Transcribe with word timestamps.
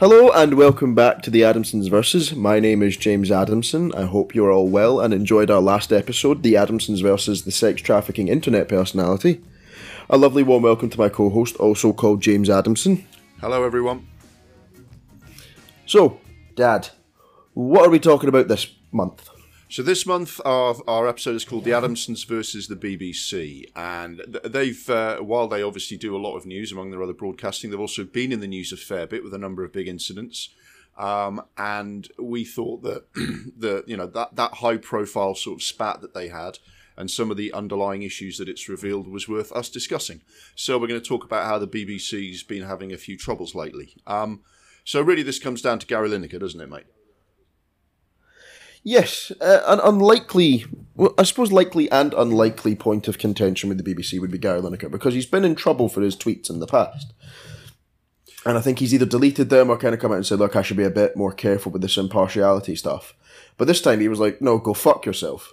Hello 0.00 0.30
and 0.30 0.54
welcome 0.54 0.94
back 0.94 1.22
to 1.22 1.30
the 1.30 1.40
Adamsons 1.40 1.90
Versus. 1.90 2.32
My 2.32 2.60
name 2.60 2.84
is 2.84 2.96
James 2.96 3.32
Adamson. 3.32 3.92
I 3.96 4.04
hope 4.04 4.32
you're 4.32 4.52
all 4.52 4.68
well 4.68 5.00
and 5.00 5.12
enjoyed 5.12 5.50
our 5.50 5.60
last 5.60 5.92
episode, 5.92 6.44
The 6.44 6.54
Adamsons 6.54 7.02
Versus 7.02 7.42
the 7.42 7.50
Sex 7.50 7.82
Trafficking 7.82 8.28
Internet 8.28 8.68
Personality. 8.68 9.42
A 10.08 10.16
lovely 10.16 10.44
warm 10.44 10.62
welcome 10.62 10.88
to 10.88 10.98
my 11.00 11.08
co 11.08 11.30
host, 11.30 11.56
also 11.56 11.92
called 11.92 12.22
James 12.22 12.48
Adamson. 12.48 13.04
Hello, 13.40 13.64
everyone. 13.64 14.06
So, 15.84 16.20
Dad, 16.54 16.90
what 17.54 17.84
are 17.84 17.90
we 17.90 17.98
talking 17.98 18.28
about 18.28 18.46
this 18.46 18.68
month? 18.92 19.28
So 19.70 19.82
this 19.82 20.06
month, 20.06 20.40
our, 20.46 20.76
our 20.88 21.06
episode 21.06 21.36
is 21.36 21.44
called 21.44 21.64
"The 21.64 21.72
Adamsons 21.72 22.26
versus 22.26 22.68
the 22.68 22.76
BBC," 22.76 23.64
and 23.76 24.20
they've, 24.42 24.88
uh, 24.88 25.18
while 25.18 25.46
they 25.46 25.62
obviously 25.62 25.98
do 25.98 26.16
a 26.16 26.18
lot 26.18 26.36
of 26.36 26.46
news 26.46 26.72
among 26.72 26.90
their 26.90 27.02
other 27.02 27.12
broadcasting, 27.12 27.70
they've 27.70 27.78
also 27.78 28.04
been 28.04 28.32
in 28.32 28.40
the 28.40 28.46
news 28.46 28.72
a 28.72 28.78
fair 28.78 29.06
bit 29.06 29.22
with 29.22 29.34
a 29.34 29.38
number 29.38 29.64
of 29.64 29.72
big 29.72 29.86
incidents. 29.86 30.48
Um, 30.96 31.42
and 31.58 32.08
we 32.18 32.46
thought 32.46 32.82
that 32.82 33.12
the 33.14 33.84
you 33.86 33.96
know 33.96 34.06
that 34.06 34.36
that 34.36 34.54
high 34.54 34.78
profile 34.78 35.34
sort 35.34 35.58
of 35.58 35.62
spat 35.62 36.00
that 36.00 36.14
they 36.14 36.28
had 36.28 36.58
and 36.96 37.10
some 37.10 37.30
of 37.30 37.36
the 37.36 37.52
underlying 37.52 38.02
issues 38.02 38.38
that 38.38 38.48
it's 38.48 38.68
revealed 38.68 39.06
was 39.06 39.28
worth 39.28 39.52
us 39.52 39.68
discussing. 39.68 40.22
So 40.56 40.78
we're 40.78 40.88
going 40.88 41.00
to 41.00 41.06
talk 41.06 41.24
about 41.24 41.46
how 41.46 41.58
the 41.58 41.68
BBC's 41.68 42.42
been 42.42 42.64
having 42.64 42.92
a 42.92 42.98
few 42.98 43.16
troubles 43.16 43.54
lately. 43.54 43.94
Um, 44.06 44.40
so 44.82 45.00
really, 45.00 45.22
this 45.22 45.38
comes 45.38 45.62
down 45.62 45.78
to 45.78 45.86
Gary 45.86 46.08
Lineker, 46.08 46.40
doesn't 46.40 46.60
it, 46.60 46.68
mate? 46.68 46.86
Yes, 48.88 49.30
uh, 49.42 49.60
an 49.66 49.80
unlikely, 49.84 50.64
well, 50.94 51.12
I 51.18 51.24
suppose 51.24 51.52
likely 51.52 51.90
and 51.90 52.14
unlikely 52.14 52.74
point 52.74 53.06
of 53.06 53.18
contention 53.18 53.68
with 53.68 53.76
the 53.76 53.84
BBC 53.84 54.18
would 54.18 54.30
be 54.30 54.38
Gary 54.38 54.62
Lineker 54.62 54.90
because 54.90 55.12
he's 55.12 55.26
been 55.26 55.44
in 55.44 55.56
trouble 55.56 55.90
for 55.90 56.00
his 56.00 56.16
tweets 56.16 56.48
in 56.48 56.58
the 56.58 56.66
past. 56.66 57.12
And 58.46 58.56
I 58.56 58.62
think 58.62 58.78
he's 58.78 58.94
either 58.94 59.04
deleted 59.04 59.50
them 59.50 59.68
or 59.68 59.76
kind 59.76 59.92
of 59.92 60.00
come 60.00 60.12
out 60.12 60.14
and 60.14 60.24
said, 60.26 60.38
look, 60.38 60.56
I 60.56 60.62
should 60.62 60.78
be 60.78 60.84
a 60.84 60.90
bit 60.90 61.18
more 61.18 61.34
careful 61.34 61.70
with 61.70 61.82
this 61.82 61.98
impartiality 61.98 62.74
stuff. 62.74 63.12
But 63.58 63.66
this 63.66 63.82
time 63.82 64.00
he 64.00 64.08
was 64.08 64.20
like, 64.20 64.40
no, 64.40 64.56
go 64.56 64.72
fuck 64.72 65.04
yourself. 65.04 65.52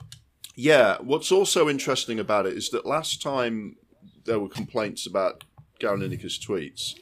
Yeah, 0.55 0.95
what's 1.02 1.30
also 1.30 1.67
interesting 1.67 2.22
about 2.22 2.45
it 2.45 2.53
is 2.53 2.70
that 2.70 2.86
last 2.86 3.22
time 3.22 3.75
there 4.23 4.39
were 4.39 4.47
complaints 4.47 5.05
about 5.05 5.44
Gary 5.80 5.99
Lineker's 5.99 6.39
tweets, 6.39 6.94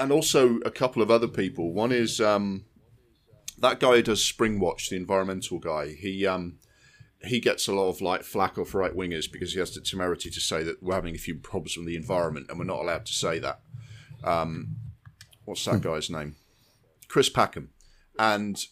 and 0.00 0.10
also 0.10 0.56
a 0.64 0.70
couple 0.72 1.00
of 1.00 1.12
other 1.12 1.28
people. 1.28 1.72
One 1.72 1.92
is 1.92 2.20
um, 2.20 2.64
that 3.60 3.80
guy 3.80 3.96
who 3.96 4.02
does 4.02 4.20
Springwatch, 4.20 4.88
the 4.88 4.96
environmental 4.96 5.58
guy. 5.58 5.88
He 5.88 6.26
um, 6.26 6.58
he 7.24 7.40
gets 7.40 7.66
a 7.66 7.74
lot 7.74 7.88
of 7.88 8.00
like 8.00 8.22
flack 8.22 8.58
off 8.58 8.74
right 8.74 8.94
wingers 8.94 9.30
because 9.30 9.52
he 9.52 9.58
has 9.58 9.74
the 9.74 9.80
temerity 9.80 10.30
to 10.30 10.40
say 10.40 10.62
that 10.62 10.82
we're 10.82 10.94
having 10.94 11.14
a 11.14 11.18
few 11.18 11.34
problems 11.34 11.76
with 11.76 11.86
the 11.86 11.96
environment 11.96 12.46
and 12.48 12.58
we're 12.58 12.64
not 12.64 12.80
allowed 12.80 13.06
to 13.06 13.12
say 13.12 13.38
that. 13.38 13.60
Um, 14.22 14.76
what's 15.44 15.64
that 15.64 15.80
guy's 15.80 16.10
name? 16.10 16.36
Chris 17.08 17.28
Packham, 17.30 17.68
and 18.18 18.66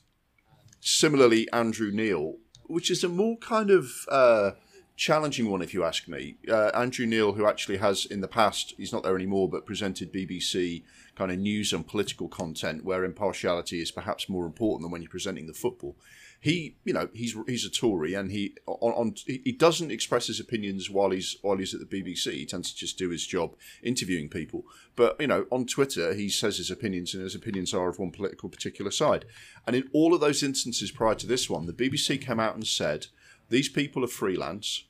similarly 0.81 1.51
Andrew 1.53 1.91
Neil, 1.91 2.37
which 2.65 2.91
is 2.91 3.03
a 3.03 3.09
more 3.09 3.37
kind 3.39 3.71
of 3.71 3.91
uh, 4.09 4.53
challenging 4.97 5.51
one, 5.51 5.63
if 5.63 5.73
you 5.73 5.85
ask 5.85 6.07
me. 6.07 6.37
Uh, 6.49 6.71
Andrew 6.75 7.07
Neil, 7.07 7.33
who 7.33 7.47
actually 7.47 7.79
has 7.79 8.05
in 8.07 8.21
the 8.21 8.29
past, 8.29 8.75
he's 8.77 8.93
not 8.93 9.03
there 9.03 9.17
anymore, 9.17 9.49
but 9.49 9.67
presented 9.67 10.13
BBC 10.13 10.85
kind 11.17 11.33
of 11.33 11.39
news 11.39 11.73
and 11.73 11.87
political 11.87 12.29
content 12.29 12.85
where 12.85 13.05
impartiality 13.05 13.81
is 13.81 13.91
perhaps 13.91 14.29
more 14.29 14.45
important 14.45 14.83
than 14.83 14.91
when 14.91 15.03
you're 15.03 15.11
presenting 15.11 15.47
the 15.47 15.55
football. 15.55 15.97
He, 16.39 16.77
you 16.85 16.93
know, 16.93 17.09
he's 17.15 17.35
he's 17.49 17.65
a 17.65 17.71
Tory 17.71 18.13
and 18.13 18.31
he 18.31 18.55
on, 18.67 18.93
on 18.93 19.15
he 19.27 19.53
doesn't 19.53 19.91
express 19.91 20.27
his 20.27 20.39
opinions 20.39 20.91
while 20.91 21.11
he's 21.11 21.37
while 21.41 21.57
he's 21.57 21.75
at 21.75 21.81
the 21.81 21.87
BBC. 21.87 22.33
He 22.33 22.47
tends 22.47 22.71
to 22.71 22.77
just 22.77 22.99
do 22.99 23.09
his 23.09 23.27
job 23.27 23.55
interviewing 23.83 24.29
people. 24.29 24.65
But 24.95 25.19
you 25.19 25.27
know, 25.27 25.47
on 25.51 25.67
Twitter, 25.67 26.13
he 26.13 26.29
says 26.29 26.59
his 26.59 26.71
opinions, 26.71 27.15
and 27.15 27.23
his 27.23 27.35
opinions 27.35 27.73
are 27.73 27.89
of 27.89 27.99
one 27.99 28.11
political 28.11 28.51
particular 28.51 28.91
side. 28.91 29.25
And 29.67 29.75
in 29.75 29.89
all 29.95 30.15
of 30.15 30.21
those 30.21 30.43
instances 30.43 30.91
prior 30.91 31.15
to 31.15 31.27
this 31.27 31.49
one, 31.49 31.67
the 31.67 31.73
BBC 31.73 32.21
came 32.21 32.39
out 32.39 32.55
and 32.55 32.67
said 32.67 33.07
these 33.49 33.71
people 33.71 34.05
are 34.05 34.09
freelance 34.09 34.85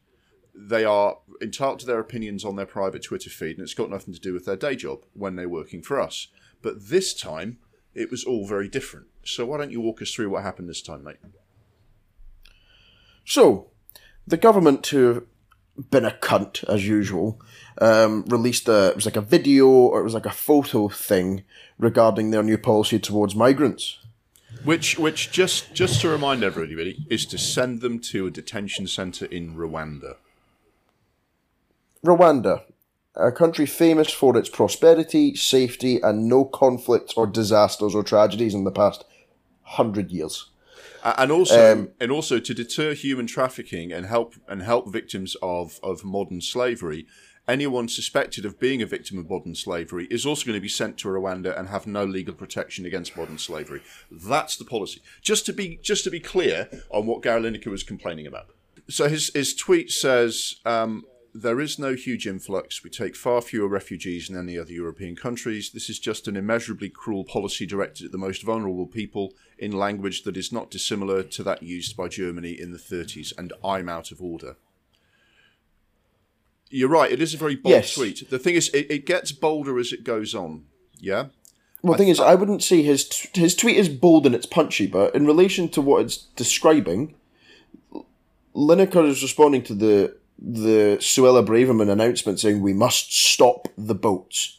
they 0.56 0.84
are 0.84 1.18
entitled 1.42 1.80
to 1.80 1.86
their 1.86 2.00
opinions 2.00 2.44
on 2.44 2.56
their 2.56 2.66
private 2.66 3.02
Twitter 3.02 3.30
feed, 3.30 3.58
and 3.58 3.64
it's 3.64 3.74
got 3.74 3.90
nothing 3.90 4.14
to 4.14 4.20
do 4.20 4.32
with 4.32 4.46
their 4.46 4.56
day 4.56 4.74
job 4.74 5.04
when 5.12 5.36
they're 5.36 5.48
working 5.48 5.82
for 5.82 6.00
us. 6.00 6.28
But 6.62 6.88
this 6.88 7.12
time, 7.14 7.58
it 7.94 8.10
was 8.10 8.24
all 8.24 8.46
very 8.46 8.68
different. 8.68 9.06
So 9.24 9.46
why 9.46 9.58
don't 9.58 9.70
you 9.70 9.80
walk 9.80 10.00
us 10.00 10.12
through 10.12 10.30
what 10.30 10.42
happened 10.42 10.68
this 10.68 10.82
time, 10.82 11.04
mate? 11.04 11.16
So, 13.24 13.70
the 14.26 14.36
government, 14.36 14.86
who 14.86 15.26
have 15.76 15.90
been 15.90 16.04
a 16.04 16.10
cunt 16.10 16.64
as 16.68 16.86
usual, 16.86 17.40
um, 17.80 18.24
released 18.28 18.68
a 18.68 18.88
it 18.88 18.94
was 18.94 19.04
like 19.04 19.16
a 19.16 19.20
video 19.20 19.66
or 19.66 20.00
it 20.00 20.04
was 20.04 20.14
like 20.14 20.26
a 20.26 20.30
photo 20.30 20.88
thing 20.88 21.44
regarding 21.78 22.30
their 22.30 22.42
new 22.42 22.56
policy 22.56 22.98
towards 22.98 23.34
migrants. 23.34 23.98
Which, 24.64 24.98
which 24.98 25.30
just 25.30 25.74
just 25.74 26.00
to 26.00 26.08
remind 26.08 26.42
everybody, 26.42 27.04
is 27.10 27.26
to 27.26 27.38
send 27.38 27.80
them 27.80 27.98
to 28.00 28.26
a 28.26 28.30
detention 28.30 28.86
centre 28.86 29.26
in 29.26 29.54
Rwanda. 29.54 30.16
Rwanda, 32.06 32.62
a 33.14 33.32
country 33.32 33.66
famous 33.66 34.10
for 34.10 34.36
its 34.36 34.48
prosperity, 34.48 35.34
safety, 35.34 36.00
and 36.00 36.28
no 36.28 36.44
conflicts 36.44 37.14
or 37.14 37.26
disasters 37.26 37.94
or 37.94 38.02
tragedies 38.02 38.54
in 38.54 38.64
the 38.64 38.70
past 38.70 39.04
hundred 39.62 40.10
years. 40.10 40.50
And 41.04 41.30
also, 41.30 41.72
um, 41.72 41.90
and 42.00 42.10
also 42.10 42.40
to 42.40 42.54
deter 42.54 42.92
human 42.92 43.26
trafficking 43.26 43.92
and 43.92 44.06
help 44.06 44.34
and 44.48 44.62
help 44.62 44.92
victims 44.92 45.36
of, 45.40 45.78
of 45.82 46.04
modern 46.04 46.40
slavery, 46.40 47.06
anyone 47.46 47.88
suspected 47.88 48.44
of 48.44 48.58
being 48.58 48.82
a 48.82 48.86
victim 48.86 49.16
of 49.18 49.30
modern 49.30 49.54
slavery 49.54 50.08
is 50.10 50.26
also 50.26 50.44
going 50.44 50.56
to 50.56 50.60
be 50.60 50.68
sent 50.68 50.98
to 50.98 51.08
Rwanda 51.08 51.56
and 51.56 51.68
have 51.68 51.86
no 51.86 52.04
legal 52.04 52.34
protection 52.34 52.84
against 52.84 53.16
modern 53.16 53.38
slavery. 53.38 53.82
That's 54.10 54.56
the 54.56 54.64
policy. 54.64 55.00
Just 55.22 55.46
to 55.46 55.52
be 55.52 55.78
just 55.80 56.02
to 56.04 56.10
be 56.10 56.20
clear 56.20 56.68
on 56.90 57.06
what 57.06 57.22
Gary 57.22 57.40
Lineker 57.40 57.70
was 57.70 57.84
complaining 57.84 58.26
about. 58.26 58.50
So 58.88 59.08
his 59.08 59.30
his 59.32 59.54
tweet 59.54 59.90
says. 59.90 60.56
Um, 60.64 61.04
there 61.42 61.60
is 61.60 61.78
no 61.78 61.94
huge 61.94 62.26
influx. 62.26 62.82
We 62.82 62.90
take 62.90 63.16
far 63.16 63.40
fewer 63.40 63.68
refugees 63.68 64.28
than 64.28 64.38
any 64.38 64.58
other 64.58 64.72
European 64.72 65.16
countries. 65.16 65.70
This 65.70 65.90
is 65.90 65.98
just 65.98 66.26
an 66.28 66.36
immeasurably 66.36 66.88
cruel 66.88 67.24
policy 67.24 67.66
directed 67.66 68.06
at 68.06 68.12
the 68.12 68.18
most 68.18 68.42
vulnerable 68.42 68.86
people 68.86 69.34
in 69.58 69.72
language 69.72 70.22
that 70.22 70.36
is 70.36 70.52
not 70.52 70.70
dissimilar 70.70 71.22
to 71.22 71.42
that 71.42 71.62
used 71.62 71.96
by 71.96 72.08
Germany 72.08 72.52
in 72.52 72.72
the 72.72 72.78
30s. 72.78 73.32
And 73.36 73.52
I'm 73.64 73.88
out 73.88 74.10
of 74.10 74.22
order. 74.22 74.56
You're 76.70 76.88
right. 76.88 77.12
It 77.12 77.22
is 77.22 77.34
a 77.34 77.38
very 77.38 77.54
bold 77.54 77.74
yes. 77.74 77.94
tweet. 77.94 78.28
The 78.28 78.38
thing 78.38 78.54
is, 78.54 78.68
it, 78.70 78.90
it, 78.90 79.06
gets 79.06 79.30
bolder 79.32 79.78
as 79.78 79.92
it 79.92 80.02
goes 80.02 80.34
on. 80.34 80.64
Yeah. 80.98 81.26
Well, 81.82 81.92
the 81.92 81.98
thing 81.98 82.08
is, 82.08 82.18
I 82.18 82.34
wouldn't 82.34 82.64
say 82.64 82.82
his 82.82 83.28
his 83.34 83.54
tweet 83.54 83.76
is 83.76 83.88
bold 83.88 84.26
and 84.26 84.34
it's 84.34 84.46
punchy, 84.46 84.88
but 84.88 85.14
in 85.14 85.26
relation 85.26 85.68
to 85.68 85.80
what 85.80 86.02
it's 86.02 86.16
describing, 86.16 87.14
Lineker 88.56 89.06
is 89.06 89.22
responding 89.22 89.62
to 89.64 89.74
the 89.74 90.16
the 90.38 90.98
Suella 91.00 91.44
Braverman 91.44 91.90
announcement 91.90 92.40
saying 92.40 92.60
we 92.60 92.72
must 92.72 93.16
stop 93.16 93.68
the 93.76 93.94
boats, 93.94 94.58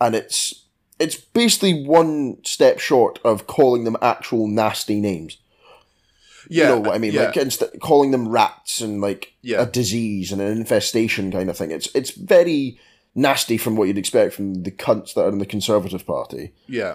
and 0.00 0.14
it's 0.14 0.64
it's 0.98 1.16
basically 1.16 1.84
one 1.84 2.38
step 2.44 2.78
short 2.78 3.18
of 3.24 3.46
calling 3.46 3.84
them 3.84 3.96
actual 4.00 4.46
nasty 4.46 5.00
names. 5.00 5.38
Yeah, 6.48 6.62
you 6.62 6.68
know 6.70 6.80
what 6.80 6.94
I 6.94 6.98
mean? 6.98 7.12
Yeah. 7.12 7.26
Like 7.26 7.36
inst- 7.36 7.80
calling 7.80 8.10
them 8.10 8.28
rats 8.28 8.80
and 8.80 9.00
like 9.00 9.34
yeah. 9.42 9.62
a 9.62 9.66
disease 9.66 10.32
and 10.32 10.40
an 10.40 10.56
infestation 10.56 11.30
kind 11.30 11.50
of 11.50 11.56
thing. 11.56 11.70
It's 11.70 11.88
it's 11.94 12.10
very 12.10 12.78
nasty 13.14 13.58
from 13.58 13.76
what 13.76 13.88
you'd 13.88 13.98
expect 13.98 14.34
from 14.34 14.62
the 14.62 14.70
cunts 14.70 15.14
that 15.14 15.22
are 15.22 15.28
in 15.28 15.38
the 15.38 15.46
Conservative 15.46 16.06
Party. 16.06 16.52
Yeah. 16.66 16.94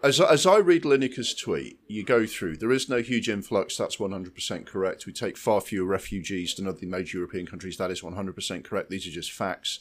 As, 0.00 0.20
as 0.20 0.46
I 0.46 0.58
read 0.58 0.84
Lineker's 0.84 1.34
tweet, 1.34 1.80
you 1.88 2.04
go 2.04 2.24
through, 2.24 2.58
there 2.58 2.70
is 2.70 2.88
no 2.88 3.02
huge 3.02 3.28
influx, 3.28 3.76
that's 3.76 3.96
100% 3.96 4.64
correct. 4.64 5.06
We 5.06 5.12
take 5.12 5.36
far 5.36 5.60
fewer 5.60 5.88
refugees 5.88 6.54
than 6.54 6.68
other 6.68 6.86
major 6.86 7.18
European 7.18 7.46
countries, 7.46 7.78
that 7.78 7.90
is 7.90 8.02
100% 8.02 8.64
correct. 8.64 8.90
These 8.90 9.08
are 9.08 9.10
just 9.10 9.32
facts. 9.32 9.80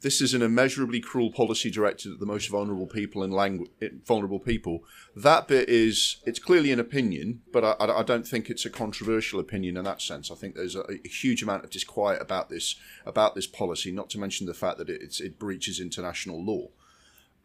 This 0.00 0.22
is 0.22 0.32
an 0.32 0.40
immeasurably 0.40 1.00
cruel 1.00 1.30
policy 1.30 1.70
directed 1.70 2.12
at 2.12 2.18
the 2.18 2.24
most 2.24 2.48
vulnerable 2.48 2.86
people 2.86 3.22
and 3.22 3.32
langu- 3.32 3.68
vulnerable 4.06 4.38
people. 4.38 4.84
That 5.14 5.48
bit 5.48 5.68
is, 5.68 6.18
it's 6.24 6.38
clearly 6.38 6.72
an 6.72 6.80
opinion, 6.80 7.42
but 7.52 7.62
I, 7.62 7.98
I, 7.98 8.02
don't 8.04 8.26
think 8.26 8.48
it's 8.48 8.64
a 8.64 8.70
controversial 8.70 9.38
opinion 9.38 9.76
in 9.76 9.84
that 9.84 10.00
sense. 10.00 10.30
I 10.30 10.36
think 10.36 10.54
there's 10.54 10.76
a, 10.76 10.84
a, 11.04 11.08
huge 11.08 11.42
amount 11.42 11.64
of 11.64 11.70
disquiet 11.70 12.22
about 12.22 12.48
this, 12.48 12.76
about 13.04 13.34
this 13.34 13.48
policy, 13.48 13.90
not 13.90 14.08
to 14.10 14.20
mention 14.20 14.46
the 14.46 14.54
fact 14.54 14.78
that 14.78 14.88
it, 14.88 15.20
it 15.20 15.38
breaches 15.38 15.80
international 15.80 16.42
law. 16.42 16.68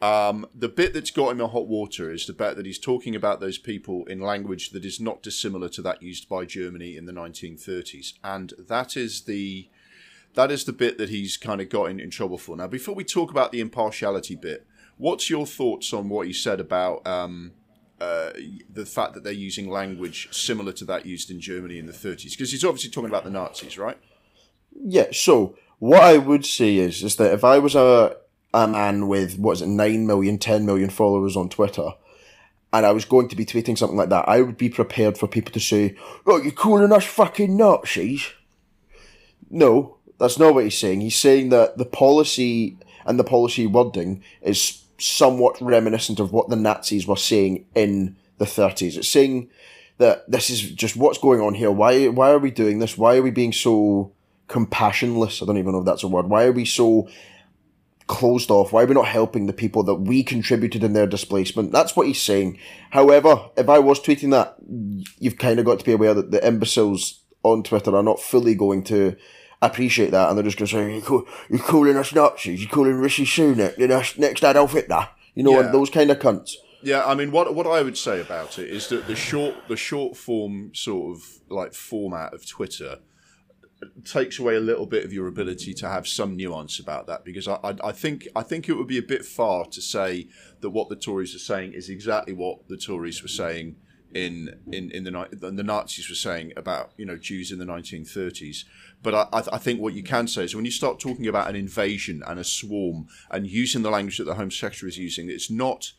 Um, 0.04 0.46
the 0.54 0.68
bit 0.68 0.94
that's 0.94 1.12
got 1.12 1.30
him 1.30 1.40
in 1.40 1.50
hot 1.50 1.70
water 1.70 2.12
is 2.12 2.26
the 2.26 2.34
bit 2.34 2.58
that 2.58 2.66
he's 2.66 2.78
talking 2.78 3.16
about 3.16 3.40
those 3.40 3.58
people 3.58 4.04
in 4.08 4.20
language 4.20 4.72
that 4.72 4.84
is 4.84 5.00
not 5.00 5.24
dissimilar 5.24 5.70
to 5.70 5.82
that 5.82 6.04
used 6.04 6.28
by 6.28 6.44
Germany 6.44 6.98
in 6.98 7.06
the 7.06 7.14
1930s, 7.14 8.16
and 8.22 8.52
that 8.60 8.98
is 8.98 9.22
the 9.22 9.70
that 10.34 10.52
is 10.52 10.66
the 10.66 10.74
bit 10.74 10.98
that 10.98 11.08
he's 11.08 11.38
kind 11.38 11.62
of 11.62 11.70
got 11.70 11.86
in, 11.86 12.02
in 12.02 12.10
trouble 12.10 12.38
for. 12.38 12.58
Now, 12.58 12.68
before 12.68 12.94
we 12.94 13.06
talk 13.06 13.32
about 13.32 13.54
the 13.54 13.62
impartiality 13.62 14.36
bit, 14.36 14.68
what's 14.98 15.30
your 15.30 15.46
thoughts 15.46 15.94
on 15.94 16.10
what 16.10 16.28
he 16.28 16.34
said 16.34 16.60
about 16.60 17.08
um, 17.08 17.54
uh, 18.02 18.32
the 18.70 18.86
fact 18.86 19.14
that 19.14 19.24
they're 19.24 19.32
using 19.32 19.70
language 19.70 20.28
similar 20.34 20.74
to 20.74 20.86
that 20.86 21.06
used 21.06 21.32
in 21.32 21.40
Germany 21.40 21.80
in 21.80 21.86
the 21.86 21.94
30s? 21.94 22.32
Because 22.32 22.52
he's 22.52 22.66
obviously 22.66 22.92
talking 22.92 23.10
about 23.10 23.24
the 23.24 23.30
Nazis, 23.30 23.78
right? 23.78 23.98
Yeah. 24.76 25.14
So 25.14 25.56
what 25.80 26.04
I 26.04 26.18
would 26.18 26.46
say 26.46 26.76
is 26.76 27.04
is 27.04 27.16
that 27.16 27.32
if 27.32 27.46
I 27.46 27.60
was 27.60 27.74
a 27.74 28.18
a 28.54 28.68
man 28.68 29.08
with 29.08 29.38
what 29.40 29.54
is 29.54 29.62
it, 29.62 29.68
9 29.68 30.06
million, 30.06 30.38
10 30.38 30.66
million 30.66 30.90
followers 30.90 31.36
on 31.36 31.50
Twitter, 31.50 31.90
and 32.72 32.86
I 32.86 32.92
was 32.92 33.06
going 33.06 33.28
to 33.30 33.36
be 33.36 33.46
tweeting 33.46 33.78
something 33.78 33.98
like 33.98 34.10
that, 34.10 34.28
I 34.28 34.42
would 34.42 34.58
be 34.58 34.70
prepared 34.70 35.18
for 35.18 35.28
people 35.28 35.52
to 35.54 35.60
say, 35.60 35.96
"Oh, 36.26 36.42
you're 36.42 36.52
calling 36.52 36.92
us 36.92 37.06
fucking 37.06 37.56
Nazis." 37.56 38.32
No, 39.50 39.98
that's 40.18 40.40
not 40.40 40.54
what 40.54 40.64
he's 40.64 40.78
saying. 40.78 41.02
He's 41.02 41.16
saying 41.16 41.50
that 41.50 41.78
the 41.78 41.86
policy 41.86 42.78
and 43.06 43.20
the 43.20 43.24
policy 43.24 43.68
wording 43.68 44.24
is 44.42 44.84
somewhat 44.98 45.62
reminiscent 45.62 46.20
of 46.20 46.32
what 46.32 46.50
the 46.50 46.56
Nazis 46.56 47.06
were 47.06 47.18
saying 47.18 47.66
in 47.76 48.16
the 48.38 48.46
30s. 48.46 48.98
It's 48.98 49.10
saying 49.10 49.50
that 49.98 50.30
this 50.30 50.50
is 50.50 50.72
just 50.72 50.96
what's 50.96 51.18
going 51.18 51.42
on 51.42 51.54
here. 51.54 51.72
Why 51.72 52.08
why 52.08 52.32
are 52.32 52.40
we 52.40 52.52
doing 52.52 52.80
this? 52.80 52.98
Why 52.98 53.18
are 53.18 53.22
we 53.22 53.32
being 53.32 53.54
so 53.54 54.12
compassionless? 54.48 55.42
I 55.42 55.46
don't 55.46 55.58
even 55.58 55.74
know 55.74 55.80
if 55.80 55.86
that's 55.86 56.04
a 56.04 56.08
word. 56.08 56.28
Why 56.28 56.46
are 56.46 56.52
we 56.52 56.66
so 56.66 57.08
closed 58.08 58.52
off? 58.52 58.72
Why 58.74 58.84
are 58.84 58.86
we 58.86 58.94
not 58.94 59.08
helping 59.08 59.46
the 59.48 59.54
people 59.54 59.84
that 59.84 59.96
we 59.96 60.24
contributed 60.24 60.84
in 60.84 60.94
their 60.94 61.08
displacement? 61.08 61.72
That's 61.72 61.96
what 61.96 62.08
he's 62.08 62.22
saying. 62.22 62.60
However, 62.92 63.50
if 63.58 63.70
I 63.70 63.80
was 63.80 64.00
tweeting 64.00 64.32
that, 64.32 64.56
you've 65.20 65.38
kind 65.38 65.60
of 65.60 65.66
got 65.66 65.80
to 65.80 65.86
be 65.86 65.94
aware 65.94 66.14
that 66.14 66.32
the 66.32 66.46
imbeciles 66.46 67.22
on 67.44 67.64
Twitter 67.64 67.96
are 67.96 68.04
not 68.04 68.20
fully 68.20 68.56
going 68.56 68.84
to 68.86 69.16
appreciate 69.62 70.12
that, 70.12 70.30
and 70.30 70.38
they're 70.38 70.44
just 70.44 70.58
going 70.58 70.68
to 70.68 70.74
say, 71.02 71.10
you're, 71.10 71.26
you're 71.50 71.60
calling 71.60 71.96
us 71.98 72.14
Nazis, 72.14 72.62
you're 72.62 72.70
calling 72.72 72.96
Rishi 72.96 73.26
Sunak, 73.26 73.78
you 73.78 73.88
know, 73.88 74.04
next 74.18 74.44
Adolf 74.44 74.74
Hitler, 74.74 75.08
you 75.36 75.44
know, 75.44 75.60
Yeah. 75.62 75.72
those 75.72 75.90
kind 75.90 76.12
of 76.12 76.20
cunts. 76.20 76.54
Yeah, 76.82 77.06
I 77.06 77.16
mean, 77.16 77.32
what 77.32 77.56
what 77.56 77.66
I 77.66 77.82
would 77.82 77.98
say 77.98 78.20
about 78.20 78.60
it 78.60 78.70
is 78.70 78.90
that 78.90 79.08
the 79.08 79.16
short 79.16 79.56
the 79.70 79.78
short 79.78 80.18
form 80.18 80.72
sort 80.76 81.16
of 81.16 81.24
like 81.50 81.74
format 81.74 82.34
of 82.34 82.46
Twitter 82.46 82.98
takes 84.06 84.40
away 84.40 84.56
a 84.56 84.60
little 84.60 84.86
bit 84.86 85.06
of 85.06 85.14
your 85.14 85.28
ability 85.28 85.74
to 85.74 85.90
have 85.90 86.08
some 86.08 86.36
nuance 86.36 86.80
about 86.80 87.08
that 87.08 87.24
because 87.24 87.48
I, 87.48 87.56
I, 87.64 87.76
I 87.86 87.92
think 87.92 88.28
I 88.36 88.44
think 88.44 88.70
it 88.70 88.74
would 88.74 88.88
be 88.88 88.98
a 88.98 89.04
bit 89.04 89.26
far 89.26 89.66
to 89.66 89.82
say 89.82 90.28
that 90.62 90.72
what 90.72 90.90
the 90.90 90.96
Tories 90.96 91.36
are 91.36 91.40
saying 91.40 91.74
is 91.74 91.90
exactly 91.90 92.34
what 92.34 92.68
the 92.68 92.78
Tories 92.78 93.22
were 93.22 93.28
saying 93.28 93.76
in 94.14 94.60
in 94.72 94.92
in 94.92 95.04
the 95.04 95.28
the 95.32 95.64
Nazis 95.64 96.10
were 96.10 96.16
saying 96.16 96.54
about 96.56 96.92
you 96.98 97.06
know 97.06 97.18
Jews 97.18 97.52
in 97.52 97.60
the 97.60 97.66
1930s. 97.66 98.66
But 99.02 99.16
I, 99.16 99.28
I 99.34 99.44
I 99.54 99.58
think 99.58 99.80
what 99.80 99.94
you 99.94 100.04
can 100.04 100.28
say 100.28 100.44
is 100.44 100.56
when 100.56 100.66
you 100.66 100.72
start 100.72 101.00
talking 101.00 101.28
about 101.28 101.50
an 101.50 101.56
invasion 101.56 102.24
and 102.26 102.40
a 102.40 102.44
swarm 102.44 103.08
and 103.32 103.48
using 103.48 103.82
the 103.82 103.90
language 103.90 104.18
that 104.18 104.26
the 104.26 104.36
Home 104.36 104.52
Secretary 104.52 104.90
is 104.90 104.98
using, 104.98 105.30
it's 105.30 105.50
not 105.50 105.94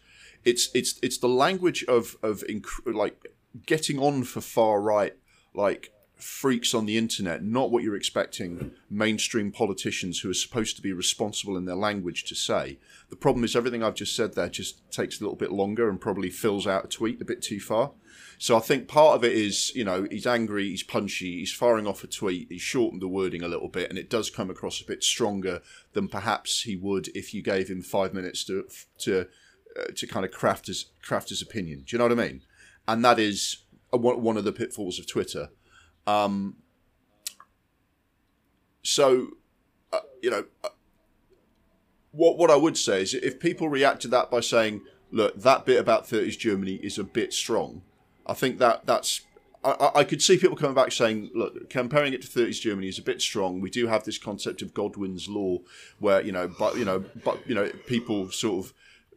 it's 0.44 0.70
it's 0.75 0.98
it's 1.02 1.19
the 1.19 1.28
language 1.28 1.84
of 1.84 2.16
of 2.22 2.44
inc- 2.48 2.94
like 2.94 3.26
getting 3.66 3.98
on 3.98 4.25
for 4.25 4.40
far 4.40 4.81
right 4.81 5.14
like 5.54 5.92
freaks 6.24 6.74
on 6.74 6.86
the 6.86 6.96
internet 6.96 7.42
not 7.42 7.70
what 7.70 7.82
you're 7.82 7.96
expecting 7.96 8.72
mainstream 8.90 9.52
politicians 9.52 10.20
who 10.20 10.30
are 10.30 10.34
supposed 10.34 10.76
to 10.76 10.82
be 10.82 10.92
responsible 10.92 11.56
in 11.56 11.64
their 11.64 11.74
language 11.74 12.24
to 12.24 12.34
say 12.34 12.78
the 13.10 13.16
problem 13.16 13.44
is 13.44 13.54
everything 13.54 13.82
i've 13.82 13.94
just 13.94 14.16
said 14.16 14.34
there 14.34 14.48
just 14.48 14.90
takes 14.90 15.20
a 15.20 15.22
little 15.22 15.36
bit 15.36 15.52
longer 15.52 15.88
and 15.88 16.00
probably 16.00 16.30
fills 16.30 16.66
out 16.66 16.84
a 16.84 16.88
tweet 16.88 17.20
a 17.20 17.24
bit 17.24 17.42
too 17.42 17.60
far 17.60 17.92
so 18.38 18.56
i 18.56 18.60
think 18.60 18.88
part 18.88 19.16
of 19.16 19.24
it 19.24 19.32
is 19.32 19.74
you 19.74 19.84
know 19.84 20.06
he's 20.10 20.26
angry 20.26 20.70
he's 20.70 20.82
punchy 20.82 21.38
he's 21.38 21.52
firing 21.52 21.86
off 21.86 22.04
a 22.04 22.06
tweet 22.06 22.48
he's 22.50 22.62
shortened 22.62 23.02
the 23.02 23.08
wording 23.08 23.42
a 23.42 23.48
little 23.48 23.68
bit 23.68 23.90
and 23.90 23.98
it 23.98 24.10
does 24.10 24.30
come 24.30 24.50
across 24.50 24.80
a 24.80 24.86
bit 24.86 25.04
stronger 25.04 25.60
than 25.92 26.08
perhaps 26.08 26.62
he 26.62 26.74
would 26.74 27.08
if 27.08 27.34
you 27.34 27.42
gave 27.42 27.68
him 27.68 27.82
five 27.82 28.14
minutes 28.14 28.44
to 28.44 28.66
to 28.98 29.26
uh, 29.78 29.86
to 29.96 30.06
kind 30.06 30.24
of 30.24 30.30
craft 30.30 30.68
his 30.68 30.86
craft 31.02 31.30
his 31.30 31.42
opinion. 31.42 31.80
Do 31.80 31.94
you 31.94 31.98
know 31.98 32.04
what 32.04 32.18
I 32.18 32.28
mean? 32.28 32.42
And 32.86 33.04
that 33.04 33.18
is 33.18 33.64
one 33.90 34.36
of 34.36 34.44
the 34.44 34.52
pitfalls 34.52 34.98
of 34.98 35.06
Twitter. 35.08 35.48
Um, 36.06 36.56
so, 38.82 39.28
uh, 39.92 40.00
you 40.22 40.30
know, 40.30 40.44
uh, 40.62 40.68
what 42.12 42.38
what 42.38 42.50
I 42.50 42.56
would 42.56 42.76
say 42.76 43.02
is 43.02 43.14
if 43.14 43.40
people 43.40 43.68
react 43.68 44.02
to 44.02 44.08
that 44.08 44.30
by 44.30 44.40
saying, 44.40 44.82
"Look, 45.10 45.40
that 45.40 45.64
bit 45.64 45.80
about 45.80 46.06
30s 46.06 46.38
Germany 46.38 46.74
is 46.82 46.98
a 46.98 47.04
bit 47.04 47.32
strong," 47.32 47.82
I 48.26 48.34
think 48.34 48.58
that 48.58 48.86
that's. 48.86 49.22
I, 49.64 49.90
I- 49.94 50.04
could 50.04 50.20
see 50.20 50.36
people 50.36 50.56
coming 50.56 50.74
back 50.74 50.92
saying, 50.92 51.30
"Look, 51.34 51.70
comparing 51.70 52.12
it 52.12 52.20
to 52.22 52.28
30s 52.28 52.60
Germany 52.60 52.88
is 52.88 52.98
a 52.98 53.02
bit 53.02 53.22
strong. 53.22 53.60
We 53.62 53.70
do 53.70 53.86
have 53.86 54.04
this 54.04 54.18
concept 54.18 54.60
of 54.60 54.74
Godwin's 54.74 55.26
law, 55.28 55.58
where 55.98 56.20
you 56.20 56.32
know, 56.32 56.48
but 56.48 56.76
you 56.76 56.84
know, 56.84 57.02
but 57.24 57.38
you 57.48 57.54
know, 57.54 57.70
people 57.86 58.30
sort 58.30 58.66
of 58.66 58.74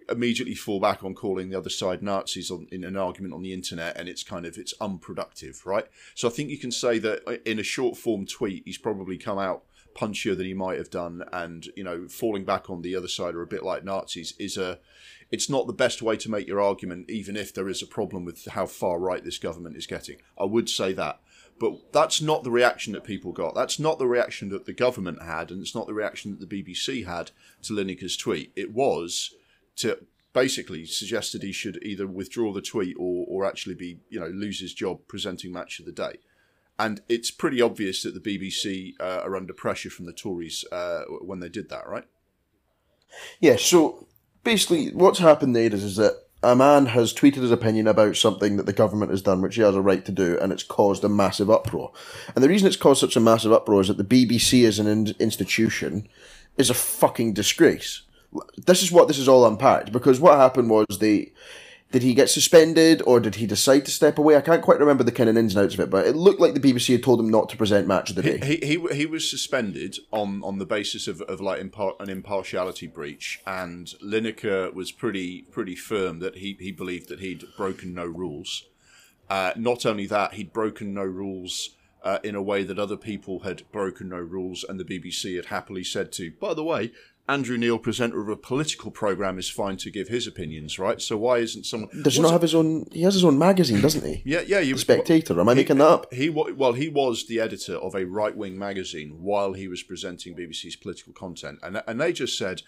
immediately 0.09 0.55
fall 0.55 0.79
back 0.79 1.03
on 1.03 1.13
calling 1.13 1.49
the 1.49 1.57
other 1.57 1.69
side 1.69 2.01
Nazis 2.01 2.51
on, 2.51 2.67
in 2.71 2.83
an 2.83 2.97
argument 2.97 3.33
on 3.33 3.41
the 3.41 3.53
internet, 3.53 3.97
and 3.97 4.07
it's 4.07 4.23
kind 4.23 4.45
of 4.45 4.57
it's 4.57 4.73
unproductive, 4.79 5.65
right? 5.65 5.85
So 6.15 6.27
I 6.27 6.31
think 6.31 6.49
you 6.49 6.57
can 6.57 6.71
say 6.71 6.99
that 6.99 7.27
uh, 7.27 7.37
in 7.45 7.59
a 7.59 7.63
short 7.63 7.97
form 7.97 8.25
tweet, 8.25 8.63
he's 8.65 8.77
probably 8.77 9.17
come 9.17 9.39
out 9.39 9.63
punchier 9.95 10.37
than 10.37 10.45
he 10.45 10.53
might 10.53 10.77
have 10.77 10.89
done, 10.89 11.23
and 11.33 11.67
you 11.75 11.83
know, 11.83 12.07
falling 12.07 12.45
back 12.45 12.69
on 12.69 12.81
the 12.81 12.95
other 12.95 13.07
side 13.07 13.35
or 13.35 13.41
a 13.41 13.47
bit 13.47 13.63
like 13.63 13.83
Nazis 13.83 14.33
is 14.39 14.57
a. 14.57 14.79
It's 15.29 15.49
not 15.49 15.67
the 15.67 15.73
best 15.73 16.01
way 16.01 16.15
to 16.17 16.31
make 16.31 16.47
your 16.47 16.61
argument, 16.61 17.09
even 17.09 17.35
if 17.35 17.53
there 17.53 17.67
is 17.67 17.81
a 17.81 17.87
problem 17.87 18.23
with 18.23 18.45
how 18.45 18.65
far 18.65 18.97
right 18.97 19.21
this 19.21 19.37
government 19.37 19.75
is 19.75 19.85
getting. 19.85 20.17
I 20.39 20.45
would 20.45 20.69
say 20.69 20.93
that. 20.93 21.19
But 21.59 21.91
that's 21.91 22.21
not 22.21 22.43
the 22.43 22.51
reaction 22.51 22.93
that 22.93 23.03
people 23.03 23.31
got. 23.31 23.55
That's 23.55 23.79
not 23.79 23.99
the 23.99 24.07
reaction 24.07 24.49
that 24.49 24.65
the 24.65 24.73
government 24.73 25.23
had, 25.23 25.51
and 25.51 25.61
it's 25.61 25.75
not 25.75 25.87
the 25.87 25.93
reaction 25.93 26.31
that 26.31 26.47
the 26.47 26.63
BBC 26.63 27.05
had 27.05 27.31
to 27.63 27.73
Lineker's 27.73 28.15
tweet. 28.15 28.53
It 28.55 28.73
was 28.73 29.33
to 29.77 30.05
basically 30.33 30.85
suggest 30.85 31.33
that 31.33 31.41
he 31.43 31.51
should 31.51 31.79
either 31.83 32.05
withdraw 32.05 32.53
the 32.53 32.61
tweet 32.61 32.95
or, 32.99 33.25
or 33.27 33.45
actually 33.45 33.75
be, 33.75 33.99
you 34.09 34.19
know, 34.19 34.27
lose 34.27 34.59
his 34.59 34.73
job 34.73 34.99
presenting 35.07 35.51
Match 35.51 35.79
of 35.79 35.85
the 35.85 35.91
Day. 35.91 36.17
And 36.79 37.01
it's 37.09 37.31
pretty 37.31 37.59
obvious 37.61 38.03
that 38.03 38.13
the 38.13 38.19
BBC 38.19 38.93
uh, 38.99 39.21
are 39.23 39.35
under 39.35 39.53
pressure 39.53 39.89
from 39.89 40.05
the 40.05 40.13
Tories 40.13 40.63
uh, 40.71 41.03
when 41.21 41.39
they 41.39 41.49
did 41.49 41.69
that, 41.69 41.87
right? 41.87 42.05
Yeah, 43.39 43.55
so 43.55 44.07
basically 44.43 44.89
what's 44.91 45.19
happened 45.19 45.55
there 45.55 45.73
is, 45.73 45.83
is 45.83 45.95
that 45.95 46.27
a 46.43 46.55
man 46.55 46.85
has 46.87 47.13
tweeted 47.13 47.37
his 47.37 47.51
opinion 47.51 47.87
about 47.87 48.15
something 48.15 48.57
that 48.57 48.67
the 48.67 48.73
government 48.73 49.09
has 49.09 49.23
done, 49.23 49.41
which 49.41 49.55
he 49.55 49.61
has 49.61 49.75
a 49.75 49.81
right 49.81 50.05
to 50.05 50.11
do, 50.11 50.37
and 50.39 50.53
it's 50.53 50.63
caused 50.63 51.03
a 51.03 51.09
massive 51.09 51.49
uproar. 51.49 51.91
And 52.35 52.43
the 52.43 52.49
reason 52.49 52.67
it's 52.67 52.77
caused 52.77 52.99
such 52.99 53.15
a 53.15 53.21
massive 53.21 53.51
uproar 53.51 53.81
is 53.81 53.87
that 53.87 53.97
the 53.97 54.03
BBC 54.03 54.67
as 54.67 54.77
an 54.77 54.87
in- 54.87 55.15
institution 55.19 56.07
is 56.57 56.69
a 56.69 56.75
fucking 56.75 57.33
disgrace. 57.33 58.03
This 58.57 58.83
is 58.83 58.91
what 58.91 59.07
this 59.07 59.19
is 59.19 59.27
all 59.27 59.45
unpacked, 59.45 59.91
because 59.91 60.19
what 60.19 60.37
happened 60.37 60.69
was 60.69 60.85
they 60.99 61.31
did 61.91 62.03
he 62.03 62.13
get 62.13 62.29
suspended 62.29 63.01
or 63.05 63.21
did 63.21 63.35
he 63.35 63.45
decide 63.45 63.85
to 63.85 63.91
step 63.91 64.17
away? 64.17 64.35
I 64.35 64.41
can't 64.41 64.61
quite 64.61 64.79
remember 64.79 65.05
the 65.05 65.11
kind 65.11 65.29
of 65.29 65.37
ins 65.37 65.55
and 65.55 65.63
outs 65.63 65.73
of 65.73 65.79
it, 65.79 65.89
but 65.89 66.05
it 66.05 66.17
looked 66.17 66.41
like 66.41 66.53
the 66.53 66.59
BBC 66.59 66.91
had 66.91 67.03
told 67.03 67.19
him 67.19 67.29
not 67.29 67.47
to 67.49 67.57
present 67.57 67.87
Match 67.87 68.09
of 68.09 68.17
the 68.17 68.23
Day. 68.23 68.45
He, 68.45 68.57
he 68.57 68.95
he 68.95 69.05
was 69.05 69.29
suspended 69.29 69.97
on, 70.11 70.41
on 70.43 70.57
the 70.57 70.65
basis 70.65 71.07
of, 71.07 71.21
of 71.21 71.39
like 71.39 71.61
impar- 71.61 71.99
an 72.01 72.09
impartiality 72.09 72.87
breach, 72.87 73.39
and 73.47 73.87
Lineker 74.03 74.73
was 74.73 74.91
pretty 74.91 75.43
pretty 75.43 75.75
firm 75.75 76.19
that 76.19 76.37
he, 76.37 76.57
he 76.59 76.71
believed 76.73 77.07
that 77.07 77.21
he'd 77.21 77.45
broken 77.55 77.93
no 77.93 78.05
rules. 78.05 78.65
Uh, 79.29 79.51
not 79.55 79.85
only 79.85 80.07
that, 80.07 80.33
he'd 80.33 80.53
broken 80.53 80.93
no 80.93 81.03
rules 81.03 81.75
uh, 82.03 82.19
in 82.23 82.35
a 82.35 82.41
way 82.41 82.63
that 82.63 82.79
other 82.79 82.97
people 82.97 83.39
had 83.39 83.63
broken 83.71 84.09
no 84.09 84.17
rules, 84.17 84.65
and 84.67 84.77
the 84.77 84.85
BBC 84.85 85.37
had 85.37 85.45
happily 85.45 85.83
said 85.83 86.11
to. 86.13 86.31
By 86.31 86.53
the 86.53 86.63
way, 86.63 86.91
Andrew 87.29 87.57
Neil, 87.57 87.77
presenter 87.77 88.21
of 88.21 88.29
a 88.29 88.37
political 88.37 88.89
program, 88.89 89.37
is 89.37 89.49
fine 89.49 89.75
to 89.77 89.91
give 89.91 90.07
his 90.07 90.27
opinions, 90.27 90.79
right? 90.79 91.01
So 91.01 91.17
why 91.17 91.39
isn't 91.39 91.65
someone? 91.65 91.89
Does 92.01 92.15
he 92.15 92.21
not 92.21 92.31
have 92.31 92.41
his 92.41 92.55
own? 92.55 92.87
He 92.91 93.01
has 93.01 93.15
his 93.15 93.25
own 93.25 93.37
magazine, 93.37 93.81
doesn't 93.81 94.05
he? 94.05 94.21
Yeah, 94.23 94.41
yeah. 94.47 94.59
You, 94.59 94.75
The 94.75 94.79
Spectator. 94.79 95.39
Am 95.39 95.49
I 95.49 95.53
making 95.53 95.79
that 95.79 95.87
up? 95.87 96.13
he 96.13 96.29
well, 96.29 96.73
he 96.73 96.87
was 96.87 97.27
the 97.27 97.41
editor 97.41 97.75
of 97.75 97.95
a 97.95 98.05
right 98.05 98.35
wing 98.35 98.57
magazine 98.57 99.17
while 99.21 99.53
he 99.53 99.67
was 99.67 99.83
presenting 99.83 100.35
BBC's 100.35 100.77
political 100.77 101.11
content, 101.11 101.59
and 101.61 101.83
and 101.85 101.99
they 101.99 102.13
just 102.13 102.37
said, 102.37 102.61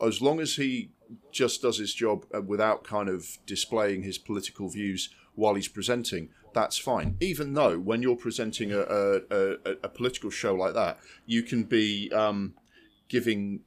as 0.00 0.22
long 0.22 0.38
as 0.38 0.54
he 0.54 0.90
just 1.32 1.62
does 1.62 1.78
his 1.78 1.92
job 1.92 2.24
uh, 2.32 2.40
without 2.40 2.84
kind 2.84 3.08
of 3.08 3.38
displaying 3.46 4.02
his 4.02 4.16
political 4.16 4.68
views 4.68 5.10
while 5.34 5.54
he's 5.54 5.68
presenting, 5.68 6.28
that's 6.54 6.78
fine. 6.78 7.16
Even 7.20 7.54
though 7.54 7.80
when 7.80 8.00
you're 8.00 8.16
presenting 8.16 8.72
a 8.72 8.78
a, 8.80 9.20
a, 9.30 9.56
a 9.82 9.88
political 9.88 10.30
show 10.30 10.54
like 10.54 10.74
that, 10.74 11.00
you 11.26 11.42
can 11.42 11.64
be 11.64 12.12
um, 12.12 12.54
giving 13.08 13.60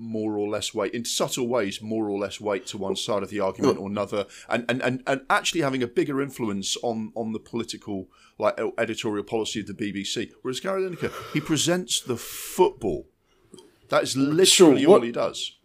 more 0.00 0.38
or 0.38 0.48
less 0.48 0.72
weight 0.72 0.94
in 0.94 1.04
subtle 1.04 1.48
ways 1.48 1.82
more 1.82 2.08
or 2.08 2.16
less 2.16 2.40
weight 2.40 2.64
to 2.64 2.78
one 2.78 2.94
side 2.94 3.20
of 3.24 3.30
the 3.30 3.40
argument 3.40 3.76
or 3.78 3.88
another 3.88 4.26
and, 4.48 4.64
and, 4.68 4.80
and, 4.80 5.02
and 5.08 5.22
actually 5.28 5.60
having 5.60 5.82
a 5.82 5.88
bigger 5.88 6.22
influence 6.22 6.76
on, 6.84 7.10
on 7.16 7.32
the 7.32 7.40
political 7.40 8.06
like 8.38 8.56
editorial 8.78 9.24
policy 9.24 9.58
of 9.58 9.66
the 9.66 9.74
BBC 9.74 10.30
whereas 10.42 10.60
Gary 10.60 10.82
Lineker 10.82 11.12
he 11.32 11.40
presents 11.40 12.00
the 12.00 12.16
football 12.16 13.08
that 13.88 14.04
is 14.04 14.16
literally 14.16 14.86
what- 14.86 15.00
all 15.00 15.02
he 15.06 15.10
does 15.12 15.56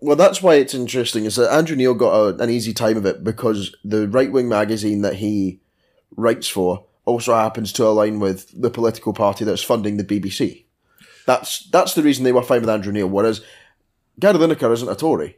Well, 0.00 0.16
that's 0.16 0.40
why 0.40 0.54
it's 0.54 0.74
interesting. 0.74 1.24
Is 1.24 1.34
that 1.36 1.52
Andrew 1.52 1.74
Neil 1.76 1.92
got 1.92 2.14
a, 2.14 2.42
an 2.42 2.48
easy 2.50 2.72
time 2.72 2.96
of 2.96 3.04
it 3.04 3.24
because 3.24 3.74
the 3.84 4.06
right 4.08 4.30
wing 4.30 4.48
magazine 4.48 5.02
that 5.02 5.16
he 5.16 5.60
writes 6.16 6.48
for 6.48 6.86
also 7.04 7.34
happens 7.34 7.72
to 7.72 7.84
align 7.84 8.20
with 8.20 8.48
the 8.58 8.70
political 8.70 9.12
party 9.12 9.44
that's 9.44 9.62
funding 9.62 9.96
the 9.96 10.04
BBC. 10.04 10.66
That's 11.28 11.68
that's 11.68 11.92
the 11.92 12.02
reason 12.02 12.24
they 12.24 12.32
were 12.32 12.42
fine 12.42 12.62
with 12.62 12.70
Andrew 12.70 12.90
Neil. 12.90 13.06
Whereas 13.06 13.42
Gary 14.18 14.38
Lineker 14.38 14.72
isn't 14.72 14.88
a 14.88 14.94
Tory. 14.94 15.28
Eh? 15.28 15.32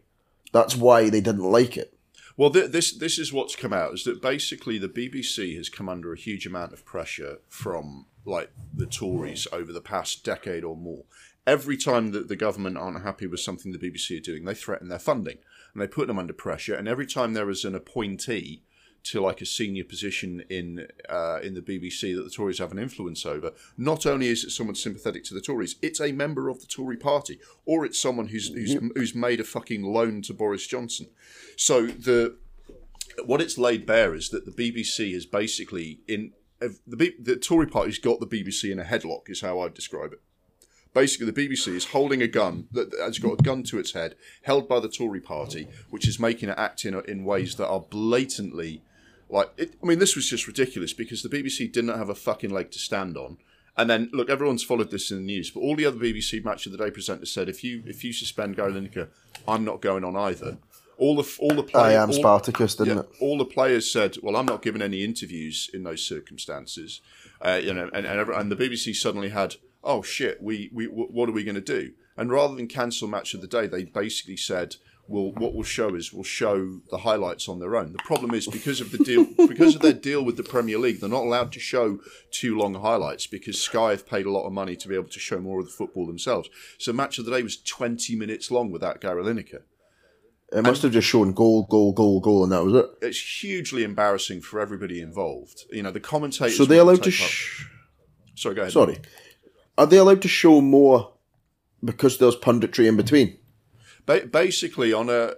That's 0.52 0.76
why 0.76 1.10
they 1.10 1.20
didn't 1.20 1.50
like 1.50 1.76
it. 1.76 1.98
Well, 2.36 2.50
th- 2.50 2.70
this 2.70 2.92
this 2.92 3.18
is 3.18 3.32
what's 3.32 3.56
come 3.56 3.72
out 3.72 3.94
is 3.94 4.04
that 4.04 4.22
basically 4.22 4.78
the 4.78 4.88
BBC 4.88 5.56
has 5.56 5.68
come 5.68 5.88
under 5.88 6.12
a 6.12 6.16
huge 6.16 6.46
amount 6.46 6.72
of 6.72 6.84
pressure 6.84 7.38
from 7.48 8.06
like 8.24 8.52
the 8.72 8.86
Tories 8.86 9.48
over 9.52 9.72
the 9.72 9.80
past 9.80 10.24
decade 10.24 10.62
or 10.62 10.76
more. 10.76 11.02
every 11.44 11.76
time 11.76 12.12
that 12.12 12.28
the 12.28 12.36
government 12.36 12.76
aren't 12.76 13.02
happy 13.02 13.26
with 13.26 13.40
something 13.40 13.72
the 13.72 13.78
BBC 13.78 14.18
are 14.18 14.20
doing, 14.20 14.44
they 14.44 14.54
threaten 14.54 14.88
their 14.88 14.98
funding 15.00 15.38
and 15.72 15.82
they 15.82 15.88
put 15.88 16.06
them 16.06 16.18
under 16.20 16.32
pressure. 16.32 16.74
And 16.74 16.86
every 16.86 17.06
time 17.06 17.32
there 17.32 17.50
is 17.50 17.64
an 17.64 17.74
appointee 17.74 18.62
to 19.02 19.20
like 19.20 19.40
a 19.40 19.46
senior 19.46 19.84
position 19.84 20.44
in 20.50 20.86
uh, 21.08 21.40
in 21.42 21.54
the 21.54 21.62
BBC 21.62 22.14
that 22.14 22.22
the 22.22 22.30
Tories 22.30 22.58
have 22.58 22.72
an 22.72 22.78
influence 22.78 23.24
over, 23.24 23.52
not 23.76 24.06
only 24.06 24.28
is 24.28 24.44
it 24.44 24.50
someone 24.50 24.74
sympathetic 24.74 25.24
to 25.24 25.34
the 25.34 25.40
Tories, 25.40 25.76
it's 25.82 26.00
a 26.00 26.12
member 26.12 26.48
of 26.48 26.60
the 26.60 26.66
Tory 26.66 26.96
party, 26.96 27.38
or 27.64 27.84
it's 27.84 28.00
someone 28.00 28.28
who's 28.28 28.48
who's, 28.48 28.74
who's 28.94 29.14
made 29.14 29.40
a 29.40 29.44
fucking 29.44 29.82
loan 29.82 30.22
to 30.22 30.34
Boris 30.34 30.66
Johnson. 30.66 31.08
So 31.56 31.86
the 31.86 32.36
what 33.24 33.40
it's 33.40 33.58
laid 33.58 33.86
bare 33.86 34.14
is 34.14 34.30
that 34.30 34.44
the 34.44 34.52
BBC 34.52 35.14
is 35.14 35.26
basically 35.26 36.00
in 36.06 36.32
the 36.86 36.96
B, 36.96 37.12
the 37.18 37.36
Tory 37.36 37.66
party's 37.66 37.98
got 37.98 38.20
the 38.20 38.26
BBC 38.26 38.70
in 38.70 38.78
a 38.78 38.84
headlock, 38.84 39.28
is 39.28 39.40
how 39.40 39.60
I'd 39.60 39.74
describe 39.74 40.12
it. 40.12 40.20
Basically, 40.92 41.30
the 41.30 41.48
BBC 41.48 41.68
is 41.68 41.86
holding 41.86 42.20
a 42.20 42.26
gun 42.26 42.66
that 42.72 42.92
has 43.00 43.18
got 43.18 43.38
a 43.38 43.42
gun 43.42 43.62
to 43.64 43.78
its 43.78 43.92
head, 43.92 44.16
held 44.42 44.68
by 44.68 44.80
the 44.80 44.88
Tory 44.88 45.20
party, 45.20 45.68
which 45.88 46.08
is 46.08 46.18
making 46.18 46.48
it 46.48 46.58
act 46.58 46.84
in, 46.84 47.00
in 47.06 47.24
ways 47.24 47.54
that 47.56 47.68
are 47.68 47.80
blatantly 47.80 48.82
like. 49.30 49.50
It, 49.56 49.74
I 49.82 49.86
mean, 49.86 49.98
this 49.98 50.16
was 50.16 50.28
just 50.28 50.46
ridiculous 50.46 50.92
because 50.92 51.22
the 51.22 51.28
BBC 51.28 51.72
didn't 51.72 51.96
have 51.96 52.08
a 52.08 52.14
fucking 52.14 52.50
leg 52.50 52.70
to 52.72 52.78
stand 52.78 53.16
on. 53.16 53.38
And 53.76 53.88
then, 53.88 54.10
look, 54.12 54.28
everyone's 54.28 54.64
followed 54.64 54.90
this 54.90 55.10
in 55.10 55.18
the 55.18 55.22
news, 55.22 55.50
but 55.50 55.60
all 55.60 55.76
the 55.76 55.86
other 55.86 55.96
BBC 55.96 56.44
Match 56.44 56.66
of 56.66 56.72
the 56.72 56.78
Day 56.78 56.90
presenters 56.90 57.28
said, 57.28 57.48
if 57.48 57.64
you 57.64 57.82
if 57.86 58.04
you 58.04 58.12
suspend 58.12 58.56
Gary 58.56 58.72
Lineker, 58.72 59.08
I'm 59.48 59.64
not 59.64 59.80
going 59.80 60.04
on 60.04 60.16
either 60.16 60.58
all 61.00 61.16
the 61.16 61.36
all 61.40 61.54
the 61.54 61.62
players. 61.62 61.96
I 61.96 62.02
am 62.02 62.12
Spartacus, 62.12 62.76
didn't 62.76 62.94
yeah, 62.94 63.02
it? 63.02 63.08
All 63.20 63.38
the 63.38 63.44
players 63.44 63.90
said, 63.90 64.18
"Well, 64.22 64.36
I'm 64.36 64.46
not 64.46 64.62
giving 64.62 64.82
any 64.82 65.02
interviews 65.02 65.68
in 65.72 65.82
those 65.82 66.06
circumstances." 66.06 67.00
Uh, 67.40 67.58
you 67.62 67.72
know, 67.72 67.90
and 67.92 68.06
and, 68.06 68.20
every, 68.20 68.36
and, 68.36 68.52
the 68.52 68.56
BBC 68.56 68.94
suddenly 68.94 69.30
had, 69.30 69.56
"Oh 69.82 70.02
shit, 70.02 70.42
we 70.42 70.70
we 70.72 70.84
what 70.84 71.28
are 71.28 71.32
we 71.32 71.42
going 71.42 71.54
to 71.56 71.60
do?" 71.60 71.92
And 72.16 72.30
rather 72.30 72.54
than 72.54 72.68
cancel 72.68 73.08
match 73.08 73.32
of 73.34 73.40
the 73.40 73.46
day, 73.46 73.66
they 73.66 73.84
basically 73.84 74.36
said, 74.36 74.76
"Well, 75.10 75.32
what 75.32 75.52
we'll 75.54 75.64
show 75.64 75.94
is 75.94 76.12
we'll 76.12 76.24
show 76.24 76.80
the 76.90 76.98
highlights 76.98 77.48
on 77.48 77.58
their 77.58 77.76
own." 77.76 77.92
The 77.92 77.98
problem 77.98 78.32
is 78.32 78.46
because 78.46 78.80
of 78.80 78.90
the 78.92 78.98
deal, 79.10 79.24
because 79.46 79.74
of 79.74 79.82
their 79.82 79.92
deal 79.92 80.24
with 80.24 80.36
the 80.36 80.42
Premier 80.42 80.78
League, 80.78 81.00
they're 81.00 81.08
not 81.10 81.24
allowed 81.24 81.52
to 81.52 81.60
show 81.60 81.98
too 82.30 82.56
long 82.56 82.74
highlights 82.74 83.26
because 83.26 83.60
Sky 83.60 83.90
have 83.90 84.06
paid 84.06 84.26
a 84.26 84.30
lot 84.30 84.46
of 84.46 84.52
money 84.52 84.76
to 84.76 84.88
be 84.88 84.94
able 84.94 85.08
to 85.08 85.20
show 85.20 85.40
more 85.40 85.60
of 85.60 85.66
the 85.66 85.72
football 85.72 86.06
themselves. 86.06 86.48
So 86.78 86.92
match 86.92 87.18
of 87.18 87.24
the 87.26 87.32
day 87.32 87.42
was 87.42 87.60
20 87.60 88.16
minutes 88.16 88.50
long 88.50 88.70
without 88.70 89.00
Gary 89.00 89.22
Lineker. 89.22 89.62
It 90.52 90.62
must 90.62 90.82
have 90.82 90.92
just 90.92 91.06
shown 91.06 91.32
goal, 91.32 91.66
goal, 91.70 91.92
goal, 91.92 92.20
goal, 92.20 92.42
and 92.42 92.52
that 92.52 92.64
was 92.64 92.74
it. 92.74 92.86
It's 93.02 93.40
hugely 93.42 93.84
embarrassing 93.84 94.40
for 94.40 94.60
everybody 94.60 95.00
involved. 95.00 95.64
You 95.70 95.82
know, 95.82 95.92
the 95.92 96.00
commentators. 96.00 96.56
So 96.56 96.64
they 96.64 96.78
allowed 96.78 97.02
to. 97.04 97.10
Sh- 97.10 97.66
Sorry, 98.34 98.54
go 98.54 98.62
ahead. 98.62 98.72
Sorry, 98.72 98.98
are 99.78 99.86
they 99.86 99.98
allowed 99.98 100.22
to 100.22 100.28
show 100.28 100.60
more 100.60 101.12
because 101.84 102.18
there's 102.18 102.36
punditry 102.36 102.86
in 102.86 102.96
between? 102.96 103.38
Ba- 104.10 104.26
basically, 104.26 104.92
on 104.92 105.08
a 105.08 105.34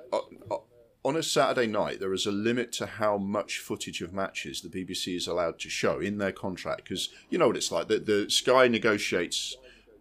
on 1.05 1.15
a 1.15 1.23
Saturday 1.23 1.67
night, 1.67 2.01
there 2.01 2.15
is 2.15 2.25
a 2.25 2.33
limit 2.33 2.73
to 2.73 2.87
how 2.87 3.19
much 3.19 3.59
footage 3.59 4.01
of 4.01 4.15
matches 4.15 4.63
the 4.63 4.71
BBC 4.71 5.15
is 5.15 5.27
allowed 5.27 5.59
to 5.59 5.69
show 5.69 6.01
in 6.01 6.17
their 6.17 6.33
contract 6.33 6.85
because 6.85 7.11
you 7.29 7.37
know 7.37 7.49
what 7.49 7.57
it's 7.59 7.71
like. 7.71 7.89
The, 7.89 7.99
the 7.99 8.31
Sky 8.31 8.69
negotiates 8.69 9.59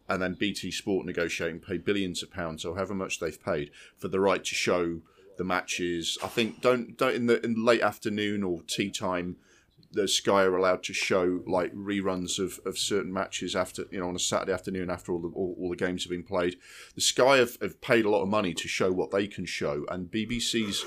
and 0.08 0.22
then 0.22 0.36
BT 0.36 0.72
Sport 0.72 1.06
negotiating 1.06 1.60
pay 1.60 1.80
billions 1.80 2.24
of 2.24 2.32
pounds 2.32 2.64
or 2.64 2.76
however 2.76 2.94
much 2.94 3.20
they've 3.20 3.44
paid 3.44 3.72
for 3.98 4.08
the 4.08 4.22
right 4.22 4.42
to 4.42 4.56
show 4.56 5.02
the 5.38 5.44
matches. 5.44 6.18
I 6.24 6.28
think 6.28 6.62
don't 6.62 6.98
don't 6.98 7.16
in 7.16 7.26
the 7.26 7.46
in 7.46 7.66
late 7.66 7.82
afternoon 7.82 8.42
or 8.42 8.62
tea 8.68 8.90
time, 8.90 9.36
the 9.94 10.08
Sky 10.08 10.44
are 10.44 10.56
allowed 10.56 10.84
to 10.84 10.94
show 10.94 11.42
like 11.46 11.74
reruns 11.74 12.40
of, 12.40 12.60
of 12.66 12.78
certain 12.78 13.12
matches 13.12 13.56
after 13.56 13.86
you 13.92 14.00
know 14.00 14.08
on 14.08 14.16
a 14.16 14.20
Saturday 14.20 14.54
afternoon 14.54 14.90
after 14.90 15.12
all 15.12 15.20
the 15.20 15.30
all, 15.30 15.56
all 15.60 15.70
the 15.70 15.76
games 15.76 16.04
have 16.04 16.12
been 16.12 16.24
played. 16.24 16.58
The 16.96 17.02
Sky 17.02 17.38
have, 17.38 17.58
have 17.62 17.82
paid 17.82 18.06
a 18.06 18.10
lot 18.10 18.24
of 18.24 18.30
money 18.30 18.54
to 18.54 18.68
show 18.68 18.92
what 18.92 19.12
they 19.12 19.28
can 19.28 19.46
show, 19.46 19.86
and 19.90 20.12
BBC's 20.12 20.86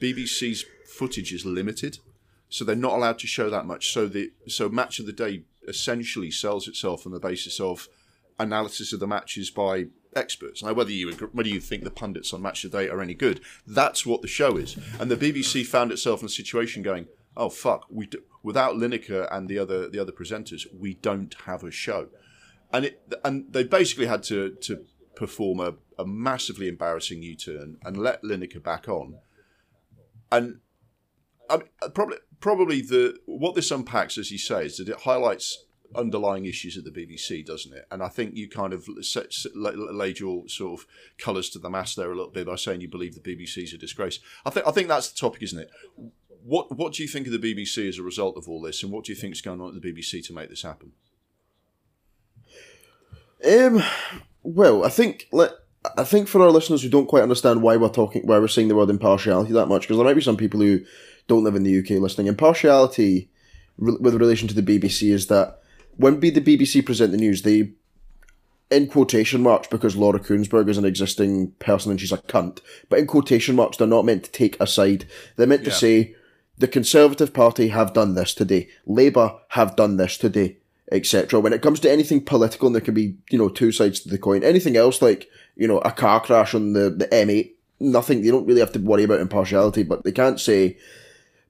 BBC's 0.00 0.64
footage 0.86 1.32
is 1.32 1.46
limited, 1.46 1.98
so 2.48 2.64
they're 2.64 2.76
not 2.76 2.94
allowed 2.94 3.18
to 3.20 3.26
show 3.26 3.48
that 3.50 3.66
much. 3.66 3.92
So 3.92 4.06
the 4.06 4.32
so 4.48 4.68
match 4.68 4.98
of 4.98 5.06
the 5.06 5.12
day 5.12 5.44
essentially 5.68 6.30
sells 6.30 6.66
itself 6.66 7.06
on 7.06 7.12
the 7.12 7.20
basis 7.20 7.60
of 7.60 7.88
analysis 8.38 8.92
of 8.92 9.00
the 9.00 9.06
matches 9.06 9.50
by 9.50 9.86
experts. 10.16 10.62
Now, 10.62 10.72
whether 10.72 10.90
you 10.90 11.12
whether 11.32 11.48
you 11.48 11.60
think 11.60 11.84
the 11.84 11.90
pundits 11.90 12.32
on 12.32 12.42
Match 12.42 12.64
of 12.64 12.72
the 12.72 12.78
Day 12.78 12.88
are 12.88 13.00
any 13.00 13.14
good, 13.14 13.40
that's 13.66 14.04
what 14.04 14.22
the 14.22 14.28
show 14.28 14.56
is. 14.56 14.76
And 14.98 15.10
the 15.10 15.16
BBC 15.16 15.64
found 15.64 15.92
itself 15.92 16.20
in 16.20 16.26
a 16.26 16.30
situation 16.30 16.82
going, 16.82 17.06
"Oh 17.36 17.48
fuck, 17.48 17.86
we 17.88 18.06
do, 18.06 18.22
without 18.42 18.74
Lineker 18.74 19.28
and 19.30 19.48
the 19.48 19.58
other 19.58 19.88
the 19.88 19.98
other 19.98 20.12
presenters, 20.12 20.66
we 20.72 20.94
don't 20.94 21.34
have 21.46 21.62
a 21.64 21.70
show." 21.70 22.08
And 22.72 22.86
it 22.86 23.12
and 23.24 23.52
they 23.52 23.64
basically 23.64 24.06
had 24.06 24.22
to 24.24 24.50
to 24.62 24.84
perform 25.14 25.60
a, 25.60 25.74
a 25.98 26.06
massively 26.06 26.68
embarrassing 26.68 27.22
U-turn 27.22 27.76
and 27.84 27.96
let 27.96 28.22
Lineker 28.22 28.62
back 28.62 28.88
on. 28.88 29.16
And 30.30 30.60
I 31.50 31.58
mean, 31.58 31.68
uh, 31.82 31.90
probably 31.90 32.16
probably 32.40 32.80
the 32.80 33.18
what 33.26 33.54
this 33.54 33.70
unpacks, 33.70 34.16
as 34.18 34.30
you 34.30 34.38
say, 34.38 34.66
is 34.66 34.78
that 34.78 34.88
it 34.88 35.00
highlights 35.00 35.64
underlying 35.94 36.46
issues 36.46 36.78
at 36.78 36.84
the 36.84 36.90
BBC, 36.90 37.44
doesn't 37.44 37.74
it? 37.74 37.86
And 37.90 38.02
I 38.02 38.08
think 38.08 38.34
you 38.34 38.48
kind 38.48 38.72
of 38.72 38.88
set, 39.02 39.32
laid 39.54 40.20
your 40.20 40.48
sort 40.48 40.80
of 40.80 40.86
colours 41.18 41.50
to 41.50 41.58
the 41.58 41.68
mast 41.68 41.96
there 41.96 42.10
a 42.10 42.16
little 42.16 42.30
bit 42.30 42.46
by 42.46 42.56
saying 42.56 42.80
you 42.80 42.88
believe 42.88 43.14
the 43.14 43.20
BBC 43.20 43.64
is 43.64 43.74
a 43.74 43.78
disgrace. 43.78 44.18
I 44.44 44.50
think 44.50 44.66
I 44.66 44.70
think 44.70 44.88
that's 44.88 45.10
the 45.10 45.18
topic, 45.18 45.42
isn't 45.42 45.58
it? 45.58 45.70
What 46.44 46.76
what 46.76 46.94
do 46.94 47.02
you 47.02 47.08
think 47.08 47.26
of 47.26 47.32
the 47.32 47.38
BBC 47.38 47.88
as 47.88 47.98
a 47.98 48.02
result 48.02 48.36
of 48.36 48.48
all 48.48 48.60
this, 48.60 48.82
and 48.82 48.90
what 48.92 49.04
do 49.04 49.12
you 49.12 49.16
think 49.16 49.34
is 49.34 49.40
going 49.40 49.60
on 49.60 49.74
at 49.74 49.80
the 49.80 49.92
BBC 49.92 50.24
to 50.26 50.32
make 50.32 50.48
this 50.48 50.62
happen? 50.62 50.92
Um, 53.44 53.82
well, 54.42 54.84
I 54.84 54.88
think 54.88 55.28
let 55.32 55.52
I 55.96 56.04
think 56.04 56.28
for 56.28 56.42
our 56.42 56.50
listeners 56.50 56.82
who 56.82 56.88
don't 56.88 57.08
quite 57.08 57.22
understand 57.22 57.62
why 57.62 57.76
we're 57.76 57.88
talking, 57.88 58.26
why 58.26 58.38
we're 58.38 58.48
saying 58.48 58.68
the 58.68 58.76
word 58.76 58.90
impartiality 58.90 59.52
that 59.52 59.66
much, 59.66 59.82
because 59.82 59.96
there 59.96 60.06
might 60.06 60.14
be 60.14 60.20
some 60.20 60.36
people 60.36 60.60
who 60.60 60.80
don't 61.26 61.44
live 61.44 61.56
in 61.56 61.64
the 61.64 61.78
UK 61.78 62.00
listening. 62.00 62.28
Impartiality 62.28 63.30
with 63.78 64.14
relation 64.14 64.48
to 64.48 64.54
the 64.54 64.62
BBC 64.62 65.12
is 65.12 65.26
that 65.26 65.60
when 65.96 66.20
be 66.20 66.30
the 66.30 66.40
BBC 66.40 66.84
present 66.84 67.10
the 67.10 67.18
news, 67.18 67.42
they, 67.42 67.72
in 68.70 68.86
quotation 68.86 69.42
marks, 69.42 69.66
because 69.66 69.96
Laura 69.96 70.20
Kuenssberg 70.20 70.68
is 70.68 70.78
an 70.78 70.84
existing 70.84 71.52
person 71.58 71.90
and 71.90 72.00
she's 72.00 72.12
a 72.12 72.18
cunt, 72.18 72.60
but 72.88 72.98
in 72.98 73.06
quotation 73.06 73.56
marks, 73.56 73.76
they're 73.76 73.86
not 73.86 74.04
meant 74.04 74.24
to 74.24 74.30
take 74.30 74.60
a 74.60 74.66
side. 74.66 75.06
They're 75.36 75.46
meant 75.46 75.62
yeah. 75.62 75.70
to 75.70 75.74
say, 75.74 76.14
the 76.62 76.68
Conservative 76.68 77.34
Party 77.34 77.68
have 77.68 77.92
done 77.92 78.14
this 78.14 78.32
today, 78.32 78.68
Labour 78.86 79.34
have 79.48 79.74
done 79.74 79.96
this 79.96 80.16
today, 80.16 80.58
etc. 80.92 81.40
When 81.40 81.52
it 81.52 81.60
comes 81.60 81.80
to 81.80 81.90
anything 81.90 82.24
political, 82.24 82.68
and 82.68 82.74
there 82.76 82.80
can 82.80 82.94
be, 82.94 83.16
you 83.30 83.38
know, 83.38 83.48
two 83.48 83.72
sides 83.72 83.98
to 84.00 84.08
the 84.08 84.16
coin, 84.16 84.44
anything 84.44 84.76
else 84.76 85.02
like, 85.02 85.28
you 85.56 85.66
know, 85.66 85.78
a 85.78 85.90
car 85.90 86.20
crash 86.20 86.54
on 86.54 86.72
the, 86.72 86.88
the 86.88 87.08
M8, 87.08 87.50
nothing, 87.80 88.22
they 88.22 88.30
don't 88.30 88.46
really 88.46 88.60
have 88.60 88.70
to 88.74 88.78
worry 88.78 89.02
about 89.02 89.18
impartiality, 89.18 89.82
but 89.82 90.04
they 90.04 90.12
can't 90.12 90.38
say, 90.38 90.78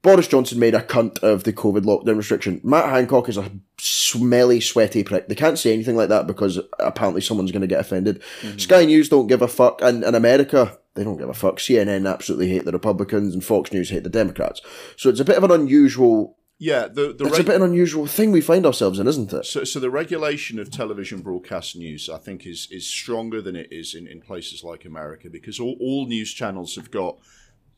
Boris 0.02 0.26
Johnson 0.26 0.58
made 0.58 0.74
a 0.74 0.82
cunt 0.82 1.20
of 1.20 1.44
the 1.44 1.52
COVID 1.52 1.82
lockdown 1.82 2.16
restriction. 2.16 2.60
Matt 2.64 2.90
Hancock 2.90 3.28
is 3.28 3.36
a 3.36 3.50
smelly, 3.78 4.60
sweaty 4.60 5.04
prick. 5.04 5.28
They 5.28 5.36
can't 5.36 5.58
say 5.58 5.72
anything 5.72 5.96
like 5.96 6.08
that 6.08 6.26
because 6.26 6.58
apparently 6.80 7.20
someone's 7.20 7.52
going 7.52 7.62
to 7.62 7.68
get 7.68 7.80
offended. 7.80 8.20
Mm-hmm. 8.40 8.58
Sky 8.58 8.84
News 8.84 9.08
don't 9.08 9.28
give 9.28 9.42
a 9.42 9.48
fuck, 9.48 9.80
and 9.80 10.02
in 10.02 10.14
America, 10.16 10.76
they 10.94 11.04
don't 11.04 11.18
give 11.18 11.28
a 11.28 11.34
fuck. 11.34 11.58
CNN 11.58 12.10
absolutely 12.10 12.48
hate 12.48 12.64
the 12.64 12.72
Republicans, 12.72 13.32
and 13.32 13.44
Fox 13.44 13.72
News 13.72 13.90
hate 13.90 14.02
the 14.02 14.10
Democrats. 14.10 14.60
So 14.96 15.08
it's 15.08 15.20
a 15.20 15.24
bit 15.24 15.36
of 15.36 15.44
an 15.44 15.52
unusual. 15.52 16.36
Yeah, 16.58 16.86
the, 16.86 17.12
the 17.12 17.26
it's 17.26 17.38
reg- 17.38 17.40
a 17.40 17.44
bit 17.44 17.56
an 17.56 17.62
unusual 17.62 18.06
thing 18.06 18.32
we 18.32 18.40
find 18.40 18.66
ourselves 18.66 18.98
in, 18.98 19.06
isn't 19.06 19.32
it? 19.32 19.46
So, 19.46 19.62
so 19.64 19.80
the 19.80 19.90
regulation 19.90 20.58
of 20.58 20.70
television 20.70 21.20
broadcast 21.20 21.76
news, 21.76 22.10
I 22.10 22.18
think, 22.18 22.44
is 22.44 22.66
is 22.70 22.86
stronger 22.86 23.40
than 23.40 23.54
it 23.54 23.68
is 23.70 23.94
in, 23.94 24.08
in 24.08 24.20
places 24.20 24.64
like 24.64 24.84
America 24.84 25.28
because 25.30 25.60
all, 25.60 25.76
all 25.80 26.06
news 26.06 26.32
channels 26.32 26.74
have 26.76 26.90
got 26.90 27.18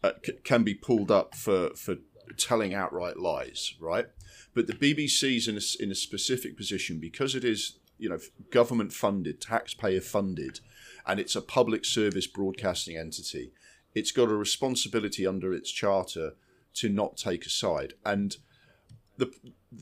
uh, 0.02 0.12
c- 0.24 0.34
can 0.42 0.64
be 0.64 0.74
pulled 0.74 1.10
up 1.10 1.34
for 1.34 1.70
for 1.76 1.96
telling 2.36 2.74
outright 2.74 3.18
lies, 3.18 3.74
right? 3.80 4.06
But 4.54 4.66
the 4.66 4.72
BBC's 4.72 5.48
in 5.48 5.56
a, 5.56 5.82
in 5.82 5.90
a 5.90 5.94
specific 5.94 6.56
position 6.56 6.98
because 7.00 7.34
it 7.34 7.44
is, 7.44 7.78
you 7.98 8.08
know, 8.08 8.18
government 8.50 8.92
funded, 8.92 9.40
taxpayer 9.40 10.00
funded, 10.00 10.60
and 11.06 11.20
it's 11.20 11.36
a 11.36 11.42
public 11.42 11.84
service 11.84 12.26
broadcasting 12.26 12.96
entity. 12.96 13.52
It's 13.94 14.12
got 14.12 14.30
a 14.30 14.36
responsibility 14.36 15.26
under 15.26 15.52
its 15.52 15.70
charter 15.70 16.34
to 16.74 16.88
not 16.88 17.16
take 17.16 17.46
a 17.46 17.50
side, 17.50 17.94
and 18.04 18.36
the 19.16 19.32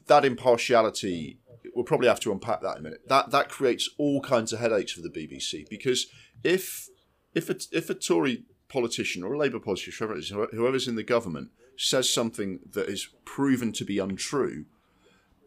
that 0.06 0.24
impartiality. 0.24 1.38
We'll 1.74 1.84
probably 1.84 2.08
have 2.08 2.20
to 2.20 2.32
unpack 2.32 2.60
that 2.60 2.72
in 2.72 2.78
a 2.78 2.82
minute. 2.82 3.08
That 3.08 3.30
that 3.30 3.48
creates 3.48 3.88
all 3.96 4.20
kinds 4.20 4.52
of 4.52 4.60
headaches 4.60 4.92
for 4.92 5.00
the 5.00 5.08
BBC 5.08 5.68
because 5.70 6.06
if 6.44 6.88
if 7.34 7.48
a, 7.48 7.56
if 7.72 7.88
a 7.88 7.94
Tory 7.94 8.44
politician 8.68 9.22
or 9.22 9.34
a 9.34 9.38
Labour 9.38 9.58
politician, 9.58 10.08
whoever's 10.52 10.88
in 10.88 10.96
the 10.96 11.02
government, 11.02 11.50
says 11.82 12.12
something 12.12 12.60
that 12.72 12.88
is 12.88 13.08
proven 13.24 13.72
to 13.72 13.84
be 13.84 13.98
untrue, 13.98 14.64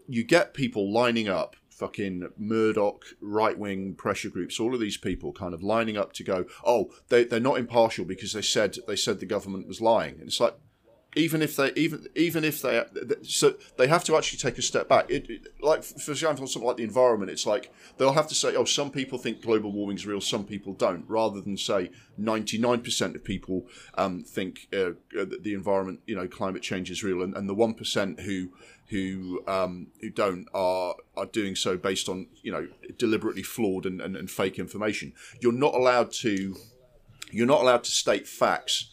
you 0.08 0.24
get 0.24 0.54
people 0.54 0.92
lining 0.92 1.27
up, 1.27 1.56
fucking 1.70 2.30
Murdoch, 2.38 3.06
right 3.22 3.58
wing 3.58 3.96
pressure 3.96 4.30
groups, 4.30 4.60
all 4.60 4.74
of 4.74 4.80
these 4.80 4.98
people 4.98 5.34
kind 5.34 5.54
of 5.54 5.63
lining 5.63 5.98
up 5.98 6.13
to 6.13 6.24
go, 6.24 6.46
oh, 6.65 6.92
they, 7.10 7.24
they're 7.24 7.39
not 7.39 7.58
impartial 7.58 8.06
because 8.06 8.34
they 8.34 8.42
said 8.42 8.77
they 8.88 8.96
said 8.96 9.20
the 9.20 9.25
government 9.25 9.68
was 9.68 9.82
lying. 9.82 10.15
And 10.15 10.27
it's 10.27 10.39
like, 10.39 10.56
even 11.15 11.41
if 11.41 11.55
they 11.55 11.72
even 11.74 12.07
even 12.15 12.43
if 12.43 12.62
they 12.62 12.84
so 13.24 13.55
they 13.77 13.88
have 13.88 14.03
to 14.03 14.17
actually 14.17 14.39
take 14.39 14.57
a 14.57 14.62
step 14.62 14.89
back. 14.89 15.10
It, 15.10 15.29
it, 15.29 15.48
like 15.62 15.84
for 15.84 16.12
example, 16.12 16.45
something 16.45 16.67
like 16.67 16.77
the 16.77 16.84
environment, 16.84 17.31
it's 17.31 17.45
like 17.45 17.74
they'll 17.98 18.13
have 18.13 18.27
to 18.27 18.36
say, 18.36 18.55
"Oh, 18.55 18.65
some 18.65 18.91
people 18.91 19.17
think 19.17 19.41
global 19.41 19.72
warming 19.72 19.98
is 19.98 20.05
real, 20.05 20.22
some 20.22 20.45
people 20.45 20.74
don't," 20.74 21.05
rather 21.07 21.41
than 21.41 21.57
say 21.57 21.89
ninety 22.17 22.57
nine 22.57 22.81
percent 22.81 23.15
of 23.15 23.24
people 23.24 23.65
um, 23.95 24.24
think 24.24 24.67
uh, 24.74 24.91
uh 25.19 25.25
the 25.41 25.53
environment, 25.53 26.01
you 26.05 26.15
know, 26.15 26.27
climate 26.27 26.62
change 26.62 26.91
is 26.91 27.03
real, 27.03 27.22
and, 27.22 27.36
and 27.36 27.48
the 27.48 27.55
one 27.55 27.74
percent 27.74 28.19
who 28.22 28.50
who 28.89 29.41
um, 29.48 29.88
who 30.01 30.10
don't 30.10 30.48
are 30.53 30.95
are 31.15 31.25
doing 31.25 31.55
so 31.55 31.77
based 31.77 32.10
on 32.10 32.27
you 32.41 32.51
know 32.51 32.67
deliberately 32.98 33.43
flawed 33.43 33.86
and, 33.86 34.01
and, 34.01 34.17
and 34.17 34.29
fake 34.29 34.60
information. 34.60 35.13
You're 35.39 35.53
not 35.53 35.74
allowed 35.74 36.12
to 36.13 36.55
you're 37.31 37.48
not 37.48 37.62
allowed 37.62 37.84
to 37.86 37.91
state 37.91 38.27
facts 38.27 38.91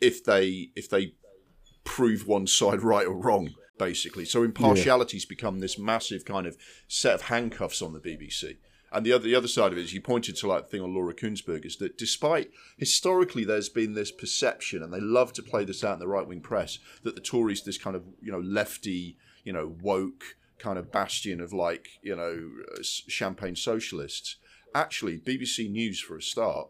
if 0.00 0.24
they 0.24 0.70
if 0.76 0.88
they 0.88 1.14
prove 1.88 2.26
one 2.26 2.46
side 2.46 2.82
right 2.92 3.06
or 3.06 3.16
wrong, 3.16 3.54
basically. 3.78 4.24
So 4.24 4.42
impartiality's 4.42 5.24
yeah. 5.24 5.30
become 5.30 5.58
this 5.58 5.78
massive 5.78 6.24
kind 6.24 6.46
of 6.46 6.56
set 6.86 7.14
of 7.14 7.22
handcuffs 7.22 7.82
on 7.82 7.94
the 7.94 8.00
BBC. 8.00 8.58
And 8.90 9.04
the 9.04 9.12
other 9.12 9.24
the 9.24 9.34
other 9.34 9.48
side 9.48 9.72
of 9.72 9.78
it 9.78 9.84
is 9.84 9.92
you 9.92 10.00
pointed 10.00 10.36
to 10.36 10.46
like 10.46 10.64
the 10.64 10.68
thing 10.68 10.80
on 10.80 10.94
Laura 10.94 11.12
Kuenssberg 11.12 11.66
is 11.66 11.76
that 11.76 11.98
despite 11.98 12.50
historically 12.78 13.44
there's 13.44 13.68
been 13.68 13.92
this 13.92 14.10
perception 14.10 14.82
and 14.82 14.92
they 14.92 15.00
love 15.00 15.34
to 15.34 15.42
play 15.42 15.66
this 15.66 15.84
out 15.84 15.94
in 15.94 15.98
the 15.98 16.08
right 16.08 16.26
wing 16.26 16.40
press 16.40 16.78
that 17.02 17.14
the 17.14 17.20
Tories 17.20 17.64
this 17.64 17.76
kind 17.76 17.94
of 17.94 18.04
you 18.22 18.32
know 18.32 18.40
lefty 18.40 19.18
you 19.44 19.52
know 19.52 19.76
woke 19.82 20.36
kind 20.58 20.78
of 20.78 20.90
bastion 20.90 21.40
of 21.42 21.52
like 21.52 21.88
you 22.02 22.16
know 22.16 22.50
champagne 22.82 23.56
socialists. 23.56 24.36
Actually, 24.74 25.18
BBC 25.18 25.70
News 25.70 26.00
for 26.00 26.16
a 26.16 26.22
start 26.22 26.68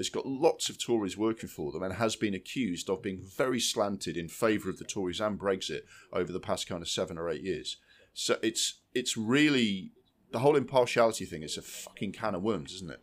has 0.00 0.08
got 0.08 0.24
lots 0.24 0.70
of 0.70 0.82
Tories 0.82 1.18
working 1.18 1.48
for 1.50 1.72
them 1.72 1.82
and 1.82 1.92
has 1.92 2.16
been 2.16 2.32
accused 2.32 2.88
of 2.88 3.02
being 3.02 3.20
very 3.20 3.60
slanted 3.60 4.16
in 4.16 4.28
favour 4.28 4.70
of 4.70 4.78
the 4.78 4.84
Tories 4.84 5.20
and 5.20 5.38
Brexit 5.38 5.82
over 6.10 6.32
the 6.32 6.40
past 6.40 6.66
kind 6.66 6.80
of 6.80 6.88
seven 6.88 7.18
or 7.18 7.28
eight 7.28 7.42
years. 7.42 7.76
So 8.14 8.38
it's 8.42 8.80
it's 8.94 9.18
really 9.18 9.92
the 10.32 10.38
whole 10.38 10.56
impartiality 10.56 11.26
thing 11.26 11.42
is 11.42 11.58
a 11.58 11.62
fucking 11.62 12.12
can 12.12 12.34
of 12.34 12.42
worms, 12.42 12.72
isn't 12.76 12.90
it? 12.90 13.02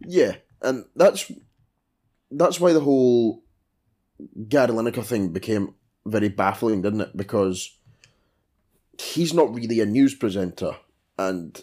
Yeah, 0.00 0.36
and 0.60 0.84
that's 0.94 1.32
that's 2.30 2.60
why 2.60 2.74
the 2.74 2.80
whole 2.80 3.44
Gary 4.46 4.68
Lineker 4.68 5.04
thing 5.04 5.30
became 5.30 5.74
very 6.04 6.28
baffling, 6.28 6.82
didn't 6.82 7.00
it? 7.00 7.16
Because 7.16 7.78
he's 8.98 9.32
not 9.32 9.54
really 9.54 9.80
a 9.80 9.86
news 9.86 10.14
presenter, 10.14 10.76
and 11.18 11.62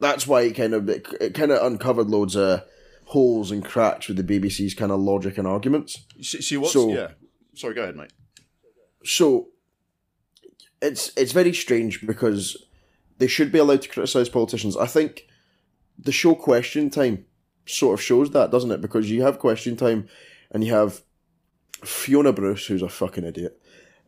that's 0.00 0.26
why 0.26 0.42
it 0.42 0.52
kind 0.52 0.74
of 0.74 0.88
it, 0.88 1.06
it 1.20 1.34
kind 1.34 1.52
of 1.52 1.64
uncovered 1.64 2.08
loads 2.08 2.36
of 2.36 2.62
holes 3.06 3.50
and 3.50 3.64
cracks 3.64 4.08
with 4.08 4.16
the 4.16 4.40
BBC's 4.40 4.74
kind 4.74 4.92
of 4.92 5.00
logic 5.00 5.38
and 5.38 5.46
arguments. 5.46 6.04
See, 6.20 6.42
see 6.42 6.56
what's 6.56 6.72
so, 6.72 6.92
yeah. 6.92 7.12
Sorry, 7.54 7.74
go 7.74 7.82
ahead, 7.82 7.96
mate. 7.96 8.12
So 9.04 9.48
it's 10.82 11.12
it's 11.16 11.32
very 11.32 11.54
strange 11.54 12.06
because 12.06 12.56
they 13.18 13.26
should 13.26 13.52
be 13.52 13.58
allowed 13.58 13.82
to 13.82 13.88
criticize 13.88 14.28
politicians. 14.28 14.76
I 14.76 14.86
think 14.86 15.26
the 15.98 16.12
show 16.12 16.34
Question 16.34 16.90
Time 16.90 17.24
sort 17.64 17.94
of 17.94 18.02
shows 18.02 18.30
that, 18.32 18.50
doesn't 18.50 18.70
it? 18.70 18.80
Because 18.80 19.10
you 19.10 19.22
have 19.22 19.38
Question 19.38 19.76
Time 19.76 20.08
and 20.50 20.62
you 20.64 20.72
have 20.72 21.02
Fiona 21.84 22.32
Bruce, 22.32 22.66
who's 22.66 22.82
a 22.82 22.88
fucking 22.88 23.24
idiot, 23.24 23.60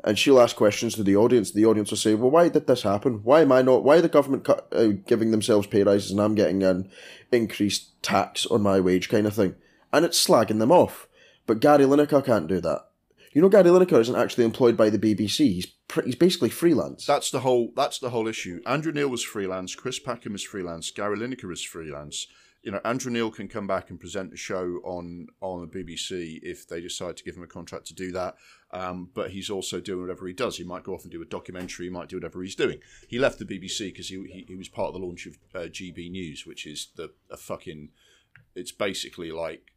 and 0.04 0.18
she'll 0.18 0.40
ask 0.40 0.56
questions 0.56 0.94
to 0.94 1.02
the 1.02 1.16
audience. 1.16 1.50
The 1.50 1.66
audience 1.66 1.90
will 1.90 1.98
say, 1.98 2.14
"Well, 2.14 2.30
why 2.30 2.48
did 2.48 2.66
this 2.66 2.82
happen? 2.82 3.20
Why 3.24 3.42
am 3.42 3.52
I 3.52 3.62
not? 3.62 3.84
Why 3.84 3.96
are 3.96 4.02
the 4.02 4.08
government 4.08 4.48
uh, 4.48 4.86
giving 5.06 5.30
themselves 5.30 5.66
pay 5.66 5.82
rises 5.82 6.10
and 6.10 6.20
I'm 6.20 6.34
getting 6.34 6.62
an 6.62 6.90
increased 7.32 8.02
tax 8.02 8.46
on 8.46 8.62
my 8.62 8.80
wage?" 8.80 9.08
kind 9.08 9.26
of 9.26 9.34
thing, 9.34 9.56
and 9.92 10.04
it's 10.04 10.24
slagging 10.24 10.58
them 10.58 10.72
off. 10.72 11.08
But 11.46 11.60
Gary 11.60 11.84
Lineker 11.84 12.24
can't 12.24 12.46
do 12.46 12.60
that. 12.60 12.86
You 13.32 13.42
know, 13.42 13.48
Gary 13.48 13.70
Lineker 13.70 14.00
isn't 14.00 14.16
actually 14.16 14.44
employed 14.44 14.76
by 14.76 14.90
the 14.90 14.98
BBC. 14.98 15.38
He's 15.54 15.66
pr- 15.66 16.02
he's 16.02 16.16
basically 16.16 16.50
freelance. 16.50 17.06
That's 17.06 17.30
the 17.30 17.40
whole. 17.40 17.72
That's 17.76 17.98
the 17.98 18.10
whole 18.10 18.28
issue. 18.28 18.60
Andrew 18.66 18.92
Neil 18.92 19.08
was 19.08 19.24
freelance. 19.24 19.74
Chris 19.74 19.98
Packham 19.98 20.34
is 20.34 20.42
freelance. 20.42 20.90
Gary 20.90 21.18
Lineker 21.18 21.52
is 21.52 21.62
freelance 21.62 22.26
you 22.62 22.72
know, 22.72 22.80
Andrew 22.84 23.10
Neil 23.10 23.30
can 23.30 23.48
come 23.48 23.66
back 23.66 23.90
and 23.90 24.00
present 24.00 24.32
a 24.32 24.36
show 24.36 24.80
on 24.84 25.28
on 25.40 25.60
the 25.60 25.66
BBC 25.66 26.40
if 26.42 26.66
they 26.68 26.80
decide 26.80 27.16
to 27.16 27.24
give 27.24 27.36
him 27.36 27.42
a 27.42 27.46
contract 27.46 27.86
to 27.86 27.94
do 27.94 28.12
that. 28.12 28.36
Um, 28.70 29.08
but 29.14 29.30
he's 29.30 29.48
also 29.48 29.80
doing 29.80 30.02
whatever 30.02 30.26
he 30.26 30.34
does. 30.34 30.58
He 30.58 30.64
might 30.64 30.84
go 30.84 30.94
off 30.94 31.02
and 31.02 31.10
do 31.10 31.22
a 31.22 31.26
documentary. 31.26 31.86
He 31.86 31.90
might 31.90 32.08
do 32.08 32.16
whatever 32.16 32.42
he's 32.42 32.54
doing. 32.54 32.80
He 33.08 33.18
left 33.18 33.38
the 33.38 33.46
BBC 33.46 33.86
because 33.86 34.08
he, 34.08 34.16
he, 34.30 34.44
he 34.46 34.56
was 34.56 34.68
part 34.68 34.88
of 34.88 34.94
the 34.94 35.06
launch 35.06 35.26
of 35.26 35.38
uh, 35.54 35.68
GB 35.68 36.10
News, 36.10 36.44
which 36.44 36.66
is 36.66 36.88
the 36.96 37.12
a 37.30 37.36
fucking. 37.36 37.90
It's 38.54 38.72
basically 38.72 39.32
like 39.32 39.72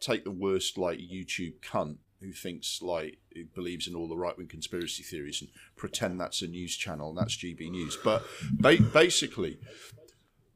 take 0.00 0.24
the 0.24 0.30
worst 0.30 0.78
like 0.78 0.98
YouTube 0.98 1.54
cunt 1.60 1.96
who 2.20 2.32
thinks 2.32 2.80
like 2.80 3.18
who 3.34 3.44
believes 3.44 3.86
in 3.88 3.94
all 3.94 4.08
the 4.08 4.16
right 4.16 4.36
wing 4.38 4.46
conspiracy 4.46 5.02
theories 5.02 5.40
and 5.40 5.50
pretend 5.76 6.20
that's 6.20 6.42
a 6.42 6.46
news 6.46 6.76
channel 6.76 7.10
and 7.10 7.18
that's 7.18 7.36
GB 7.36 7.70
News. 7.70 7.98
But 8.02 8.24
ba- 8.52 8.78
basically, 8.92 9.58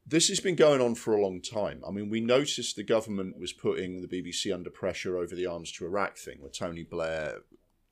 this 0.05 0.29
has 0.29 0.39
been 0.39 0.55
going 0.55 0.81
on 0.81 0.95
for 0.95 1.13
a 1.13 1.21
long 1.21 1.41
time. 1.41 1.83
I 1.87 1.91
mean, 1.91 2.09
we 2.09 2.21
noticed 2.21 2.75
the 2.75 2.83
government 2.83 3.37
was 3.39 3.51
putting 3.51 4.01
the 4.01 4.07
BBC 4.07 4.53
under 4.53 4.69
pressure 4.69 5.17
over 5.17 5.35
the 5.35 5.45
arms 5.45 5.71
to 5.73 5.85
Iraq 5.85 6.17
thing, 6.17 6.37
where 6.39 6.49
Tony 6.49 6.83
Blair 6.83 7.39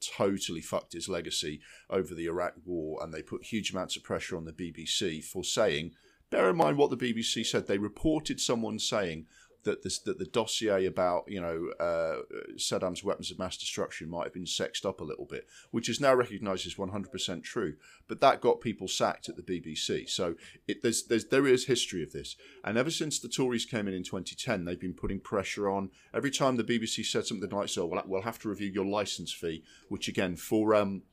totally 0.07 0.61
fucked 0.61 0.93
his 0.93 1.09
legacy 1.09 1.61
over 1.89 2.13
the 2.13 2.25
Iraq 2.25 2.53
war, 2.65 2.99
and 3.01 3.13
they 3.13 3.21
put 3.21 3.45
huge 3.45 3.71
amounts 3.71 3.95
of 3.95 4.03
pressure 4.03 4.37
on 4.37 4.45
the 4.45 4.53
BBC 4.53 5.23
for 5.23 5.43
saying, 5.43 5.91
bear 6.29 6.49
in 6.49 6.55
mind 6.55 6.77
what 6.77 6.89
the 6.89 6.97
BBC 6.97 7.45
said, 7.45 7.67
they 7.67 7.77
reported 7.77 8.39
someone 8.39 8.79
saying 8.79 9.25
that 9.65 9.83
this, 9.83 9.99
that 9.99 10.17
the 10.17 10.25
dossier 10.25 10.85
about 10.85 11.25
you 11.27 11.41
know 11.41 11.69
uh, 11.79 12.21
Saddam's 12.55 13.03
weapons 13.03 13.31
of 13.31 13.37
mass 13.37 13.57
destruction 13.57 14.09
might 14.09 14.23
have 14.23 14.33
been 14.33 14.47
sexed 14.47 14.85
up 14.85 15.01
a 15.01 15.03
little 15.03 15.25
bit, 15.25 15.45
which 15.71 15.89
is 15.89 15.99
now 15.99 16.15
recognised 16.15 16.65
as 16.65 16.77
one 16.77 16.89
hundred 16.89 17.11
percent 17.11 17.43
true. 17.43 17.75
But 18.07 18.21
that 18.21 18.41
got 18.41 18.61
people 18.61 18.87
sacked 18.87 19.29
at 19.29 19.35
the 19.35 19.41
BBC. 19.41 20.09
So 20.09 20.35
it, 20.67 20.81
there's, 20.81 21.05
there's 21.07 21.25
there 21.25 21.47
is 21.47 21.65
history 21.65 22.03
of 22.03 22.13
this, 22.13 22.35
and 22.63 22.77
ever 22.77 22.91
since 22.91 23.19
the 23.19 23.27
Tories 23.27 23.65
came 23.65 23.87
in 23.87 23.93
in 23.93 24.03
2010, 24.03 24.65
they've 24.65 24.79
been 24.79 24.93
putting 24.93 25.19
pressure 25.19 25.69
on. 25.69 25.89
Every 26.13 26.31
time 26.31 26.55
the 26.55 26.63
BBC 26.63 27.05
said 27.05 27.25
something 27.25 27.49
like, 27.49 27.69
"So 27.69 27.85
we'll, 27.85 28.01
we'll 28.05 28.21
have 28.21 28.39
to 28.39 28.49
review 28.49 28.71
your 28.71 28.85
licence 28.85 29.33
fee," 29.33 29.63
which 29.89 30.07
again 30.07 30.35
for 30.35 30.73
um, 30.75 31.03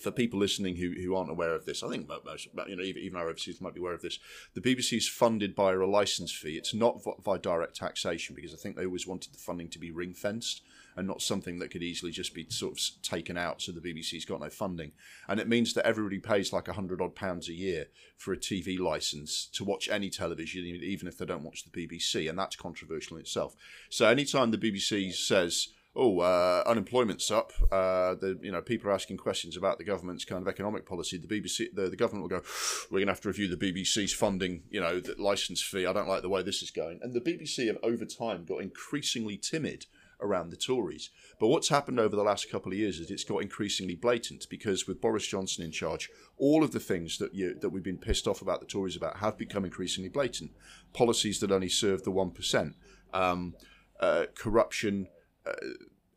for 0.00 0.10
people 0.10 0.38
listening 0.38 0.76
who, 0.76 0.92
who 0.92 1.14
aren't 1.14 1.30
aware 1.30 1.54
of 1.54 1.64
this, 1.64 1.82
I 1.82 1.88
think 1.88 2.08
most, 2.08 2.48
you 2.68 2.76
know, 2.76 2.82
even, 2.82 3.02
even 3.02 3.18
our 3.18 3.28
overseas 3.28 3.60
might 3.60 3.74
be 3.74 3.80
aware 3.80 3.94
of 3.94 4.02
this. 4.02 4.18
The 4.54 4.60
BBC 4.60 4.98
is 4.98 5.08
funded 5.08 5.54
by 5.54 5.72
a 5.72 5.86
license 5.86 6.32
fee. 6.32 6.56
It's 6.56 6.74
not 6.74 7.00
by 7.24 7.38
direct 7.38 7.76
taxation 7.76 8.34
because 8.34 8.52
I 8.52 8.56
think 8.56 8.76
they 8.76 8.86
always 8.86 9.06
wanted 9.06 9.32
the 9.32 9.38
funding 9.38 9.68
to 9.70 9.78
be 9.78 9.90
ring 9.90 10.12
fenced 10.12 10.62
and 10.96 11.06
not 11.06 11.20
something 11.22 11.58
that 11.58 11.70
could 11.70 11.82
easily 11.82 12.10
just 12.10 12.34
be 12.34 12.46
sort 12.48 12.72
of 12.72 13.02
taken 13.02 13.36
out. 13.36 13.60
So 13.60 13.72
the 13.72 13.80
BBC's 13.80 14.24
got 14.24 14.40
no 14.40 14.48
funding, 14.48 14.92
and 15.28 15.38
it 15.38 15.48
means 15.48 15.74
that 15.74 15.86
everybody 15.86 16.18
pays 16.18 16.52
like 16.52 16.68
a 16.68 16.72
hundred 16.72 17.02
odd 17.02 17.14
pounds 17.14 17.48
a 17.48 17.52
year 17.52 17.86
for 18.16 18.32
a 18.32 18.36
TV 18.36 18.78
license 18.78 19.48
to 19.52 19.64
watch 19.64 19.88
any 19.90 20.08
television, 20.08 20.64
even 20.64 21.06
if 21.06 21.18
they 21.18 21.26
don't 21.26 21.44
watch 21.44 21.64
the 21.64 21.86
BBC, 21.86 22.28
and 22.28 22.38
that's 22.38 22.56
controversial 22.56 23.18
in 23.18 23.22
itself. 23.22 23.54
So 23.90 24.06
anytime 24.06 24.50
the 24.50 24.58
BBC 24.58 25.14
says 25.14 25.68
oh, 25.96 26.20
uh, 26.20 26.62
unemployment's 26.66 27.30
up. 27.30 27.52
Uh, 27.72 28.14
the 28.14 28.38
you 28.42 28.52
know 28.52 28.60
people 28.60 28.90
are 28.90 28.94
asking 28.94 29.16
questions 29.16 29.56
about 29.56 29.78
the 29.78 29.84
government's 29.84 30.24
kind 30.24 30.42
of 30.42 30.48
economic 30.48 30.86
policy. 30.86 31.18
The 31.18 31.26
BBC, 31.26 31.74
the, 31.74 31.88
the 31.88 31.96
government 31.96 32.22
will 32.22 32.38
go, 32.38 32.44
we're 32.90 32.98
going 32.98 33.06
to 33.06 33.12
have 33.12 33.20
to 33.22 33.28
review 33.28 33.48
the 33.48 33.56
BBC's 33.56 34.12
funding, 34.12 34.62
you 34.70 34.80
know, 34.80 35.00
the 35.00 35.14
license 35.18 35.62
fee. 35.62 35.86
I 35.86 35.92
don't 35.92 36.08
like 36.08 36.22
the 36.22 36.28
way 36.28 36.42
this 36.42 36.62
is 36.62 36.70
going. 36.70 37.00
And 37.02 37.14
the 37.14 37.20
BBC 37.20 37.66
have 37.66 37.78
over 37.82 38.04
time 38.04 38.44
got 38.44 38.62
increasingly 38.62 39.36
timid 39.36 39.86
around 40.20 40.50
the 40.50 40.56
Tories. 40.56 41.10
But 41.38 41.48
what's 41.48 41.68
happened 41.68 42.00
over 42.00 42.16
the 42.16 42.22
last 42.22 42.50
couple 42.50 42.72
of 42.72 42.78
years 42.78 42.98
is 42.98 43.10
it's 43.10 43.24
got 43.24 43.42
increasingly 43.42 43.94
blatant 43.94 44.46
because 44.48 44.86
with 44.86 45.00
Boris 45.00 45.26
Johnson 45.26 45.64
in 45.64 45.70
charge, 45.70 46.08
all 46.38 46.64
of 46.64 46.72
the 46.72 46.80
things 46.80 47.18
that 47.18 47.34
you, 47.34 47.54
that 47.60 47.70
we've 47.70 47.82
been 47.82 47.98
pissed 47.98 48.26
off 48.26 48.42
about 48.42 48.60
the 48.60 48.66
Tories 48.66 48.96
about 48.96 49.18
have 49.18 49.36
become 49.36 49.64
increasingly 49.64 50.08
blatant. 50.08 50.52
Policies 50.92 51.40
that 51.40 51.52
only 51.52 51.68
serve 51.68 52.02
the 52.02 52.10
one 52.10 52.30
percent, 52.30 52.76
um, 53.12 53.54
uh, 54.00 54.26
corruption, 54.34 55.08
uh, 55.46 55.52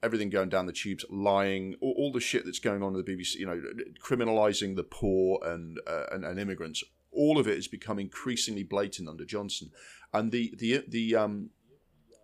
everything 0.01 0.29
going 0.29 0.49
down 0.49 0.65
the 0.65 0.73
tubes, 0.73 1.05
lying, 1.09 1.75
all, 1.81 1.93
all, 1.97 2.11
the 2.11 2.19
shit 2.19 2.45
that's 2.45 2.59
going 2.59 2.81
on 2.81 2.95
in 2.95 3.03
the 3.03 3.11
BBC, 3.11 3.35
you 3.35 3.45
know, 3.45 3.61
criminalising 4.03 4.75
the 4.75 4.83
poor 4.83 5.39
and, 5.43 5.79
uh, 5.87 6.05
and, 6.11 6.23
and 6.23 6.39
immigrants. 6.39 6.83
All 7.11 7.39
of 7.39 7.47
it 7.47 7.55
has 7.55 7.67
become 7.67 7.99
increasingly 7.99 8.63
blatant 8.63 9.09
under 9.09 9.25
Johnson, 9.25 9.71
and 10.13 10.31
the 10.31 10.53
the 10.57 10.83
the 10.87 11.15
um 11.15 11.49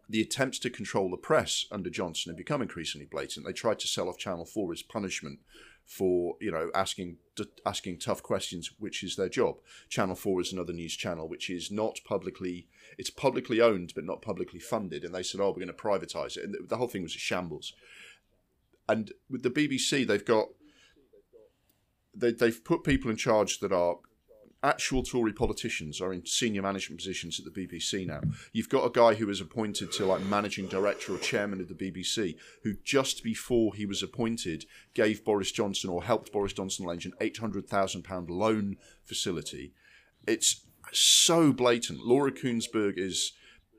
the 0.08 0.22
attempts 0.22 0.60
to 0.60 0.70
control 0.70 1.10
the 1.10 1.18
press 1.18 1.66
under 1.72 1.90
Johnson 1.90 2.30
have 2.30 2.38
become 2.38 2.62
increasingly 2.62 3.08
blatant. 3.10 3.48
They 3.48 3.54
tried 3.54 3.80
to 3.80 3.88
sell 3.88 4.08
off 4.08 4.20
Channel 4.20 4.46
Four 4.46 4.72
as 4.72 4.84
punishment 4.84 5.40
for 5.86 6.36
you 6.42 6.52
know 6.52 6.70
asking 6.74 7.18
asking 7.66 8.00
tough 8.00 8.24
questions, 8.24 8.72
which 8.80 9.04
is 9.04 9.16
their 9.16 9.30
job. 9.30 9.58
Channel 9.90 10.16
Four 10.16 10.42
is 10.42 10.52
another 10.52 10.74
news 10.74 10.96
channel 10.96 11.28
which 11.28 11.50
is 11.50 11.72
not 11.72 12.00
publicly 12.06 12.68
it's 12.98 13.10
publicly 13.10 13.62
owned 13.62 13.94
but 13.96 14.04
not 14.04 14.22
publicly 14.22 14.60
funded, 14.60 15.04
and 15.04 15.14
they 15.14 15.24
said, 15.24 15.42
"Oh, 15.42 15.50
we're 15.50 15.66
going 15.66 15.68
to 15.68 15.74
privatise 15.74 16.38
it," 16.38 16.44
and 16.44 16.56
the 16.68 16.78
whole 16.78 16.88
thing 16.88 17.04
was 17.04 17.16
a 17.16 17.20
shambles. 17.20 17.74
And 18.88 19.12
with 19.30 19.44
the 19.44 19.50
BBC, 19.50 20.06
they've 20.06 20.26
got 20.26 20.50
they, 22.14 22.32
they've 22.32 22.64
put 22.64 22.84
people 22.84 23.12
in 23.12 23.18
charge 23.18 23.60
that 23.60 23.72
are 23.72 23.98
actual 24.66 25.04
Tory 25.04 25.32
politicians 25.32 26.02
are 26.02 26.12
in 26.12 26.26
senior 26.26 26.62
management 26.62 27.00
positions 27.00 27.40
at 27.40 27.46
the 27.46 27.68
BBC 27.68 28.08
now. 28.08 28.22
You've 28.52 28.70
got 28.70 28.86
a 28.86 28.90
guy 28.90 29.14
who 29.14 29.28
was 29.28 29.40
appointed 29.40 29.92
to 29.94 30.06
like 30.06 30.22
managing 30.26 30.68
director 30.68 31.14
or 31.14 31.18
chairman 31.20 31.62
of 31.62 31.68
the 31.68 31.76
BBC, 31.76 32.36
who 32.64 32.74
just 32.84 33.24
before 33.24 33.76
he 33.76 33.86
was 33.86 34.02
appointed 34.02 34.66
gave 34.94 35.24
Boris 35.24 35.52
Johnson 35.52 35.90
or 35.90 36.04
helped 36.04 36.32
Boris 36.32 36.54
Johnson 36.54 36.86
arrange 36.86 37.06
an 37.06 37.14
eight 37.22 37.38
hundred 37.38 37.68
thousand 37.68 38.04
pound 38.04 38.30
loan 38.30 38.78
facility. 39.04 39.74
It's 40.28 40.66
so 40.92 41.54
blatant. 41.54 42.00
Laura 42.06 42.32
Kuenssberg 42.32 42.98
is 42.98 43.34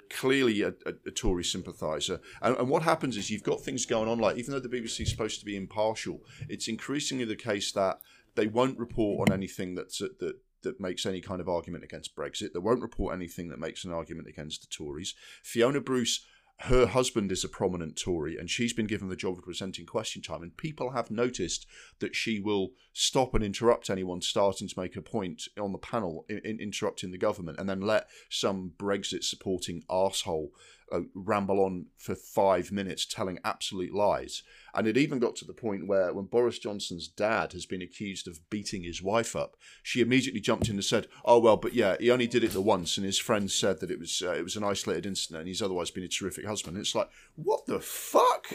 clearly 0.08 0.62
a, 0.62 0.68
a, 0.68 0.92
a 1.06 1.10
Tory 1.10 1.44
sympathiser. 1.44 2.20
And, 2.40 2.56
and, 2.56 2.68
what 2.68 2.84
happens 2.84 3.16
is 3.16 3.28
you've 3.28 3.42
got 3.42 3.60
things 3.60 3.86
going 3.86 4.08
on, 4.08 4.20
like 4.20 4.36
even 4.36 4.52
though 4.52 4.60
the 4.60 4.68
BBC 4.68 5.00
is 5.00 5.10
supposed 5.10 5.40
to 5.40 5.46
be 5.46 5.56
impartial, 5.56 6.20
it's 6.48 6.68
increasingly 6.68 7.24
the 7.24 7.34
case 7.34 7.72
that 7.72 7.98
they 8.36 8.46
won't 8.46 8.78
report 8.78 9.28
on 9.28 9.34
anything 9.34 9.74
that's 9.74 9.98
that 9.98 10.36
that 10.66 10.80
makes 10.80 11.06
any 11.06 11.20
kind 11.20 11.40
of 11.40 11.48
argument 11.48 11.84
against 11.84 12.16
Brexit. 12.16 12.52
They 12.52 12.58
won't 12.58 12.82
report 12.82 13.14
anything 13.14 13.48
that 13.48 13.60
makes 13.60 13.84
an 13.84 13.92
argument 13.92 14.28
against 14.28 14.60
the 14.60 14.66
Tories. 14.66 15.14
Fiona 15.42 15.80
Bruce 15.80 16.26
her 16.60 16.86
husband 16.86 17.30
is 17.30 17.44
a 17.44 17.48
prominent 17.48 17.96
Tory 17.96 18.38
and 18.38 18.48
she's 18.48 18.72
been 18.72 18.86
given 18.86 19.08
the 19.08 19.16
job 19.16 19.36
of 19.36 19.44
presenting 19.44 19.84
question 19.84 20.22
time. 20.22 20.42
And 20.42 20.56
people 20.56 20.92
have 20.92 21.10
noticed 21.10 21.66
that 21.98 22.16
she 22.16 22.40
will 22.40 22.70
stop 22.94 23.34
and 23.34 23.44
interrupt 23.44 23.90
anyone 23.90 24.22
starting 24.22 24.66
to 24.68 24.80
make 24.80 24.96
a 24.96 25.02
point 25.02 25.48
on 25.60 25.72
the 25.72 25.78
panel, 25.78 26.24
in, 26.28 26.38
in 26.44 26.58
interrupting 26.58 27.10
the 27.10 27.18
government, 27.18 27.58
and 27.58 27.68
then 27.68 27.80
let 27.80 28.08
some 28.30 28.72
Brexit 28.78 29.22
supporting 29.22 29.82
asshole 29.90 30.50
uh, 30.90 31.00
ramble 31.14 31.60
on 31.60 31.86
for 31.98 32.14
five 32.14 32.72
minutes 32.72 33.04
telling 33.04 33.38
absolute 33.44 33.94
lies. 33.94 34.42
And 34.76 34.86
it 34.86 34.98
even 34.98 35.18
got 35.18 35.34
to 35.36 35.46
the 35.46 35.54
point 35.54 35.86
where 35.86 36.12
when 36.12 36.26
Boris 36.26 36.58
Johnson's 36.58 37.08
dad 37.08 37.54
has 37.54 37.64
been 37.64 37.80
accused 37.80 38.28
of 38.28 38.38
beating 38.50 38.82
his 38.82 39.02
wife 39.02 39.34
up, 39.34 39.56
she 39.82 40.02
immediately 40.02 40.40
jumped 40.40 40.68
in 40.68 40.74
and 40.74 40.84
said, 40.84 41.08
"Oh 41.24 41.38
well, 41.38 41.56
but 41.56 41.72
yeah, 41.72 41.96
he 41.98 42.10
only 42.10 42.26
did 42.26 42.44
it 42.44 42.52
the 42.52 42.60
once, 42.60 42.98
and 42.98 43.06
his 43.06 43.18
friends 43.18 43.54
said 43.54 43.80
that 43.80 43.90
it 43.90 43.98
was 43.98 44.22
uh, 44.24 44.32
it 44.32 44.42
was 44.42 44.54
an 44.54 44.64
isolated 44.64 45.06
incident, 45.06 45.40
and 45.40 45.48
he's 45.48 45.62
otherwise 45.62 45.90
been 45.90 46.04
a 46.04 46.08
terrific 46.08 46.44
husband." 46.44 46.76
And 46.76 46.84
it's 46.84 46.94
like, 46.94 47.08
what 47.36 47.64
the 47.66 47.80
fuck? 47.80 48.52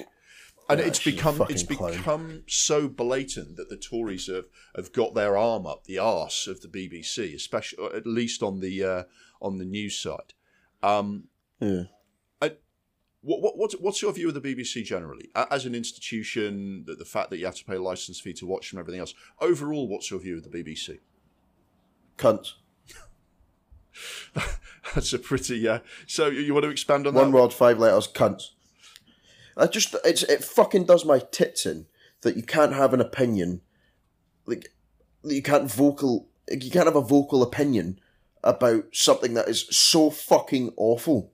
And 0.70 0.80
yeah, 0.80 0.86
it's 0.86 1.04
become 1.04 1.42
it's 1.50 1.64
clone. 1.64 1.98
become 1.98 2.44
so 2.48 2.88
blatant 2.88 3.58
that 3.58 3.70
the 3.70 3.78
Tories 3.78 4.28
have, 4.28 4.46
have 4.76 4.94
got 4.94 5.16
their 5.16 5.36
arm 5.36 5.66
up 5.66 5.86
the 5.86 5.98
arse 5.98 6.46
of 6.46 6.62
the 6.62 6.68
BBC, 6.68 7.34
especially 7.34 7.84
at 7.96 8.06
least 8.06 8.44
on 8.44 8.60
the 8.60 8.84
uh, 8.84 9.04
on 9.42 9.58
the 9.58 9.66
news 9.66 9.98
side. 9.98 10.34
Um, 10.84 11.26
yeah. 11.60 11.84
What, 13.24 13.42
what, 13.42 13.58
what's, 13.58 13.76
what's 13.76 14.02
your 14.02 14.12
view 14.14 14.30
of 14.30 14.34
the 14.34 14.42
BBC 14.42 14.84
generally 14.84 15.30
as 15.36 15.66
an 15.66 15.76
institution? 15.76 16.86
The, 16.88 16.96
the 16.96 17.06
fact 17.06 17.30
that 17.30 17.38
you 17.38 17.46
have 17.46 17.56
to 17.56 17.66
pay 17.66 17.76
a 17.76 17.82
license 17.82 18.20
fee 18.20 18.34
to 18.34 18.48
watch 18.48 18.72
and 18.72 18.80
everything 18.80 19.00
else. 19.00 19.14
Overall, 19.40 19.88
what's 19.88 20.10
your 20.10 20.20
view 20.20 20.38
of 20.38 20.44
the 20.44 20.50
BBC? 20.50 21.00
Cunts. 22.18 22.54
That's 24.96 25.14
a 25.14 25.20
pretty 25.20 25.58
yeah. 25.58 25.80
So 26.08 26.28
you 26.28 26.54
want 26.54 26.64
to 26.64 26.70
expand 26.70 27.06
on 27.06 27.14
One 27.14 27.32
that? 27.32 27.38
One 27.38 27.44
word, 27.44 27.54
five 27.54 27.78
letters. 27.78 28.08
Cunts. 28.08 28.50
I 29.58 29.68
just 29.68 29.96
it's 30.06 30.24
it 30.24 30.44
fucking 30.44 30.86
does 30.86 31.06
my 31.06 31.20
tits 31.20 31.66
in 31.66 31.86
that 32.22 32.38
you 32.38 32.44
can't 32.44 32.74
have 32.74 32.94
an 32.94 33.02
opinion, 33.02 33.62
like 34.46 34.70
you 35.24 35.42
can't 35.42 35.70
vocal 35.70 36.30
you 36.50 36.72
can't 36.72 36.88
have 36.88 36.96
a 36.96 37.02
vocal 37.02 37.44
opinion 37.44 38.00
about 38.44 38.86
something 38.92 39.34
that 39.36 39.48
is 39.48 39.68
so 39.70 40.10
fucking 40.10 40.74
awful. 40.78 41.32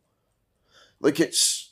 Like 0.99 1.19
it's 1.19 1.66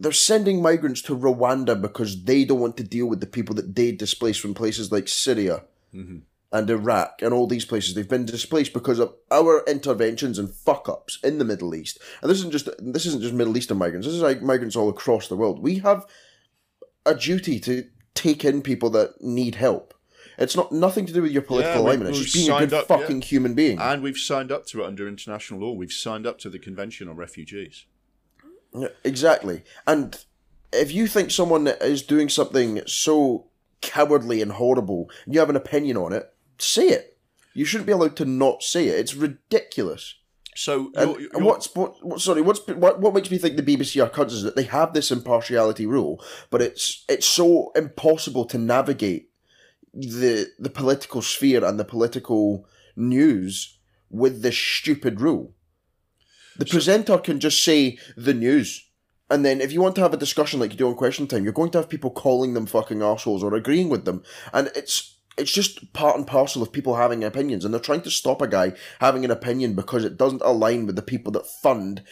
they're 0.00 0.12
sending 0.12 0.62
migrants 0.62 1.02
to 1.02 1.16
Rwanda 1.16 1.80
because 1.80 2.24
they 2.24 2.44
don't 2.46 2.58
want 2.58 2.78
to 2.78 2.82
deal 2.82 3.06
with 3.06 3.20
the 3.20 3.26
people 3.26 3.54
that 3.56 3.76
they 3.76 3.92
displaced 3.92 4.40
from 4.40 4.54
places 4.54 4.90
like 4.90 5.08
Syria 5.08 5.64
mm-hmm. 5.94 6.20
and 6.50 6.70
Iraq 6.70 7.20
and 7.20 7.34
all 7.34 7.46
these 7.46 7.66
places. 7.66 7.94
They've 7.94 8.08
been 8.08 8.24
displaced 8.24 8.72
because 8.72 8.98
of 8.98 9.14
our 9.30 9.62
interventions 9.68 10.38
and 10.38 10.50
fuck 10.50 10.88
ups 10.88 11.18
in 11.22 11.36
the 11.36 11.44
Middle 11.44 11.74
East. 11.74 11.98
And 12.22 12.30
this 12.30 12.38
isn't 12.38 12.52
just 12.52 12.70
this 12.78 13.04
isn't 13.04 13.22
just 13.22 13.34
Middle 13.34 13.56
Eastern 13.58 13.76
migrants. 13.76 14.06
This 14.06 14.16
is 14.16 14.22
like 14.22 14.40
migrants 14.40 14.74
all 14.74 14.88
across 14.88 15.28
the 15.28 15.36
world. 15.36 15.62
We 15.62 15.78
have 15.80 16.06
a 17.04 17.14
duty 17.14 17.60
to 17.60 17.86
take 18.14 18.42
in 18.42 18.62
people 18.62 18.88
that 18.90 19.20
need 19.20 19.56
help. 19.56 19.92
It's 20.38 20.56
not 20.56 20.72
nothing 20.72 21.04
to 21.04 21.12
do 21.12 21.20
with 21.20 21.32
your 21.32 21.42
political 21.42 21.82
yeah, 21.82 21.88
alignment. 21.88 22.10
It's 22.10 22.20
just 22.20 22.34
being 22.34 22.50
a 22.50 22.60
good 22.60 22.72
up, 22.72 22.86
fucking 22.88 23.20
yeah. 23.20 23.28
human 23.28 23.52
being. 23.52 23.78
And 23.78 24.02
we've 24.02 24.16
signed 24.16 24.50
up 24.50 24.64
to 24.68 24.82
it 24.82 24.86
under 24.86 25.06
international 25.06 25.60
law. 25.60 25.72
We've 25.72 25.92
signed 25.92 26.26
up 26.26 26.38
to 26.38 26.48
the 26.48 26.58
Convention 26.58 27.06
on 27.06 27.16
Refugees. 27.16 27.84
Exactly. 29.04 29.62
And 29.86 30.24
if 30.72 30.92
you 30.92 31.06
think 31.06 31.30
someone 31.30 31.66
is 31.66 32.02
doing 32.02 32.28
something 32.28 32.82
so 32.86 33.46
cowardly 33.80 34.42
and 34.42 34.52
horrible, 34.52 35.10
and 35.24 35.34
you 35.34 35.40
have 35.40 35.50
an 35.50 35.56
opinion 35.56 35.96
on 35.96 36.12
it, 36.12 36.32
say 36.58 36.88
it. 36.88 37.18
You 37.54 37.64
shouldn't 37.64 37.86
be 37.86 37.92
allowed 37.92 38.16
to 38.16 38.24
not 38.24 38.62
say 38.62 38.86
it. 38.86 38.98
It's 38.98 39.14
ridiculous. 39.14 40.14
So, 40.54 40.90
and, 40.96 41.10
you're, 41.10 41.20
you're... 41.20 41.30
and 41.34 41.44
what's 41.44 41.74
what, 41.74 41.94
what, 42.04 42.20
Sorry, 42.20 42.42
what's 42.42 42.66
what? 42.66 43.00
What 43.00 43.14
makes 43.14 43.30
me 43.30 43.38
think 43.38 43.56
the 43.56 43.62
BBC 43.62 44.04
are 44.04 44.10
cunts 44.10 44.32
is 44.32 44.42
that 44.42 44.56
they 44.56 44.64
have 44.64 44.92
this 44.92 45.10
impartiality 45.10 45.86
rule, 45.86 46.22
but 46.50 46.62
it's 46.62 47.04
it's 47.08 47.26
so 47.26 47.72
impossible 47.74 48.44
to 48.46 48.58
navigate 48.58 49.30
the 49.94 50.48
the 50.58 50.70
political 50.70 51.22
sphere 51.22 51.64
and 51.64 51.78
the 51.78 51.84
political 51.84 52.66
news 52.96 53.78
with 54.10 54.42
this 54.42 54.58
stupid 54.58 55.20
rule. 55.20 55.54
The 56.60 56.66
presenter 56.66 57.16
can 57.16 57.40
just 57.40 57.64
say 57.64 57.96
the 58.18 58.34
news. 58.34 58.86
And 59.30 59.46
then 59.46 59.62
if 59.62 59.72
you 59.72 59.80
want 59.80 59.94
to 59.94 60.02
have 60.02 60.12
a 60.12 60.18
discussion 60.18 60.60
like 60.60 60.72
you 60.72 60.76
do 60.76 60.88
on 60.88 60.94
Question 60.94 61.26
Time, 61.26 61.42
you're 61.42 61.54
going 61.54 61.70
to 61.70 61.78
have 61.78 61.88
people 61.88 62.10
calling 62.10 62.52
them 62.52 62.66
fucking 62.66 63.02
assholes 63.02 63.42
or 63.42 63.54
agreeing 63.54 63.88
with 63.88 64.04
them. 64.04 64.22
And 64.52 64.70
it's 64.76 65.16
it's 65.38 65.52
just 65.52 65.94
part 65.94 66.18
and 66.18 66.26
parcel 66.26 66.60
of 66.60 66.70
people 66.70 66.96
having 66.96 67.24
opinions, 67.24 67.64
and 67.64 67.72
they're 67.72 67.80
trying 67.80 68.02
to 68.02 68.10
stop 68.10 68.42
a 68.42 68.46
guy 68.46 68.74
having 68.98 69.24
an 69.24 69.30
opinion 69.30 69.72
because 69.72 70.04
it 70.04 70.18
doesn't 70.18 70.42
align 70.44 70.84
with 70.84 70.96
the 70.96 71.02
people 71.02 71.32
that 71.32 71.46
fund 71.46 72.02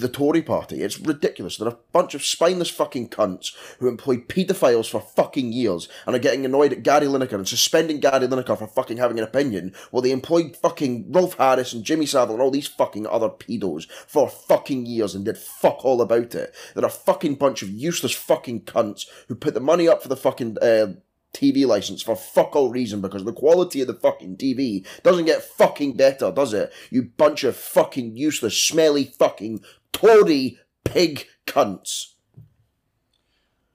the 0.00 0.08
Tory 0.08 0.42
party. 0.42 0.82
It's 0.82 0.98
ridiculous. 0.98 1.56
They're 1.56 1.68
a 1.68 1.78
bunch 1.92 2.14
of 2.14 2.24
spineless 2.24 2.68
fucking 2.68 3.10
cunts 3.10 3.54
who 3.78 3.86
employed 3.86 4.28
paedophiles 4.28 4.90
for 4.90 5.00
fucking 5.00 5.52
years 5.52 5.88
and 6.04 6.16
are 6.16 6.20
getting 6.20 6.44
annoyed 6.44 6.72
at 6.72 6.82
Gary 6.82 7.06
Lineker 7.06 7.34
and 7.34 7.46
suspending 7.46 8.00
Gary 8.00 8.26
Lineker 8.26 8.58
for 8.58 8.66
fucking 8.66 8.96
having 8.96 9.18
an 9.18 9.24
opinion 9.24 9.72
while 9.92 10.02
they 10.02 10.10
employed 10.10 10.56
fucking 10.56 11.12
Rolf 11.12 11.34
Harris 11.34 11.72
and 11.72 11.84
Jimmy 11.84 12.06
Savile 12.06 12.34
and 12.34 12.42
all 12.42 12.50
these 12.50 12.66
fucking 12.66 13.06
other 13.06 13.28
pedos 13.28 13.88
for 13.88 14.28
fucking 14.28 14.84
years 14.84 15.14
and 15.14 15.24
did 15.26 15.38
fuck 15.38 15.84
all 15.84 16.02
about 16.02 16.34
it. 16.34 16.52
They're 16.74 16.84
a 16.84 16.90
fucking 16.90 17.36
bunch 17.36 17.62
of 17.62 17.70
useless 17.70 18.14
fucking 18.14 18.62
cunts 18.62 19.06
who 19.28 19.36
put 19.36 19.54
the 19.54 19.60
money 19.60 19.86
up 19.86 20.02
for 20.02 20.08
the 20.08 20.16
fucking 20.16 20.56
uh, 20.60 20.94
TV 21.34 21.66
license 21.66 22.02
for 22.02 22.16
fuck 22.16 22.56
all 22.56 22.70
reason 22.70 23.00
because 23.00 23.24
the 23.24 23.32
quality 23.32 23.80
of 23.80 23.88
the 23.88 23.94
fucking 23.94 24.36
TV 24.38 24.86
doesn't 25.02 25.26
get 25.26 25.42
fucking 25.42 25.96
better, 25.96 26.32
does 26.32 26.54
it? 26.54 26.72
You 26.90 27.02
bunch 27.02 27.44
of 27.44 27.56
fucking 27.56 28.16
useless, 28.16 28.56
smelly 28.56 29.04
fucking 29.04 29.60
Tory 29.94 30.58
pig 30.84 31.26
cunts. 31.46 32.12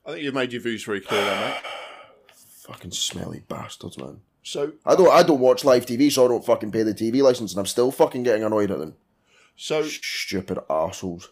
I 0.05 0.11
think 0.11 0.23
you've 0.23 0.35
made 0.35 0.53
your 0.53 0.61
views 0.61 0.83
very 0.83 1.01
clear 1.01 1.21
there, 1.21 1.49
mate. 1.49 1.61
fucking 2.61 2.91
smelly 2.91 3.43
bastards, 3.47 3.97
man. 3.97 4.21
So 4.43 4.73
I 4.85 4.95
don't 4.95 5.11
I 5.11 5.23
don't 5.23 5.39
watch 5.39 5.65
live 5.65 5.85
TV, 5.85 6.11
so 6.11 6.25
I 6.25 6.27
don't 6.27 6.45
fucking 6.45 6.71
pay 6.71 6.83
the 6.83 6.93
TV 6.93 7.21
license, 7.21 7.51
and 7.51 7.59
I'm 7.59 7.65
still 7.65 7.91
fucking 7.91 8.23
getting 8.23 8.43
annoyed 8.43 8.71
at 8.71 8.79
them. 8.79 8.95
So 9.55 9.83
stupid 9.83 10.59
assholes. 10.69 11.31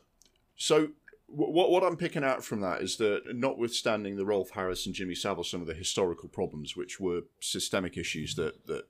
So 0.56 0.90
what 1.28 1.70
what 1.70 1.84
I'm 1.84 1.98
picking 1.98 2.24
out 2.24 2.44
from 2.44 2.62
that 2.62 2.82
is 2.82 2.98
that, 2.98 3.24
notwithstanding 3.34 4.16
the 4.16 4.26
Rolf 4.26 4.52
Harris 4.52 4.86
and 4.86 4.96
Jimmy 4.96 5.16
Savile, 5.16 5.44
some 5.44 5.62
of 5.62 5.68
the 5.68 5.74
historical 5.74 6.30
problems, 6.30 6.76
which 6.76 7.00
were 7.00 7.22
systemic 7.40 7.98
issues 7.98 8.36
that 8.36 8.68
that 8.68 8.88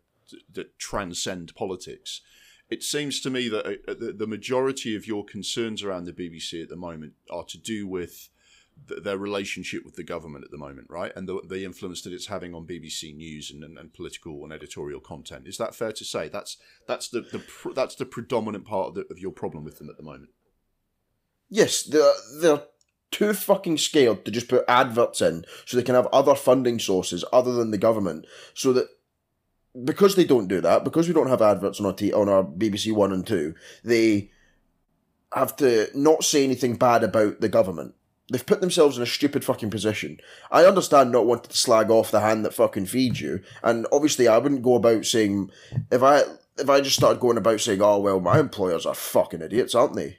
that 0.53 0.77
transcend 0.77 1.55
politics, 1.55 2.21
it 2.69 2.83
seems 2.83 3.21
to 3.21 3.29
me 3.29 3.47
that 3.49 3.65
uh, 3.65 3.93
the, 3.93 4.13
the 4.17 4.27
majority 4.27 4.95
of 4.95 5.07
your 5.07 5.23
concerns 5.23 5.83
around 5.83 6.05
the 6.05 6.13
BBC 6.13 6.63
at 6.63 6.69
the 6.69 6.75
moment 6.75 7.13
are 7.29 7.45
to 7.45 7.57
do 7.57 7.87
with 7.87 8.29
their 8.85 9.17
relationship 9.17 9.83
with 9.83 9.95
the 9.95 10.03
government 10.03 10.45
at 10.45 10.51
the 10.51 10.57
moment, 10.57 10.87
right? 10.89 11.11
And 11.15 11.27
the, 11.27 11.41
the 11.47 11.65
influence 11.65 12.01
that 12.03 12.13
it's 12.13 12.27
having 12.27 12.53
on 12.53 12.67
BBC 12.67 13.15
News 13.15 13.49
and, 13.51 13.63
and, 13.63 13.77
and, 13.77 13.93
political 13.93 14.43
and 14.43 14.53
editorial 14.53 14.99
content. 14.99 15.47
Is 15.47 15.57
that 15.57 15.73
fair 15.73 15.91
to 15.93 16.05
say? 16.05 16.29
That's 16.29 16.57
that's 16.87 17.09
the, 17.09 17.21
the 17.21 17.73
that's 17.73 17.95
the 17.95 18.05
predominant 18.05 18.65
part 18.65 18.89
of, 18.89 18.95
the, 18.95 19.05
of 19.09 19.19
your 19.19 19.31
problem 19.31 19.63
with 19.63 19.79
them 19.79 19.89
at 19.89 19.97
the 19.97 20.03
moment. 20.03 20.29
Yes, 21.49 21.83
they're, 21.83 22.13
they're 22.39 22.63
too 23.09 23.33
fucking 23.33 23.77
scared 23.77 24.25
to 24.25 24.31
just 24.31 24.49
put 24.49 24.65
adverts 24.67 25.21
in 25.21 25.45
so 25.65 25.77
they 25.77 25.83
can 25.83 25.95
have 25.95 26.07
other 26.07 26.35
funding 26.35 26.77
sources 26.77 27.23
other 27.31 27.53
than 27.53 27.71
the 27.71 27.77
government. 27.77 28.25
So 28.53 28.73
that 28.73 28.89
because 29.83 30.15
they 30.15 30.25
don't 30.25 30.47
do 30.47 30.61
that, 30.61 30.83
because 30.83 31.07
we 31.07 31.13
don't 31.13 31.29
have 31.29 31.41
adverts 31.41 31.79
on 31.79 31.85
our 31.85 31.93
t- 31.93 32.13
on 32.13 32.29
our 32.29 32.43
BBC 32.43 32.93
One 32.93 33.11
and 33.11 33.25
Two, 33.25 33.55
they 33.83 34.31
have 35.33 35.55
to 35.57 35.89
not 35.93 36.23
say 36.23 36.43
anything 36.43 36.75
bad 36.75 37.03
about 37.03 37.41
the 37.41 37.49
government. 37.49 37.93
They've 38.31 38.45
put 38.45 38.59
themselves 38.59 38.97
in 38.97 39.03
a 39.03 39.07
stupid 39.07 39.45
fucking 39.45 39.69
position. 39.69 40.19
I 40.51 40.65
understand 40.65 41.11
not 41.11 41.25
wanting 41.25 41.49
to 41.49 41.57
slag 41.57 41.89
off 41.89 42.11
the 42.11 42.19
hand 42.19 42.43
that 42.43 42.53
fucking 42.53 42.87
feeds 42.87 43.21
you, 43.21 43.41
and 43.63 43.87
obviously 43.91 44.27
I 44.27 44.37
wouldn't 44.37 44.63
go 44.63 44.75
about 44.75 45.05
saying 45.05 45.51
if 45.91 46.03
I 46.03 46.23
if 46.57 46.69
I 46.69 46.81
just 46.81 46.95
started 46.95 47.19
going 47.19 47.37
about 47.37 47.61
saying, 47.61 47.81
"Oh 47.81 47.99
well, 47.99 48.19
my 48.19 48.39
employers 48.39 48.85
are 48.85 48.95
fucking 48.95 49.41
idiots, 49.41 49.75
aren't 49.75 49.95
they?" 49.95 50.17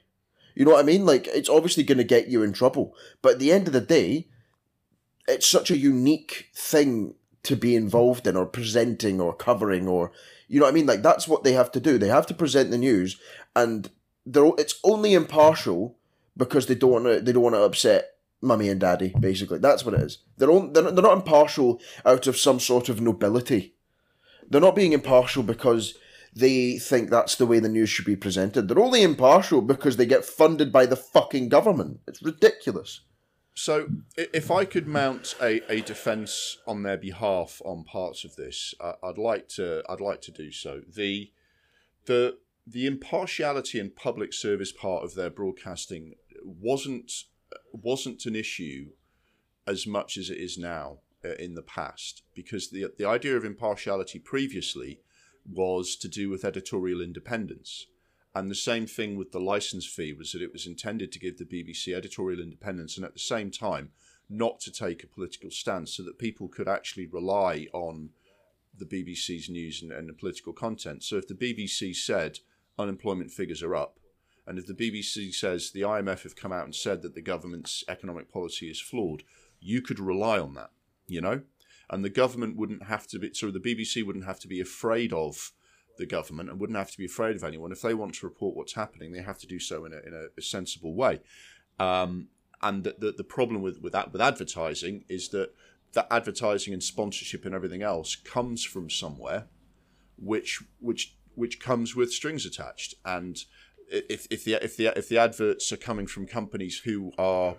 You 0.54 0.64
know 0.64 0.72
what 0.72 0.80
I 0.80 0.86
mean? 0.86 1.06
Like, 1.06 1.28
it's 1.28 1.48
obviously 1.48 1.84
going 1.84 1.98
to 1.98 2.04
get 2.04 2.26
you 2.26 2.42
in 2.42 2.52
trouble. 2.52 2.92
But 3.22 3.34
at 3.34 3.38
the 3.38 3.52
end 3.52 3.68
of 3.68 3.72
the 3.72 3.80
day, 3.80 4.26
it's 5.28 5.46
such 5.46 5.70
a 5.70 5.78
unique 5.78 6.48
thing 6.52 7.14
to 7.44 7.56
be 7.56 7.74
involved 7.74 8.26
in 8.26 8.36
or 8.36 8.46
presenting 8.46 9.20
or 9.20 9.34
covering 9.34 9.88
or 9.88 10.12
you 10.48 10.58
know 10.58 10.64
what 10.64 10.72
I 10.72 10.74
mean? 10.74 10.86
Like 10.86 11.02
that's 11.02 11.28
what 11.28 11.44
they 11.44 11.52
have 11.52 11.70
to 11.72 11.80
do. 11.80 11.98
They 11.98 12.08
have 12.08 12.26
to 12.26 12.34
present 12.34 12.70
the 12.70 12.78
news, 12.78 13.20
and 13.54 13.90
they're 14.24 14.50
it's 14.58 14.80
only 14.82 15.14
impartial 15.14 15.96
because 16.36 16.66
they 16.66 16.74
don't 16.74 16.90
want 16.90 17.04
to 17.04 17.20
they 17.20 17.32
don't 17.32 17.42
want 17.42 17.54
to 17.54 17.62
upset 17.62 18.14
mummy 18.40 18.68
and 18.68 18.80
daddy. 18.80 19.14
Basically, 19.20 19.58
that's 19.58 19.84
what 19.84 19.94
it 19.94 20.00
is. 20.00 20.18
They're 20.38 20.50
on, 20.50 20.72
they're 20.72 20.90
they're 20.90 21.02
not 21.02 21.18
impartial 21.18 21.80
out 22.04 22.26
of 22.26 22.38
some 22.38 22.60
sort 22.60 22.88
of 22.88 23.00
nobility. 23.00 23.74
They're 24.48 24.60
not 24.62 24.76
being 24.76 24.94
impartial 24.94 25.42
because 25.42 25.94
they 26.34 26.78
think 26.78 27.10
that's 27.10 27.34
the 27.34 27.46
way 27.46 27.58
the 27.58 27.68
news 27.68 27.90
should 27.90 28.06
be 28.06 28.16
presented. 28.16 28.68
They're 28.68 28.78
only 28.78 29.02
impartial 29.02 29.60
because 29.60 29.96
they 29.96 30.06
get 30.06 30.24
funded 30.24 30.72
by 30.72 30.86
the 30.86 30.96
fucking 30.96 31.50
government. 31.50 32.00
It's 32.06 32.22
ridiculous. 32.22 33.00
So, 33.58 33.88
if 34.16 34.52
I 34.52 34.64
could 34.64 34.86
mount 34.86 35.34
a, 35.42 35.60
a 35.68 35.80
defence 35.80 36.58
on 36.64 36.84
their 36.84 36.96
behalf 36.96 37.60
on 37.64 37.82
parts 37.82 38.24
of 38.24 38.36
this, 38.36 38.72
I'd 38.80 39.18
like 39.18 39.48
to. 39.56 39.82
I'd 39.88 40.00
like 40.00 40.20
to 40.22 40.30
do 40.30 40.52
so. 40.52 40.82
the 40.86 41.32
the 42.06 42.38
The 42.64 42.86
impartiality 42.86 43.80
and 43.80 43.94
public 43.96 44.32
service 44.32 44.70
part 44.70 45.02
of 45.02 45.14
their 45.14 45.28
broadcasting 45.28 46.14
wasn't 46.44 47.10
wasn't 47.72 48.26
an 48.26 48.36
issue 48.36 48.90
as 49.66 49.88
much 49.88 50.16
as 50.16 50.30
it 50.30 50.38
is 50.38 50.56
now 50.56 50.98
uh, 51.24 51.34
in 51.34 51.54
the 51.54 51.62
past, 51.62 52.22
because 52.36 52.70
the 52.70 52.92
the 52.96 53.08
idea 53.08 53.36
of 53.36 53.44
impartiality 53.44 54.20
previously 54.20 55.00
was 55.50 55.96
to 55.96 56.08
do 56.08 56.30
with 56.30 56.44
editorial 56.44 57.00
independence. 57.00 57.86
And 58.38 58.48
the 58.48 58.54
same 58.54 58.86
thing 58.86 59.16
with 59.16 59.32
the 59.32 59.40
license 59.40 59.84
fee 59.84 60.12
was 60.12 60.30
that 60.30 60.42
it 60.42 60.52
was 60.52 60.64
intended 60.64 61.10
to 61.10 61.18
give 61.18 61.38
the 61.38 61.44
BBC 61.44 61.92
editorial 61.92 62.40
independence 62.40 62.96
and 62.96 63.04
at 63.04 63.12
the 63.12 63.18
same 63.18 63.50
time 63.50 63.90
not 64.30 64.60
to 64.60 64.70
take 64.70 65.02
a 65.02 65.08
political 65.08 65.50
stance 65.50 65.96
so 65.96 66.04
that 66.04 66.20
people 66.20 66.46
could 66.46 66.68
actually 66.68 67.06
rely 67.06 67.66
on 67.72 68.10
the 68.78 68.84
BBC's 68.84 69.48
news 69.48 69.82
and, 69.82 69.90
and 69.90 70.08
the 70.08 70.12
political 70.12 70.52
content. 70.52 71.02
So 71.02 71.16
if 71.16 71.26
the 71.26 71.34
BBC 71.34 71.96
said 71.96 72.38
unemployment 72.78 73.32
figures 73.32 73.60
are 73.60 73.74
up, 73.74 73.98
and 74.46 74.56
if 74.56 74.68
the 74.68 74.72
BBC 74.72 75.34
says 75.34 75.72
the 75.72 75.80
IMF 75.80 76.22
have 76.22 76.36
come 76.36 76.52
out 76.52 76.64
and 76.64 76.74
said 76.76 77.02
that 77.02 77.16
the 77.16 77.20
government's 77.20 77.82
economic 77.88 78.30
policy 78.30 78.70
is 78.70 78.80
flawed, 78.80 79.24
you 79.58 79.82
could 79.82 79.98
rely 79.98 80.38
on 80.38 80.54
that, 80.54 80.70
you 81.08 81.20
know? 81.20 81.40
And 81.90 82.04
the 82.04 82.08
government 82.08 82.56
wouldn't 82.56 82.84
have 82.84 83.08
to 83.08 83.18
be, 83.18 83.34
so 83.34 83.50
the 83.50 83.58
BBC 83.58 84.06
wouldn't 84.06 84.26
have 84.26 84.38
to 84.38 84.48
be 84.48 84.60
afraid 84.60 85.12
of 85.12 85.50
the 85.98 86.06
government 86.06 86.48
and 86.48 86.58
wouldn't 86.58 86.78
have 86.78 86.90
to 86.90 86.98
be 86.98 87.04
afraid 87.04 87.36
of 87.36 87.44
anyone. 87.44 87.72
If 87.72 87.82
they 87.82 87.94
want 87.94 88.14
to 88.14 88.26
report 88.26 88.56
what's 88.56 88.74
happening, 88.74 89.12
they 89.12 89.22
have 89.22 89.38
to 89.38 89.46
do 89.46 89.58
so 89.58 89.84
in 89.84 89.92
a, 89.92 89.98
in 89.98 90.30
a, 90.36 90.42
sensible 90.42 90.94
way. 90.94 91.20
Um, 91.78 92.28
and 92.62 92.84
the, 92.84 92.96
the, 92.98 93.12
the, 93.12 93.24
problem 93.24 93.62
with, 93.62 93.80
with, 93.80 93.92
that, 93.92 94.12
with 94.12 94.22
advertising 94.22 95.04
is 95.08 95.28
that 95.28 95.54
that 95.92 96.06
advertising 96.10 96.72
and 96.72 96.82
sponsorship 96.82 97.44
and 97.44 97.54
everything 97.54 97.82
else 97.82 98.14
comes 98.14 98.64
from 98.64 98.90
somewhere 98.90 99.46
which 100.18 100.62
which 100.80 101.16
which 101.34 101.60
comes 101.60 101.94
with 101.94 102.12
strings 102.12 102.44
attached 102.44 102.94
and 103.04 103.44
if, 103.90 104.26
if 104.30 104.44
the 104.44 104.62
if 104.62 104.76
the 104.76 104.86
if 104.98 105.08
the 105.08 105.18
adverts 105.18 105.72
are 105.72 105.76
coming 105.76 106.06
from 106.06 106.26
companies 106.26 106.80
who 106.84 107.12
are 107.16 107.56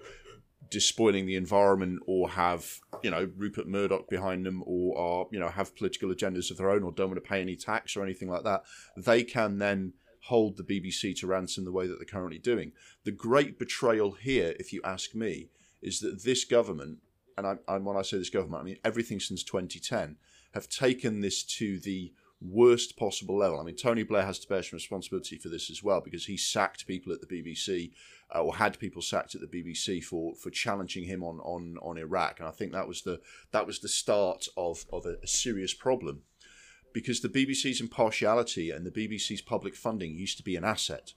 despoiling 0.70 1.26
the 1.26 1.36
environment 1.36 2.00
or 2.06 2.30
have 2.30 2.80
you 3.04 3.10
know 3.10 3.30
Rupert 3.36 3.68
Murdoch 3.68 4.10
behind 4.10 4.46
them 4.46 4.64
or 4.66 4.98
are 4.98 5.26
you 5.32 5.40
know 5.40 5.50
have 5.50 5.76
political 5.76 6.10
agendas 6.10 6.52
of 6.52 6.58
their 6.58 6.70
own 6.70 6.84
or 6.84 6.92
don't 6.92 7.10
want 7.10 7.24
to 7.24 7.30
pay 7.30 7.42
any 7.42 7.56
tax 7.56 7.96
or 7.96 8.04
anything 8.04 8.30
like 8.30 8.44
that, 8.44 8.64
they 8.96 9.24
can 9.24 9.58
then 9.58 9.94
hold 10.24 10.58
the 10.58 10.64
BBC 10.64 11.16
to 11.18 11.28
ransom 11.28 11.66
the 11.66 11.72
way 11.72 11.88
that 11.88 11.96
they're 11.98 12.06
currently 12.06 12.40
doing. 12.40 12.72
The 13.04 13.12
great 13.12 13.58
betrayal 13.58 14.12
here, 14.12 14.54
if 14.60 14.74
you 14.74 14.82
ask 14.84 15.16
me, 15.16 15.50
is 15.82 16.02
that 16.02 16.24
this 16.24 16.44
government, 16.46 17.00
and 17.38 17.48
I, 17.48 17.56
and 17.68 17.86
when 17.86 17.98
I 17.98 18.02
say 18.02 18.18
this 18.18 18.30
government, 18.30 18.62
I 18.62 18.66
mean 18.66 18.78
everything 18.84 19.20
since 19.20 19.44
2010, 19.44 20.18
have 20.54 20.68
taken 20.68 21.22
this 21.22 21.44
to 21.44 21.80
the 21.80 22.12
worst 22.42 22.96
possible 22.98 23.38
level. 23.38 23.60
I 23.60 23.64
mean, 23.64 23.76
Tony 23.76 24.04
Blair 24.04 24.26
has 24.26 24.40
to 24.40 24.48
bear 24.48 24.64
some 24.64 24.78
responsibility 24.78 25.38
for 25.38 25.50
this 25.50 25.70
as 25.70 25.84
well 25.84 26.02
because 26.02 26.26
he 26.26 26.38
sacked 26.38 26.88
people 26.88 27.12
at 27.12 27.20
the 27.22 27.28
BBC 27.28 27.92
uh, 28.34 28.42
or 28.42 28.56
had 28.56 28.80
people 28.80 29.02
sacked 29.02 29.36
at 29.36 29.42
the 29.42 29.48
BBC 29.48 30.04
for 30.04 30.36
for 30.36 30.50
challenging 30.50 31.06
him 31.06 31.24
on 31.24 31.40
on 31.40 31.78
on 31.82 31.98
Iraq, 31.98 32.40
and 32.40 32.48
I 32.48 32.52
think 32.52 32.72
that 32.72 32.88
was 32.88 33.02
the 33.02 33.20
that 33.52 33.68
was 33.68 33.80
the 33.80 33.88
start 33.88 34.48
of 34.56 34.86
of 34.92 35.06
a, 35.06 35.16
a 35.24 35.28
serious 35.28 35.74
problem 35.74 36.24
because 36.94 37.22
the 37.22 37.30
BBC's 37.30 37.82
impartiality 37.82 38.72
and 38.72 38.86
the 38.86 38.92
BBC's 38.92 39.42
public 39.42 39.76
funding 39.76 40.16
used 40.16 40.38
to 40.38 40.44
be 40.44 40.56
an 40.56 40.64
asset. 40.64 41.14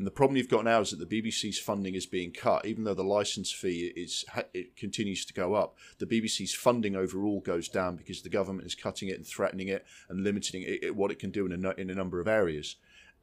And 0.00 0.06
the 0.06 0.10
problem 0.10 0.38
you've 0.38 0.48
got 0.48 0.64
now 0.64 0.80
is 0.80 0.92
that 0.92 1.10
the 1.10 1.22
BBC's 1.22 1.58
funding 1.58 1.94
is 1.94 2.06
being 2.06 2.32
cut, 2.32 2.64
even 2.64 2.84
though 2.84 2.94
the 2.94 3.04
license 3.04 3.52
fee 3.52 3.92
is 3.94 4.24
it 4.54 4.74
continues 4.74 5.26
to 5.26 5.34
go 5.34 5.52
up. 5.52 5.76
The 5.98 6.06
BBC's 6.06 6.54
funding 6.54 6.96
overall 6.96 7.40
goes 7.40 7.68
down 7.68 7.96
because 7.96 8.22
the 8.22 8.30
government 8.30 8.66
is 8.66 8.74
cutting 8.74 9.10
it 9.10 9.18
and 9.18 9.26
threatening 9.26 9.68
it 9.68 9.84
and 10.08 10.24
limiting 10.24 10.64
it, 10.66 10.96
what 10.96 11.10
it 11.10 11.18
can 11.18 11.30
do 11.30 11.44
in 11.44 11.66
a, 11.66 11.70
in 11.72 11.90
a 11.90 11.94
number 11.94 12.18
of 12.18 12.28
areas. 12.28 12.76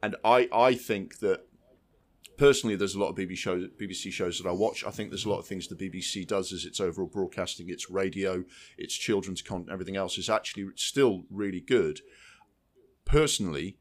And 0.04 0.14
I, 0.24 0.48
I 0.52 0.74
think 0.74 1.18
that 1.18 1.48
personally, 2.36 2.76
there's 2.76 2.94
a 2.94 3.00
lot 3.00 3.08
of 3.08 3.16
BBC 3.16 3.38
shows, 3.38 3.68
BBC 3.76 4.12
shows 4.12 4.38
that 4.38 4.48
I 4.48 4.52
watch. 4.52 4.84
I 4.84 4.92
think 4.92 5.10
there's 5.10 5.26
a 5.26 5.30
lot 5.30 5.40
of 5.40 5.48
things 5.48 5.66
the 5.66 5.74
BBC 5.74 6.28
does 6.28 6.52
as 6.52 6.64
its 6.64 6.78
overall 6.78 7.08
broadcasting, 7.08 7.70
its 7.70 7.90
radio, 7.90 8.44
its 8.76 8.94
children's 8.94 9.42
content, 9.42 9.72
everything 9.72 9.96
else 9.96 10.16
is 10.16 10.30
actually 10.30 10.68
still 10.76 11.24
really 11.28 11.60
good. 11.60 12.02
Personally, 13.04 13.78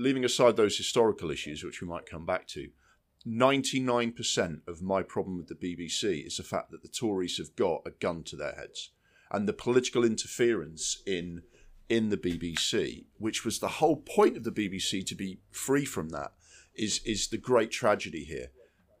leaving 0.00 0.24
aside 0.24 0.56
those 0.56 0.76
historical 0.76 1.30
issues, 1.30 1.62
which 1.62 1.80
we 1.80 1.86
might 1.86 2.06
come 2.06 2.24
back 2.24 2.46
to, 2.48 2.70
99% 3.26 4.66
of 4.66 4.80
my 4.80 5.02
problem 5.02 5.36
with 5.36 5.48
the 5.48 5.54
BBC 5.54 6.26
is 6.26 6.38
the 6.38 6.42
fact 6.42 6.70
that 6.70 6.82
the 6.82 6.88
Tories 6.88 7.36
have 7.36 7.54
got 7.54 7.82
a 7.84 7.90
gun 7.90 8.22
to 8.24 8.36
their 8.36 8.54
heads. 8.54 8.92
And 9.30 9.46
the 9.46 9.52
political 9.52 10.04
interference 10.04 11.02
in 11.06 11.42
in 11.88 12.08
the 12.08 12.16
BBC, 12.16 13.06
which 13.18 13.44
was 13.44 13.58
the 13.58 13.66
whole 13.66 13.96
point 13.96 14.36
of 14.36 14.44
the 14.44 14.52
BBC 14.52 15.04
to 15.06 15.14
be 15.16 15.40
free 15.50 15.84
from 15.84 16.08
that, 16.10 16.32
is 16.74 17.00
is 17.04 17.28
the 17.28 17.38
great 17.38 17.70
tragedy 17.70 18.24
here, 18.24 18.50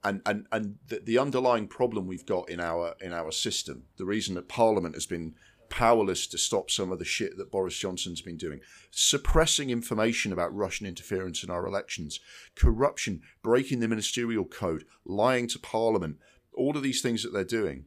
and 0.04 0.20
and 0.26 0.46
and 0.52 0.76
the, 0.88 1.00
the 1.00 1.18
underlying 1.18 1.66
problem 1.66 2.06
we've 2.06 2.26
got 2.26 2.50
in 2.50 2.60
our 2.60 2.94
in 3.00 3.12
our 3.12 3.32
system. 3.32 3.84
The 3.96 4.04
reason 4.04 4.34
that 4.34 4.48
Parliament 4.48 4.94
has 4.94 5.06
been 5.06 5.34
powerless 5.70 6.26
to 6.26 6.36
stop 6.36 6.70
some 6.70 6.92
of 6.92 6.98
the 6.98 7.04
shit 7.04 7.38
that 7.38 7.50
Boris 7.50 7.78
Johnson's 7.78 8.20
been 8.20 8.36
doing, 8.36 8.60
suppressing 8.90 9.70
information 9.70 10.32
about 10.32 10.54
Russian 10.54 10.86
interference 10.86 11.42
in 11.42 11.50
our 11.50 11.66
elections, 11.66 12.20
corruption, 12.54 13.22
breaking 13.42 13.80
the 13.80 13.88
ministerial 13.88 14.44
code, 14.44 14.84
lying 15.06 15.48
to 15.48 15.58
Parliament, 15.58 16.18
all 16.52 16.76
of 16.76 16.82
these 16.82 17.00
things 17.00 17.22
that 17.22 17.32
they're 17.32 17.44
doing. 17.44 17.86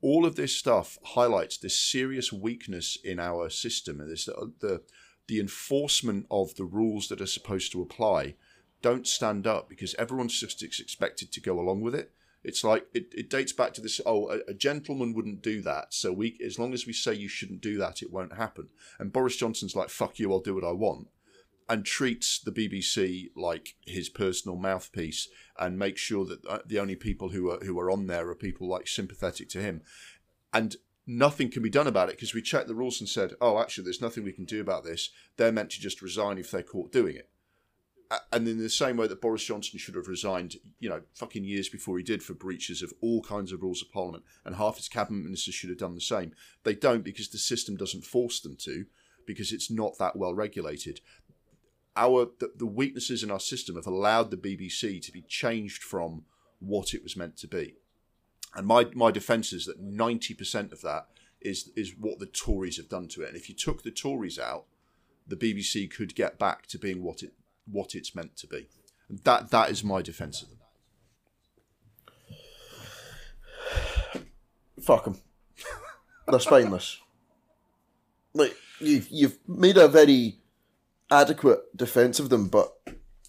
All 0.00 0.24
of 0.24 0.36
this 0.36 0.56
stuff 0.56 0.98
highlights 1.04 1.58
this 1.58 1.78
serious 1.78 2.32
weakness 2.32 2.96
in 3.02 3.18
our 3.18 3.50
system, 3.50 4.00
and 4.00 4.10
this 4.10 4.26
the, 4.26 4.52
the 4.60 4.82
the 5.28 5.40
enforcement 5.40 6.26
of 6.30 6.54
the 6.54 6.64
rules 6.64 7.08
that 7.08 7.20
are 7.20 7.26
supposed 7.26 7.72
to 7.72 7.82
apply 7.82 8.36
don't 8.82 9.06
stand 9.06 9.46
up 9.46 9.68
because 9.68 9.94
everyone's 9.96 10.38
just 10.38 10.62
expected 10.62 11.32
to 11.32 11.40
go 11.40 11.58
along 11.58 11.80
with 11.80 11.94
it. 11.94 12.12
It's 12.46 12.62
like 12.62 12.86
it, 12.94 13.12
it 13.12 13.28
dates 13.28 13.52
back 13.52 13.74
to 13.74 13.80
this. 13.80 14.00
Oh, 14.06 14.30
a, 14.30 14.38
a, 14.48 14.54
gentleman 14.54 15.14
wouldn't 15.14 15.42
do 15.42 15.60
that. 15.62 15.92
So 15.92 16.12
we, 16.12 16.38
as 16.46 16.60
long 16.60 16.72
as 16.72 16.86
we 16.86 16.92
say 16.92 17.12
you 17.12 17.26
shouldn't 17.26 17.60
do 17.60 17.76
that, 17.78 18.02
it 18.02 18.12
won't 18.12 18.36
happen. 18.36 18.68
And 19.00 19.12
Boris 19.12 19.34
Johnson's 19.34 19.74
like, 19.74 19.90
"Fuck 19.90 20.20
you, 20.20 20.32
I'll 20.32 20.38
do 20.38 20.54
what 20.54 20.62
I 20.62 20.70
want," 20.70 21.08
and 21.68 21.84
treats 21.84 22.38
the 22.38 22.52
BBC 22.52 23.30
like 23.34 23.74
his 23.84 24.08
personal 24.08 24.56
mouthpiece, 24.56 25.28
and 25.58 25.76
makes 25.76 26.00
sure 26.00 26.24
that 26.24 26.46
uh, 26.46 26.60
the 26.64 26.78
only 26.78 26.94
people 26.94 27.30
who 27.30 27.50
are 27.50 27.58
who 27.58 27.76
are 27.80 27.90
on 27.90 28.06
there 28.06 28.28
are 28.28 28.36
people 28.36 28.68
like 28.68 28.86
sympathetic 28.86 29.48
to 29.48 29.60
him. 29.60 29.82
And 30.52 30.76
nothing 31.04 31.50
can 31.50 31.64
be 31.64 31.68
done 31.68 31.88
about 31.88 32.10
it 32.10 32.14
because 32.14 32.32
we 32.32 32.42
checked 32.42 32.68
the 32.68 32.76
rules 32.76 33.00
and 33.00 33.08
said, 33.08 33.32
oh, 33.40 33.58
actually, 33.58 33.84
there's 33.84 34.00
nothing 34.00 34.22
we 34.22 34.32
can 34.32 34.44
do 34.44 34.60
about 34.60 34.84
this. 34.84 35.10
They're 35.36 35.50
meant 35.50 35.70
to 35.70 35.80
just 35.80 36.00
resign 36.00 36.38
if 36.38 36.52
they're 36.52 36.62
caught 36.62 36.92
doing 36.92 37.16
it. 37.16 37.28
And 38.32 38.46
in 38.46 38.58
the 38.58 38.70
same 38.70 38.96
way 38.96 39.08
that 39.08 39.20
Boris 39.20 39.44
Johnson 39.44 39.78
should 39.78 39.96
have 39.96 40.06
resigned, 40.06 40.56
you 40.78 40.88
know, 40.88 41.02
fucking 41.14 41.44
years 41.44 41.68
before 41.68 41.98
he 41.98 42.04
did 42.04 42.22
for 42.22 42.34
breaches 42.34 42.80
of 42.80 42.92
all 43.00 43.20
kinds 43.22 43.50
of 43.50 43.62
rules 43.62 43.82
of 43.82 43.90
parliament, 43.90 44.24
and 44.44 44.54
half 44.54 44.76
his 44.76 44.88
cabinet 44.88 45.24
ministers 45.24 45.54
should 45.54 45.70
have 45.70 45.78
done 45.78 45.94
the 45.94 46.00
same. 46.00 46.32
They 46.62 46.74
don't 46.74 47.02
because 47.02 47.30
the 47.30 47.38
system 47.38 47.76
doesn't 47.76 48.04
force 48.04 48.40
them 48.40 48.56
to, 48.60 48.86
because 49.26 49.52
it's 49.52 49.70
not 49.70 49.98
that 49.98 50.14
well 50.16 50.34
regulated. 50.34 51.00
Our 51.96 52.30
the, 52.38 52.52
the 52.54 52.66
weaknesses 52.66 53.22
in 53.22 53.30
our 53.30 53.40
system 53.40 53.74
have 53.74 53.86
allowed 53.86 54.30
the 54.30 54.36
BBC 54.36 55.02
to 55.02 55.12
be 55.12 55.22
changed 55.22 55.82
from 55.82 56.24
what 56.60 56.94
it 56.94 57.02
was 57.02 57.16
meant 57.16 57.36
to 57.38 57.48
be. 57.48 57.74
And 58.54 58.66
my, 58.66 58.86
my 58.94 59.10
defence 59.10 59.52
is 59.52 59.66
that 59.66 59.84
90% 59.84 60.72
of 60.72 60.80
that 60.82 61.08
is, 61.40 61.70
is 61.76 61.94
what 61.98 62.18
the 62.18 62.26
Tories 62.26 62.78
have 62.78 62.88
done 62.88 63.08
to 63.08 63.22
it. 63.22 63.28
And 63.28 63.36
if 63.36 63.48
you 63.48 63.54
took 63.54 63.82
the 63.82 63.90
Tories 63.90 64.38
out, 64.38 64.64
the 65.26 65.36
BBC 65.36 65.90
could 65.90 66.14
get 66.14 66.38
back 66.38 66.66
to 66.68 66.78
being 66.78 67.02
what 67.02 67.22
it 67.22 67.32
what 67.70 67.94
it's 67.94 68.14
meant 68.14 68.36
to 68.38 68.46
be. 68.46 68.68
That 69.24 69.50
that 69.50 69.70
is 69.70 69.84
my 69.84 70.02
defence 70.02 70.42
of 70.42 70.48
them. 70.48 70.58
Fuck 74.82 75.04
them. 75.04 75.20
They're 76.28 76.40
spineless. 76.40 76.98
Like 78.34 78.56
you've 78.80 79.08
you've 79.10 79.38
made 79.46 79.76
a 79.76 79.88
very 79.88 80.38
adequate 81.10 81.76
defence 81.76 82.18
of 82.18 82.30
them, 82.30 82.48
but 82.48 82.72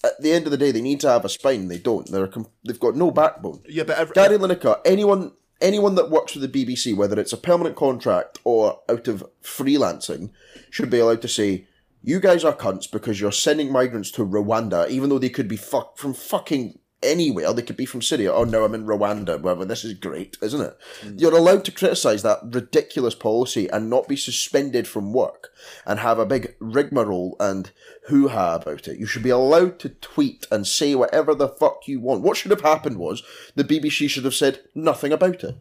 at 0.04 0.22
the 0.22 0.32
end 0.32 0.46
of 0.46 0.52
the 0.52 0.58
day, 0.58 0.72
they 0.72 0.82
need 0.82 1.00
to 1.02 1.10
have 1.10 1.26
a 1.26 1.30
spine. 1.30 1.68
They 1.68 1.78
don't. 1.78 2.10
They're 2.10 2.28
com- 2.28 2.50
they've 2.66 2.80
got 2.80 2.96
no 2.96 3.12
backbone. 3.12 3.62
Yeah, 3.68 3.84
but 3.84 3.98
every, 3.98 4.14
Gary 4.14 4.38
Lineker, 4.38 4.80
anyone 4.86 5.34
anyone 5.62 5.96
that 5.96 6.10
works 6.10 6.34
for 6.34 6.40
the 6.40 6.48
BBC, 6.48 6.96
whether 6.96 7.20
it's 7.20 7.34
a 7.34 7.38
permanent 7.38 7.76
contract 7.76 8.40
or 8.44 8.82
out 8.90 9.08
of 9.08 9.24
freelancing, 9.42 10.32
should 10.70 10.90
be 10.90 11.00
allowed 11.00 11.22
to 11.24 11.28
say, 11.28 11.68
"You 12.08 12.22
guys 12.22 12.46
are 12.46 12.56
cunts 12.56 12.90
because 12.90 13.20
you're 13.20 13.34
sending 13.34 13.70
migrants 13.70 14.12
to 14.12 14.26
Rwanda, 14.26 14.90
even 14.90 15.10
though 15.10 15.20
they 15.20 15.30
could 15.30 15.50
be 15.50 15.58
fuck 15.58 15.98
from 15.98 16.14
fucking." 16.14 16.80
Anywhere 17.04 17.54
they 17.54 17.62
could 17.62 17.78
be 17.78 17.86
from 17.86 18.02
Syria. 18.02 18.34
Oh 18.34 18.44
no, 18.44 18.66
I'm 18.66 18.74
in 18.74 18.88
Rwanda. 18.88 19.40
Well, 19.40 19.58
this 19.58 19.84
is 19.86 19.94
great, 19.94 20.36
isn't 20.42 20.62
it? 20.62 20.76
Mm. 21.04 21.22
You're 21.22 21.38
allowed 21.38 21.64
to 21.66 21.72
criticize 21.72 22.24
that 22.24 22.40
ridiculous 22.44 23.14
policy 23.14 23.68
and 23.70 23.88
not 23.88 24.08
be 24.08 24.16
suspended 24.16 24.88
from 24.88 25.14
work 25.14 25.50
and 25.86 26.00
have 26.00 26.18
a 26.18 26.26
big 26.26 26.56
rigmarole 26.60 27.36
and 27.40 27.70
hoo 28.08 28.30
ha 28.30 28.56
about 28.56 28.88
it. 28.88 28.98
You 28.98 29.06
should 29.06 29.22
be 29.22 29.30
allowed 29.30 29.78
to 29.80 29.90
tweet 29.90 30.48
and 30.50 30.66
say 30.66 30.96
whatever 30.96 31.36
the 31.36 31.50
fuck 31.50 31.88
you 31.88 32.00
want. 32.00 32.24
What 32.24 32.36
should 32.36 32.52
have 32.52 32.62
happened 32.62 32.98
was 32.98 33.22
the 33.54 33.64
BBC 33.64 34.10
should 34.10 34.26
have 34.26 34.34
said 34.34 34.62
nothing 34.74 35.12
about 35.12 35.44
it. 35.44 35.56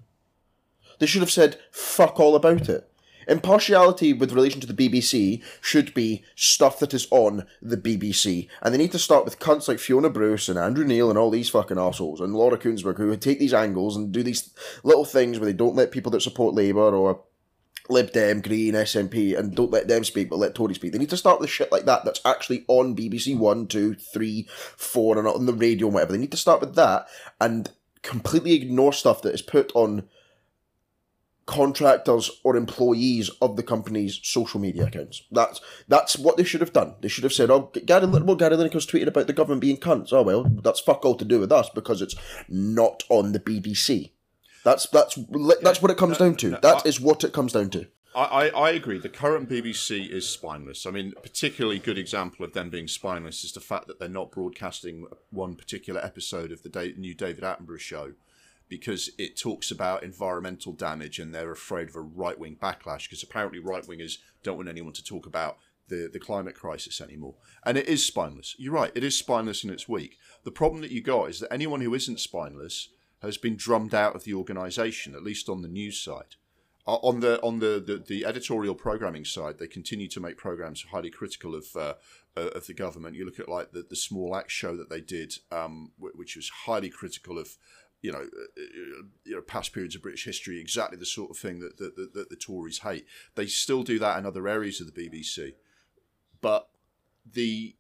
They 0.99 1.07
should 1.07 1.23
have 1.23 1.31
said 1.31 1.59
fuck 1.71 2.19
all 2.19 2.35
about 2.35 2.71
it. 2.71 2.91
Impartiality 3.27 4.13
with 4.13 4.33
relation 4.33 4.61
to 4.61 4.67
the 4.73 4.89
BBC 4.89 5.43
should 5.61 5.93
be 5.95 6.25
stuff 6.35 6.79
that 6.79 6.95
is 6.95 7.09
on 7.11 7.47
the 7.61 7.77
BBC. 7.77 8.49
And 8.63 8.73
they 8.73 8.79
need 8.79 8.93
to 8.93 8.99
start 8.99 9.25
with 9.25 9.39
cunts 9.39 9.69
like 9.69 9.79
Fiona 9.79 10.11
Bruce 10.11 10.49
and 10.49 10.59
Andrew 10.59 10.85
Neil 10.85 11.11
and 11.11 11.19
all 11.19 11.31
these 11.31 11.51
fucking 11.51 11.79
assholes 11.79 12.21
and 12.21 12.35
Laura 12.35 12.59
Kuenssberg 12.59 12.99
who 12.99 13.17
take 13.17 13.39
these 13.39 13.55
angles 13.55 13.97
and 13.97 14.13
do 14.13 14.23
these 14.23 14.55
little 14.85 15.05
things 15.05 15.39
where 15.39 15.47
they 15.47 15.53
don't 15.53 15.77
let 15.77 15.91
people 15.91 16.13
that 16.13 16.23
support 16.23 16.55
Labour 16.55 16.95
or 16.95 17.23
Lib 17.89 18.13
Dem, 18.13 18.41
Green, 18.41 18.75
SNP, 18.75 19.39
and 19.39 19.55
don't 19.55 19.71
let 19.71 19.89
them 19.89 20.05
speak, 20.05 20.29
but 20.29 20.39
let 20.39 20.55
Tories 20.55 20.77
speak. 20.77 20.93
They 20.93 20.99
need 20.99 21.11
to 21.11 21.17
start 21.17 21.41
with 21.41 21.51
shit 21.51 21.71
like 21.71 21.85
that 21.85 22.05
that's 22.05 22.21
actually 22.25 22.65
on 22.69 22.97
BBC 22.97 23.37
One, 23.37 23.67
Two, 23.67 23.95
Three, 23.95 24.49
Four, 24.51 25.19
and 25.19 25.29
on 25.29 25.47
the 25.47 25.53
radio 25.53 25.87
and 25.87 25.95
whatever. 25.95 26.13
They 26.13 26.19
need 26.19 26.33
to 26.33 26.37
start 26.37 26.61
with 26.61 26.75
that 26.75 27.07
and 27.41 27.71
completely 28.03 28.55
ignore 28.55 28.93
stuff 28.93 29.23
that 29.23 29.35
is 29.35 29.43
put 29.43 29.73
on 29.75 30.09
contractors 31.47 32.31
or 32.43 32.57
employees 32.57 33.31
of 33.41 33.57
the 33.57 33.63
company's 33.63 34.21
social 34.23 34.61
media 34.61 34.85
accounts. 34.85 35.23
That's 35.31 35.61
that's 35.89 36.19
what 36.19 36.37
they 36.37 36.45
should 36.45 36.61
have 36.61 36.73
done. 36.73 36.97
They 37.01 37.09
should 37.09 37.25
have 37.25 37.33
said, 37.33 37.51
"Oh, 37.51 37.71
Gary, 37.85 38.07
well, 38.07 38.35
Gary 38.35 38.57
Lineker's 38.57 38.87
tweeted 38.87 39.07
about 39.07 39.29
the 39.29 39.33
government 39.33 39.61
being 39.61 39.79
cunts." 39.79 40.13
Oh 40.13 40.23
well, 40.23 40.45
that's 40.45 40.81
fuck 40.81 41.05
all 41.05 41.15
to 41.17 41.25
do 41.25 41.41
with 41.41 41.53
us 41.53 41.71
because 41.71 42.03
it's 42.03 42.17
not 42.49 43.05
on 43.09 43.33
the 43.33 43.41
BBC. 43.41 44.11
That's 44.65 44.87
that's 44.89 45.17
that's 45.63 45.81
what 45.81 45.93
it 45.93 45.97
comes 45.97 46.19
down 46.19 46.35
to. 46.37 46.59
That 46.63 46.85
is 46.85 47.01
what 47.01 47.23
it 47.23 47.33
comes 47.33 47.53
down 47.53 47.71
to. 47.71 47.87
I, 48.17 48.25
I, 48.25 48.49
I 48.49 48.71
agree. 48.71 48.99
The 48.99 49.11
current 49.11 49.49
BBC 49.49 50.09
is 50.11 50.29
spineless. 50.29 50.87
I 50.87 50.91
mean, 50.91 51.13
particularly 51.23 51.79
good 51.79 51.99
example 51.99 52.45
of 52.45 52.55
them 52.55 52.71
being 52.71 52.89
spineless 52.89 53.45
is 53.45 53.53
the 53.53 53.61
fact 53.61 53.87
that 53.87 54.01
they're 54.01 54.09
not 54.09 54.33
broadcasting 54.33 55.07
one 55.31 55.55
particular 55.55 56.01
episode 56.01 56.51
of 56.51 56.63
the 56.63 56.95
new 56.97 57.15
David 57.15 57.45
Attenborough 57.45 57.79
show 57.79 58.15
because 58.69 59.11
it 59.19 59.39
talks 59.39 59.71
about 59.71 60.03
environmental 60.03 60.73
damage 60.73 61.19
and 61.19 61.35
they're 61.35 61.53
afraid 61.53 61.89
of 61.89 61.97
a 61.97 62.01
right 62.01 62.39
wing 62.39 62.57
backlash 62.61 63.05
because 63.05 63.23
apparently 63.23 63.59
right 63.59 63.85
wingers 63.85 64.19
don't 64.43 64.57
want 64.57 64.69
anyone 64.69 64.93
to 64.93 65.05
talk 65.05 65.27
about 65.27 65.59
the, 65.89 66.11
the 66.13 66.19
climate 66.19 66.55
crisis 66.55 67.01
anymore. 67.01 67.35
And 67.65 67.79
it 67.79 67.89
is 67.89 68.05
spineless. 68.05 68.57
You're 68.59 68.73
right, 68.73 68.93
it 68.95 69.05
is 69.05 69.17
spineless 69.17 69.63
and 69.63 69.73
it's 69.73 69.89
weak. 69.89 70.19
The 70.45 70.51
problem 70.51 70.81
that 70.83 70.91
you 70.91 71.03
got 71.03 71.31
is 71.31 71.41
that 71.41 71.53
anyone 71.53 71.81
who 71.81 71.95
isn't 71.95 72.21
spineless 72.21 72.89
has 73.23 73.37
been 73.37 73.57
drummed 73.57 73.95
out 73.95 74.15
of 74.15 74.25
the 74.25 74.35
organisation, 74.35 75.15
at 75.15 75.23
least 75.23 75.49
on 75.49 75.63
the 75.63 75.69
news 75.69 75.99
side. 75.99 76.37
Uh, 76.89 76.97
on 76.97 77.19
the 77.19 77.43
on 77.43 77.59
the, 77.59 77.83
the, 77.85 77.97
the, 77.97 78.25
editorial 78.25 78.75
programming 78.75 79.25
side, 79.25 79.59
they 79.59 79.67
continue 79.67 80.07
to 80.07 80.21
make 80.21 80.37
programs 80.37 80.85
highly 80.93 81.11
critical 81.11 81.57
of 81.57 81.65
uh, 81.75 81.95
uh, 82.37 82.51
of 82.55 82.69
the 82.69 82.75
government. 82.75 83.17
You 83.17 83.25
look 83.25 83.41
at 83.41 83.49
like 83.49 83.73
the, 83.73 83.85
the 83.89 83.97
Small 83.97 84.37
Axe 84.37 84.53
show 84.53 84.77
that 84.77 84.89
they 84.89 85.01
did, 85.01 85.35
um, 85.51 85.91
which 85.99 86.37
was 86.37 86.49
highly 86.49 86.89
critical 86.89 87.39
of 87.41 87.57
you 88.03 88.13
know, 88.13 88.19
uh, 88.19 88.23
uh, 88.23 89.03
you 89.25 89.35
know, 89.35 89.41
past 89.43 89.73
periods 89.73 89.95
of 89.95 90.03
British 90.03 90.25
history, 90.25 90.61
exactly 90.61 90.99
the 90.99 91.07
sort 91.07 91.31
of 91.31 91.39
thing 91.39 91.61
that, 91.61 91.79
that, 91.79 91.97
that, 91.97 92.15
that 92.15 92.31
the 92.31 92.37
Tories 92.37 92.81
hate. 92.81 93.07
They 93.35 93.47
still 93.47 93.83
do 93.83 93.99
that 93.99 94.19
in 94.19 94.27
other 94.27 94.47
areas 94.47 94.81
of 94.81 94.93
the 94.93 95.09
BBC, 95.09 95.55
but 96.41 96.69
the 97.31 97.75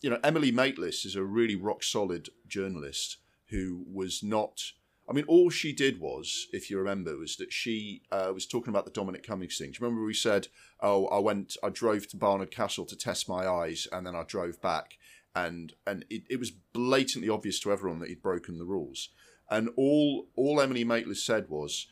you 0.00 0.10
know 0.10 0.18
Emily 0.24 0.52
Maitlis 0.52 1.04
is 1.06 1.16
a 1.16 1.22
really 1.22 1.56
rock 1.56 1.82
solid 1.82 2.28
journalist 2.48 3.18
who 3.50 3.84
was 3.92 4.22
not 4.22 4.72
I 5.08 5.14
mean, 5.14 5.24
all 5.26 5.48
she 5.48 5.72
did 5.72 6.00
was, 6.00 6.48
if 6.52 6.68
you 6.68 6.76
remember, 6.76 7.16
was 7.16 7.36
that 7.36 7.50
she 7.50 8.02
uh, 8.12 8.30
was 8.34 8.46
talking 8.46 8.68
about 8.68 8.84
the 8.84 8.90
Dominic 8.90 9.26
Cummings 9.26 9.56
thing. 9.56 9.70
Do 9.70 9.78
you 9.78 9.86
remember 9.86 10.04
we 10.04 10.12
said, 10.12 10.48
"Oh, 10.80 11.06
I 11.06 11.18
went, 11.18 11.56
I 11.62 11.70
drove 11.70 12.08
to 12.08 12.18
Barnard 12.18 12.50
Castle 12.50 12.84
to 12.84 12.96
test 12.96 13.28
my 13.28 13.48
eyes, 13.48 13.88
and 13.90 14.06
then 14.06 14.14
I 14.14 14.24
drove 14.24 14.60
back," 14.60 14.98
and 15.34 15.72
and 15.86 16.04
it, 16.10 16.24
it 16.28 16.38
was 16.38 16.50
blatantly 16.50 17.30
obvious 17.30 17.58
to 17.60 17.72
everyone 17.72 18.00
that 18.00 18.10
he'd 18.10 18.20
broken 18.20 18.58
the 18.58 18.66
rules. 18.66 19.08
And 19.50 19.70
all 19.76 20.28
all 20.36 20.60
Emily 20.60 20.84
Maitlis 20.84 21.18
said 21.18 21.48
was, 21.48 21.86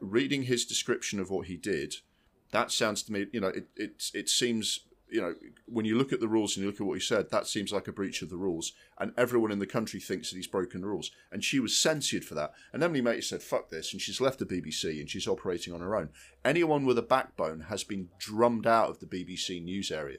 reading 0.00 0.44
his 0.44 0.64
description 0.64 1.20
of 1.20 1.30
what 1.30 1.46
he 1.46 1.56
did, 1.56 1.96
that 2.52 2.70
sounds 2.70 3.02
to 3.04 3.12
me, 3.12 3.26
you 3.32 3.40
know, 3.40 3.48
it 3.48 3.68
it 3.76 4.10
it 4.14 4.28
seems 4.28 4.80
you 5.10 5.20
know, 5.20 5.34
when 5.66 5.84
you 5.84 5.96
look 5.96 6.12
at 6.12 6.20
the 6.20 6.28
rules 6.28 6.56
and 6.56 6.62
you 6.62 6.70
look 6.70 6.80
at 6.80 6.86
what 6.86 6.94
he 6.94 7.00
said, 7.00 7.30
that 7.30 7.46
seems 7.46 7.72
like 7.72 7.88
a 7.88 7.92
breach 7.92 8.22
of 8.22 8.30
the 8.30 8.36
rules. 8.36 8.72
And 8.98 9.12
everyone 9.16 9.50
in 9.50 9.58
the 9.58 9.66
country 9.66 10.00
thinks 10.00 10.30
that 10.30 10.36
he's 10.36 10.46
broken 10.46 10.80
the 10.80 10.86
rules. 10.86 11.10
And 11.32 11.42
she 11.42 11.60
was 11.60 11.76
censured 11.76 12.24
for 12.24 12.34
that. 12.34 12.52
And 12.72 12.82
Emily 12.82 13.00
Maitlis 13.00 13.24
said, 13.24 13.42
fuck 13.42 13.70
this. 13.70 13.92
And 13.92 14.02
she's 14.02 14.20
left 14.20 14.38
the 14.38 14.46
BBC 14.46 15.00
and 15.00 15.08
she's 15.08 15.28
operating 15.28 15.72
on 15.72 15.80
her 15.80 15.96
own. 15.96 16.10
Anyone 16.44 16.84
with 16.84 16.98
a 16.98 17.02
backbone 17.02 17.66
has 17.68 17.84
been 17.84 18.08
drummed 18.18 18.66
out 18.66 18.90
of 18.90 19.00
the 19.00 19.06
BBC 19.06 19.62
news 19.62 19.90
area. 19.90 20.18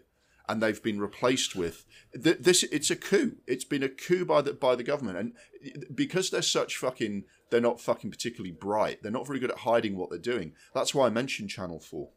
And 0.50 0.62
they've 0.62 0.82
been 0.82 1.00
replaced 1.00 1.56
with 1.56 1.86
this. 2.12 2.64
It's 2.64 2.90
a 2.90 2.96
coup. 2.96 3.38
It's 3.48 3.64
been 3.64 3.84
a 3.84 3.90
coup 3.90 4.26
by 4.26 4.42
the 4.42 4.54
by 4.54 4.76
the 4.76 4.84
government, 4.84 5.18
and 5.18 5.86
because 5.94 6.32
they're 6.32 6.42
such 6.42 6.76
fucking, 6.76 7.26
they're 7.52 7.62
not 7.62 7.80
fucking 7.80 8.10
particularly 8.10 8.52
bright. 8.52 9.04
They're 9.04 9.12
not 9.12 9.28
very 9.28 9.40
good 9.40 9.52
at 9.52 9.60
hiding 9.60 9.96
what 9.96 10.10
they're 10.10 10.18
doing. 10.18 10.54
That's 10.74 10.96
why 10.96 11.06
I 11.06 11.12
mentioned 11.12 11.52
Channel 11.52 11.80
Four. 11.80 12.10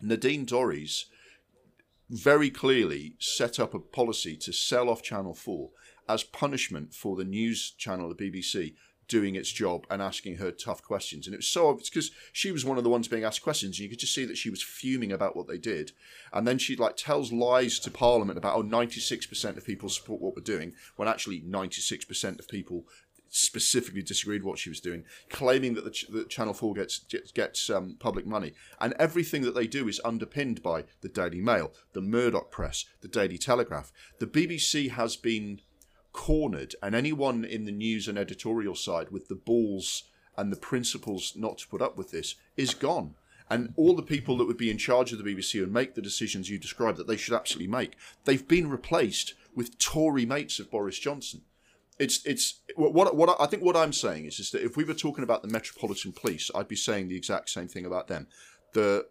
Nadine 0.00 0.46
Dorries 0.46 1.04
very 2.10 2.50
clearly 2.50 3.16
set 3.18 3.60
up 3.60 3.74
a 3.74 3.78
policy 3.78 4.36
to 4.36 4.52
sell 4.52 4.88
off 4.88 5.02
Channel 5.02 5.34
4 5.34 5.70
as 6.08 6.24
punishment 6.24 6.94
for 6.94 7.16
the 7.16 7.24
news 7.24 7.70
channel, 7.72 8.08
the 8.08 8.14
BBC, 8.14 8.74
doing 9.08 9.34
its 9.34 9.50
job 9.50 9.86
and 9.90 10.00
asking 10.00 10.36
her 10.36 10.50
tough 10.50 10.82
questions. 10.82 11.26
And 11.26 11.34
it 11.34 11.38
was 11.38 11.48
so 11.48 11.68
obvious 11.68 11.90
because 11.90 12.10
she 12.32 12.52
was 12.52 12.64
one 12.64 12.78
of 12.78 12.84
the 12.84 12.90
ones 12.90 13.08
being 13.08 13.24
asked 13.24 13.42
questions, 13.42 13.76
and 13.76 13.84
you 13.84 13.88
could 13.88 13.98
just 13.98 14.14
see 14.14 14.26
that 14.26 14.38
she 14.38 14.50
was 14.50 14.62
fuming 14.62 15.10
about 15.10 15.34
what 15.34 15.48
they 15.48 15.58
did. 15.58 15.92
And 16.32 16.46
then 16.46 16.58
she 16.58 16.76
like 16.76 16.96
tells 16.96 17.32
lies 17.32 17.78
to 17.80 17.90
Parliament 17.90 18.38
about 18.38 18.56
oh 18.56 18.62
96% 18.62 19.56
of 19.56 19.64
people 19.64 19.88
support 19.88 20.20
what 20.20 20.36
we're 20.36 20.42
doing, 20.42 20.74
when 20.96 21.08
actually 21.08 21.40
96% 21.40 22.38
of 22.38 22.48
people 22.48 22.84
specifically 23.30 24.02
disagreed 24.02 24.42
what 24.42 24.58
she 24.58 24.70
was 24.70 24.80
doing, 24.80 25.04
claiming 25.28 25.74
that 25.74 25.84
the, 25.84 25.90
ch- 25.90 26.08
the 26.08 26.24
Channel 26.24 26.54
Four 26.54 26.74
gets 26.74 27.00
gets 27.34 27.70
um, 27.70 27.96
public 27.98 28.26
money, 28.26 28.52
and 28.80 28.94
everything 28.98 29.42
that 29.42 29.54
they 29.54 29.66
do 29.66 29.88
is 29.88 30.00
underpinned 30.04 30.62
by 30.62 30.84
the 31.00 31.08
Daily 31.08 31.40
Mail, 31.40 31.72
the 31.92 32.00
Murdoch 32.00 32.50
Press, 32.50 32.84
the 33.00 33.08
Daily 33.08 33.38
Telegraph. 33.38 33.92
The 34.18 34.26
BBC 34.26 34.90
has 34.90 35.16
been 35.16 35.60
cornered, 36.18 36.74
and 36.82 36.96
anyone 36.96 37.44
in 37.44 37.64
the 37.64 37.70
news 37.70 38.08
and 38.08 38.18
editorial 38.18 38.74
side 38.74 39.10
with 39.10 39.28
the 39.28 39.36
balls 39.36 40.02
and 40.36 40.50
the 40.50 40.56
principles 40.56 41.34
not 41.36 41.58
to 41.58 41.68
put 41.68 41.80
up 41.80 41.96
with 41.96 42.10
this 42.10 42.34
is 42.56 42.74
gone. 42.74 43.14
And 43.48 43.72
all 43.76 43.94
the 43.94 44.02
people 44.02 44.36
that 44.36 44.46
would 44.46 44.56
be 44.58 44.68
in 44.68 44.78
charge 44.78 45.12
of 45.12 45.18
the 45.18 45.24
BBC 45.24 45.62
and 45.62 45.72
make 45.72 45.94
the 45.94 46.02
decisions 46.02 46.50
you 46.50 46.58
described 46.58 46.98
that 46.98 47.06
they 47.06 47.16
should 47.16 47.34
absolutely 47.34 47.68
make, 47.68 47.96
they've 48.24 48.48
been 48.48 48.68
replaced 48.68 49.34
with 49.54 49.78
Tory 49.78 50.26
mates 50.26 50.58
of 50.58 50.72
Boris 50.72 50.98
Johnson 50.98 51.42
it's 51.98 52.24
it's 52.24 52.60
what 52.76 53.16
what 53.16 53.36
I 53.40 53.46
think 53.46 53.64
what 53.64 53.76
I'm 53.76 53.92
saying 53.92 54.26
is 54.26 54.38
is 54.38 54.52
that 54.52 54.64
if 54.64 54.76
we 54.76 54.84
were 54.84 54.94
talking 54.94 55.24
about 55.24 55.42
the 55.42 55.48
Metropolitan 55.48 56.12
Police, 56.12 56.48
I'd 56.54 56.68
be 56.68 56.76
saying 56.76 57.08
the 57.08 57.16
exact 57.16 57.50
same 57.50 57.66
thing 57.66 57.84
about 57.84 58.06
them. 58.06 58.28
The 58.72 59.06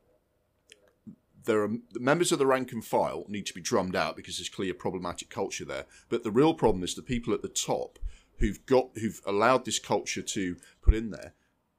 there 1.45 1.63
are 1.63 1.69
the 1.91 1.99
members 1.99 2.31
of 2.31 2.39
the 2.39 2.45
rank 2.45 2.71
and 2.71 2.83
file 2.83 3.25
need 3.27 3.45
to 3.45 3.53
be 3.53 3.61
drummed 3.61 3.95
out 3.95 4.15
because 4.15 4.37
there's 4.37 4.49
clear 4.49 4.73
problematic 4.73 5.29
culture 5.29 5.65
there. 5.65 5.85
But 6.09 6.23
the 6.23 6.31
real 6.31 6.53
problem 6.53 6.83
is 6.83 6.95
the 6.95 7.01
people 7.01 7.33
at 7.33 7.41
the 7.41 7.47
top 7.47 7.99
who've 8.39 8.65
got 8.65 8.89
who've 8.95 9.21
allowed 9.25 9.65
this 9.65 9.79
culture 9.79 10.21
to 10.21 10.57
put 10.81 10.93
in 10.93 11.11
there 11.11 11.33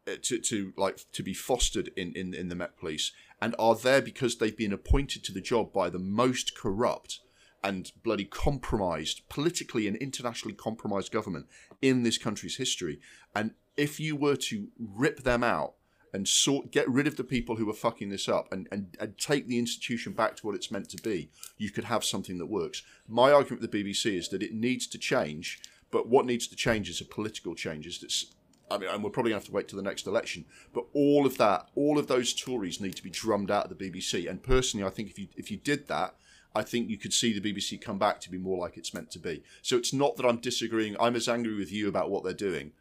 uh, 0.06 0.12
to, 0.22 0.38
to 0.38 0.72
like 0.76 1.04
to 1.12 1.22
be 1.22 1.34
fostered 1.34 1.90
in, 1.96 2.12
in 2.14 2.34
in 2.34 2.48
the 2.48 2.54
Met 2.54 2.76
Police 2.76 3.12
and 3.40 3.54
are 3.58 3.74
there 3.74 4.02
because 4.02 4.36
they've 4.36 4.56
been 4.56 4.72
appointed 4.72 5.22
to 5.24 5.32
the 5.32 5.40
job 5.40 5.72
by 5.72 5.88
the 5.90 5.98
most 5.98 6.56
corrupt 6.56 7.20
and 7.62 7.92
bloody 8.04 8.24
compromised, 8.24 9.22
politically 9.28 9.88
and 9.88 9.96
internationally 9.96 10.54
compromised 10.54 11.12
government 11.12 11.46
in 11.82 12.02
this 12.02 12.18
country's 12.18 12.56
history. 12.56 13.00
And 13.34 13.52
if 13.76 13.98
you 13.98 14.16
were 14.16 14.36
to 14.36 14.68
rip 14.78 15.24
them 15.24 15.42
out 15.42 15.74
and 16.12 16.26
sort 16.26 16.70
get 16.70 16.88
rid 16.88 17.06
of 17.06 17.16
the 17.16 17.24
people 17.24 17.56
who 17.56 17.68
are 17.68 17.74
fucking 17.74 18.08
this 18.08 18.28
up 18.28 18.52
and, 18.52 18.68
and, 18.72 18.96
and 19.00 19.18
take 19.18 19.46
the 19.46 19.58
institution 19.58 20.12
back 20.12 20.36
to 20.36 20.46
what 20.46 20.54
it's 20.54 20.70
meant 20.70 20.88
to 20.90 21.02
be, 21.02 21.30
you 21.56 21.70
could 21.70 21.84
have 21.84 22.04
something 22.04 22.38
that 22.38 22.46
works. 22.46 22.82
My 23.06 23.32
argument 23.32 23.62
with 23.62 23.70
the 23.70 23.84
BBC 23.84 24.16
is 24.16 24.28
that 24.30 24.42
it 24.42 24.54
needs 24.54 24.86
to 24.88 24.98
change, 24.98 25.60
but 25.90 26.08
what 26.08 26.26
needs 26.26 26.46
to 26.48 26.56
change 26.56 26.88
is 26.88 27.00
a 27.00 27.04
political 27.04 27.54
change. 27.54 28.00
That's 28.00 28.26
I 28.70 28.78
mean, 28.78 28.90
and 28.90 29.02
we're 29.02 29.10
probably 29.10 29.30
going 29.30 29.40
to 29.40 29.44
have 29.44 29.50
to 29.50 29.54
wait 29.54 29.68
till 29.68 29.78
the 29.78 29.82
next 29.82 30.06
election. 30.06 30.44
But 30.74 30.84
all 30.92 31.26
of 31.26 31.38
that, 31.38 31.68
all 31.74 31.98
of 31.98 32.06
those 32.06 32.34
Tories 32.34 32.80
need 32.80 32.96
to 32.96 33.02
be 33.02 33.10
drummed 33.10 33.50
out 33.50 33.70
of 33.70 33.78
the 33.78 33.90
BBC. 33.90 34.28
And 34.28 34.42
personally, 34.42 34.86
I 34.86 34.90
think 34.90 35.08
if 35.08 35.18
you 35.18 35.28
if 35.36 35.50
you 35.50 35.56
did 35.56 35.88
that, 35.88 36.14
I 36.54 36.62
think 36.62 36.90
you 36.90 36.98
could 36.98 37.12
see 37.12 37.38
the 37.38 37.52
BBC 37.52 37.80
come 37.80 37.98
back 37.98 38.20
to 38.20 38.30
be 38.30 38.38
more 38.38 38.58
like 38.58 38.76
it's 38.76 38.94
meant 38.94 39.10
to 39.12 39.18
be. 39.18 39.42
So 39.62 39.76
it's 39.76 39.92
not 39.92 40.16
that 40.16 40.26
I'm 40.26 40.38
disagreeing. 40.38 40.96
I'm 40.98 41.16
as 41.16 41.28
angry 41.28 41.54
with 41.54 41.72
you 41.72 41.88
about 41.88 42.10
what 42.10 42.24
they're 42.24 42.32
doing. 42.32 42.72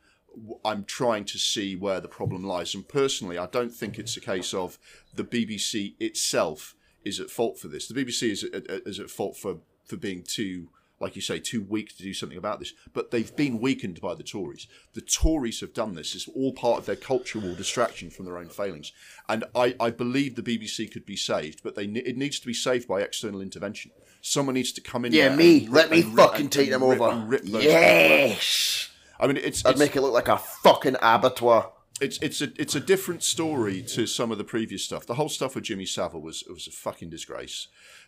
I'm 0.66 0.84
trying 0.86 1.26
to 1.26 1.38
see 1.38 1.76
where 1.76 2.00
the 2.00 2.08
problem 2.08 2.44
lies. 2.44 2.76
And 2.76 2.88
personally, 2.88 3.38
I 3.38 3.48
don't 3.48 3.74
think 3.74 3.98
it's 3.98 4.18
a 4.18 4.22
case 4.22 4.54
of 4.54 4.78
the 5.14 5.24
BBC 5.24 5.96
itself 6.00 6.76
is 7.04 7.20
at 7.20 7.30
fault 7.30 7.58
for 7.60 7.68
this. 7.68 7.88
The 7.88 7.94
BBC 8.06 8.32
is 8.32 8.44
at, 8.44 8.66
is 8.86 9.00
at 9.00 9.10
fault 9.10 9.38
for, 9.38 9.58
for 9.86 9.96
being 9.98 10.24
too, 10.24 10.70
like 11.00 11.16
you 11.16 11.22
say, 11.22 11.40
too 11.40 11.62
weak 11.62 11.96
to 11.96 12.04
do 12.04 12.14
something 12.14 12.38
about 12.38 12.60
this. 12.60 12.74
But 12.94 13.12
they've 13.12 13.34
been 13.36 13.60
weakened 13.60 14.02
by 14.02 14.16
the 14.16 14.24
Tories. 14.24 14.68
The 14.94 15.02
Tories 15.02 15.62
have 15.62 15.74
done 15.74 15.94
this. 15.96 16.16
It's 16.16 16.28
all 16.28 16.54
part 16.54 16.80
of 16.80 16.86
their 16.86 16.96
cultural 16.96 17.56
distraction 17.56 18.10
from 18.10 18.26
their 18.26 18.38
own 18.38 18.50
failings. 18.50 18.92
And 19.30 19.46
I, 19.56 19.76
I 19.80 19.90
believe 19.92 20.36
the 20.36 20.42
BBC 20.44 20.92
could 20.92 21.06
be 21.06 21.16
saved, 21.16 21.62
but 21.64 21.76
they 21.76 21.86
it 21.86 22.18
needs 22.18 22.40
to 22.40 22.48
be 22.48 22.54
saved 22.54 22.88
by 22.88 23.02
external 23.02 23.42
intervention. 23.42 23.92
Someone 24.22 24.56
needs 24.56 24.74
to 24.74 24.82
come 24.82 25.06
in. 25.06 25.14
Yeah, 25.14 25.34
me. 25.36 25.66
and 25.66 25.74
Let 25.74 25.90
me 25.92 26.02
fucking 26.02 26.42
and- 26.42 26.52
take 26.52 26.70
them 26.72 26.84
rip- 26.84 27.00
over. 27.00 27.26
rip 27.26 27.44
those 27.44 27.62
people. 27.62 27.72
Yes. 27.72 28.90
I 29.20 29.28
mean, 29.28 29.38
it's 29.38 29.66
I'd 29.66 29.72
it's, 29.72 29.80
make 29.80 29.96
it 29.96 30.02
look 30.02 30.14
like 30.14 30.28
a 30.28 30.38
fucking 30.38 30.96
abattoir. 31.02 31.72
it's 32.02 32.20
it's 32.22 32.42
a 32.42 32.50
it's 32.58 32.76
a 32.76 32.80
different 32.80 33.24
story 33.24 33.82
to 33.82 34.06
some 34.06 34.32
of 34.32 34.38
the 34.38 34.44
previous 34.44 34.84
stuff. 34.84 35.06
The 35.06 35.16
whole 35.16 35.30
stuff 35.30 35.56
with 35.56 35.64
Jimmy 35.66 35.86
Savile 35.86 36.22
was 36.22 36.44
was 36.50 36.68
a 36.68 36.72
fucking 36.72 37.10
disgrace. 37.10 37.68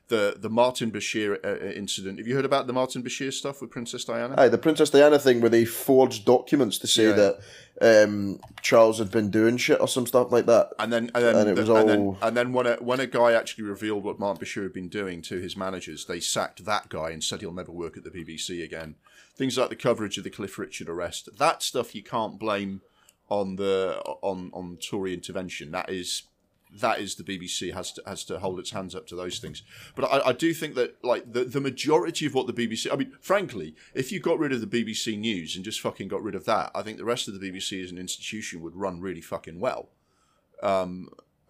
The 0.10 0.36
the 0.40 0.50
Martin 0.50 0.92
Bashir 0.92 1.38
uh, 1.46 1.48
uh, 1.68 1.72
incident. 1.72 2.18
Have 2.18 2.28
you 2.28 2.36
heard 2.36 2.44
about 2.46 2.66
the 2.66 2.74
Martin 2.74 3.04
Bashir 3.04 3.32
stuff 3.32 3.62
with 3.62 3.70
Princess 3.70 4.04
Diana? 4.06 4.34
Aye, 4.40 4.48
the 4.50 4.58
Princess 4.58 4.90
Diana 4.90 5.20
thing 5.20 5.40
where 5.40 5.52
they 5.52 5.66
forged 5.66 6.26
documents 6.26 6.80
to 6.80 6.88
say 6.88 7.10
Yeah. 7.10 7.36
that 7.80 8.04
um, 8.06 8.40
Charles 8.64 8.98
had 8.98 9.12
been 9.12 9.30
doing 9.30 9.58
shit 9.58 9.80
or 9.80 9.88
some 9.88 10.08
stuff 10.08 10.32
like 10.32 10.48
that. 10.48 10.72
and 10.80 10.92
then 10.92 11.12
and 11.14 11.24
then 11.24 11.36
And 11.36 11.50
it 11.50 11.56
the- 11.56 11.62
was 11.62 11.70
and 11.70 11.88
then, 11.90 12.00
all- 12.00 12.18
and 12.24 12.36
then 12.36 12.54
when 12.54 12.66
a 12.66 12.76
when 12.78 13.00
a 13.00 13.06
guy 13.06 13.34
actually 13.34 13.66
revealed 13.66 14.04
what 14.04 14.18
Martin 14.18 14.44
Bashir 14.44 14.64
had 14.64 14.74
been 14.74 14.90
doing 14.90 15.22
to 15.24 15.38
his 15.40 15.56
managers, 15.56 16.06
they 16.06 16.20
sacked 16.20 16.66
that 16.66 16.90
guy 16.90 17.12
and 17.12 17.24
said 17.24 17.42
he'll 17.42 17.54
never 17.54 17.72
work 17.72 17.96
at 17.96 18.04
the 18.04 18.10
BBC 18.10 18.64
again. 18.64 18.96
Things 19.36 19.60
like 19.60 19.70
the 19.70 19.76
coverage 19.76 20.18
of 20.18 20.24
the 20.24 20.32
Cliff 20.32 20.58
Richard 20.58 20.90
arrest, 20.90 21.30
that 21.38 21.62
stuff 21.62 21.94
you 21.94 22.02
can't 22.02 22.40
blame 22.40 22.82
on 23.30 23.58
the 23.58 24.02
on 24.24 24.50
on 24.56 24.78
Tory 24.78 25.14
intervention. 25.14 25.70
That 25.70 25.90
is 25.92 26.24
that 26.72 27.00
is 27.00 27.16
the 27.16 27.24
BBC 27.24 27.74
has 27.74 27.92
to 27.94 28.04
has 28.06 28.24
to 28.26 28.40
hold 28.40 28.60
its 28.60 28.72
hands 28.72 28.96
up 28.96 29.08
to 29.08 29.16
those 29.16 29.40
things. 29.40 29.64
But 29.96 30.06
I, 30.06 30.30
I 30.30 30.34
do 30.34 30.54
think 30.54 30.76
that 30.76 31.04
like 31.04 31.34
the, 31.34 31.44
the 31.44 31.62
majority 31.62 32.26
of 32.26 32.34
what 32.34 32.48
the 32.48 32.54
BBC 32.54 32.92
I 32.92 32.96
mean, 32.96 33.14
frankly, 33.22 33.76
if 33.94 34.12
you 34.12 34.20
got 34.20 34.40
rid 34.40 34.52
of 34.52 34.62
the 34.62 34.68
BBC 34.68 35.18
News 35.18 35.56
and 35.56 35.66
just 35.66 35.82
fucking 35.82 36.08
got 36.08 36.24
rid 36.24 36.36
of 36.36 36.46
that, 36.46 36.72
I 36.76 36.82
think 36.82 36.98
the 36.98 37.06
rest 37.06 37.28
of 37.28 37.40
the 37.40 37.52
BBC 37.52 37.84
as 37.84 37.92
an 37.92 37.98
institution 37.98 38.62
would 38.62 38.76
run 38.76 39.02
really 39.02 39.22
fucking 39.22 39.60
well 39.60 39.90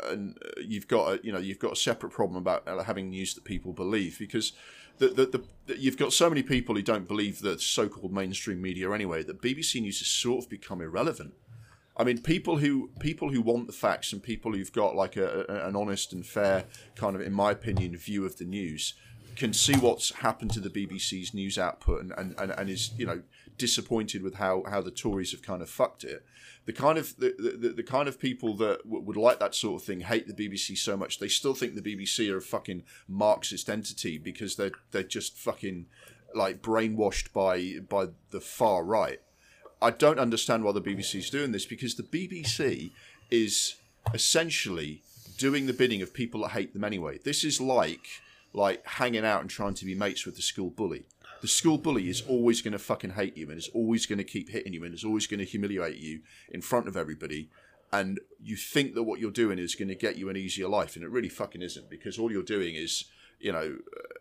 and 0.03 0.37
uh, 0.43 0.61
you've 0.61 0.87
got 0.87 1.13
a 1.13 1.19
you 1.25 1.31
know 1.31 1.39
you've 1.39 1.59
got 1.59 1.73
a 1.73 1.75
separate 1.75 2.11
problem 2.11 2.37
about 2.37 2.67
uh, 2.67 2.83
having 2.83 3.09
news 3.09 3.33
that 3.33 3.43
people 3.43 3.73
believe 3.73 4.17
because 4.19 4.53
the, 4.97 5.07
the, 5.07 5.25
the, 5.25 5.43
the 5.67 5.79
you've 5.79 5.97
got 5.97 6.13
so 6.13 6.29
many 6.29 6.43
people 6.43 6.75
who 6.75 6.81
don't 6.81 7.07
believe 7.07 7.39
the 7.39 7.57
so-called 7.59 8.13
mainstream 8.13 8.61
media 8.61 8.91
anyway 8.91 9.23
that 9.23 9.41
BBC 9.41 9.81
news 9.81 9.99
has 9.99 10.07
sort 10.07 10.43
of 10.43 10.49
become 10.49 10.81
irrelevant. 10.81 11.33
I 11.99 12.05
mean, 12.05 12.19
people 12.21 12.57
who 12.57 12.89
people 13.01 13.29
who 13.29 13.41
want 13.41 13.67
the 13.67 13.73
facts 13.73 14.13
and 14.13 14.23
people 14.23 14.53
who've 14.53 14.71
got 14.71 14.95
like 14.95 15.17
a, 15.17 15.45
a, 15.49 15.67
an 15.67 15.75
honest 15.75 16.13
and 16.13 16.25
fair 16.25 16.63
kind 16.95 17.13
of, 17.13 17.21
in 17.21 17.33
my 17.33 17.51
opinion, 17.51 17.95
view 17.97 18.25
of 18.25 18.37
the 18.37 18.45
news 18.45 18.93
can 19.35 19.53
see 19.53 19.75
what's 19.75 20.15
happened 20.15 20.51
to 20.51 20.59
the 20.59 20.69
BBC's 20.69 21.33
news 21.33 21.57
output 21.57 22.01
and, 22.01 22.13
and, 22.17 22.35
and, 22.37 22.51
and 22.51 22.69
is 22.69 22.91
you 22.97 23.05
know 23.05 23.21
disappointed 23.57 24.21
with 24.23 24.35
how, 24.35 24.63
how 24.69 24.81
the 24.81 24.91
Tories 24.91 25.31
have 25.31 25.41
kind 25.41 25.61
of 25.61 25.69
fucked 25.69 26.03
it. 26.03 26.25
The 26.65 26.73
kind 26.73 26.97
of 26.97 27.15
the, 27.17 27.35
the, 27.37 27.69
the 27.69 27.83
kind 27.83 28.07
of 28.07 28.19
people 28.19 28.55
that 28.57 28.83
w- 28.83 29.03
would 29.03 29.17
like 29.17 29.39
that 29.39 29.53
sort 29.53 29.81
of 29.81 29.85
thing 29.85 30.01
hate 30.01 30.27
the 30.27 30.33
BBC 30.33 30.77
so 30.77 30.95
much 30.95 31.19
they 31.19 31.27
still 31.27 31.53
think 31.53 31.75
the 31.75 31.81
BBC 31.81 32.31
are 32.31 32.37
a 32.37 32.41
fucking 32.41 32.83
Marxist 33.07 33.69
entity 33.69 34.17
because 34.17 34.55
they're 34.55 34.71
they're 34.91 35.03
just 35.03 35.37
fucking 35.37 35.87
like 36.33 36.61
brainwashed 36.61 37.33
by 37.33 37.75
by 37.87 38.07
the 38.31 38.39
far 38.39 38.83
right. 38.83 39.19
I 39.81 39.91
don't 39.91 40.19
understand 40.19 40.63
why 40.63 40.73
the 40.73 40.81
BBC 40.81 41.15
is 41.15 41.29
doing 41.29 41.51
this 41.51 41.65
because 41.65 41.95
the 41.95 42.03
BBC 42.03 42.91
is 43.31 43.75
essentially 44.13 45.01
doing 45.37 45.65
the 45.65 45.73
bidding 45.73 46.01
of 46.01 46.13
people 46.13 46.41
that 46.41 46.49
hate 46.49 46.73
them 46.73 46.83
anyway. 46.83 47.19
This 47.23 47.43
is 47.43 47.61
like 47.61 48.07
like 48.51 48.85
hanging 48.85 49.25
out 49.25 49.41
and 49.41 49.49
trying 49.49 49.75
to 49.75 49.85
be 49.85 49.95
mates 49.95 50.25
with 50.25 50.35
the 50.35 50.41
school 50.41 50.69
bully. 50.69 51.05
The 51.41 51.47
school 51.47 51.77
bully 51.77 52.09
is 52.09 52.21
always 52.27 52.61
going 52.61 52.73
to 52.73 52.79
fucking 52.79 53.11
hate 53.11 53.37
you 53.37 53.49
and 53.49 53.57
is 53.57 53.69
always 53.73 54.05
going 54.05 54.17
to 54.17 54.23
keep 54.23 54.49
hitting 54.49 54.73
you 54.73 54.83
and 54.83 54.93
is 54.93 55.05
always 55.05 55.27
going 55.27 55.39
to 55.39 55.45
humiliate 55.45 55.97
you 55.97 56.21
in 56.49 56.61
front 56.61 56.87
of 56.87 56.97
everybody. 56.97 57.49
And 57.93 58.19
you 58.41 58.55
think 58.55 58.95
that 58.95 59.03
what 59.03 59.19
you're 59.19 59.31
doing 59.31 59.59
is 59.59 59.75
going 59.75 59.87
to 59.87 59.95
get 59.95 60.17
you 60.17 60.29
an 60.29 60.37
easier 60.37 60.67
life, 60.67 60.95
and 60.95 61.03
it 61.03 61.09
really 61.09 61.29
fucking 61.29 61.61
isn't 61.61 61.89
because 61.89 62.19
all 62.19 62.31
you're 62.31 62.43
doing 62.43 62.75
is, 62.75 63.05
you 63.39 63.51
know, 63.51 63.77
uh, 63.97 64.19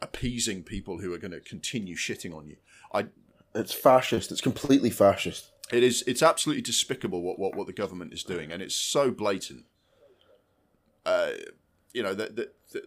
appeasing 0.00 0.64
people 0.64 0.98
who 0.98 1.12
are 1.12 1.18
going 1.18 1.32
to 1.32 1.40
continue 1.40 1.94
shitting 1.94 2.34
on 2.36 2.48
you. 2.48 2.56
I 2.92 3.06
It's 3.54 3.72
fascist. 3.72 4.32
It's 4.32 4.40
completely 4.40 4.90
fascist. 4.90 5.50
it 5.72 5.82
is. 5.82 6.02
It's 6.06 6.22
absolutely 6.22 6.62
despicable 6.62 7.22
what, 7.22 7.38
what, 7.38 7.54
what 7.54 7.66
the 7.66 7.72
government 7.72 8.12
is 8.12 8.22
doing, 8.22 8.50
and 8.52 8.62
it's 8.62 8.74
so 8.74 9.10
blatant. 9.10 9.64
Uh, 11.04 11.32
you 11.92 12.02
know 12.02 12.14
the, 12.14 12.26
the, 12.26 12.50
the 12.72 12.82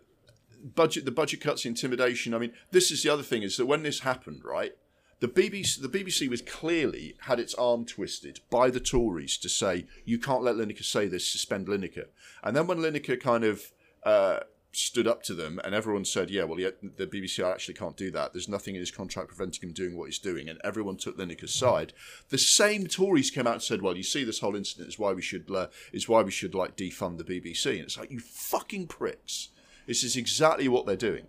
budget, 0.64 1.06
the 1.06 1.12
budget 1.12 1.42
cuts, 1.42 1.64
the 1.64 1.70
intimidation. 1.70 2.34
I 2.34 2.40
mean, 2.40 2.54
this 2.72 2.92
is 2.92 3.04
the 3.04 3.10
other 3.10 3.24
thing 3.24 3.44
is 3.44 3.58
that 3.58 3.66
when 3.66 3.84
this 3.84 4.00
happened, 4.00 4.42
right, 4.44 4.74
the 5.20 5.28
BBC, 5.28 5.82
the 5.82 5.90
BBC 5.90 6.30
was 6.30 6.42
clearly 6.42 7.16
had 7.22 7.40
its 7.40 7.54
arm 7.56 7.86
twisted 7.86 8.40
by 8.50 8.70
the 8.70 8.80
Tories 8.80 9.38
to 9.38 9.50
say 9.50 9.86
you 10.04 10.20
can't 10.20 10.44
let 10.44 10.56
Lineker 10.56 10.84
say 10.84 11.08
this, 11.08 11.30
suspend 11.30 11.68
Lineker. 11.68 12.06
And 12.44 12.56
then 12.56 12.68
when 12.68 12.80
Lineker 12.80 13.20
kind 13.20 13.44
of 13.44 13.72
uh, 14.04 14.40
stood 14.76 15.08
up 15.08 15.24
to 15.24 15.34
them, 15.34 15.60
and 15.64 15.74
everyone 15.74 16.06
said, 16.06 16.30
"Yeah, 16.30 16.44
well, 16.44 16.60
yeah, 16.60 16.72
the 16.82 17.08
BBC 17.08 17.44
actually 17.44 17.76
can't 17.76 17.96
do 17.96 18.12
that. 18.12 18.34
There's 18.34 18.50
nothing 18.50 18.76
in 18.76 18.82
his 18.82 18.92
contract 18.92 19.30
preventing 19.30 19.70
him 19.70 19.74
doing 19.74 19.98
what 19.98 20.06
he's 20.06 20.20
doing," 20.20 20.50
and 20.50 20.60
everyone 20.64 20.98
took 20.98 21.18
Lineker's 21.18 21.54
side. 21.54 21.94
The 22.30 22.38
same 22.38 22.88
Tories 22.88 23.32
came 23.32 23.48
out 23.48 23.54
and 23.54 23.64
said, 23.64 23.82
"Well, 23.82 23.96
you 23.96 24.04
see, 24.04 24.24
this 24.24 24.40
whole 24.40 24.56
incident 24.56 24.90
is 24.90 25.00
why 25.00 25.14
we 25.14 25.22
should 25.22 25.50
uh, 25.50 25.68
is 25.94 26.10
why 26.10 26.22
we 26.22 26.32
should 26.32 26.54
like 26.54 26.76
defund 26.76 27.18
the 27.18 27.24
BBC." 27.24 27.72
And 27.72 27.82
it's 27.82 27.98
like 27.98 28.12
you 28.12 28.20
fucking 28.20 28.88
pricks. 28.88 29.50
This 29.88 30.04
is 30.04 30.16
exactly 30.16 30.68
what 30.68 30.86
they're 30.86 30.96
doing, 30.96 31.28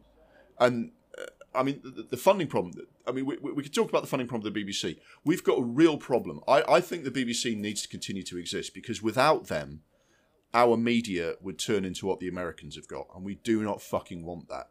and 0.59 0.91
uh, 1.19 1.27
I 1.55 1.63
mean 1.63 1.81
the, 1.83 2.17
funding 2.17 2.49
problem. 2.49 2.75
I 3.07 3.13
mean, 3.13 3.27
we, 3.27 3.37
we 3.37 3.53
we 3.53 3.63
could 3.63 3.75
talk 3.75 3.89
about 3.89 4.03
the 4.03 4.09
funding 4.09 4.29
problem 4.29 4.47
of 4.49 4.55
the 4.55 4.65
BBC. 4.65 4.99
We've 5.25 5.45
got 5.45 5.59
a 5.59 5.63
real 5.63 5.99
problem. 5.99 6.41
I, 6.49 6.65
I 6.69 6.81
think 6.81 7.05
the 7.05 7.11
BBC 7.11 7.57
needs 7.57 7.83
to 7.83 7.89
continue 7.89 8.23
to 8.25 8.39
exist 8.39 8.75
because 8.75 9.03
without 9.03 9.47
them, 9.47 9.83
our 10.57 10.77
media 10.79 11.35
would 11.43 11.59
turn 11.59 11.85
into 11.85 12.07
what 12.07 12.19
the 12.19 12.29
Americans 12.29 12.77
have 12.77 12.89
got, 12.89 13.07
and 13.15 13.25
we 13.25 13.35
do 13.35 13.63
not 13.63 13.83
fucking 13.83 14.25
want 14.25 14.49
that. 14.49 14.71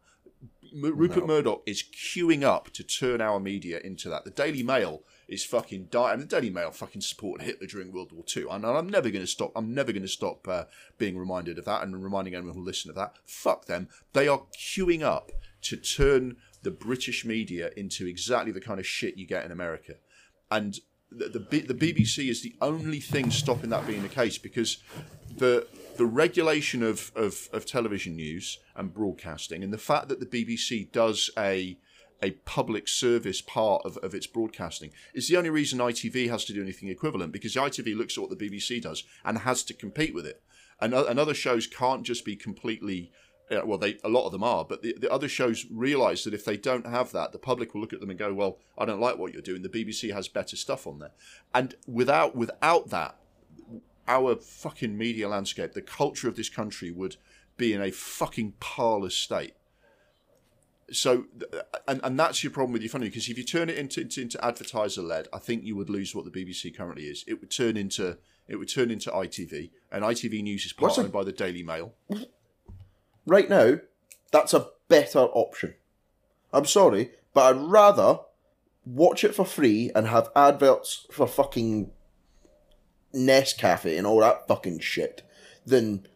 M- 0.73 0.97
Rupert 0.97 1.27
Murdoch 1.27 1.61
is 1.67 1.83
queuing 1.83 2.43
up 2.43 2.71
to 2.71 2.83
turn 2.83 3.21
our 3.21 3.39
media 3.39 3.79
into 3.79 4.09
that. 4.09 4.25
The 4.25 4.31
Daily 4.31 4.63
Mail 4.63 5.03
is 5.27 5.45
fucking 5.45 5.89
dying. 5.91 6.19
The 6.19 6.25
Daily 6.25 6.49
Mail 6.49 6.71
fucking 6.71 7.01
supported 7.01 7.45
Hitler 7.45 7.67
during 7.67 7.91
World 7.91 8.11
War 8.11 8.23
Two, 8.25 8.49
and 8.49 8.65
I'm 8.65 8.89
never 8.89 9.11
going 9.11 9.23
to 9.23 9.27
stop. 9.27 9.51
I'm 9.55 9.75
never 9.75 9.91
going 9.91 10.01
to 10.01 10.07
stop 10.07 10.47
uh, 10.47 10.63
being 10.97 11.19
reminded 11.19 11.59
of 11.59 11.65
that 11.65 11.83
and 11.83 12.03
reminding 12.03 12.33
anyone 12.33 12.55
who 12.55 12.65
listen 12.65 12.89
to 12.89 12.99
that. 12.99 13.17
Fuck 13.25 13.65
them. 13.65 13.87
They 14.13 14.27
are 14.27 14.41
queuing 14.57 15.03
up 15.03 15.31
to 15.61 15.77
turn 15.77 16.37
the 16.63 16.71
British 16.71 17.23
media 17.25 17.69
into 17.77 18.07
exactly 18.07 18.51
the 18.51 18.59
kind 18.59 18.79
of 18.79 18.87
shit 18.87 19.17
you 19.17 19.27
get 19.27 19.45
in 19.45 19.51
America, 19.51 19.97
and 20.49 20.79
the, 21.11 21.29
the 21.29 21.39
B- 21.39 21.61
the 21.61 21.73
BBC 21.73 22.29
is 22.29 22.41
the 22.41 22.55
only 22.61 22.99
thing 22.99 23.31
stopping 23.31 23.69
that 23.69 23.87
being 23.87 24.03
the 24.03 24.09
case 24.09 24.37
because 24.37 24.77
the 25.37 25.67
the 25.97 26.05
regulation 26.05 26.83
of, 26.83 27.11
of, 27.15 27.47
of 27.53 27.65
television 27.65 28.15
news 28.15 28.59
and 28.75 28.93
broadcasting 28.93 29.63
and 29.63 29.71
the 29.71 29.77
fact 29.77 30.09
that 30.09 30.19
the 30.19 30.25
BBC 30.25 30.91
does 30.91 31.29
a 31.37 31.77
a 32.23 32.31
public 32.31 32.87
service 32.87 33.41
part 33.41 33.81
of, 33.85 33.97
of 33.97 34.13
its 34.13 34.25
broadcasting 34.25 34.91
is 35.13 35.27
the 35.27 35.37
only 35.37 35.49
reason 35.49 35.79
ITV 35.79 36.29
has 36.29 36.45
to 36.45 36.53
do 36.53 36.61
anything 36.61 36.89
equivalent 36.89 37.31
because 37.31 37.55
ITV 37.55 37.95
looks 37.95 38.17
at 38.17 38.21
what 38.21 38.29
the 38.29 38.49
BBC 38.49 38.81
does 38.81 39.03
and 39.23 39.39
has 39.39 39.63
to 39.63 39.73
compete 39.73 40.13
with 40.13 40.25
it. 40.25 40.41
And, 40.79 40.93
and 40.93 41.19
other 41.19 41.33
shows 41.33 41.67
can't 41.67 42.03
just 42.03 42.25
be 42.25 42.35
completely 42.35 43.11
uh, 43.51 43.61
well, 43.63 43.77
they 43.77 43.97
a 44.03 44.09
lot 44.09 44.25
of 44.25 44.31
them 44.31 44.43
are, 44.43 44.65
but 44.65 44.81
the, 44.81 44.95
the 44.99 45.11
other 45.11 45.27
shows 45.27 45.65
realise 45.71 46.23
that 46.23 46.33
if 46.33 46.45
they 46.45 46.57
don't 46.57 46.87
have 46.87 47.11
that, 47.11 47.31
the 47.31 47.37
public 47.37 47.73
will 47.73 47.81
look 47.81 47.93
at 47.93 47.99
them 47.99 48.09
and 48.09 48.17
go, 48.17 48.33
"Well, 48.33 48.57
I 48.77 48.85
don't 48.85 48.99
like 48.99 49.17
what 49.17 49.33
you're 49.33 49.41
doing." 49.41 49.61
The 49.61 49.69
BBC 49.69 50.13
has 50.13 50.27
better 50.27 50.55
stuff 50.55 50.87
on 50.87 50.99
there, 50.99 51.11
and 51.53 51.75
without 51.87 52.35
without 52.35 52.89
that, 52.89 53.17
our 54.07 54.35
fucking 54.35 54.97
media 54.97 55.29
landscape, 55.29 55.73
the 55.73 55.81
culture 55.81 56.27
of 56.27 56.35
this 56.35 56.49
country 56.49 56.89
would 56.89 57.17
be 57.57 57.73
in 57.73 57.81
a 57.81 57.91
fucking 57.91 58.53
parlous 58.59 59.15
state. 59.15 59.53
So, 60.91 61.25
and, 61.87 61.99
and 62.03 62.19
that's 62.19 62.43
your 62.43 62.51
problem 62.51 62.71
with 62.71 62.83
your 62.83 62.89
funding 62.89 63.09
because 63.09 63.27
if 63.27 63.37
you 63.37 63.43
turn 63.43 63.69
it 63.69 63.77
into 63.77 64.01
into, 64.01 64.21
into 64.21 64.43
advertiser 64.43 65.01
led, 65.01 65.27
I 65.33 65.39
think 65.39 65.63
you 65.63 65.75
would 65.75 65.89
lose 65.89 66.15
what 66.15 66.25
the 66.25 66.31
BBC 66.31 66.75
currently 66.75 67.05
is. 67.05 67.23
It 67.27 67.41
would 67.41 67.51
turn 67.51 67.77
into 67.77 68.17
it 68.47 68.57
would 68.57 68.69
turn 68.69 68.91
into 68.91 69.09
ITV, 69.09 69.71
and 69.91 70.03
ITV 70.03 70.43
News 70.43 70.65
is 70.65 70.73
partnered 70.73 71.11
by 71.11 71.23
the 71.23 71.31
Daily 71.31 71.63
Mail. 71.63 71.93
Right 73.25 73.49
now, 73.49 73.79
that's 74.31 74.53
a 74.53 74.67
better 74.87 75.19
option. 75.19 75.75
I'm 76.53 76.65
sorry, 76.65 77.11
but 77.33 77.55
I'd 77.55 77.61
rather 77.61 78.19
watch 78.85 79.23
it 79.23 79.35
for 79.35 79.45
free 79.45 79.91
and 79.95 80.07
have 80.07 80.29
adverts 80.35 81.07
for 81.11 81.27
fucking 81.27 81.91
Nescafe 83.13 83.97
and 83.97 84.05
all 84.05 84.19
that 84.19 84.47
fucking 84.47 84.79
shit 84.79 85.23
than 85.65 86.07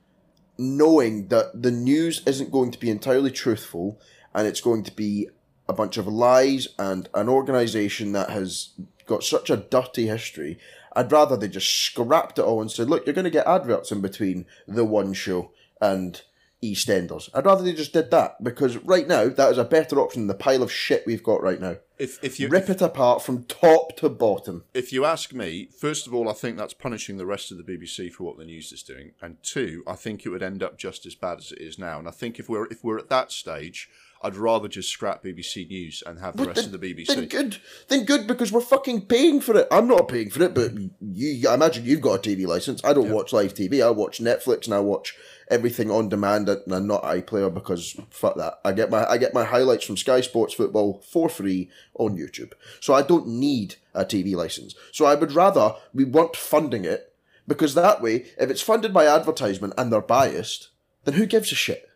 knowing 0.57 1.29
that 1.29 1.61
the 1.61 1.71
news 1.71 2.21
isn't 2.25 2.51
going 2.51 2.71
to 2.71 2.79
be 2.79 2.89
entirely 2.89 3.31
truthful 3.31 3.99
and 4.33 4.47
it's 4.47 4.61
going 4.61 4.83
to 4.83 4.91
be 4.91 5.29
a 5.67 5.73
bunch 5.73 5.97
of 5.97 6.07
lies 6.07 6.67
and 6.77 7.09
an 7.13 7.29
organization 7.29 8.11
that 8.11 8.29
has 8.29 8.69
got 9.05 9.23
such 9.23 9.49
a 9.49 9.57
dirty 9.57 10.07
history. 10.07 10.59
I'd 10.95 11.11
rather 11.11 11.37
they 11.37 11.47
just 11.47 11.71
scrapped 11.71 12.39
it 12.39 12.43
all 12.43 12.61
and 12.61 12.69
said, 12.69 12.89
look, 12.89 13.05
you're 13.05 13.15
going 13.15 13.23
to 13.23 13.31
get 13.31 13.47
adverts 13.47 13.91
in 13.91 14.01
between 14.01 14.45
the 14.67 14.85
one 14.85 15.13
show 15.13 15.51
and 15.81 16.21
EastEnders. 16.61 17.29
I'd 17.33 17.45
rather 17.45 17.63
they 17.63 17.73
just 17.73 17.93
did 17.93 18.11
that 18.11 18.43
because 18.43 18.77
right 18.77 19.07
now 19.07 19.29
that 19.29 19.51
is 19.51 19.57
a 19.57 19.63
better 19.63 19.99
option 19.99 20.21
than 20.21 20.27
the 20.27 20.43
pile 20.43 20.61
of 20.61 20.71
shit 20.71 21.05
we've 21.05 21.23
got 21.23 21.41
right 21.41 21.61
now. 21.61 21.77
If 21.97 22.23
if 22.23 22.39
you 22.39 22.47
Rip 22.47 22.69
it 22.69 22.81
apart 22.81 23.21
from 23.21 23.43
top 23.43 23.97
to 23.97 24.09
bottom. 24.09 24.63
if 24.73 24.93
you 24.93 25.05
ask 25.05 25.33
me, 25.33 25.67
first 25.77 26.07
of 26.07 26.13
all, 26.13 26.29
I 26.29 26.33
think 26.33 26.57
that's 26.57 26.73
punishing 26.73 27.17
the 27.17 27.25
rest 27.25 27.51
of 27.51 27.57
the 27.57 27.63
BBC 27.63 28.11
for 28.11 28.23
what 28.23 28.37
the 28.37 28.45
news 28.45 28.71
is 28.71 28.83
doing, 28.83 29.11
and 29.21 29.37
two, 29.43 29.83
I 29.85 29.95
think 29.95 30.25
it 30.25 30.29
would 30.29 30.43
end 30.43 30.63
up 30.63 30.77
just 30.77 31.05
as 31.05 31.15
bad 31.15 31.39
as 31.39 31.51
it 31.51 31.59
is 31.59 31.77
now. 31.77 31.99
And 31.99 32.07
I 32.07 32.11
think 32.11 32.39
if 32.39 32.49
we're 32.49 32.67
if 32.67 32.83
we're 32.83 32.97
at 32.97 33.09
that 33.09 33.31
stage, 33.31 33.89
I'd 34.21 34.35
rather 34.35 34.67
just 34.67 34.89
scrap 34.89 35.23
BBC 35.23 35.67
News 35.69 36.03
and 36.05 36.19
have 36.19 36.35
the 36.35 36.45
rest 36.45 36.65
of 36.65 36.71
the 36.71 36.79
BBC. 36.79 37.07
Then 37.07 37.25
good. 37.27 37.57
Then 37.87 38.05
good 38.05 38.27
because 38.27 38.51
we're 38.51 38.61
fucking 38.61 39.05
paying 39.05 39.39
for 39.39 39.57
it. 39.57 39.67
I'm 39.71 39.87
not 39.87 40.09
paying 40.09 40.29
for 40.29 40.43
it, 40.43 40.53
but 40.53 40.71
you. 41.01 41.49
I 41.49 41.53
imagine 41.53 41.85
you've 41.85 42.01
got 42.01 42.25
a 42.25 42.29
TV 42.29 42.45
license. 42.45 42.83
I 42.83 42.93
don't 42.93 43.11
watch 43.11 43.31
live 43.31 43.53
TV. 43.53 43.85
I 43.85 43.89
watch 43.91 44.19
Netflix 44.19 44.65
and 44.65 44.73
I 44.73 44.79
watch 44.79 45.15
everything 45.49 45.89
on 45.89 46.09
demand 46.09 46.47
and 46.49 46.71
and 46.71 46.87
not 46.87 47.03
iPlayer 47.03 47.53
because 47.53 47.99
fuck 48.09 48.35
that. 48.37 48.59
I 48.63 48.71
get 48.71 48.89
my 48.89 49.05
I 49.09 49.17
get 49.17 49.33
my 49.33 49.43
highlights 49.43 49.85
from 49.85 49.97
Sky 49.97 50.21
Sports 50.21 50.53
Football 50.53 51.01
for 51.09 51.29
free 51.29 51.69
on 51.95 52.17
YouTube. 52.17 52.53
So 52.79 52.93
I 52.93 53.01
don't 53.01 53.27
need 53.27 53.75
a 53.93 54.05
TV 54.05 54.35
license. 54.35 54.75
So 54.91 55.05
I 55.05 55.15
would 55.15 55.31
rather 55.31 55.75
we 55.93 56.05
weren't 56.05 56.35
funding 56.35 56.85
it 56.85 57.13
because 57.47 57.73
that 57.73 58.01
way, 58.01 58.27
if 58.37 58.49
it's 58.49 58.61
funded 58.61 58.93
by 58.93 59.07
advertisement 59.07 59.73
and 59.77 59.91
they're 59.91 60.01
biased, 60.01 60.69
then 61.03 61.15
who 61.15 61.25
gives 61.25 61.51
a 61.51 61.55
shit? 61.55 61.89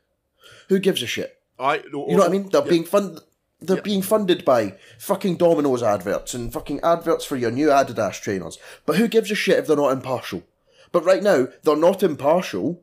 Who 0.70 0.80
gives 0.80 1.04
a 1.04 1.08
shit? 1.08 1.40
I, 1.60 1.76
You 1.76 1.92
know 1.92 2.00
what 2.00 2.28
I 2.28 2.32
mean? 2.32 2.50
They're 2.50 2.62
being 2.64 2.84
funded. 2.84 3.22
They're 3.62 3.82
being 3.82 4.02
funded 4.02 4.44
by 4.44 4.76
fucking 5.00 5.38
Domino's 5.38 5.82
adverts 5.84 6.34
and 6.34 6.52
fucking 6.52 6.82
adverts 6.82 7.24
for 7.24 7.38
your 7.38 7.52
new 7.52 7.68
Adidas 7.68 8.20
trainers. 8.20 8.58
But 8.86 8.98
who 8.98 9.08
gives 9.08 9.32
a 9.32 9.36
shit 9.36 9.58
if 9.58 9.68
they're 9.68 9.78
not 9.78 9.94
impartial? 9.94 10.44
But 10.92 11.06
right 11.06 11.24
now, 11.24 11.48
they're 11.64 11.78
not 11.78 12.04
impartial, 12.04 12.82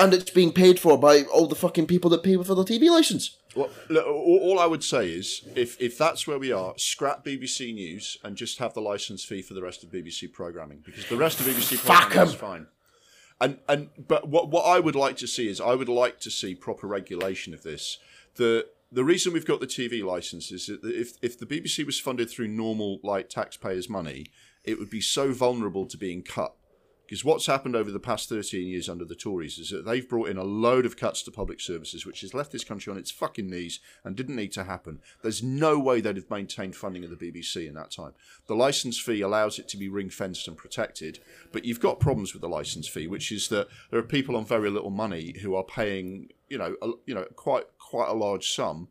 and 0.00 0.14
it's 0.14 0.30
being 0.30 0.52
paid 0.52 0.80
for 0.80 0.98
by 0.98 1.22
all 1.24 1.46
the 1.46 1.54
fucking 1.54 1.86
people 1.86 2.10
that 2.10 2.22
pay 2.22 2.36
for 2.36 2.54
the 2.54 2.64
TV 2.64 2.90
license. 2.90 3.36
Well, 3.54 3.68
look, 3.88 4.06
all, 4.06 4.38
all 4.42 4.58
I 4.58 4.66
would 4.66 4.82
say 4.82 5.10
is, 5.10 5.42
if 5.54 5.80
if 5.80 5.98
that's 5.98 6.26
where 6.26 6.38
we 6.38 6.50
are, 6.52 6.74
scrap 6.76 7.24
BBC 7.24 7.74
News 7.74 8.16
and 8.24 8.36
just 8.36 8.58
have 8.58 8.74
the 8.74 8.80
license 8.80 9.24
fee 9.24 9.42
for 9.42 9.54
the 9.54 9.62
rest 9.62 9.84
of 9.84 9.90
BBC 9.90 10.32
programming 10.32 10.82
because 10.84 11.08
the 11.08 11.16
rest 11.16 11.40
of 11.40 11.46
BBC 11.46 11.84
programming 11.84 12.28
is 12.28 12.34
fine. 12.34 12.66
And 13.40 13.58
and 13.68 13.90
but 14.08 14.28
what 14.28 14.48
what 14.50 14.62
I 14.62 14.80
would 14.80 14.96
like 14.96 15.16
to 15.18 15.26
see 15.26 15.48
is 15.48 15.60
I 15.60 15.74
would 15.74 15.88
like 15.88 16.20
to 16.20 16.30
see 16.30 16.54
proper 16.54 16.86
regulation 16.86 17.52
of 17.52 17.62
this. 17.62 17.98
The 18.36 18.66
the 18.92 19.04
reason 19.04 19.32
we've 19.32 19.46
got 19.46 19.60
the 19.60 19.66
TV 19.66 20.04
license 20.04 20.50
is 20.50 20.66
that 20.66 20.80
if 20.84 21.12
if 21.22 21.38
the 21.38 21.46
BBC 21.46 21.84
was 21.84 22.00
funded 22.00 22.30
through 22.30 22.48
normal 22.48 23.00
like 23.02 23.28
taxpayers' 23.28 23.88
money, 23.88 24.26
it 24.64 24.78
would 24.78 24.90
be 24.90 25.00
so 25.00 25.32
vulnerable 25.32 25.86
to 25.86 25.96
being 25.96 26.22
cut. 26.22 26.54
Because 27.10 27.24
what's 27.24 27.46
happened 27.46 27.74
over 27.74 27.90
the 27.90 27.98
past 27.98 28.28
13 28.28 28.68
years 28.68 28.88
under 28.88 29.04
the 29.04 29.16
Tories 29.16 29.58
is 29.58 29.70
that 29.70 29.84
they've 29.84 30.08
brought 30.08 30.28
in 30.28 30.36
a 30.36 30.44
load 30.44 30.86
of 30.86 30.96
cuts 30.96 31.24
to 31.24 31.32
public 31.32 31.60
services, 31.60 32.06
which 32.06 32.20
has 32.20 32.34
left 32.34 32.52
this 32.52 32.62
country 32.62 32.92
on 32.92 32.96
its 32.96 33.10
fucking 33.10 33.50
knees 33.50 33.80
and 34.04 34.14
didn't 34.14 34.36
need 34.36 34.52
to 34.52 34.62
happen. 34.62 35.00
There's 35.20 35.42
no 35.42 35.76
way 35.76 36.00
they'd 36.00 36.14
have 36.14 36.30
maintained 36.30 36.76
funding 36.76 37.02
of 37.02 37.10
the 37.10 37.16
BBC 37.16 37.66
in 37.66 37.74
that 37.74 37.90
time. 37.90 38.12
The 38.46 38.54
license 38.54 39.00
fee 39.00 39.22
allows 39.22 39.58
it 39.58 39.66
to 39.70 39.76
be 39.76 39.88
ring 39.88 40.08
fenced 40.08 40.46
and 40.46 40.56
protected, 40.56 41.18
but 41.50 41.64
you've 41.64 41.80
got 41.80 41.98
problems 41.98 42.32
with 42.32 42.42
the 42.42 42.48
license 42.48 42.86
fee, 42.86 43.08
which 43.08 43.32
is 43.32 43.48
that 43.48 43.66
there 43.90 43.98
are 43.98 44.04
people 44.04 44.36
on 44.36 44.44
very 44.44 44.70
little 44.70 44.90
money 44.90 45.34
who 45.42 45.56
are 45.56 45.64
paying, 45.64 46.28
you 46.48 46.58
know, 46.58 46.76
a, 46.80 46.90
you 47.06 47.14
know, 47.16 47.24
quite 47.34 47.64
quite 47.80 48.08
a 48.08 48.14
large 48.14 48.52
sum 48.52 48.86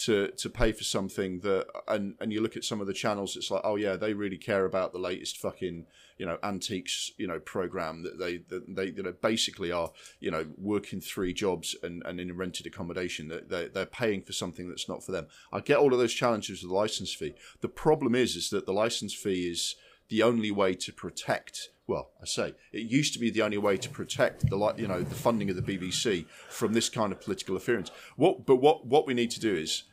to 0.00 0.28
to 0.32 0.50
pay 0.50 0.72
for 0.72 0.82
something 0.82 1.38
that 1.40 1.66
and 1.86 2.14
and 2.20 2.32
you 2.32 2.40
look 2.40 2.56
at 2.56 2.64
some 2.64 2.80
of 2.80 2.86
the 2.86 2.92
channels 2.94 3.36
it's 3.36 3.50
like 3.50 3.60
oh 3.64 3.76
yeah 3.76 3.96
they 3.96 4.14
really 4.14 4.38
care 4.38 4.64
about 4.64 4.94
the 4.94 4.98
latest 4.98 5.36
fucking 5.36 5.84
you 6.20 6.26
know 6.26 6.36
antiques 6.42 7.12
you 7.16 7.26
know 7.26 7.40
program 7.40 8.02
that 8.02 8.18
they 8.18 8.36
that 8.50 8.76
they 8.76 8.88
you 8.88 9.02
know 9.02 9.14
basically 9.22 9.72
are 9.72 9.90
you 10.20 10.30
know 10.30 10.44
working 10.58 11.00
three 11.00 11.32
jobs 11.32 11.74
and 11.82 12.02
and 12.04 12.20
in 12.20 12.36
rented 12.36 12.66
accommodation. 12.66 13.28
That 13.28 13.48
they 13.48 13.68
they're 13.68 13.86
paying 13.86 14.20
for 14.20 14.34
something 14.34 14.68
that's 14.68 14.86
not 14.86 15.02
for 15.02 15.12
them. 15.12 15.28
I 15.50 15.60
get 15.60 15.78
all 15.78 15.94
of 15.94 15.98
those 15.98 16.12
challenges 16.12 16.62
with 16.62 16.70
the 16.70 16.76
license 16.76 17.14
fee. 17.14 17.34
The 17.62 17.68
problem 17.68 18.14
is 18.14 18.36
is 18.36 18.50
that 18.50 18.66
the 18.66 18.74
license 18.74 19.14
fee 19.14 19.48
is 19.48 19.76
the 20.10 20.22
only 20.22 20.50
way 20.50 20.74
to 20.74 20.92
protect 20.92 21.70
well 21.86 22.10
i 22.20 22.26
say 22.26 22.52
it 22.72 22.90
used 22.90 23.12
to 23.12 23.20
be 23.20 23.30
the 23.30 23.42
only 23.42 23.58
way 23.58 23.76
to 23.76 23.88
protect 23.88 24.50
the 24.50 24.74
you 24.76 24.88
know 24.88 25.02
the 25.02 25.14
funding 25.14 25.48
of 25.48 25.54
the 25.54 25.62
bbc 25.62 26.26
from 26.48 26.72
this 26.72 26.88
kind 26.88 27.12
of 27.12 27.20
political 27.20 27.54
interference. 27.54 27.92
What 28.16 28.44
but 28.44 28.56
what 28.56 28.86
what 28.86 29.06
we 29.06 29.14
need 29.14 29.30
to 29.30 29.40
do 29.40 29.54
is 29.54 29.84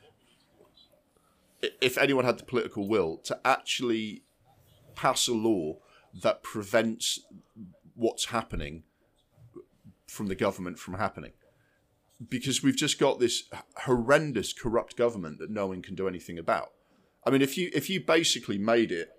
if 1.80 1.96
anyone 1.96 2.24
had 2.24 2.38
the 2.38 2.44
political 2.44 2.88
will 2.88 3.16
to 3.18 3.38
actually 3.44 4.24
pass 4.96 5.28
a 5.28 5.32
law 5.32 5.78
that 6.22 6.42
prevents 6.42 7.20
what's 7.94 8.26
happening 8.26 8.84
from 10.06 10.26
the 10.26 10.34
government 10.34 10.78
from 10.78 10.94
happening. 10.94 11.32
Because 12.28 12.62
we've 12.62 12.76
just 12.76 12.98
got 12.98 13.20
this 13.20 13.44
horrendous 13.84 14.52
corrupt 14.52 14.96
government 14.96 15.38
that 15.38 15.50
no 15.50 15.68
one 15.68 15.82
can 15.82 15.94
do 15.94 16.08
anything 16.08 16.38
about. 16.38 16.72
I 17.24 17.30
mean 17.30 17.42
if 17.42 17.56
you 17.58 17.70
if 17.74 17.90
you 17.90 18.00
basically 18.00 18.58
made 18.58 18.90
it 18.90 19.10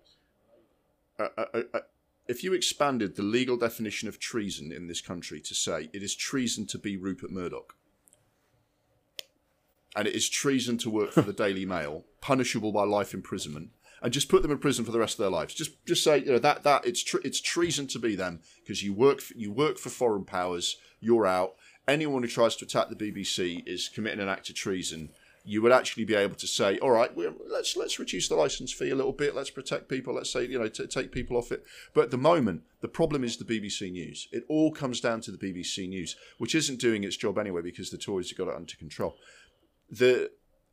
a, 1.20 1.26
a, 1.38 1.60
a, 1.74 1.80
if 2.28 2.43
you 2.43 2.54
expanded 2.54 3.16
the 3.16 3.24
legal 3.24 3.58
definition 3.58 4.08
of 4.08 4.20
treason 4.20 4.72
in 4.72 4.88
this 4.88 5.02
country 5.02 5.41
to 5.41 5.56
say 5.56 5.89
it 5.93 6.04
is 6.04 6.16
treason 6.16 6.66
to 6.68 6.78
be 6.78 6.97
Rupert 6.97 7.32
Murdoch, 7.32 7.76
and 9.96 10.08
it 10.08 10.16
is 10.16 10.30
treason 10.30 10.78
to 10.80 10.90
work 10.90 11.12
for 11.12 11.22
the 11.22 11.34
Daily 11.46 11.66
Mail, 11.66 12.06
punishable 12.22 12.72
by 12.72 12.84
life 12.84 13.14
imprisonment, 13.14 13.70
and 14.02 14.14
just 14.14 14.30
put 14.30 14.42
them 14.42 14.52
in 14.52 14.58
prison 14.58 14.86
for 14.86 14.92
the 14.92 15.00
rest 15.00 15.16
of 15.16 15.24
their 15.24 15.32
lives. 15.32 15.54
Just 15.54 15.84
just 15.86 16.04
say 16.04 16.20
you 16.20 16.32
know 16.32 16.40
that 16.40 16.64
that 16.64 16.86
it's 16.86 17.04
tre- 17.04 17.22
it's 17.24 17.42
treason 17.42 17.88
to 17.88 18.00
be 18.00 18.16
them 18.16 18.40
because 18.64 18.84
you 18.84 18.94
work 18.94 19.22
for, 19.22 19.34
you 19.36 19.52
work 19.52 19.78
for 19.78 19.90
foreign 19.90 20.26
powers. 20.26 20.78
You're 21.00 21.28
out. 21.28 21.56
Anyone 21.88 22.22
who 22.22 22.30
tries 22.30 22.56
to 22.58 22.66
attack 22.66 22.90
the 22.90 22.96
BBC 22.96 23.68
is 23.68 23.90
committing 23.90 24.20
an 24.20 24.30
act 24.30 24.50
of 24.50 24.56
treason. 24.56 25.10
You 25.46 25.62
would 25.64 25.72
actually 25.72 26.04
be 26.04 26.14
able 26.14 26.36
to 26.36 26.46
say, 26.46 26.78
"All 26.80 26.92
right, 26.92 27.10
let's 27.48 27.76
let's 27.76 27.98
reduce 27.98 28.28
the 28.28 28.36
license 28.36 28.72
fee 28.72 28.92
a 28.92 28.96
little 28.96 29.14
bit. 29.14 29.36
Let's 29.36 29.50
protect 29.50 29.90
people. 29.90 30.14
Let's 30.14 30.30
say 30.30 30.46
you 30.46 30.60
know 30.60 30.68
t- 30.68 30.86
take 30.86 31.12
people 31.12 31.38
off 31.38 31.52
it." 31.52 31.66
But 31.94 32.06
at 32.06 32.12
the 32.12 32.18
moment, 32.18 32.64
the 32.82 32.88
problem 32.88 33.24
is 33.24 33.38
the 33.38 33.46
BBC 33.46 33.92
News. 33.92 34.28
It 34.32 34.46
all 34.48 34.72
comes 34.72 35.02
down 35.02 35.22
to 35.22 35.32
the 35.32 35.38
BBC 35.38 35.88
News, 35.88 36.16
which 36.38 36.54
isn't 36.54 36.80
doing 36.80 37.04
its 37.04 37.18
job 37.18 37.40
anyway 37.40 37.62
because 37.64 37.90
the 37.90 37.98
Tories 37.98 38.30
have 38.30 38.38
got 38.38 38.50
it 38.50 38.56
under 38.56 38.76
control. 38.76 39.18
The 39.92 40.32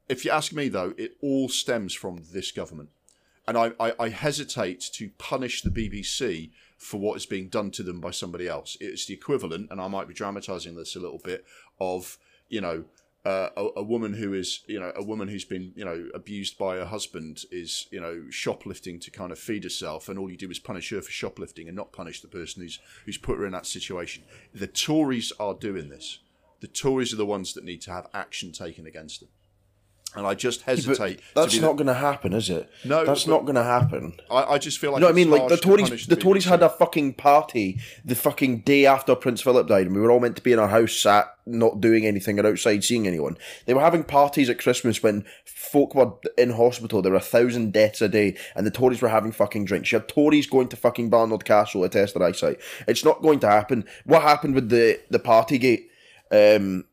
if 0.08 0.24
you 0.24 0.30
ask 0.30 0.52
me 0.52 0.68
though, 0.68 0.94
it 0.96 1.16
all 1.20 1.48
stems 1.48 1.94
from 1.94 2.22
this 2.32 2.52
government 2.52 2.90
and 3.46 3.56
I, 3.56 3.72
I, 3.78 3.92
I 3.98 4.08
hesitate 4.08 4.80
to 4.92 5.10
punish 5.18 5.62
the 5.62 5.70
BBC 5.70 6.50
for 6.76 6.98
what 6.98 7.16
is 7.16 7.26
being 7.26 7.48
done 7.48 7.70
to 7.72 7.82
them 7.82 8.00
by 8.00 8.10
somebody 8.10 8.48
else. 8.48 8.76
It's 8.80 9.06
the 9.06 9.14
equivalent, 9.14 9.68
and 9.70 9.80
I 9.80 9.88
might 9.88 10.08
be 10.08 10.14
dramatising 10.14 10.74
this 10.74 10.96
a 10.96 11.00
little 11.00 11.20
bit, 11.22 11.44
of 11.80 12.18
you 12.48 12.60
know 12.60 12.84
uh, 13.24 13.50
a, 13.56 13.66
a 13.76 13.82
woman 13.82 14.14
who 14.14 14.34
is 14.34 14.60
you 14.66 14.80
know 14.80 14.92
a 14.96 15.02
woman 15.02 15.28
who's 15.28 15.44
been 15.44 15.72
you 15.76 15.84
know 15.84 16.08
abused 16.14 16.58
by 16.58 16.76
her 16.76 16.84
husband 16.84 17.44
is 17.50 17.86
you 17.90 18.00
know 18.00 18.24
shoplifting 18.30 18.98
to 19.00 19.10
kind 19.10 19.32
of 19.32 19.38
feed 19.38 19.64
herself, 19.64 20.08
and 20.08 20.18
all 20.18 20.30
you 20.30 20.36
do 20.36 20.50
is 20.50 20.58
punish 20.58 20.90
her 20.90 21.00
for 21.00 21.10
shoplifting 21.10 21.68
and 21.68 21.76
not 21.76 21.92
punish 21.92 22.20
the 22.20 22.28
person 22.28 22.62
who's 22.62 22.78
who's 23.04 23.18
put 23.18 23.38
her 23.38 23.46
in 23.46 23.52
that 23.52 23.66
situation. 23.66 24.24
The 24.52 24.66
Tories 24.66 25.32
are 25.38 25.54
doing 25.54 25.88
this. 25.88 26.18
The 26.60 26.68
Tories 26.68 27.12
are 27.12 27.16
the 27.16 27.26
ones 27.26 27.54
that 27.54 27.64
need 27.64 27.82
to 27.82 27.90
have 27.92 28.08
action 28.14 28.52
taken 28.52 28.86
against 28.86 29.20
them. 29.20 29.28
And 30.16 30.26
I 30.26 30.34
just 30.34 30.62
hesitate. 30.62 31.18
to 31.18 31.24
that's 31.34 31.60
not 31.60 31.76
going 31.76 31.88
to 31.88 31.94
happen, 31.94 32.32
is 32.32 32.48
it? 32.48 32.70
No, 32.86 33.04
that's 33.04 33.26
not 33.26 33.42
going 33.42 33.56
to 33.56 33.62
happen. 33.62 34.18
I, 34.30 34.44
I 34.44 34.58
just 34.58 34.78
feel 34.78 34.92
like 34.92 35.02
what 35.02 35.10
I 35.10 35.12
mean? 35.12 35.30
Like 35.30 35.42
the 35.42 35.56
harsh 35.56 35.60
to 35.60 35.66
Tories, 35.66 36.06
the 36.06 36.16
Tories 36.16 36.44
had 36.46 36.62
a 36.62 36.70
fucking 36.70 37.14
party 37.14 37.80
the 38.02 38.14
fucking 38.14 38.60
day 38.60 38.86
after 38.86 39.14
Prince 39.14 39.42
Philip 39.42 39.68
died, 39.68 39.86
and 39.86 39.94
we 39.94 40.00
were 40.00 40.10
all 40.10 40.20
meant 40.20 40.36
to 40.36 40.42
be 40.42 40.52
in 40.52 40.58
our 40.58 40.68
house, 40.68 40.94
sat 40.94 41.26
not 41.44 41.82
doing 41.82 42.06
anything 42.06 42.40
or 42.40 42.46
outside 42.46 42.82
seeing 42.82 43.06
anyone. 43.06 43.36
They 43.66 43.74
were 43.74 43.82
having 43.82 44.04
parties 44.04 44.48
at 44.48 44.58
Christmas 44.58 45.02
when 45.02 45.26
folk 45.44 45.94
were 45.94 46.12
in 46.38 46.50
hospital. 46.50 47.02
There 47.02 47.12
were 47.12 47.18
a 47.18 47.20
thousand 47.20 47.74
deaths 47.74 48.00
a 48.00 48.08
day, 48.08 48.36
and 48.54 48.66
the 48.66 48.70
Tories 48.70 49.02
were 49.02 49.08
having 49.08 49.32
fucking 49.32 49.66
drinks. 49.66 49.92
You 49.92 49.98
had 49.98 50.08
Tories 50.08 50.46
going 50.46 50.68
to 50.68 50.76
fucking 50.76 51.10
Barnard 51.10 51.44
Castle 51.44 51.82
to 51.82 51.90
test 51.90 52.14
their 52.14 52.26
eyesight. 52.26 52.58
It's 52.88 53.04
not 53.04 53.20
going 53.20 53.40
to 53.40 53.48
happen. 53.48 53.84
What 54.06 54.22
happened 54.22 54.54
with 54.54 54.70
the 54.70 54.98
the 55.10 55.18
Partygate? 55.18 55.88
Um, 56.30 56.84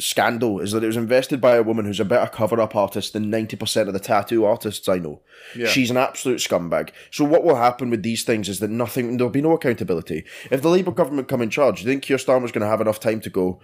scandal 0.00 0.60
is 0.60 0.72
that 0.72 0.84
it 0.84 0.86
was 0.86 0.96
invested 0.96 1.40
by 1.40 1.56
a 1.56 1.62
woman 1.62 1.84
who's 1.84 2.00
a 2.00 2.04
better 2.04 2.30
cover 2.30 2.60
up 2.60 2.76
artist 2.76 3.12
than 3.12 3.32
90% 3.32 3.88
of 3.88 3.92
the 3.92 3.98
tattoo 3.98 4.44
artists 4.44 4.88
I 4.88 4.98
know. 4.98 5.22
Yeah. 5.56 5.66
She's 5.66 5.90
an 5.90 5.96
absolute 5.96 6.38
scumbag. 6.38 6.90
So 7.10 7.24
what 7.24 7.42
will 7.42 7.56
happen 7.56 7.90
with 7.90 8.02
these 8.02 8.24
things 8.24 8.48
is 8.48 8.60
that 8.60 8.70
nothing 8.70 9.16
there'll 9.16 9.30
be 9.30 9.42
no 9.42 9.52
accountability. 9.52 10.24
If 10.50 10.62
the 10.62 10.70
Labour 10.70 10.92
government 10.92 11.28
come 11.28 11.42
in 11.42 11.50
charge, 11.50 11.78
do 11.78 11.82
you 11.82 11.90
think 11.90 12.04
Keir 12.04 12.16
Starmer's 12.16 12.52
gonna 12.52 12.66
have 12.66 12.80
enough 12.80 13.00
time 13.00 13.20
to 13.20 13.30
go 13.30 13.60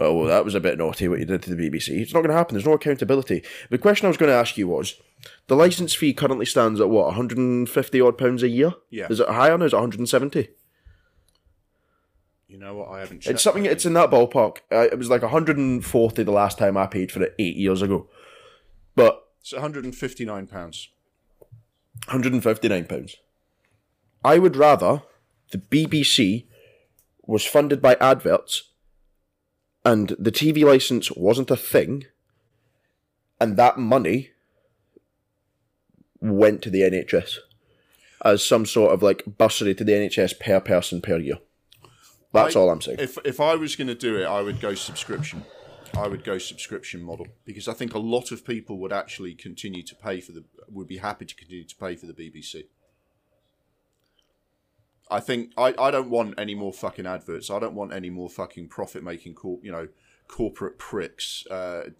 Oh 0.00 0.14
well 0.14 0.28
that 0.28 0.44
was 0.44 0.54
a 0.54 0.60
bit 0.60 0.78
naughty 0.78 1.08
what 1.08 1.18
you 1.18 1.24
did 1.24 1.42
to 1.42 1.54
the 1.54 1.70
BBC. 1.70 2.00
It's 2.00 2.14
not 2.14 2.20
gonna 2.20 2.34
happen, 2.34 2.54
there's 2.54 2.66
no 2.66 2.74
accountability. 2.74 3.42
The 3.70 3.78
question 3.78 4.06
I 4.06 4.08
was 4.08 4.16
gonna 4.16 4.32
ask 4.32 4.56
you 4.56 4.68
was 4.68 4.94
the 5.48 5.56
licence 5.56 5.94
fee 5.94 6.12
currently 6.12 6.46
stands 6.46 6.80
at 6.80 6.90
what, 6.90 7.06
150 7.06 8.00
odd 8.00 8.18
pounds 8.18 8.42
a 8.42 8.48
year? 8.48 8.74
Yeah. 8.90 9.08
Is 9.10 9.20
it 9.20 9.28
higher 9.28 9.58
now? 9.58 9.64
Is 9.64 9.72
it 9.72 9.76
170? 9.76 10.50
You 12.48 12.58
know 12.58 12.74
what? 12.74 12.88
I 12.88 13.00
haven't. 13.00 13.20
Checked 13.20 13.34
It's 13.34 13.42
something. 13.42 13.66
It's 13.66 13.84
in 13.84 13.92
that 13.92 14.10
ballpark. 14.10 14.58
Uh, 14.72 14.88
it 14.90 14.98
was 14.98 15.10
like 15.10 15.22
140 15.22 16.22
the 16.22 16.30
last 16.30 16.56
time 16.58 16.76
I 16.76 16.86
paid 16.86 17.12
for 17.12 17.22
it 17.22 17.34
eight 17.38 17.56
years 17.56 17.82
ago. 17.82 18.08
But 18.96 19.22
It's 19.40 19.52
159 19.52 20.46
pounds. 20.46 20.88
Hundred 22.06 22.32
and 22.32 22.42
fifty 22.42 22.68
nine 22.68 22.84
pounds. 22.84 23.16
I 24.24 24.38
would 24.38 24.56
rather 24.56 25.02
the 25.50 25.58
BBC 25.58 26.46
was 27.26 27.44
funded 27.44 27.82
by 27.82 27.96
adverts 28.00 28.70
and 29.84 30.14
the 30.18 30.32
TV 30.32 30.64
license 30.64 31.10
wasn't 31.10 31.50
a 31.50 31.56
thing 31.56 32.04
and 33.40 33.56
that 33.56 33.78
money 33.78 34.30
went 36.20 36.62
to 36.62 36.70
the 36.70 36.82
NHS 36.82 37.38
as 38.24 38.44
some 38.44 38.64
sort 38.64 38.92
of 38.92 39.02
like 39.02 39.24
bursary 39.26 39.74
to 39.74 39.84
the 39.84 39.92
NHS 39.92 40.38
per 40.38 40.60
person 40.60 41.00
per 41.00 41.18
year. 41.18 41.38
That's 42.32 42.56
I- 42.56 42.60
all 42.60 42.70
I'm 42.70 42.80
saying. 42.80 42.98
If 43.00 43.18
if 43.24 43.40
I 43.40 43.54
was 43.54 43.76
going 43.76 43.88
to 43.88 43.94
do 43.94 44.16
it, 44.16 44.24
I 44.24 44.42
would 44.42 44.60
go 44.60 44.74
subscription. 44.74 45.44
I 45.96 46.06
would 46.06 46.24
go 46.24 46.38
subscription 46.38 47.02
model 47.02 47.26
because 47.44 47.66
I 47.66 47.72
think 47.72 47.94
a 47.94 47.98
lot 47.98 48.30
of 48.30 48.44
people 48.44 48.78
would 48.78 48.92
actually 48.92 49.34
continue 49.34 49.82
to 49.82 49.94
pay 49.94 50.20
for 50.20 50.32
the 50.32 50.44
would 50.68 50.86
be 50.86 50.98
happy 50.98 51.24
to 51.24 51.34
continue 51.34 51.64
to 51.64 51.76
pay 51.76 51.96
for 51.96 52.06
the 52.06 52.12
BBC. 52.12 52.64
I 55.10 55.20
think 55.20 55.52
I, 55.56 55.74
I 55.78 55.90
don't 55.90 56.10
want 56.10 56.38
any 56.38 56.54
more 56.54 56.72
fucking 56.72 57.06
adverts. 57.06 57.50
I 57.50 57.58
don't 57.58 57.74
want 57.74 57.94
any 57.94 58.10
more 58.10 58.28
fucking 58.28 58.68
profit 58.68 59.02
making 59.02 59.34
corp 59.34 59.64
you 59.64 59.72
know 59.72 59.88
corporate 60.28 60.78
pricks 60.78 61.46
uh, 61.50 61.90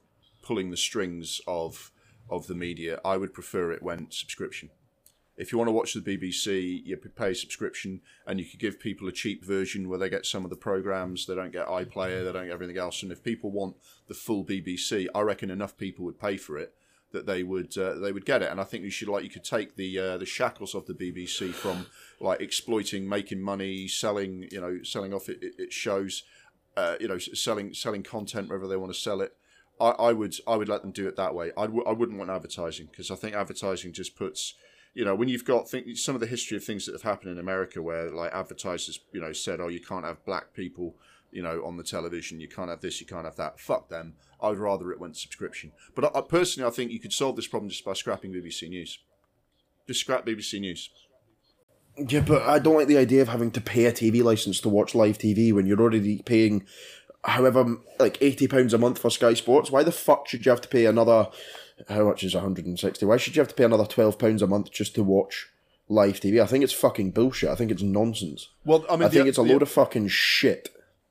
pulling 0.42 0.70
the 0.70 0.76
strings 0.76 1.40
of 1.46 1.90
of 2.28 2.46
the 2.46 2.54
media. 2.54 3.00
I 3.04 3.16
would 3.16 3.32
prefer 3.32 3.72
it 3.72 3.82
went 3.82 4.12
subscription. 4.12 4.70
If 5.38 5.52
you 5.52 5.58
want 5.58 5.68
to 5.68 5.72
watch 5.72 5.94
the 5.94 6.00
BBC, 6.00 6.84
you 6.84 6.96
pay 6.96 7.30
a 7.30 7.34
subscription, 7.34 8.00
and 8.26 8.40
you 8.40 8.44
could 8.44 8.58
give 8.58 8.80
people 8.80 9.06
a 9.06 9.12
cheap 9.12 9.44
version 9.44 9.88
where 9.88 9.98
they 9.98 10.10
get 10.10 10.26
some 10.26 10.42
of 10.42 10.50
the 10.50 10.56
programs. 10.56 11.26
They 11.26 11.36
don't 11.36 11.52
get 11.52 11.68
iPlayer, 11.68 12.24
they 12.24 12.32
don't 12.32 12.46
get 12.46 12.52
everything 12.52 12.76
else. 12.76 13.04
And 13.04 13.12
if 13.12 13.22
people 13.22 13.52
want 13.52 13.76
the 14.08 14.14
full 14.14 14.44
BBC, 14.44 15.06
I 15.14 15.20
reckon 15.20 15.50
enough 15.50 15.76
people 15.76 16.04
would 16.04 16.18
pay 16.18 16.36
for 16.36 16.58
it 16.58 16.74
that 17.12 17.26
they 17.26 17.42
would 17.42 17.76
uh, 17.78 17.94
they 17.94 18.12
would 18.12 18.26
get 18.26 18.42
it. 18.42 18.50
And 18.50 18.60
I 18.60 18.64
think 18.64 18.84
you 18.84 18.90
should 18.90 19.08
like 19.08 19.24
you 19.24 19.30
could 19.30 19.44
take 19.44 19.76
the 19.76 19.98
uh, 19.98 20.18
the 20.18 20.26
shackles 20.26 20.74
of 20.74 20.86
the 20.86 20.94
BBC 20.94 21.52
from 21.54 21.86
like 22.20 22.40
exploiting, 22.40 23.08
making 23.08 23.40
money, 23.40 23.88
selling 23.88 24.48
you 24.50 24.60
know 24.60 24.82
selling 24.82 25.14
off 25.14 25.28
it, 25.28 25.38
it, 25.40 25.72
shows, 25.72 26.24
uh, 26.76 26.96
you 27.00 27.08
know 27.08 27.18
selling 27.18 27.72
selling 27.74 28.02
content 28.02 28.48
wherever 28.48 28.66
they 28.66 28.76
want 28.76 28.92
to 28.92 28.98
sell 28.98 29.20
it. 29.20 29.36
I, 29.80 29.90
I 29.90 30.12
would 30.12 30.34
I 30.46 30.56
would 30.56 30.68
let 30.68 30.82
them 30.82 30.90
do 30.90 31.08
it 31.08 31.16
that 31.16 31.34
way. 31.34 31.52
I 31.56 31.62
w- 31.62 31.84
I 31.84 31.92
wouldn't 31.92 32.18
want 32.18 32.30
advertising 32.30 32.88
because 32.90 33.10
I 33.10 33.14
think 33.14 33.34
advertising 33.34 33.92
just 33.92 34.16
puts 34.16 34.54
you 34.98 35.04
know 35.04 35.14
when 35.14 35.28
you've 35.28 35.44
got 35.44 35.68
some 35.94 36.16
of 36.16 36.20
the 36.20 36.26
history 36.26 36.56
of 36.56 36.64
things 36.64 36.84
that 36.84 36.92
have 36.92 37.02
happened 37.02 37.30
in 37.30 37.38
America 37.38 37.80
where 37.80 38.10
like 38.10 38.34
advertisers 38.34 38.98
you 39.12 39.20
know 39.20 39.32
said 39.32 39.60
oh 39.60 39.68
you 39.68 39.78
can't 39.78 40.04
have 40.04 40.24
black 40.24 40.52
people 40.54 40.96
you 41.30 41.40
know 41.40 41.64
on 41.64 41.76
the 41.76 41.84
television. 41.84 42.40
You 42.40 42.48
can't 42.48 42.68
have 42.68 42.80
this 42.80 43.00
you 43.00 43.06
can't 43.06 43.24
have 43.24 43.36
that. 43.36 43.60
Fuck 43.60 43.90
them. 43.90 44.14
I 44.42 44.48
would 44.48 44.58
rather 44.58 44.90
it 44.90 44.98
went 44.98 45.16
subscription. 45.16 45.70
But 45.94 46.06
I, 46.06 46.18
I 46.18 46.22
personally 46.22 46.66
I 46.66 46.72
think 46.72 46.90
you 46.90 46.98
could 46.98 47.12
solve 47.12 47.36
this 47.36 47.46
problem 47.46 47.70
just 47.70 47.84
by 47.84 47.92
scrapping 47.92 48.32
BBC 48.32 48.68
News. 48.68 48.98
Just 49.86 50.00
scrap 50.00 50.26
BBC 50.26 50.58
News. 50.58 50.90
Yeah, 51.96 52.24
but 52.26 52.42
I 52.42 52.58
don't 52.58 52.74
like 52.74 52.88
the 52.88 52.98
idea 52.98 53.22
of 53.22 53.28
having 53.28 53.52
to 53.52 53.60
pay 53.60 53.84
a 53.84 53.92
TV 53.92 54.24
license 54.24 54.60
to 54.62 54.68
watch 54.68 54.96
live 54.96 55.18
TV 55.18 55.52
when 55.52 55.66
you're 55.66 55.80
already 55.80 56.22
paying, 56.22 56.66
however, 57.22 57.76
like 58.00 58.18
eighty 58.20 58.48
pounds 58.48 58.74
a 58.74 58.78
month 58.78 58.98
for 58.98 59.10
Sky 59.10 59.34
Sports. 59.34 59.70
Why 59.70 59.84
the 59.84 59.92
fuck 59.92 60.26
should 60.26 60.44
you 60.44 60.50
have 60.50 60.60
to 60.62 60.68
pay 60.68 60.86
another? 60.86 61.28
How 61.88 62.04
much 62.04 62.24
is 62.24 62.34
one 62.34 62.42
hundred 62.44 62.66
and 62.66 62.78
sixty? 62.78 63.06
Why 63.06 63.16
should 63.16 63.36
you 63.36 63.40
have 63.40 63.48
to 63.48 63.54
pay 63.54 63.64
another 63.64 63.86
twelve 63.86 64.18
pounds 64.18 64.42
a 64.42 64.46
month 64.46 64.70
just 64.70 64.94
to 64.96 65.02
watch 65.02 65.48
live 65.88 66.20
TV? 66.20 66.42
I 66.42 66.46
think 66.46 66.64
it's 66.64 66.72
fucking 66.72 67.12
bullshit. 67.12 67.50
I 67.50 67.54
think 67.54 67.70
it's 67.70 67.82
nonsense. 67.82 68.48
well 68.64 68.84
I 68.90 68.96
mean 68.96 69.04
I 69.04 69.08
think 69.08 69.24
the, 69.24 69.28
it's 69.28 69.38
a 69.38 69.42
the- 69.42 69.52
load 69.52 69.62
of 69.62 69.70
fucking 69.70 70.08
shit. 70.08 70.70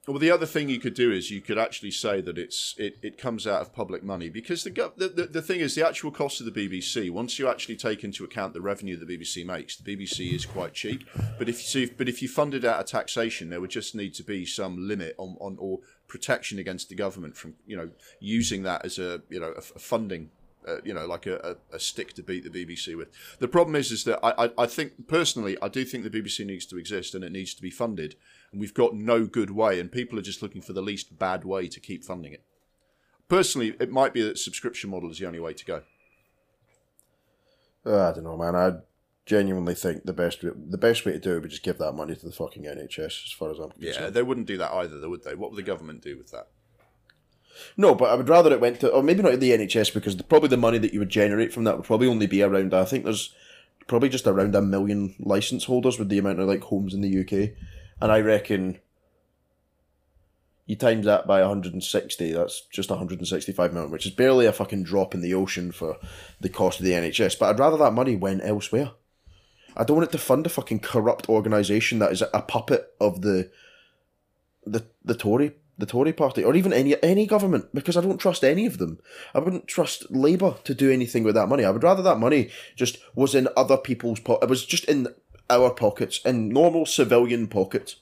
Well, 0.10 0.20
the 0.20 0.32
other 0.32 0.46
thing 0.46 0.70
you 0.70 0.80
could 0.80 0.94
do 0.94 1.12
is 1.12 1.32
you 1.32 1.42
could 1.42 1.58
actually 1.58 1.92
say 1.92 2.22
that 2.22 2.38
it's 2.38 2.76
it, 2.78 2.96
it 3.04 3.18
comes 3.18 3.46
out 3.46 3.60
of 3.60 3.74
public 3.74 4.04
money 4.06 4.30
because 4.30 4.64
the, 4.64 4.72
gov- 4.72 4.96
the, 4.96 5.10
the 5.10 5.24
the 5.26 5.42
thing 5.42 5.60
is 5.60 5.76
the 5.76 5.86
actual 5.86 6.12
cost 6.12 6.40
of 6.40 6.46
the 6.46 6.52
BBC. 6.70 7.12
Once 7.12 7.38
you 7.38 7.50
actually 7.50 7.76
take 7.76 8.06
into 8.06 8.24
account 8.24 8.54
the 8.54 8.62
revenue 8.62 8.96
the 8.96 9.06
BBC 9.06 9.46
makes, 9.46 9.76
the 9.76 9.98
BBC 9.98 10.32
is 10.34 10.46
quite 10.46 10.74
cheap. 10.74 11.04
But 11.38 11.50
if 11.50 11.58
you 11.58 11.86
see, 11.88 11.94
but 11.94 12.08
if 12.08 12.22
you 12.22 12.30
fund 12.30 12.54
it 12.54 12.64
out 12.64 12.80
of 12.80 12.86
taxation, 12.86 13.50
there 13.50 13.60
would 13.60 13.70
just 13.70 13.96
need 13.96 14.14
to 14.14 14.24
be 14.24 14.46
some 14.46 14.88
limit 14.88 15.14
on, 15.18 15.36
on 15.42 15.58
or 15.60 15.80
protection 16.08 16.58
against 16.58 16.88
the 16.88 16.96
government 16.96 17.36
from 17.36 17.56
you 17.66 17.76
know 17.76 17.90
using 18.22 18.64
that 18.64 18.86
as 18.86 18.98
a 18.98 19.24
you 19.30 19.42
know 19.42 19.52
a, 19.58 19.60
a 19.76 19.80
funding. 19.80 20.30
Uh, 20.68 20.82
you 20.84 20.94
know, 20.94 21.06
like 21.06 21.26
a, 21.26 21.56
a, 21.72 21.80
stick 21.80 22.12
to 22.12 22.22
beat 22.22 22.44
the 22.44 22.50
BBC 22.50 22.98
with. 22.98 23.08
The 23.40 23.48
problem 23.48 23.74
is, 23.76 23.90
is 23.90 24.04
that 24.04 24.20
I, 24.22 24.48
I, 24.48 24.52
I 24.58 24.66
think 24.66 25.08
personally, 25.08 25.56
I 25.62 25.70
do 25.70 25.86
think 25.86 26.04
the 26.04 26.10
BBC 26.10 26.46
needs 26.46 26.66
to 26.66 26.78
exist 26.78 27.16
and 27.16 27.24
it 27.24 27.32
needs 27.32 27.54
to 27.54 27.62
be 27.62 27.70
funded 27.70 28.16
and 28.52 28.62
we've 28.62 28.74
got 28.74 28.96
no 28.96 29.26
good 29.26 29.52
way, 29.52 29.80
and 29.80 29.92
people 29.92 30.18
are 30.18 30.24
just 30.24 30.42
looking 30.42 30.62
for 30.62 30.74
the 30.74 30.82
least 30.82 31.18
bad 31.20 31.44
way 31.44 31.68
to 31.68 31.80
keep 31.80 32.04
funding 32.04 32.34
it. 32.34 32.44
Personally, 33.28 33.76
it 33.80 33.92
might 33.92 34.14
be 34.14 34.22
that 34.22 34.38
subscription 34.38 34.90
model 34.90 35.12
is 35.12 35.20
the 35.20 35.28
only 35.28 35.40
way 35.40 35.54
to 35.54 35.66
go. 35.66 35.82
Uh, 37.86 38.10
I 38.10 38.14
don't 38.14 38.24
know, 38.24 38.38
man. 38.38 38.56
I 38.56 38.78
genuinely 39.26 39.76
think 39.76 40.06
the 40.06 40.14
best 40.14 40.42
the 40.42 40.78
best 40.78 41.06
way 41.06 41.12
to 41.12 41.20
do 41.20 41.36
it 41.36 41.42
would 41.42 41.50
just 41.50 41.64
give 41.64 41.78
that 41.80 41.94
money 41.94 42.16
to 42.16 42.26
the 42.26 42.32
fucking 42.32 42.64
NHS, 42.64 43.26
as 43.26 43.32
far 43.38 43.52
as 43.52 43.60
I'm 43.60 43.72
concerned. 43.72 43.96
Yeah, 44.00 44.10
they 44.10 44.24
wouldn't 44.24 44.48
do 44.48 44.58
that 44.58 44.72
either, 44.72 44.98
though, 44.98 45.10
would 45.10 45.24
they? 45.24 45.36
What 45.36 45.52
would 45.52 45.58
the 45.58 45.64
government 45.64 46.02
do 46.02 46.18
with 46.18 46.32
that? 46.32 46.48
No, 47.76 47.96
but 47.96 48.10
I 48.10 48.16
would 48.16 48.30
rather 48.30 48.52
it 48.52 48.62
went 48.62 48.80
to, 48.82 48.90
or 48.90 49.04
maybe 49.04 49.22
not 49.22 49.32
to 49.32 49.38
the 49.38 49.52
NHS 49.52 49.94
because 49.94 50.18
the, 50.18 50.24
probably 50.24 50.50
the 50.50 50.58
money 50.58 50.78
that 50.78 50.94
you 50.94 51.00
would 51.00 51.10
generate 51.10 51.54
from 51.54 51.64
that 51.66 51.78
would 51.78 51.86
probably 51.86 52.08
only 52.08 52.28
be 52.28 52.42
around. 52.42 52.74
I 52.74 52.86
think 52.86 53.04
there's 53.04 53.34
probably 53.88 54.10
just 54.10 54.28
around 54.28 54.56
a 54.56 54.62
million 54.62 55.16
license 55.20 55.66
holders 55.66 55.98
with 55.98 56.10
the 56.10 56.18
amount 56.18 56.40
of 56.40 56.48
like 56.48 56.64
homes 56.64 56.94
in 56.94 57.02
the 57.02 57.20
UK, 57.20 57.58
and 58.02 58.12
I 58.12 58.20
reckon 58.20 58.80
you 60.68 60.76
times 60.76 61.06
that 61.06 61.26
by 61.26 61.40
160, 61.40 62.34
that's 62.34 62.62
just 62.70 62.90
165 62.90 63.74
million, 63.74 63.90
which 63.90 64.06
is 64.06 64.12
barely 64.12 64.46
a 64.46 64.52
fucking 64.52 64.84
drop 64.84 65.16
in 65.16 65.22
the 65.22 65.34
ocean 65.34 65.72
for 65.72 65.98
the 66.42 66.50
cost 66.50 66.80
of 66.80 66.86
the 66.86 66.92
NHS. 66.92 67.40
But 67.40 67.50
I'd 67.50 67.60
rather 67.60 67.78
that 67.78 67.94
money 67.94 68.18
went 68.18 68.42
elsewhere. 68.44 68.92
I 69.78 69.86
don't 69.86 69.96
want 69.96 70.10
it 70.10 70.12
to 70.12 70.18
fund 70.18 70.46
a 70.46 70.50
fucking 70.50 70.80
corrupt 70.80 71.30
organisation 71.30 72.00
that 72.00 72.12
is 72.12 72.22
a 72.22 72.42
puppet 72.42 72.94
of 73.00 73.22
the 73.22 73.50
the 74.66 74.86
the 75.06 75.16
Tory 75.16 75.54
the 75.78 75.86
Tory 75.86 76.14
party 76.14 76.44
or 76.44 76.56
even 76.56 76.74
any 76.74 77.02
any 77.04 77.26
government 77.26 77.74
because 77.74 77.96
I 77.96 78.02
don't 78.02 78.18
trust 78.18 78.44
any 78.44 78.66
of 78.66 78.78
them. 78.78 79.00
I 79.34 79.40
wouldn't 79.40 79.68
trust 79.68 80.10
Labour 80.10 80.56
to 80.64 80.74
do 80.74 80.92
anything 80.92 81.24
with 81.24 81.36
that 81.36 81.48
money. 81.48 81.64
I 81.64 81.70
would 81.70 81.84
rather 81.84 82.04
that 82.04 82.20
money 82.20 82.50
just 82.76 82.98
was 83.16 83.36
in 83.36 83.48
other 83.56 83.78
people's 83.78 84.20
po- 84.20 84.40
it 84.42 84.50
was 84.50 84.66
just 84.66 84.86
in 84.86 85.08
our 85.50 85.72
pockets 85.72 86.20
in 86.26 86.50
normal 86.50 86.86
civilian 86.86 87.48
pockets. 87.48 87.98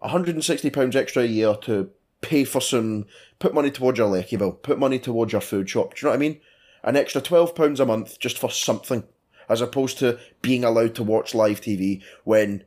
160 0.00 0.68
pounds 0.70 0.96
extra 0.96 1.22
a 1.22 1.26
year 1.26 1.54
to 1.62 1.90
pay 2.20 2.44
for 2.44 2.60
some 2.60 3.06
put 3.38 3.54
money 3.54 3.70
towards 3.70 3.98
your 3.98 4.08
lecky 4.08 4.36
bill, 4.36 4.52
put 4.52 4.78
money 4.78 4.98
towards 4.98 5.32
your 5.32 5.40
food 5.40 5.68
shop. 5.68 5.94
Do 5.94 6.00
you 6.00 6.06
know 6.06 6.10
what 6.10 6.16
I 6.16 6.20
mean? 6.20 6.40
An 6.82 6.96
extra 6.96 7.20
12 7.20 7.54
pounds 7.54 7.80
a 7.80 7.86
month 7.86 8.18
just 8.18 8.38
for 8.38 8.50
something 8.50 9.04
as 9.48 9.60
opposed 9.60 9.98
to 9.98 10.18
being 10.42 10.64
allowed 10.64 10.94
to 10.94 11.02
watch 11.02 11.34
live 11.34 11.60
TV 11.60 12.02
when 12.24 12.64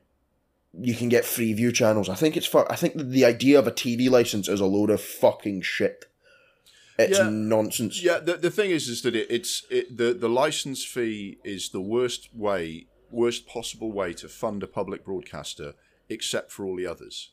you 0.79 0.93
can 0.95 1.09
get 1.09 1.25
free 1.25 1.53
view 1.53 1.71
channels. 1.71 2.09
I 2.09 2.15
think 2.15 2.37
it's 2.37 2.45
fu- 2.47 2.65
I 2.69 2.75
think 2.75 2.93
the 2.97 3.25
idea 3.25 3.57
of 3.59 3.67
a 3.67 3.71
TV 3.71 4.09
license 4.09 4.47
is 4.47 4.59
a 4.59 4.65
load 4.65 4.89
of 4.89 5.01
fucking 5.01 5.61
shit. 5.61 6.05
It's 6.99 7.17
Yeah. 7.19 7.29
nonsense. 7.29 8.01
Yeah, 8.01 8.19
the, 8.19 8.37
the 8.37 8.49
thing 8.51 8.71
is, 8.71 8.87
is 8.87 9.01
that 9.03 9.15
it, 9.15 9.27
it's 9.29 9.63
it, 9.69 9.97
the 9.97 10.13
the 10.13 10.29
license 10.29 10.83
fee 10.83 11.37
is 11.43 11.69
the 11.69 11.81
worst 11.81 12.29
way, 12.33 12.87
worst 13.11 13.47
possible 13.47 13.91
way 13.91 14.13
to 14.13 14.27
fund 14.27 14.63
a 14.63 14.67
public 14.67 15.05
broadcaster, 15.05 15.73
except 16.09 16.51
for 16.51 16.65
all 16.65 16.75
the 16.75 16.87
others. 16.87 17.31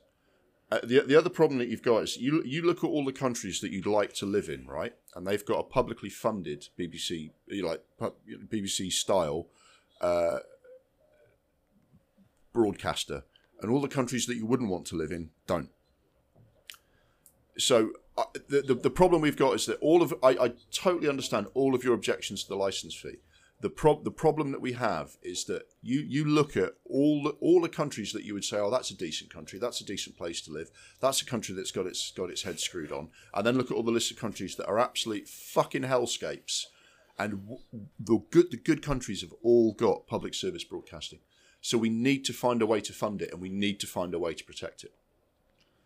Uh, 0.72 0.80
the 0.82 1.00
the 1.00 1.16
other 1.16 1.30
problem 1.30 1.58
that 1.58 1.68
you've 1.68 1.82
got 1.82 2.02
is 2.02 2.16
you 2.16 2.42
you 2.44 2.62
look 2.62 2.78
at 2.84 2.88
all 2.88 3.04
the 3.04 3.12
countries 3.12 3.60
that 3.60 3.70
you'd 3.70 3.86
like 3.86 4.12
to 4.14 4.26
live 4.26 4.48
in, 4.48 4.66
right? 4.66 4.94
And 5.14 5.26
they've 5.26 5.44
got 5.44 5.58
a 5.60 5.62
publicly 5.64 6.10
funded 6.10 6.68
BBC, 6.78 7.30
like 7.62 7.82
BBC 8.50 8.90
style 8.92 9.46
uh, 10.00 10.38
broadcaster, 12.52 13.24
and 13.60 13.70
all 13.70 13.80
the 13.80 13.88
countries 13.88 14.26
that 14.26 14.36
you 14.36 14.46
wouldn't 14.46 14.70
want 14.70 14.86
to 14.86 14.96
live 14.96 15.10
in 15.10 15.30
don't. 15.46 15.70
So 17.56 17.92
uh, 18.16 18.24
the, 18.48 18.62
the 18.62 18.74
the 18.74 18.90
problem 18.90 19.22
we've 19.22 19.36
got 19.36 19.54
is 19.54 19.66
that 19.66 19.78
all 19.80 20.02
of 20.02 20.14
I, 20.22 20.30
I 20.30 20.52
totally 20.72 21.08
understand 21.08 21.46
all 21.54 21.74
of 21.74 21.84
your 21.84 21.94
objections 21.94 22.42
to 22.42 22.48
the 22.48 22.56
license 22.56 22.94
fee. 22.94 23.18
The 23.60 23.70
prob 23.70 24.04
the 24.04 24.10
problem 24.10 24.50
that 24.52 24.60
we 24.60 24.72
have 24.72 25.16
is 25.22 25.44
that 25.44 25.62
you 25.80 26.00
you 26.00 26.24
look 26.24 26.56
at 26.56 26.74
all 26.84 27.22
the, 27.22 27.30
all 27.40 27.60
the 27.60 27.68
countries 27.68 28.12
that 28.12 28.24
you 28.24 28.34
would 28.34 28.44
say, 28.44 28.58
oh, 28.58 28.70
that's 28.70 28.90
a 28.90 28.96
decent 28.96 29.32
country, 29.32 29.58
that's 29.58 29.80
a 29.80 29.86
decent 29.86 30.18
place 30.18 30.40
to 30.42 30.52
live, 30.52 30.70
that's 31.00 31.22
a 31.22 31.24
country 31.24 31.54
that's 31.54 31.70
got 31.70 31.86
its 31.86 32.10
got 32.10 32.30
its 32.30 32.42
head 32.42 32.60
screwed 32.60 32.92
on, 32.92 33.08
and 33.32 33.46
then 33.46 33.56
look 33.56 33.70
at 33.70 33.76
all 33.76 33.82
the 33.82 33.90
list 33.90 34.10
of 34.10 34.18
countries 34.18 34.56
that 34.56 34.66
are 34.66 34.78
absolute 34.78 35.28
fucking 35.28 35.82
hellscapes, 35.82 36.64
and 37.18 37.58
the 37.98 38.18
good 38.30 38.50
the 38.50 38.56
good 38.56 38.82
countries 38.82 39.22
have 39.22 39.32
all 39.42 39.72
got 39.72 40.06
public 40.06 40.34
service 40.34 40.64
broadcasting. 40.64 41.20
So 41.64 41.78
we 41.78 41.88
need 41.88 42.26
to 42.26 42.34
find 42.34 42.60
a 42.60 42.66
way 42.66 42.82
to 42.82 42.92
fund 42.92 43.22
it, 43.22 43.32
and 43.32 43.40
we 43.40 43.48
need 43.48 43.80
to 43.80 43.86
find 43.86 44.12
a 44.12 44.18
way 44.18 44.34
to 44.34 44.44
protect 44.44 44.84
it. 44.84 44.92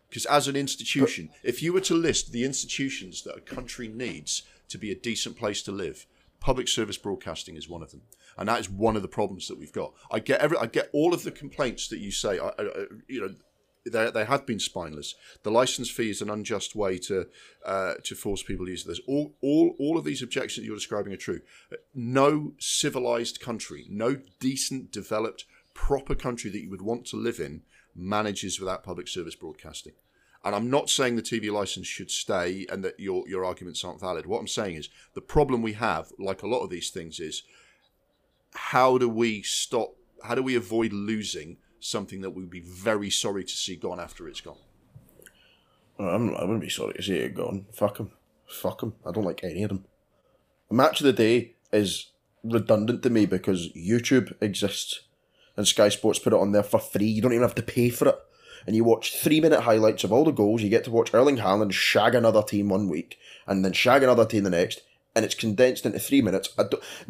Because 0.09 0.27
as 0.27 0.49
an 0.49 0.57
institution, 0.57 1.31
if 1.45 1.63
you 1.63 1.73
were 1.73 1.83
to 1.83 1.95
list 1.95 2.33
the 2.33 2.45
institutions 2.45 3.23
that 3.23 3.37
a 3.37 3.41
country 3.41 3.87
needs 3.87 4.43
to 4.71 4.77
be 4.77 4.91
a 4.91 4.97
decent 4.97 5.37
place 5.37 5.63
to 5.63 5.71
live, 5.71 6.05
public 6.41 6.67
service 6.67 6.99
broadcasting 6.99 7.55
is 7.55 7.69
one 7.69 7.81
of 7.85 7.93
them, 7.93 8.03
and 8.37 8.49
that 8.49 8.59
is 8.59 8.69
one 8.69 8.97
of 8.97 9.03
the 9.03 9.09
problems 9.09 9.47
that 9.47 9.57
we've 9.57 9.73
got. 9.73 9.93
I 10.11 10.19
get 10.19 10.41
every, 10.41 10.59
I 10.59 10.67
get 10.67 10.91
all 10.93 11.15
of 11.15 11.23
the 11.23 11.31
complaints 11.31 11.87
that 11.91 12.01
you 12.01 12.11
say. 12.11 12.41
I, 12.41 12.49
I, 12.49 12.53
I- 12.59 12.87
you 13.07 13.21
know, 13.21 13.35
they, 13.91 14.11
they 14.11 14.25
have 14.25 14.45
been 14.47 14.59
spineless. 14.59 15.15
The 15.45 15.53
license 15.53 15.89
fee 15.89 16.11
is 16.11 16.21
an 16.21 16.29
unjust 16.29 16.75
way 16.75 16.99
to 16.99 17.29
uh, 17.65 17.95
to 18.03 18.17
force 18.17 18.43
people 18.43 18.67
to 18.67 18.73
use 18.73 18.83
this. 18.83 19.01
All, 19.07 19.33
all, 19.41 19.77
all 19.79 19.97
of 19.97 20.05
these 20.05 20.23
objections 20.23 20.67
you're 20.67 20.75
describing 20.77 21.13
are 21.13 21.17
true. 21.17 21.41
No 21.95 22.53
civilized 22.59 23.39
country, 23.41 23.87
no 23.89 24.17
decent, 24.41 24.91
developed, 24.91 25.45
proper 25.87 26.17
country 26.17 26.51
that 26.51 26.61
you 26.61 26.69
would 26.69 26.83
want 26.83 27.07
to 27.07 27.17
live 27.17 27.39
in 27.39 27.63
manages 27.95 28.59
without 28.59 28.83
public 28.83 29.07
service 29.07 29.37
broadcasting. 29.37 29.93
And 30.45 30.55
I'm 30.55 30.69
not 30.69 30.91
saying 30.91 31.15
the 31.15 31.23
TV 31.23 31.53
license 31.53 31.87
should 31.87 32.11
stay 32.11 32.67
and 32.71 32.85
that 32.85 32.99
your 32.99 33.29
your 33.29 33.45
arguments 33.45 33.85
aren't 33.85 34.01
valid. 34.01 34.27
What 34.27 34.41
I'm 34.41 34.49
saying 34.49 34.75
is 34.75 34.89
the 35.15 35.21
problem 35.21 35.63
we 35.63 35.75
have, 35.75 36.13
like 36.19 36.43
a 36.43 36.49
lot 36.49 36.63
of 36.63 36.71
these 36.71 36.91
things, 36.91 37.21
is 37.21 37.45
how 38.55 38.99
do 38.99 39.09
we 39.09 39.43
stop? 39.43 39.95
How 40.25 40.35
do 40.35 40.43
we 40.43 40.57
avoid 40.57 40.93
losing 40.93 41.59
something 41.81 42.23
that 42.23 42.31
we'd 42.31 42.51
be 42.51 42.61
very 42.61 43.09
sorry 43.09 43.45
to 43.45 43.53
see 43.53 43.77
gone 43.77 44.01
after 44.01 44.29
it's 44.29 44.41
gone? 44.41 44.59
I'm, 45.99 46.35
I 46.35 46.43
wouldn't 46.43 46.61
be 46.61 46.71
sorry 46.71 46.95
to 46.95 47.03
see 47.03 47.19
it 47.19 47.35
gone. 47.37 47.67
Fuck 47.73 47.99
him. 47.99 48.11
Fuck 48.49 48.83
him. 48.83 48.95
I 49.07 49.13
don't 49.13 49.25
like 49.25 49.45
any 49.45 49.63
of 49.63 49.69
them. 49.69 49.85
The 50.69 50.75
match 50.75 51.01
of 51.01 51.07
the 51.07 51.13
day 51.13 51.55
is 51.73 52.11
redundant 52.43 53.03
to 53.03 53.11
me 53.11 53.27
because 53.27 53.73
YouTube 53.75 54.35
exists 54.41 55.08
and 55.59 55.67
Sky 55.67 55.89
Sports 55.89 56.21
put 56.21 56.33
it 56.33 56.39
on 56.39 56.53
there 56.53 56.63
for 56.63 56.79
free. 56.79 57.07
You 57.07 57.21
don't 57.21 57.33
even 57.33 57.43
have 57.43 57.55
to 57.57 57.63
pay 57.63 57.91
for 57.91 58.09
it. 58.09 58.19
And 58.67 58.77
you 58.77 58.85
watch 58.85 59.17
three 59.17 59.41
minute 59.41 59.63
highlights 59.63 60.05
of 60.05 60.13
all 60.13 60.25
the 60.25 60.31
goals. 60.31 60.63
You 60.63 60.71
get 60.71 60.85
to 60.85 60.91
watch 60.91 61.13
Erling 61.13 61.39
Haaland 61.39 61.73
shag 61.73 62.15
another 62.15 62.43
team 62.43 62.69
one 62.69 62.89
week 62.89 63.19
and 63.47 63.65
then 63.65 63.73
shag 63.73 64.03
another 64.03 64.25
team 64.25 64.45
the 64.45 64.51
next. 64.51 64.83
And 65.17 65.25
it's 65.25 65.35
condensed 65.35 65.85
into 65.85 65.99
three 65.99 66.23
minutes. 66.23 66.49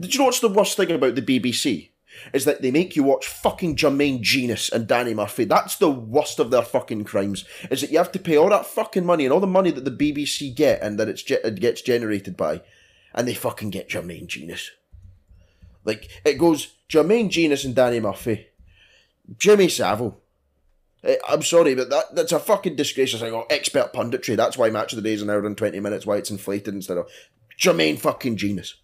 Did 0.00 0.14
you 0.14 0.18
know 0.18 0.26
what's 0.26 0.40
the 0.40 0.48
worst 0.48 0.76
thing 0.76 0.90
about 0.90 1.14
the 1.14 1.22
BBC? 1.22 1.90
is 2.32 2.44
that 2.46 2.62
they 2.62 2.70
make 2.70 2.96
you 2.96 3.04
watch 3.04 3.26
fucking 3.26 3.76
Jermaine 3.76 4.22
Jenas 4.22 4.70
and 4.70 4.88
Danny 4.88 5.14
Murphy. 5.14 5.44
That's 5.44 5.76
the 5.76 5.90
worst 5.90 6.38
of 6.38 6.50
their 6.50 6.62
fucking 6.62 7.04
crimes. 7.04 7.44
Is 7.70 7.82
that 7.82 7.90
you 7.90 7.98
have 7.98 8.12
to 8.12 8.18
pay 8.18 8.36
all 8.36 8.48
that 8.48 8.66
fucking 8.66 9.04
money 9.04 9.24
and 9.24 9.32
all 9.32 9.40
the 9.40 9.46
money 9.46 9.70
that 9.70 9.84
the 9.84 9.90
BBC 9.90 10.54
get 10.54 10.82
and 10.82 10.98
that 10.98 11.08
it's 11.08 11.22
it 11.30 11.60
gets 11.60 11.82
generated 11.82 12.36
by, 12.36 12.62
and 13.14 13.28
they 13.28 13.34
fucking 13.34 13.70
get 13.70 13.90
Jermaine 13.90 14.26
Jenas. 14.26 14.70
Like 15.84 16.08
it 16.24 16.34
goes 16.34 16.74
Jermaine 16.88 17.30
Jenas 17.30 17.64
and 17.64 17.74
Danny 17.74 18.00
Murphy, 18.00 18.48
Jimmy 19.36 19.68
Savile. 19.68 20.20
Eh, 21.04 21.16
I'm 21.28 21.42
sorry, 21.42 21.74
but 21.74 21.90
that 21.90 22.14
that's 22.14 22.32
a 22.32 22.38
fucking 22.38 22.76
disgrace. 22.76 23.12
It's 23.12 23.22
like 23.22 23.32
oh, 23.32 23.46
expert 23.50 23.92
punditry. 23.92 24.36
That's 24.36 24.58
why 24.58 24.70
Match 24.70 24.92
of 24.92 24.96
the 24.96 25.02
Day 25.02 25.14
is 25.14 25.22
an 25.22 25.30
hour 25.30 25.44
and 25.46 25.56
twenty 25.56 25.80
minutes. 25.80 26.06
Why 26.06 26.16
it's 26.16 26.30
inflated 26.30 26.74
instead 26.74 26.98
of 26.98 27.08
Jermaine 27.58 27.98
fucking 27.98 28.36
Jenas 28.36 28.74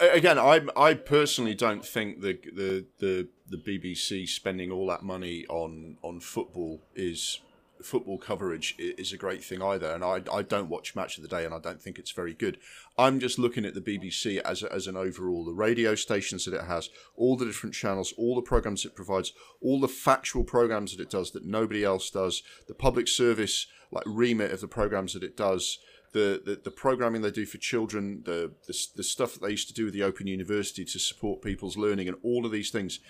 again, 0.00 0.38
I 0.38 0.62
I 0.76 0.94
personally 0.94 1.54
don't 1.54 1.84
think 1.84 2.20
the 2.20 2.38
the 2.54 2.86
the 2.98 3.28
the 3.48 3.56
BBC 3.56 4.28
spending 4.28 4.70
all 4.70 4.86
that 4.88 5.02
money 5.02 5.46
on 5.48 5.96
on 6.02 6.20
football 6.20 6.82
is 6.94 7.40
football 7.82 8.18
coverage 8.18 8.74
is 8.78 9.12
a 9.12 9.16
great 9.16 9.42
thing 9.42 9.62
either. 9.62 9.90
And 9.90 10.04
I 10.04 10.22
I 10.32 10.42
don't 10.42 10.68
watch 10.68 10.96
Match 10.96 11.16
of 11.16 11.22
the 11.22 11.28
Day, 11.28 11.44
and 11.44 11.54
I 11.54 11.58
don't 11.58 11.80
think 11.82 11.98
it's 11.98 12.12
very 12.12 12.34
good. 12.34 12.58
I'm 12.96 13.20
just 13.20 13.38
looking 13.38 13.64
at 13.64 13.74
the 13.74 13.80
BBC 13.80 14.38
as 14.38 14.62
a, 14.62 14.72
as 14.72 14.86
an 14.86 14.96
overall, 14.96 15.44
the 15.44 15.52
radio 15.52 15.94
stations 15.94 16.44
that 16.44 16.54
it 16.54 16.64
has, 16.64 16.90
all 17.16 17.36
the 17.36 17.46
different 17.46 17.74
channels, 17.74 18.12
all 18.16 18.34
the 18.34 18.42
programs 18.42 18.84
it 18.84 18.94
provides, 18.94 19.32
all 19.60 19.80
the 19.80 19.88
factual 19.88 20.44
programs 20.44 20.96
that 20.96 21.02
it 21.02 21.10
does 21.10 21.30
that 21.32 21.44
nobody 21.44 21.84
else 21.84 22.10
does, 22.10 22.42
the 22.66 22.74
public 22.74 23.08
service 23.08 23.66
like 23.90 24.04
remit 24.06 24.52
of 24.52 24.60
the 24.60 24.68
programs 24.68 25.14
that 25.14 25.22
it 25.22 25.36
does 25.36 25.78
the, 26.12 26.40
the, 26.44 26.60
the 26.64 26.70
programming 26.70 27.22
they 27.22 27.30
do 27.30 27.46
for 27.46 27.58
children, 27.58 28.22
the, 28.24 28.52
the, 28.66 28.86
the 28.96 29.02
stuff 29.02 29.34
that 29.34 29.42
they 29.42 29.50
used 29.50 29.68
to 29.68 29.74
do 29.74 29.84
with 29.84 29.94
the 29.94 30.02
Open 30.02 30.26
University 30.26 30.84
to 30.84 30.98
support 30.98 31.42
people's 31.42 31.76
learning, 31.76 32.08
and 32.08 32.16
all 32.22 32.46
of 32.46 32.52
these 32.52 32.70
things, 32.70 33.00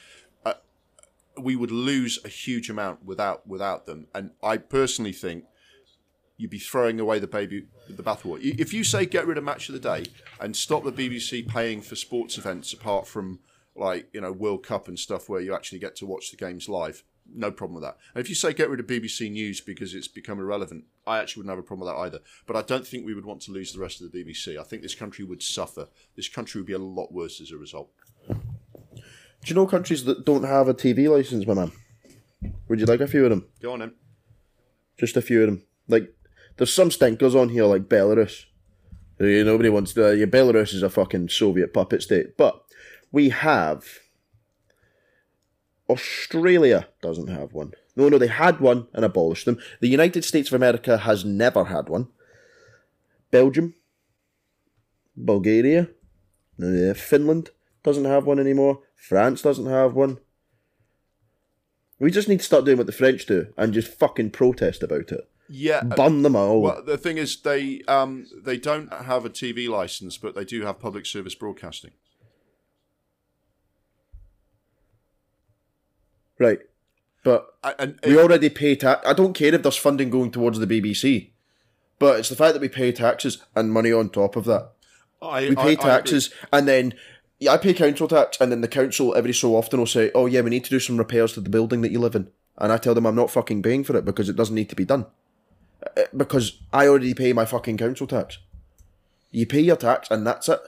we 1.43 1.57
would 1.57 1.71
lose 1.71 2.19
a 2.25 2.29
huge 2.29 2.71
amount 2.71 3.05
without 3.05 3.47
without 3.47 3.87
them. 3.87 4.07
And 4.15 4.33
I 4.43 4.57
personally 4.57 5.13
think 5.13 5.45
you'd 6.37 6.51
be 6.51 6.59
throwing 6.59 7.01
away 7.01 7.19
the 7.19 7.27
baby 7.27 7.67
with 7.87 7.97
the 7.97 8.03
bathwater. 8.03 8.41
If 8.43 8.73
you 8.73 8.85
say 8.85 9.07
get 9.07 9.27
rid 9.27 9.39
of 9.39 9.45
Match 9.45 9.69
of 9.69 9.75
the 9.75 9.81
Day 9.81 10.07
and 10.41 10.57
stop 10.57 10.85
the 10.85 10.93
BBC 10.93 11.47
paying 11.47 11.83
for 11.83 11.97
sports 11.97 12.39
events 12.39 12.73
apart 12.73 13.07
from 13.07 13.41
like 13.75 14.09
you 14.13 14.21
know 14.21 14.33
World 14.33 14.65
Cup 14.65 14.89
and 14.89 14.99
stuff 14.99 15.29
where 15.29 15.41
you 15.41 15.55
actually 15.55 15.79
get 15.79 15.97
to 15.97 16.07
watch 16.07 16.31
the 16.31 16.37
games 16.37 16.69
live, 16.69 17.05
no 17.33 17.51
problem 17.51 17.75
with 17.75 17.85
that. 17.85 17.99
And 18.15 18.21
if 18.21 18.29
you 18.29 18.35
say 18.35 18.53
get 18.53 18.71
rid 18.71 18.81
of 18.81 18.87
BBC 18.87 19.31
News 19.31 19.61
because 19.61 19.95
it's 19.95 20.09
become 20.09 20.39
irrelevant, 20.39 20.85
I 21.07 21.19
actually 21.19 21.41
wouldn't 21.41 21.57
have 21.57 21.65
a 21.65 21.67
problem 21.67 21.87
with 21.87 21.95
that 21.95 22.03
either. 22.03 22.21
But 22.47 22.57
I 22.57 22.63
don't 22.63 22.87
think 22.87 23.05
we 23.05 23.15
would 23.15 23.27
want 23.27 23.43
to 23.43 23.53
lose 23.53 23.73
the 23.73 23.81
rest 23.81 24.01
of 24.01 24.11
the 24.11 24.25
BBC. 24.25 24.59
I 24.59 24.65
think 24.65 24.83
this 24.83 24.95
country 24.95 25.25
would 25.25 25.43
suffer. 25.43 25.89
This 26.17 26.29
country 26.29 26.61
would 26.61 26.67
be 26.67 26.73
a 26.73 26.79
lot 26.79 27.13
worse 27.13 27.41
as 27.41 27.51
a 27.51 27.57
result. 27.57 27.91
Do 29.43 29.51
you 29.51 29.55
know 29.55 29.67
countries 29.67 30.05
that 30.05 30.25
don't 30.25 30.45
have 30.45 30.69
a 30.69 30.75
TV 30.75 31.09
license, 31.09 31.47
my 31.47 31.55
man? 31.55 31.73
Would 32.69 32.81
you 32.81 32.87
like 32.87 33.01
a 33.01 33.07
few 33.07 33.25
of 33.25 33.31
them? 33.31 33.47
Go 33.63 33.73
on 33.73 33.79
then. 33.81 33.95
Just 34.99 35.17
a 35.17 35.23
few 35.23 35.43
of 35.43 35.47
them. 35.47 35.63
Like, 35.89 36.13
there's 36.57 36.73
some 36.73 36.91
stinkers 36.91 37.35
on 37.35 37.49
here, 37.49 37.65
like 37.65 37.89
Belarus. 37.89 38.45
Nobody 39.19 39.69
wants 39.69 39.95
to. 39.95 40.17
Yeah, 40.17 40.27
Belarus 40.27 40.75
is 40.75 40.83
a 40.83 40.91
fucking 40.91 41.29
Soviet 41.29 41.73
puppet 41.73 42.03
state. 42.03 42.37
But 42.37 42.63
we 43.11 43.31
have 43.31 43.85
Australia 45.89 46.89
doesn't 47.01 47.29
have 47.29 47.53
one. 47.53 47.73
No, 47.97 48.09
no, 48.09 48.19
they 48.19 48.29
had 48.29 48.61
one 48.61 48.87
and 48.93 49.05
abolished 49.05 49.45
them. 49.45 49.59
The 49.81 49.89
United 49.89 50.25
States 50.25 50.51
of 50.51 50.55
America 50.55 50.99
has 50.99 51.25
never 51.25 51.65
had 51.65 51.89
one. 51.89 52.09
Belgium, 53.31 53.75
Bulgaria, 55.17 55.89
Finland 56.95 57.51
doesn't 57.83 58.05
have 58.05 58.27
one 58.27 58.39
anymore. 58.39 58.81
France 58.97 59.43
doesn't 59.43 59.67
have 59.67 59.95
one. 59.95 60.19
We 61.99 62.11
just 62.11 62.29
need 62.29 62.39
to 62.39 62.45
start 62.45 62.65
doing 62.65 62.77
what 62.77 62.87
the 62.87 62.93
French 62.93 63.27
do 63.27 63.53
and 63.57 63.73
just 63.73 63.93
fucking 63.99 64.31
protest 64.31 64.83
about 64.83 65.11
it. 65.11 65.29
Yeah, 65.49 65.83
burn 65.83 66.23
them 66.23 66.37
all. 66.37 66.61
Well, 66.61 66.83
the 66.85 66.99
thing 66.99 67.17
is, 67.17 67.41
they 67.41 67.81
um 67.89 68.27
they 68.37 68.59
don't 68.59 68.93
have 68.93 69.25
a 69.25 69.31
TV 69.31 69.69
license, 69.69 70.19
but 70.19 70.35
they 70.35 70.45
do 70.45 70.63
have 70.65 70.79
public 70.79 71.07
service 71.07 71.35
broadcasting. 71.35 71.93
Right. 76.39 76.61
But 77.25 77.55
and, 77.79 77.99
we 78.07 78.19
already 78.19 78.49
pay 78.49 78.77
tax. 78.77 79.07
I 79.07 79.13
don't 79.13 79.33
care 79.33 79.55
if 79.55 79.63
there's 79.63 79.77
funding 79.77 80.11
going 80.11 80.31
towards 80.31 80.59
the 80.59 80.67
BBC, 80.67 81.31
but 81.99 82.21
it's 82.21 82.29
the 82.29 82.37
fact 82.37 82.55
that 82.55 82.63
we 82.63 82.69
pay 82.69 82.93
taxes 82.93 83.43
and 83.57 83.73
money 83.73 83.93
on 83.93 84.11
top 84.11 84.37
of 84.37 84.45
that. 84.45 84.73
I, 85.21 85.49
we 85.49 85.57
pay 85.57 85.73
I, 85.73 85.75
taxes 85.75 86.33
I 86.53 86.59
and 86.59 86.69
then 86.69 86.95
yeah, 87.39 87.53
I 87.53 87.57
pay 87.57 87.73
council 87.73 88.09
tax, 88.09 88.41
and 88.41 88.51
then 88.51 88.63
the 88.63 88.69
council 88.69 89.15
every 89.15 89.33
so 89.33 89.55
often 89.55 89.79
will 89.79 89.87
say, 89.87 90.11
"Oh 90.15 90.27
yeah, 90.27 90.41
we 90.41 90.51
need 90.51 90.65
to 90.65 90.71
do 90.71 90.81
some 90.81 90.97
repairs 90.97 91.35
to 91.35 91.41
the 91.41 91.51
building 91.51 91.83
that 91.83 91.93
you 91.93 92.01
live 92.01 92.17
in," 92.17 92.29
and 92.57 92.73
I 92.73 92.79
tell 92.79 92.95
them 92.95 93.07
I'm 93.07 93.15
not 93.15 93.31
fucking 93.31 93.63
paying 93.63 93.85
for 93.85 93.97
it 93.97 94.05
because 94.05 94.29
it 94.29 94.37
doesn't 94.37 94.55
need 94.55 94.69
to 94.71 94.77
be 94.77 94.85
done 94.85 95.07
uh, 95.97 96.03
because 96.17 96.59
I 96.73 96.89
already 96.89 97.15
pay 97.15 97.33
my 97.33 97.45
fucking 97.45 97.77
council 97.77 98.07
tax. 98.07 98.39
You 99.31 99.47
pay 99.47 99.61
your 99.61 99.77
tax, 99.77 100.11
and 100.11 100.27
that's 100.27 100.49
it. 100.49 100.61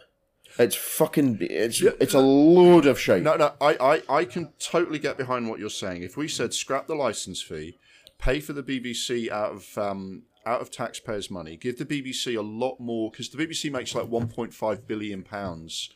It's 0.59 0.77
fucking. 0.77 1.39
It's 1.41 1.81
yeah, 1.81 1.93
it's 2.01 2.14
a 2.14 2.21
load 2.21 2.87
of 2.87 3.01
shit. 3.01 3.23
No, 3.23 3.37
no, 3.37 3.53
I, 3.61 4.03
I, 4.09 4.18
I 4.18 4.25
can 4.25 4.53
totally 4.59 4.99
get 4.99 5.16
behind 5.16 5.49
what 5.49 5.59
you're 5.59 5.71
saying. 5.71 6.03
If 6.03 6.16
we 6.16 6.29
said 6.29 6.55
scrap 6.55 6.87
the 6.87 6.95
license 6.95 7.43
fee, 7.43 7.79
pay 8.18 8.39
for 8.39 8.53
the 8.53 8.62
BBC 8.62 9.29
out 9.31 9.53
of 9.53 9.79
um, 9.79 10.23
out 10.47 10.61
of 10.61 10.71
taxpayers' 10.71 11.31
money, 11.31 11.57
give 11.57 11.79
the 11.79 11.87
BBC 11.87 12.37
a 12.37 12.43
lot 12.43 12.79
more 12.79 13.11
because 13.11 13.31
the 13.31 13.45
BBC 13.45 13.73
makes 13.73 13.95
like 13.95 14.07
1.5 14.07 14.87
billion 14.87 15.23
pounds 15.23 15.91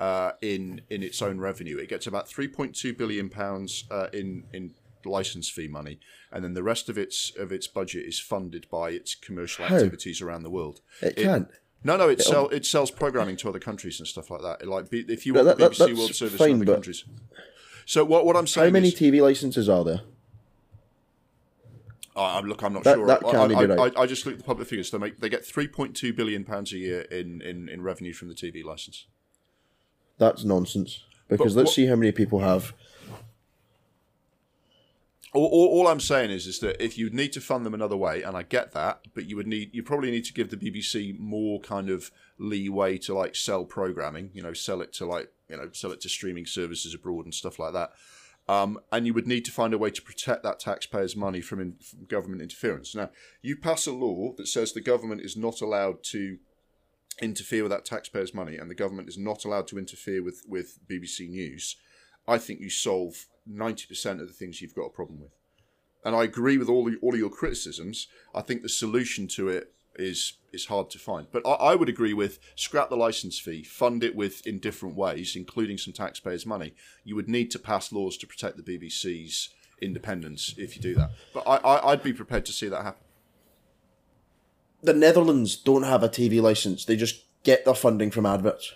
uh, 0.00 0.32
in 0.40 0.80
in 0.90 1.02
its 1.02 1.22
own 1.22 1.38
revenue. 1.38 1.76
It 1.76 1.88
gets 1.88 2.06
about 2.06 2.28
3.2 2.28 2.96
billion 2.96 3.28
pounds 3.28 3.84
uh, 3.90 4.08
in 4.12 4.44
in 4.52 4.74
license 5.04 5.48
fee 5.48 5.68
money, 5.68 6.00
and 6.32 6.42
then 6.42 6.54
the 6.54 6.62
rest 6.62 6.88
of 6.88 6.98
its 6.98 7.32
of 7.38 7.52
its 7.52 7.68
budget 7.68 8.06
is 8.06 8.18
funded 8.18 8.66
by 8.70 8.90
its 8.90 9.14
commercial 9.14 9.66
activities 9.66 10.20
around 10.20 10.42
the 10.42 10.50
world. 10.50 10.80
It, 11.02 11.18
it 11.18 11.22
can't. 11.22 11.48
No, 11.82 11.96
no, 11.96 12.10
it, 12.10 12.20
sell, 12.20 12.50
it 12.50 12.66
sells 12.66 12.90
programming 12.90 13.36
to 13.38 13.48
other 13.48 13.58
countries 13.58 14.00
and 14.00 14.06
stuff 14.06 14.30
like 14.30 14.42
that. 14.42 14.68
Like 14.68 14.88
if 14.92 15.24
you 15.24 15.32
want 15.32 15.46
that, 15.46 15.56
that, 15.56 15.72
BBC 15.72 15.96
World 15.96 16.14
Service 16.14 16.38
fine, 16.38 16.50
in 16.50 16.62
other 16.62 16.74
countries. 16.74 17.04
So 17.86 18.04
what 18.04 18.26
what 18.26 18.36
I'm 18.36 18.46
saying? 18.46 18.68
How 18.68 18.72
many 18.72 18.88
is, 18.88 18.94
TV 18.94 19.22
licenses 19.22 19.68
are 19.68 19.84
there? 19.84 20.00
Uh, 22.14 22.40
look, 22.44 22.62
I'm 22.62 22.74
not 22.74 22.84
that, 22.84 22.96
sure. 22.96 23.06
That 23.06 23.24
I, 23.24 23.28
I, 23.30 23.64
right. 23.64 23.96
I, 23.96 24.02
I, 24.02 24.06
just 24.06 24.26
looked 24.26 24.34
at 24.34 24.38
the 24.40 24.46
public 24.46 24.68
figures. 24.68 24.90
They 24.90 24.98
make 24.98 25.20
they 25.20 25.30
get 25.30 25.42
3.2 25.42 26.14
billion 26.14 26.44
pounds 26.44 26.72
a 26.72 26.76
year 26.76 27.02
in, 27.02 27.40
in, 27.40 27.68
in 27.68 27.82
revenue 27.82 28.12
from 28.12 28.28
the 28.28 28.34
TV 28.34 28.62
license. 28.62 29.06
That's 30.20 30.44
nonsense. 30.44 31.02
Because 31.28 31.54
but 31.54 31.60
let's 31.60 31.68
what, 31.70 31.74
see 31.74 31.86
how 31.86 31.96
many 31.96 32.12
people 32.12 32.38
have 32.38 32.72
all, 35.32 35.46
all, 35.46 35.66
all, 35.68 35.88
I'm 35.88 36.00
saying 36.00 36.30
is, 36.30 36.46
is 36.46 36.58
that 36.60 36.82
if 36.82 36.98
you 36.98 37.08
need 37.10 37.32
to 37.34 37.40
fund 37.40 37.64
them 37.64 37.74
another 37.74 37.96
way, 37.96 38.22
and 38.22 38.36
I 38.36 38.42
get 38.42 38.72
that, 38.72 39.06
but 39.14 39.26
you 39.26 39.36
would 39.36 39.46
need, 39.46 39.70
you 39.72 39.82
probably 39.82 40.10
need 40.10 40.24
to 40.24 40.32
give 40.32 40.50
the 40.50 40.56
BBC 40.56 41.18
more 41.18 41.60
kind 41.60 41.88
of 41.88 42.10
leeway 42.38 42.98
to 42.98 43.14
like 43.14 43.36
sell 43.36 43.64
programming, 43.64 44.30
you 44.34 44.42
know, 44.42 44.52
sell 44.52 44.80
it 44.80 44.92
to 44.94 45.06
like, 45.06 45.30
you 45.48 45.56
know, 45.56 45.70
sell 45.72 45.92
it 45.92 46.00
to 46.00 46.08
streaming 46.08 46.46
services 46.46 46.94
abroad 46.94 47.26
and 47.26 47.34
stuff 47.34 47.60
like 47.60 47.72
that. 47.74 47.92
Um, 48.48 48.80
and 48.90 49.06
you 49.06 49.14
would 49.14 49.28
need 49.28 49.44
to 49.44 49.52
find 49.52 49.72
a 49.72 49.78
way 49.78 49.90
to 49.90 50.02
protect 50.02 50.42
that 50.42 50.58
taxpayers' 50.58 51.14
money 51.14 51.40
from, 51.40 51.60
in, 51.60 51.74
from 51.74 52.06
government 52.06 52.42
interference. 52.42 52.96
Now, 52.96 53.10
you 53.40 53.56
pass 53.56 53.86
a 53.86 53.92
law 53.92 54.32
that 54.36 54.48
says 54.48 54.72
the 54.72 54.80
government 54.80 55.20
is 55.20 55.36
not 55.36 55.60
allowed 55.60 56.02
to 56.04 56.38
interfere 57.20 57.62
with 57.62 57.70
that 57.70 57.84
taxpayers' 57.84 58.34
money, 58.34 58.56
and 58.56 58.70
the 58.70 58.74
government 58.74 59.08
is 59.08 59.18
not 59.18 59.44
allowed 59.44 59.66
to 59.68 59.78
interfere 59.78 60.22
with 60.22 60.42
with 60.48 60.78
BBC 60.88 61.28
News. 61.28 61.76
I 62.26 62.38
think 62.38 62.60
you 62.60 62.70
solve 62.70 63.26
ninety 63.46 63.86
percent 63.86 64.20
of 64.20 64.28
the 64.28 64.34
things 64.34 64.60
you've 64.60 64.74
got 64.74 64.86
a 64.86 64.90
problem 64.90 65.20
with. 65.20 65.32
and 66.04 66.16
I 66.16 66.24
agree 66.24 66.56
with 66.58 66.68
all 66.68 66.84
the, 66.84 66.96
all 67.02 67.14
of 67.14 67.20
your 67.20 67.30
criticisms. 67.30 68.08
I 68.34 68.40
think 68.42 68.62
the 68.62 68.68
solution 68.68 69.26
to 69.28 69.48
it 69.48 69.72
is 69.96 70.34
is 70.52 70.66
hard 70.66 70.90
to 70.90 70.98
find. 70.98 71.26
But 71.30 71.46
I, 71.46 71.52
I, 71.52 71.74
would 71.74 71.88
agree 71.88 72.14
with 72.14 72.38
scrap 72.56 72.90
the 72.90 72.96
license 72.96 73.38
fee, 73.38 73.62
fund 73.62 74.02
it 74.02 74.16
with 74.16 74.46
in 74.46 74.58
different 74.58 74.96
ways, 74.96 75.36
including 75.36 75.78
some 75.78 75.92
taxpayers' 75.92 76.46
money. 76.46 76.74
You 77.04 77.16
would 77.16 77.28
need 77.28 77.50
to 77.52 77.58
pass 77.58 77.92
laws 77.92 78.16
to 78.18 78.26
protect 78.26 78.56
the 78.56 78.62
BBC's 78.62 79.50
independence 79.80 80.54
if 80.58 80.76
you 80.76 80.82
do 80.82 80.94
that. 80.94 81.10
But 81.32 81.44
I, 81.46 81.56
I 81.56 81.92
I'd 81.92 82.02
be 82.02 82.12
prepared 82.12 82.46
to 82.46 82.52
see 82.52 82.68
that 82.68 82.82
happen. 82.82 83.02
The 84.82 84.94
Netherlands 84.94 85.56
don't 85.56 85.82
have 85.82 86.02
a 86.02 86.08
TV 86.08 86.40
license. 86.40 86.84
They 86.84 86.96
just 86.96 87.24
get 87.42 87.64
their 87.64 87.74
funding 87.74 88.10
from 88.10 88.26
adverts. 88.26 88.72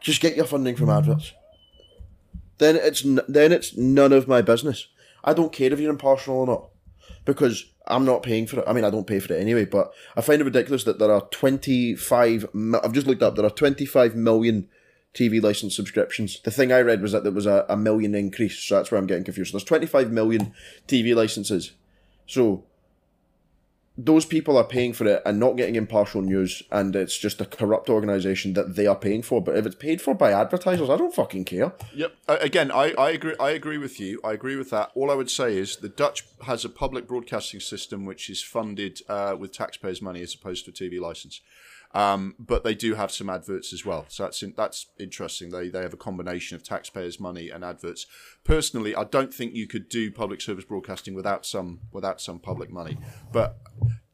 Just 0.00 0.20
get 0.20 0.36
your 0.36 0.44
funding 0.44 0.76
from 0.76 0.90
adverts. 0.90 1.32
Then 2.58 2.76
it's 2.76 3.04
n- 3.04 3.20
then 3.28 3.52
it's 3.52 3.76
none 3.76 4.12
of 4.12 4.28
my 4.28 4.42
business. 4.42 4.88
I 5.24 5.32
don't 5.32 5.52
care 5.52 5.72
if 5.72 5.80
you're 5.80 5.90
impartial 5.90 6.34
or 6.34 6.46
not, 6.46 6.68
because 7.24 7.72
I'm 7.86 8.04
not 8.04 8.22
paying 8.22 8.46
for 8.46 8.60
it. 8.60 8.64
I 8.66 8.72
mean, 8.72 8.84
I 8.84 8.90
don't 8.90 9.06
pay 9.06 9.20
for 9.20 9.32
it 9.32 9.40
anyway. 9.40 9.64
But 9.64 9.92
I 10.16 10.20
find 10.20 10.40
it 10.40 10.44
ridiculous 10.44 10.84
that 10.84 10.98
there 10.98 11.10
are 11.10 11.26
25. 11.30 12.46
I've 12.82 12.92
just 12.92 13.06
looked 13.06 13.22
up. 13.22 13.36
There 13.36 13.46
are 13.46 13.50
25 13.50 14.14
million 14.14 14.68
TV 15.14 15.42
license 15.42 15.76
subscriptions. 15.76 16.40
The 16.40 16.50
thing 16.50 16.72
I 16.72 16.80
read 16.80 17.02
was 17.02 17.12
that 17.12 17.22
there 17.22 17.32
was 17.32 17.46
a, 17.46 17.66
a 17.68 17.76
million 17.76 18.14
increase. 18.14 18.58
So 18.58 18.76
that's 18.76 18.90
where 18.90 18.98
I'm 18.98 19.06
getting 19.06 19.24
confused. 19.24 19.50
So 19.52 19.58
there's 19.58 19.64
25 19.64 20.10
million 20.10 20.54
TV 20.88 21.14
licenses. 21.14 21.72
So 22.26 22.64
those 23.96 24.24
people 24.24 24.56
are 24.56 24.64
paying 24.64 24.92
for 24.94 25.06
it 25.06 25.22
and 25.26 25.38
not 25.38 25.56
getting 25.56 25.76
impartial 25.76 26.22
news, 26.22 26.62
and 26.70 26.96
it's 26.96 27.18
just 27.18 27.40
a 27.40 27.44
corrupt 27.44 27.90
organisation 27.90 28.54
that 28.54 28.74
they 28.74 28.86
are 28.86 28.96
paying 28.96 29.22
for. 29.22 29.42
But 29.42 29.56
if 29.56 29.66
it's 29.66 29.74
paid 29.74 30.00
for 30.00 30.14
by 30.14 30.32
advertisers, 30.32 30.88
I 30.88 30.96
don't 30.96 31.14
fucking 31.14 31.44
care. 31.44 31.72
Yep. 31.94 32.14
Again, 32.28 32.70
I, 32.70 32.92
I 32.92 33.10
agree. 33.10 33.34
I 33.38 33.50
agree 33.50 33.78
with 33.78 34.00
you. 34.00 34.20
I 34.24 34.32
agree 34.32 34.56
with 34.56 34.70
that. 34.70 34.92
All 34.94 35.10
I 35.10 35.14
would 35.14 35.30
say 35.30 35.58
is 35.58 35.76
the 35.76 35.90
Dutch 35.90 36.26
has 36.44 36.64
a 36.64 36.70
public 36.70 37.06
broadcasting 37.06 37.60
system 37.60 38.06
which 38.06 38.30
is 38.30 38.42
funded 38.42 39.00
uh, 39.08 39.36
with 39.38 39.52
taxpayers' 39.52 40.00
money 40.00 40.22
as 40.22 40.34
opposed 40.34 40.64
to 40.64 40.70
a 40.70 40.74
TV 40.74 40.98
license. 40.98 41.40
Um, 41.94 42.34
but 42.38 42.64
they 42.64 42.74
do 42.74 42.94
have 42.94 43.12
some 43.12 43.28
adverts 43.28 43.72
as 43.72 43.84
well, 43.84 44.06
so 44.08 44.22
that's 44.22 44.42
in, 44.42 44.54
that's 44.56 44.86
interesting. 44.98 45.50
They 45.50 45.68
they 45.68 45.82
have 45.82 45.92
a 45.92 45.98
combination 45.98 46.54
of 46.54 46.62
taxpayers' 46.62 47.20
money 47.20 47.50
and 47.50 47.62
adverts. 47.62 48.06
Personally, 48.44 48.96
I 48.96 49.04
don't 49.04 49.32
think 49.32 49.54
you 49.54 49.66
could 49.66 49.90
do 49.90 50.10
public 50.10 50.40
service 50.40 50.64
broadcasting 50.64 51.12
without 51.14 51.44
some 51.44 51.80
without 51.92 52.18
some 52.20 52.38
public 52.38 52.70
money. 52.70 52.96
But 53.30 53.58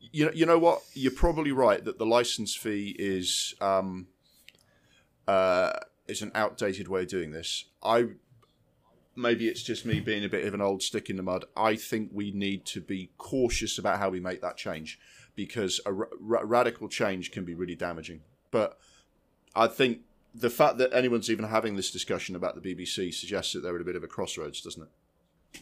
you 0.01 0.27
know, 0.27 0.33
you 0.35 0.45
know 0.45 0.59
what? 0.59 0.83
You're 0.95 1.13
probably 1.13 1.53
right 1.53 1.85
that 1.85 1.99
the 1.99 2.07
license 2.07 2.57
fee 2.57 2.97
is 2.99 3.55
um, 3.61 4.09
uh, 5.29 5.73
is 6.09 6.21
an 6.21 6.33
outdated 6.35 6.89
way 6.89 7.03
of 7.03 7.09
doing 7.09 7.31
this. 7.31 7.67
I 7.81 8.09
maybe 9.15 9.49
it's 9.49 9.63
just 9.63 9.85
me 9.85 10.01
being 10.01 10.25
a 10.25 10.29
bit 10.29 10.47
of 10.47 10.55
an 10.55 10.61
old 10.61 10.83
stick 10.83 11.11
in 11.11 11.17
the 11.17 11.23
mud. 11.23 11.45
I 11.57 11.77
think 11.77 12.11
we 12.13 12.31
need 12.31 12.65
to 12.67 12.81
be 12.81 13.11
cautious 13.19 13.79
about 13.79 13.99
how 13.99 14.11
we 14.11 14.21
make 14.21 14.41
that 14.43 14.57
change 14.57 14.99
because 15.39 15.81
a 15.87 15.93
ra- 15.93 16.43
radical 16.43 16.89
change 16.89 17.31
can 17.31 17.45
be 17.45 17.55
really 17.55 17.77
damaging. 17.77 18.23
But 18.51 18.77
I 19.55 19.69
think 19.69 20.01
the 20.35 20.51
fact 20.51 20.79
that 20.79 20.93
anyone's 20.93 21.31
even 21.31 21.45
having 21.45 21.77
this 21.77 21.93
discussion 21.93 22.35
about 22.35 22.61
the 22.61 22.75
BBC 22.75 23.15
suggests 23.15 23.53
that 23.53 23.61
they're 23.61 23.77
at 23.77 23.81
a 23.81 23.85
bit 23.85 23.95
of 23.95 24.03
a 24.03 24.09
crossroads, 24.09 24.61
doesn't 24.61 24.83
it? 24.83 25.61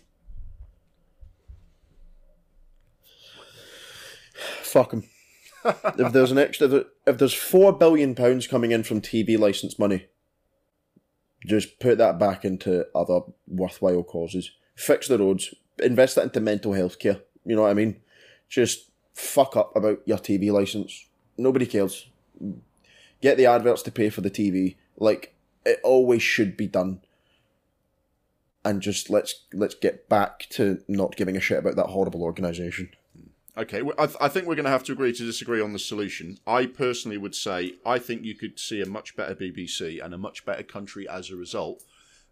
Fuck 4.63 4.93
them. 4.93 5.05
if 5.99 6.13
there's 6.15 6.33
an 6.33 6.39
extra, 6.39 6.87
if 7.07 7.19
there's 7.19 7.35
four 7.35 7.71
billion 7.75 8.15
pounds 8.15 8.47
coming 8.47 8.71
in 8.71 8.83
from 8.83 9.03
TV 9.03 9.39
license 9.39 9.79
money, 9.79 10.07
just 11.45 11.79
put 11.81 11.99
that 11.99 12.19
back 12.19 12.47
into 12.47 12.87
other 12.95 13.21
worthwhile 13.47 14.05
causes. 14.05 14.53
Fix 14.75 15.07
the 15.07 15.19
roads. 15.19 15.55
Invest 15.83 16.15
that 16.15 16.25
into 16.25 16.41
mental 16.41 16.73
health 16.73 16.99
care. 16.99 17.21
You 17.45 17.57
know 17.57 17.63
what 17.63 17.71
I 17.73 17.75
mean? 17.75 18.01
Just 18.49 18.91
fuck 19.17 19.57
up 19.57 19.75
about 19.75 20.03
your 20.05 20.19
TV 20.19 20.53
license. 20.53 21.07
Nobody 21.39 21.67
cares. 21.67 22.09
Get 23.23 23.39
the 23.39 23.47
adverts 23.47 23.83
to 23.83 23.91
pay 23.91 24.11
for 24.11 24.21
the 24.21 24.31
TV. 24.31 24.77
Like 24.99 25.35
it 25.65 25.81
always 25.83 26.23
should 26.23 26.57
be 26.57 26.67
done. 26.67 27.01
And 28.65 28.83
just 28.83 29.09
let's 29.09 29.45
let's 29.53 29.75
get 29.75 30.09
back 30.09 30.47
to 30.51 30.83
not 30.87 31.17
giving 31.17 31.37
a 31.37 31.41
shit 31.41 31.59
about 31.59 31.77
that 31.77 31.87
horrible 31.87 32.23
organisation. 32.23 32.91
Okay, 33.59 33.81
well, 33.81 33.95
I, 33.99 34.05
th- 34.05 34.19
I, 34.21 34.29
think 34.29 34.47
we're 34.47 34.55
going 34.55 34.67
to 34.67 34.71
have 34.71 34.85
to 34.85 34.93
agree 34.93 35.15
to 35.15 35.25
disagree 35.25 35.63
on 35.63 35.73
the 35.73 35.79
solution. 35.79 36.37
I 36.47 36.67
personally 36.67 37.17
would 37.17 37.35
say 37.35 37.77
I 37.87 37.99
think 37.99 38.23
you 38.23 38.35
could 38.35 38.59
see 38.59 38.83
a 38.83 38.87
much 38.87 39.17
better 39.17 39.35
BBC 39.35 40.05
and 40.05 40.13
a 40.13 40.19
much 40.19 40.45
better 40.45 40.63
country 40.63 41.09
as 41.09 41.31
a 41.31 41.37
result 41.37 41.83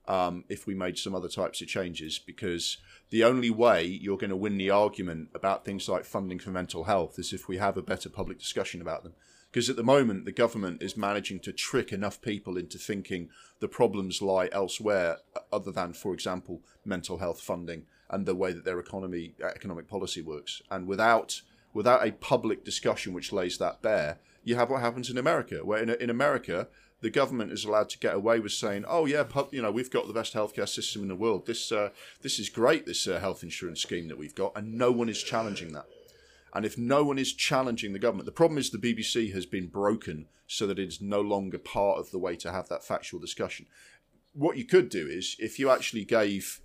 um, 0.07 0.45
if 0.49 0.67
we 0.67 0.75
made 0.75 0.99
some 0.99 1.15
other 1.15 1.29
types 1.29 1.63
of 1.63 1.69
changes 1.69 2.19
because 2.19 2.79
the 3.11 3.25
only 3.25 3.51
way 3.51 3.85
you're 3.85 4.19
going 4.19 4.31
to 4.31 4.37
win 4.37 4.59
the 4.59 4.71
argument 4.71 5.29
about 5.35 5.65
things 5.65 5.89
like 5.89 6.05
funding 6.05 6.39
for 6.39 6.51
mental 6.51 6.85
health 6.85 7.19
is 7.19 7.33
if 7.33 7.49
we 7.49 7.57
have 7.57 7.77
a 7.77 7.83
better 7.83 8.09
public 8.09 8.39
discussion 8.39 8.81
about 8.81 9.03
them. 9.03 9.15
Because 9.51 9.71
at 9.71 9.77
the 9.77 9.85
moment, 9.85 10.25
the 10.25 10.33
government 10.33 10.83
is 10.83 10.97
managing 10.97 11.39
to 11.41 11.53
trick 11.53 11.93
enough 11.93 12.21
people 12.21 12.57
into 12.57 12.77
thinking 12.77 13.31
the 13.61 13.69
problems 13.69 14.21
lie 14.21 14.49
elsewhere, 14.51 15.19
other 15.53 15.71
than, 15.71 15.93
for 15.93 16.13
example, 16.13 16.61
mental 16.85 17.19
health 17.19 17.41
funding 17.41 17.85
and 18.11 18.27
the 18.27 18.35
way 18.35 18.53
that 18.53 18.65
their 18.65 18.81
economy, 18.81 19.35
economic 19.41 19.87
policy 19.87 20.23
works. 20.23 20.61
And 20.71 20.87
without 20.87 21.43
without 21.73 22.07
a 22.07 22.13
public 22.13 22.65
discussion 22.65 23.13
which 23.13 23.33
lays 23.33 23.59
that 23.59 23.83
bare, 23.83 24.19
you 24.45 24.55
have 24.55 24.71
what 24.71 24.81
happens 24.81 25.11
in 25.11 25.19
America, 25.19 25.65
where 25.65 25.83
in, 25.83 25.91
in 25.91 26.11
America 26.11 26.69
the 27.05 27.11
government 27.11 27.53
is 27.53 27.67
allowed 27.67 27.91
to 27.91 27.99
get 27.99 28.15
away 28.15 28.41
with 28.41 28.53
saying, 28.53 28.87
"Oh 28.89 29.05
yeah, 29.05 29.25
you 29.51 29.61
know, 29.61 29.71
we've 29.71 29.91
got 29.91 30.07
the 30.07 30.15
best 30.15 30.33
healthcare 30.33 30.67
system 30.67 31.03
in 31.03 31.09
the 31.09 31.15
world. 31.15 31.45
This 31.45 31.71
uh, 31.71 31.91
this 32.23 32.39
is 32.39 32.49
great. 32.49 32.87
This 32.87 33.07
uh, 33.07 33.21
health 33.21 33.43
insurance 33.43 33.83
scheme 33.83 34.09
that 34.09 34.17
we've 34.17 34.35
got," 34.35 34.57
and 34.57 34.73
no 34.73 34.91
one 34.91 35.11
is 35.11 35.23
challenging 35.23 35.73
that. 35.75 35.85
And 36.55 36.65
if 36.65 36.79
no 36.79 37.05
one 37.05 37.19
is 37.19 37.35
challenging 37.35 37.93
the 37.93 37.99
government, 37.99 38.25
the 38.25 38.33
problem 38.33 38.57
is 38.57 38.71
the 38.71 38.79
BBC 38.79 39.35
has 39.35 39.45
been 39.45 39.67
broken 39.67 40.29
so 40.47 40.67
that 40.67 40.79
it's 40.79 41.03
no 41.03 41.21
longer 41.21 41.59
part 41.59 41.99
of 41.99 42.11
the 42.11 42.19
way 42.19 42.37
to 42.37 42.51
have 42.51 42.71
that 42.71 42.85
factual 42.85 43.21
discussion. 43.21 43.67
What 44.33 44.57
you 44.57 44.65
could 44.65 44.89
do 44.89 45.07
is 45.07 45.37
if 45.39 45.59
you 45.59 45.69
actually 45.69 46.07
gave 46.07 46.63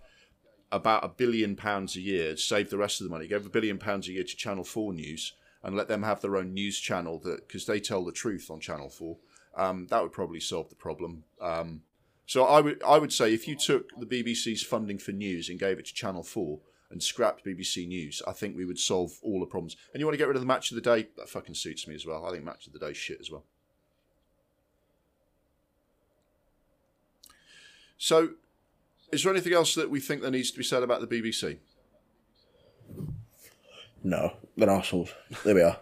about 0.71 1.03
a 1.03 1.09
billion 1.09 1.57
pounds 1.57 1.97
a 1.97 2.01
year, 2.01 2.37
save 2.37 2.69
the 2.69 2.77
rest 2.77 3.01
of 3.01 3.07
the 3.07 3.11
money, 3.11 3.27
gave 3.27 3.45
a 3.45 3.49
billion 3.49 3.77
pounds 3.77 4.07
a 4.07 4.13
year 4.13 4.23
to 4.23 4.35
Channel 4.37 4.63
4 4.63 4.93
News 4.93 5.33
and 5.63 5.75
let 5.75 5.89
them 5.89 6.03
have 6.03 6.21
their 6.21 6.37
own 6.37 6.53
news 6.53 6.79
channel 6.79 7.19
that 7.19 7.45
because 7.45 7.65
they 7.65 7.81
tell 7.81 8.05
the 8.05 8.13
truth 8.13 8.49
on 8.49 8.61
Channel 8.61 8.89
4 8.89 9.17
um, 9.55 9.87
that 9.89 10.01
would 10.01 10.11
probably 10.11 10.39
solve 10.39 10.69
the 10.69 10.75
problem. 10.75 11.23
Um, 11.41 11.81
so 12.25 12.45
I 12.45 12.61
would 12.61 12.83
I 12.83 12.97
would 12.97 13.11
say 13.11 13.33
if 13.33 13.47
you 13.47 13.55
took 13.55 13.89
the 13.99 14.05
BBC's 14.05 14.61
funding 14.61 14.99
for 14.99 15.11
news 15.11 15.49
and 15.49 15.59
gave 15.59 15.79
it 15.79 15.85
to 15.87 15.93
Channel 15.93 16.23
Four 16.23 16.59
and 16.91 17.01
scrapped 17.01 17.45
BBC 17.45 17.87
News, 17.87 18.21
I 18.27 18.33
think 18.33 18.55
we 18.55 18.65
would 18.65 18.79
solve 18.79 19.13
all 19.21 19.39
the 19.39 19.45
problems. 19.45 19.75
And 19.93 19.99
you 19.99 20.05
want 20.05 20.13
to 20.13 20.17
get 20.17 20.27
rid 20.27 20.35
of 20.35 20.41
the 20.41 20.47
match 20.47 20.71
of 20.71 20.75
the 20.75 20.81
day? 20.81 21.07
That 21.17 21.29
fucking 21.29 21.55
suits 21.55 21.87
me 21.87 21.95
as 21.95 22.05
well. 22.05 22.25
I 22.25 22.31
think 22.31 22.43
match 22.43 22.67
of 22.67 22.73
the 22.73 22.79
day 22.79 22.93
shit 22.93 23.19
as 23.19 23.29
well. 23.31 23.45
So, 27.97 28.29
is 29.11 29.23
there 29.23 29.33
anything 29.33 29.53
else 29.53 29.75
that 29.75 29.89
we 29.89 29.99
think 29.99 30.21
that 30.21 30.31
needs 30.31 30.51
to 30.51 30.57
be 30.57 30.63
said 30.63 30.83
about 30.83 31.01
the 31.01 31.07
BBC? 31.07 31.57
No, 34.03 34.33
they're 34.55 34.69
assholes. 34.69 35.11
There 35.43 35.55
we 35.55 35.61
are 35.63 35.79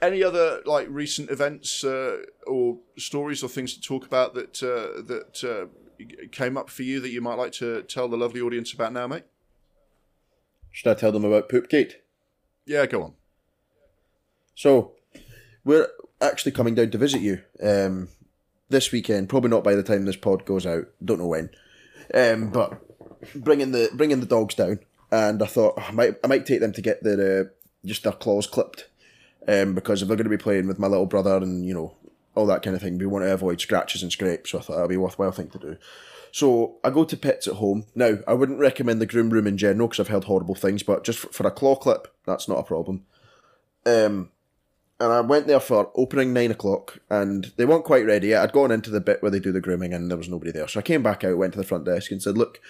any 0.00 0.22
other 0.22 0.60
like 0.64 0.86
recent 0.90 1.30
events 1.30 1.84
uh, 1.84 2.18
or 2.46 2.78
stories 2.96 3.42
or 3.42 3.48
things 3.48 3.74
to 3.74 3.80
talk 3.80 4.06
about 4.06 4.34
that 4.34 4.62
uh, 4.62 5.02
that 5.02 5.44
uh, 5.44 5.66
came 6.30 6.56
up 6.56 6.70
for 6.70 6.82
you 6.82 7.00
that 7.00 7.10
you 7.10 7.20
might 7.20 7.34
like 7.34 7.52
to 7.52 7.82
tell 7.82 8.08
the 8.08 8.16
lovely 8.16 8.40
audience 8.40 8.72
about 8.72 8.92
now, 8.92 9.06
mate? 9.06 9.24
Should 10.70 10.90
I 10.90 10.94
tell 10.94 11.12
them 11.12 11.24
about 11.24 11.48
Poopgate? 11.48 11.94
Yeah, 12.64 12.86
go 12.86 13.02
on. 13.02 13.12
So, 14.54 14.92
we're 15.64 15.88
actually 16.20 16.52
coming 16.52 16.74
down 16.74 16.90
to 16.90 16.98
visit 16.98 17.20
you 17.20 17.42
um, 17.62 18.08
this 18.68 18.92
weekend. 18.92 19.28
Probably 19.28 19.50
not 19.50 19.64
by 19.64 19.74
the 19.74 19.82
time 19.82 20.04
this 20.04 20.16
pod 20.16 20.44
goes 20.44 20.66
out. 20.66 20.86
Don't 21.04 21.18
know 21.18 21.26
when. 21.26 21.50
Um, 22.14 22.50
but 22.50 22.80
bringing 23.34 23.72
the 23.72 23.90
bringing 23.94 24.20
the 24.20 24.26
dogs 24.26 24.54
down, 24.54 24.80
and 25.10 25.42
I 25.42 25.46
thought 25.46 25.78
I 25.78 25.90
might 25.92 26.14
I 26.24 26.26
might 26.26 26.46
take 26.46 26.60
them 26.60 26.72
to 26.72 26.82
get 26.82 27.02
their 27.02 27.40
uh, 27.40 27.44
just 27.84 28.04
their 28.04 28.12
claws 28.12 28.46
clipped 28.46 28.88
um, 29.48 29.74
because 29.74 30.02
if 30.02 30.08
they're 30.08 30.16
going 30.16 30.24
to 30.24 30.30
be 30.30 30.36
playing 30.36 30.66
with 30.66 30.78
my 30.78 30.86
little 30.86 31.06
brother 31.06 31.36
and 31.36 31.64
you 31.66 31.74
know 31.74 31.94
all 32.34 32.46
that 32.46 32.62
kind 32.62 32.74
of 32.74 32.82
thing, 32.82 32.98
we 32.98 33.06
want 33.06 33.24
to 33.24 33.32
avoid 33.32 33.60
scratches 33.60 34.02
and 34.02 34.10
scrapes. 34.10 34.50
So 34.50 34.58
I 34.58 34.62
thought 34.62 34.74
that'd 34.76 34.88
be 34.88 34.94
a 34.94 35.00
worthwhile 35.00 35.32
thing 35.32 35.50
to 35.50 35.58
do. 35.58 35.76
So 36.30 36.76
I 36.82 36.90
go 36.90 37.04
to 37.04 37.16
Pets 37.16 37.46
at 37.46 37.54
Home. 37.54 37.84
Now 37.94 38.18
I 38.26 38.32
wouldn't 38.32 38.58
recommend 38.58 39.00
the 39.00 39.06
groom 39.06 39.30
room 39.30 39.46
in 39.46 39.58
general 39.58 39.88
because 39.88 40.00
I've 40.00 40.12
heard 40.12 40.24
horrible 40.24 40.54
things, 40.54 40.82
but 40.82 41.04
just 41.04 41.18
for, 41.18 41.28
for, 41.28 41.46
a 41.46 41.50
claw 41.50 41.76
clip, 41.76 42.08
that's 42.24 42.48
not 42.48 42.58
a 42.58 42.62
problem. 42.62 43.04
Um, 43.84 44.30
and 44.98 45.12
I 45.12 45.20
went 45.20 45.46
there 45.46 45.60
for 45.60 45.90
opening 45.94 46.32
nine 46.32 46.52
o'clock, 46.52 47.00
and 47.10 47.52
they 47.56 47.64
weren't 47.64 47.84
quite 47.84 48.06
ready 48.06 48.28
yet. 48.28 48.42
I'd 48.42 48.52
gone 48.52 48.70
into 48.70 48.88
the 48.88 49.00
bit 49.00 49.20
where 49.20 49.32
they 49.32 49.40
do 49.40 49.52
the 49.52 49.60
grooming, 49.60 49.92
and 49.92 50.08
there 50.08 50.16
was 50.16 50.28
nobody 50.28 50.52
there. 50.52 50.68
So 50.68 50.78
I 50.78 50.84
came 50.84 51.02
back 51.02 51.24
out, 51.24 51.36
went 51.36 51.54
to 51.54 51.58
the 51.58 51.66
front 51.66 51.84
desk, 51.84 52.12
and 52.12 52.22
said, 52.22 52.38
"Look, 52.38 52.60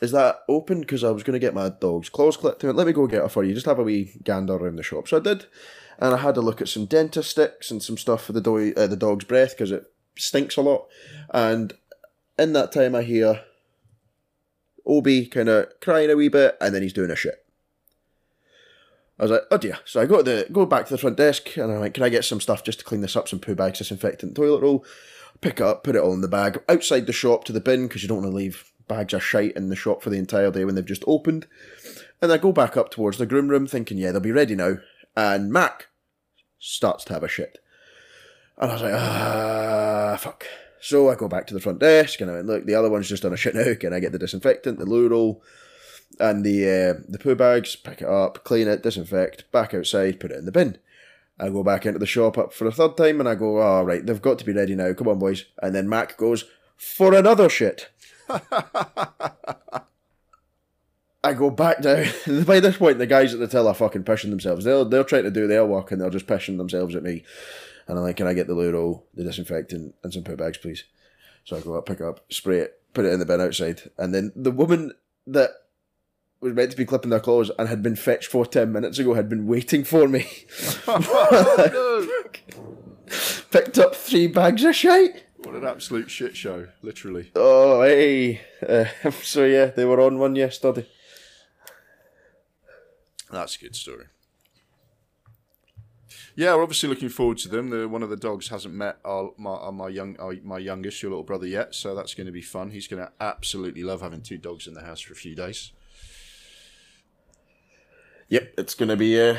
is 0.00 0.12
that 0.12 0.40
open? 0.48 0.80
Because 0.80 1.04
I 1.04 1.10
was 1.10 1.22
going 1.22 1.34
to 1.34 1.44
get 1.44 1.54
my 1.54 1.68
dog's 1.68 2.08
claws 2.08 2.36
clipped. 2.36 2.60
To 2.60 2.68
it. 2.68 2.76
Let 2.76 2.86
me 2.86 2.92
go 2.92 3.06
get 3.06 3.24
it 3.24 3.30
for 3.30 3.44
you. 3.44 3.54
Just 3.54 3.66
have 3.66 3.78
a 3.78 3.84
wee 3.84 4.12
gander 4.22 4.54
around 4.54 4.76
the 4.76 4.82
shop." 4.82 5.08
So 5.08 5.16
I 5.16 5.20
did 5.20 5.46
and 5.98 6.14
I 6.14 6.18
had 6.18 6.36
a 6.36 6.40
look 6.40 6.60
at 6.60 6.68
some 6.68 6.86
Dentastix 6.86 7.70
and 7.70 7.82
some 7.82 7.96
stuff 7.96 8.24
for 8.24 8.32
the 8.32 8.40
do- 8.40 8.74
uh, 8.76 8.86
the 8.86 8.96
dog's 8.96 9.24
breath 9.24 9.50
because 9.50 9.70
it 9.70 9.90
stinks 10.16 10.56
a 10.56 10.62
lot. 10.62 10.86
And 11.30 11.72
in 12.38 12.52
that 12.54 12.72
time, 12.72 12.94
I 12.94 13.02
hear 13.02 13.42
Obi 14.86 15.26
kind 15.26 15.48
of 15.48 15.68
crying 15.80 16.10
a 16.10 16.16
wee 16.16 16.28
bit, 16.28 16.56
and 16.60 16.74
then 16.74 16.82
he's 16.82 16.92
doing 16.92 17.10
a 17.10 17.16
shit. 17.16 17.44
I 19.18 19.22
was 19.22 19.30
like, 19.30 19.42
oh 19.50 19.58
dear. 19.58 19.78
So 19.84 20.00
I 20.00 20.06
go 20.06 20.18
to 20.18 20.22
the 20.22 20.46
go 20.50 20.66
back 20.66 20.86
to 20.86 20.94
the 20.94 20.98
front 20.98 21.16
desk, 21.16 21.56
and 21.56 21.72
I'm 21.72 21.80
like, 21.80 21.94
can 21.94 22.02
I 22.02 22.08
get 22.08 22.24
some 22.24 22.40
stuff 22.40 22.64
just 22.64 22.80
to 22.80 22.84
clean 22.84 23.00
this 23.00 23.16
up? 23.16 23.28
Some 23.28 23.38
poo 23.38 23.54
bags, 23.54 23.78
disinfectant, 23.78 24.34
toilet 24.34 24.62
roll. 24.62 24.84
Pick 25.40 25.60
it 25.60 25.66
up, 25.66 25.84
put 25.84 25.96
it 25.96 26.02
all 26.02 26.14
in 26.14 26.20
the 26.20 26.28
bag 26.28 26.62
outside 26.68 27.06
the 27.06 27.12
shop 27.12 27.44
to 27.44 27.52
the 27.52 27.60
bin 27.60 27.86
because 27.86 28.02
you 28.02 28.08
don't 28.08 28.22
want 28.22 28.30
to 28.30 28.36
leave 28.36 28.72
bags 28.88 29.14
of 29.14 29.22
shite 29.22 29.56
in 29.56 29.68
the 29.68 29.76
shop 29.76 30.02
for 30.02 30.10
the 30.10 30.18
entire 30.18 30.50
day 30.50 30.64
when 30.64 30.74
they've 30.74 30.84
just 30.84 31.04
opened. 31.06 31.46
And 32.20 32.32
I 32.32 32.38
go 32.38 32.52
back 32.52 32.76
up 32.76 32.90
towards 32.90 33.18
the 33.18 33.26
groom 33.26 33.48
room, 33.48 33.66
thinking, 33.66 33.98
yeah, 33.98 34.12
they'll 34.12 34.20
be 34.20 34.32
ready 34.32 34.54
now. 34.54 34.78
And 35.16 35.52
Mac 35.52 35.88
starts 36.58 37.04
to 37.04 37.12
have 37.12 37.22
a 37.22 37.28
shit. 37.28 37.58
And 38.58 38.70
I 38.70 38.74
was 38.74 38.82
like, 38.82 38.94
ah, 38.94 40.16
fuck. 40.18 40.46
So 40.80 41.10
I 41.10 41.14
go 41.14 41.28
back 41.28 41.46
to 41.46 41.54
the 41.54 41.60
front 41.60 41.80
desk 41.80 42.20
and 42.20 42.30
I 42.30 42.34
went, 42.34 42.46
look, 42.46 42.66
the 42.66 42.74
other 42.74 42.90
one's 42.90 43.08
just 43.08 43.22
done 43.22 43.32
a 43.32 43.36
shit 43.36 43.54
now. 43.54 43.74
Can 43.74 43.92
I 43.92 44.00
get 44.00 44.12
the 44.12 44.18
disinfectant, 44.18 44.78
the 44.78 44.84
loo 44.84 45.08
roll, 45.08 45.42
and 46.20 46.44
the 46.44 46.64
uh, 46.64 47.02
the 47.08 47.18
poo 47.18 47.34
bags? 47.34 47.74
Pick 47.74 48.02
it 48.02 48.08
up, 48.08 48.44
clean 48.44 48.68
it, 48.68 48.82
disinfect, 48.82 49.50
back 49.50 49.74
outside, 49.74 50.20
put 50.20 50.30
it 50.30 50.38
in 50.38 50.44
the 50.44 50.52
bin. 50.52 50.78
I 51.38 51.48
go 51.48 51.64
back 51.64 51.84
into 51.84 51.98
the 51.98 52.06
shop 52.06 52.38
up 52.38 52.52
for 52.52 52.66
a 52.66 52.72
third 52.72 52.96
time 52.96 53.18
and 53.18 53.28
I 53.28 53.34
go, 53.34 53.60
oh, 53.60 53.82
right, 53.82 54.04
they've 54.04 54.22
got 54.22 54.38
to 54.38 54.44
be 54.44 54.52
ready 54.52 54.76
now. 54.76 54.92
Come 54.92 55.08
on, 55.08 55.18
boys. 55.18 55.46
And 55.60 55.74
then 55.74 55.88
Mac 55.88 56.16
goes, 56.16 56.44
for 56.76 57.14
another 57.14 57.48
shit. 57.48 57.90
I 61.24 61.32
go 61.32 61.50
back 61.50 61.80
down. 61.80 62.06
By 62.44 62.60
this 62.60 62.76
point, 62.76 62.98
the 62.98 63.06
guys 63.06 63.32
at 63.32 63.40
the 63.40 63.48
till 63.48 63.66
are 63.66 63.74
fucking 63.74 64.04
pushing 64.04 64.30
themselves. 64.30 64.64
They're, 64.64 64.84
they're 64.84 65.04
trying 65.04 65.24
to 65.24 65.30
do 65.30 65.46
their 65.46 65.64
work 65.64 65.90
and 65.90 66.00
they're 66.00 66.10
just 66.10 66.26
pissing 66.26 66.58
themselves 66.58 66.94
at 66.94 67.02
me. 67.02 67.24
And 67.86 67.98
I'm 67.98 68.04
like, 68.04 68.16
can 68.16 68.26
I 68.26 68.34
get 68.34 68.46
the 68.46 68.54
roll, 68.54 69.06
the 69.14 69.24
disinfectant, 69.24 69.94
and 70.02 70.12
some 70.12 70.22
poo 70.22 70.36
bags, 70.36 70.58
please? 70.58 70.84
So 71.44 71.56
I 71.56 71.60
go 71.60 71.74
up, 71.76 71.86
pick 71.86 72.00
up, 72.00 72.20
spray 72.30 72.58
it, 72.60 72.80
put 72.92 73.04
it 73.04 73.12
in 73.12 73.20
the 73.20 73.26
bin 73.26 73.40
outside. 73.40 73.90
And 73.98 74.14
then 74.14 74.32
the 74.36 74.50
woman 74.50 74.92
that 75.26 75.50
was 76.40 76.52
meant 76.54 76.70
to 76.70 76.76
be 76.76 76.84
clipping 76.84 77.10
their 77.10 77.20
clothes 77.20 77.50
and 77.58 77.68
had 77.68 77.82
been 77.82 77.96
fetched 77.96 78.30
for 78.30 78.44
10 78.44 78.70
minutes 78.70 78.98
ago 78.98 79.14
had 79.14 79.28
been 79.28 79.46
waiting 79.46 79.84
for 79.84 80.06
me. 80.08 80.26
Oh, 80.86 82.06
Picked 83.50 83.78
up 83.78 83.94
three 83.94 84.26
bags 84.26 84.64
of 84.64 84.74
shite. 84.74 85.24
What 85.44 85.54
an 85.56 85.64
absolute 85.66 86.10
shit 86.10 86.36
show, 86.36 86.68
literally. 86.82 87.30
Oh, 87.34 87.82
hey. 87.82 88.40
Uh, 88.66 88.86
so 89.22 89.44
yeah, 89.44 89.66
they 89.66 89.84
were 89.84 90.00
on 90.00 90.18
one 90.18 90.34
yesterday. 90.36 90.86
That's 93.30 93.56
a 93.56 93.58
good 93.60 93.76
story. 93.76 94.06
Yeah, 96.36 96.54
we're 96.56 96.62
obviously 96.62 96.88
looking 96.88 97.10
forward 97.10 97.38
to 97.38 97.48
them. 97.48 97.70
The, 97.70 97.88
one 97.88 98.02
of 98.02 98.10
the 98.10 98.16
dogs 98.16 98.48
hasn't 98.48 98.74
met 98.74 98.98
our, 99.04 99.30
my, 99.36 99.50
our, 99.50 99.70
my 99.72 99.88
young 99.88 100.16
our, 100.18 100.34
my 100.42 100.58
youngest, 100.58 101.00
your 101.02 101.10
little 101.10 101.24
brother, 101.24 101.46
yet, 101.46 101.74
so 101.74 101.94
that's 101.94 102.14
going 102.14 102.26
to 102.26 102.32
be 102.32 102.42
fun. 102.42 102.70
He's 102.70 102.88
going 102.88 103.04
to 103.04 103.12
absolutely 103.20 103.84
love 103.84 104.00
having 104.00 104.20
two 104.22 104.38
dogs 104.38 104.66
in 104.66 104.74
the 104.74 104.80
house 104.82 105.00
for 105.00 105.12
a 105.12 105.16
few 105.16 105.36
days. 105.36 105.72
Yep, 108.28 108.54
it's 108.58 108.74
going 108.74 108.88
to 108.88 108.96
be. 108.96 109.20
Uh, 109.20 109.36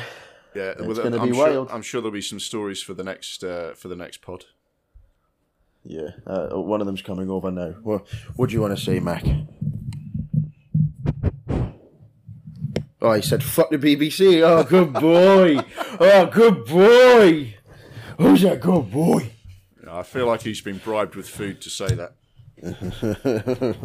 Yeah, 0.54 0.70
It's 0.70 0.82
well, 0.82 0.94
gonna 0.96 1.18
I'm 1.20 1.28
be 1.28 1.34
sure, 1.34 1.48
wild. 1.48 1.70
I'm 1.70 1.82
sure 1.82 2.00
there'll 2.00 2.12
be 2.12 2.22
some 2.22 2.40
stories 2.40 2.80
for 2.80 2.94
the 2.94 3.04
next 3.04 3.44
uh, 3.44 3.74
for 3.74 3.88
the 3.88 3.96
next 3.96 4.22
pod. 4.22 4.46
Yeah, 5.86 6.10
uh, 6.26 6.48
one 6.60 6.80
of 6.80 6.86
them's 6.86 7.02
coming 7.02 7.30
over 7.30 7.50
now. 7.50 7.70
What, 7.82 8.06
what 8.34 8.48
do 8.48 8.54
you 8.54 8.60
want 8.60 8.76
to 8.76 8.84
say, 8.84 9.00
Mac? 9.00 9.24
Oh, 13.00 13.12
he 13.12 13.22
said, 13.22 13.44
fuck 13.44 13.70
the 13.70 13.78
BBC. 13.78 14.42
Oh, 14.42 14.64
good 14.64 14.92
boy. 14.92 15.60
Oh, 16.00 16.26
good 16.26 16.64
boy. 16.64 17.54
Who's 18.18 18.42
that 18.42 18.60
good 18.60 18.90
boy? 18.90 19.30
I 19.88 20.02
feel 20.02 20.26
like 20.26 20.42
he's 20.42 20.60
been 20.60 20.78
bribed 20.78 21.14
with 21.14 21.28
food 21.28 21.60
to 21.62 21.70
say 21.70 21.86
that. 21.94 22.14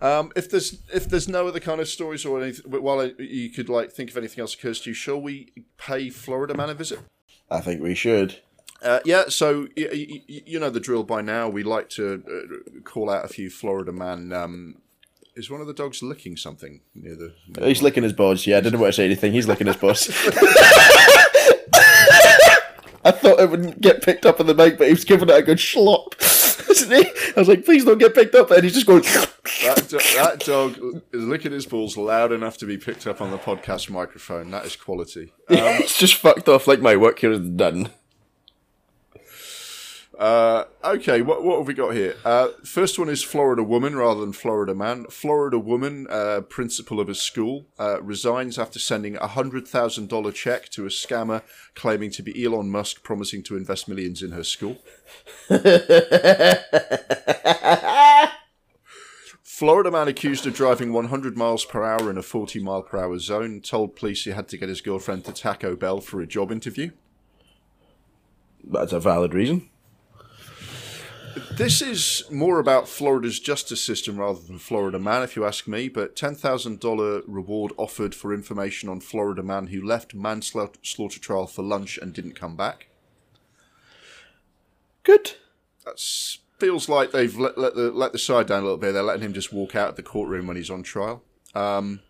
um, 0.00 0.32
if 0.36 0.50
there's 0.50 0.82
if 0.92 1.08
there's 1.08 1.28
no 1.28 1.46
other 1.46 1.60
kind 1.60 1.80
of 1.80 1.88
stories 1.88 2.24
or 2.24 2.42
anything, 2.42 2.70
while 2.70 3.00
I, 3.00 3.12
you 3.18 3.50
could 3.50 3.68
like 3.68 3.90
think 3.92 4.10
of 4.10 4.16
anything 4.16 4.40
else 4.40 4.54
occurs 4.54 4.80
to 4.82 4.90
you, 4.90 4.94
shall 4.94 5.20
we 5.20 5.52
pay 5.78 6.10
Florida 6.10 6.54
Man 6.54 6.68
a 6.68 6.74
visit? 6.74 6.98
I 7.50 7.60
think 7.60 7.80
we 7.80 7.94
should. 7.94 8.40
Uh, 8.82 9.00
yeah, 9.04 9.24
so 9.28 9.68
y- 9.76 9.88
y- 9.92 10.06
y- 10.28 10.42
you 10.46 10.58
know 10.58 10.70
the 10.70 10.80
drill 10.80 11.02
by 11.02 11.20
now. 11.20 11.48
We 11.48 11.62
like 11.62 11.88
to 11.90 12.22
uh, 12.26 12.80
call 12.82 13.10
out 13.10 13.24
a 13.24 13.28
few 13.28 13.50
Florida 13.50 13.92
Man. 13.92 14.32
Um, 14.32 14.76
is 15.36 15.50
one 15.50 15.60
of 15.60 15.66
the 15.66 15.74
dogs 15.74 16.02
licking 16.02 16.36
something 16.36 16.80
near 16.94 17.14
the? 17.16 17.34
He's 17.66 17.82
licking 17.82 18.02
his 18.02 18.12
balls. 18.12 18.46
Yeah, 18.46 18.58
I 18.58 18.60
didn't 18.60 18.80
want 18.80 18.92
to 18.94 18.96
say 18.96 19.04
anything. 19.04 19.32
He's 19.32 19.46
licking 19.48 19.66
his 19.66 19.76
balls. 19.76 20.08
I 23.02 23.12
thought 23.12 23.40
it 23.40 23.50
wouldn't 23.50 23.80
get 23.80 24.02
picked 24.02 24.26
up 24.26 24.40
on 24.40 24.46
the 24.46 24.54
mic, 24.54 24.76
but 24.76 24.86
he 24.88 24.92
was 24.92 25.04
giving 25.04 25.28
it 25.30 25.34
a 25.36 25.42
good 25.42 25.58
he? 26.90 27.04
I 27.36 27.38
was 27.40 27.48
like, 27.48 27.64
please 27.64 27.84
don't 27.84 27.98
get 27.98 28.14
picked 28.14 28.34
up. 28.34 28.50
And 28.50 28.62
he's 28.62 28.74
just 28.74 28.86
going. 28.86 29.02
That, 29.02 29.86
do- 29.88 29.98
that 30.16 30.40
dog 30.44 30.78
is 31.12 31.24
licking 31.24 31.52
his 31.52 31.66
balls 31.66 31.96
loud 31.96 32.32
enough 32.32 32.58
to 32.58 32.66
be 32.66 32.76
picked 32.76 33.06
up 33.06 33.20
on 33.20 33.30
the 33.30 33.38
podcast 33.38 33.90
microphone. 33.90 34.50
That 34.50 34.64
is 34.66 34.76
quality. 34.76 35.32
it's 35.48 35.98
just 35.98 36.14
fucked 36.14 36.48
off 36.48 36.66
like 36.66 36.80
my 36.80 36.96
work 36.96 37.18
here 37.20 37.32
is 37.32 37.40
done. 37.40 37.90
Uh, 40.20 40.64
okay, 40.84 41.22
what, 41.22 41.42
what 41.42 41.56
have 41.56 41.66
we 41.66 41.72
got 41.72 41.94
here? 41.94 42.14
Uh, 42.26 42.48
first 42.62 42.98
one 42.98 43.08
is 43.08 43.22
Florida 43.22 43.62
woman 43.62 43.96
rather 43.96 44.20
than 44.20 44.34
Florida 44.34 44.74
man. 44.74 45.06
Florida 45.06 45.58
woman, 45.58 46.06
uh, 46.10 46.42
principal 46.42 47.00
of 47.00 47.08
a 47.08 47.14
school, 47.14 47.64
uh, 47.78 48.02
resigns 48.02 48.58
after 48.58 48.78
sending 48.78 49.16
a 49.16 49.28
hundred 49.28 49.66
thousand 49.66 50.10
dollar 50.10 50.30
check 50.30 50.68
to 50.68 50.84
a 50.84 50.90
scammer 50.90 51.40
claiming 51.74 52.10
to 52.10 52.22
be 52.22 52.44
Elon 52.44 52.70
Musk, 52.70 53.02
promising 53.02 53.42
to 53.44 53.56
invest 53.56 53.88
millions 53.88 54.22
in 54.22 54.32
her 54.32 54.44
school. 54.44 54.76
Florida 59.42 59.90
man 59.90 60.06
accused 60.06 60.46
of 60.46 60.54
driving 60.54 60.92
100 60.92 61.38
miles 61.38 61.64
per 61.64 61.82
hour 61.82 62.10
in 62.10 62.18
a 62.18 62.22
40 62.22 62.62
mile 62.62 62.82
per 62.82 62.98
hour 62.98 63.18
zone 63.18 63.62
told 63.62 63.96
police 63.96 64.24
he 64.24 64.32
had 64.32 64.48
to 64.48 64.58
get 64.58 64.68
his 64.68 64.82
girlfriend 64.82 65.24
to 65.24 65.32
Taco 65.32 65.76
Bell 65.76 66.02
for 66.02 66.20
a 66.20 66.26
job 66.26 66.52
interview. 66.52 66.90
That's 68.62 68.92
a 68.92 69.00
valid 69.00 69.32
reason. 69.32 69.69
This 71.52 71.82
is 71.82 72.24
more 72.30 72.58
about 72.58 72.88
Florida's 72.88 73.38
justice 73.38 73.82
system 73.82 74.16
rather 74.16 74.40
than 74.40 74.58
Florida 74.58 74.98
Man, 74.98 75.22
if 75.22 75.36
you 75.36 75.44
ask 75.44 75.68
me. 75.68 75.88
But 75.88 76.16
$10,000 76.16 77.22
reward 77.26 77.72
offered 77.76 78.14
for 78.14 78.32
information 78.32 78.88
on 78.88 79.00
Florida 79.00 79.42
Man 79.42 79.68
who 79.68 79.84
left 79.84 80.14
manslaughter 80.14 81.20
trial 81.20 81.46
for 81.46 81.62
lunch 81.62 81.98
and 81.98 82.12
didn't 82.12 82.34
come 82.34 82.56
back. 82.56 82.88
Good. 85.02 85.32
That 85.84 86.00
feels 86.58 86.88
like 86.88 87.12
they've 87.12 87.36
let, 87.36 87.58
let, 87.58 87.74
the, 87.74 87.90
let 87.90 88.12
the 88.12 88.18
side 88.18 88.46
down 88.46 88.60
a 88.60 88.64
little 88.64 88.78
bit. 88.78 88.92
They're 88.92 89.02
letting 89.02 89.24
him 89.24 89.34
just 89.34 89.52
walk 89.52 89.74
out 89.76 89.90
of 89.90 89.96
the 89.96 90.02
courtroom 90.02 90.46
when 90.46 90.56
he's 90.56 90.70
on 90.70 90.82
trial. 90.82 91.22
Um, 91.54 92.00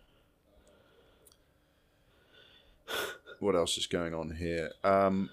what 3.39 3.55
else 3.55 3.77
is 3.77 3.87
going 3.87 4.13
on 4.13 4.35
here? 4.35 4.71
Um, 4.83 5.29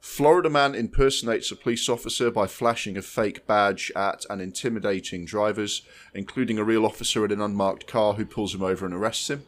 Florida 0.00 0.48
man 0.48 0.74
impersonates 0.74 1.50
a 1.50 1.56
police 1.56 1.88
officer 1.88 2.30
by 2.30 2.46
flashing 2.46 2.96
a 2.96 3.02
fake 3.02 3.46
badge 3.46 3.90
at 3.96 4.24
and 4.30 4.40
intimidating 4.40 5.24
drivers, 5.24 5.82
including 6.14 6.58
a 6.58 6.64
real 6.64 6.86
officer 6.86 7.24
in 7.24 7.32
an 7.32 7.40
unmarked 7.40 7.86
car 7.86 8.14
who 8.14 8.24
pulls 8.24 8.54
him 8.54 8.62
over 8.62 8.86
and 8.86 8.94
arrests 8.94 9.28
him. 9.28 9.44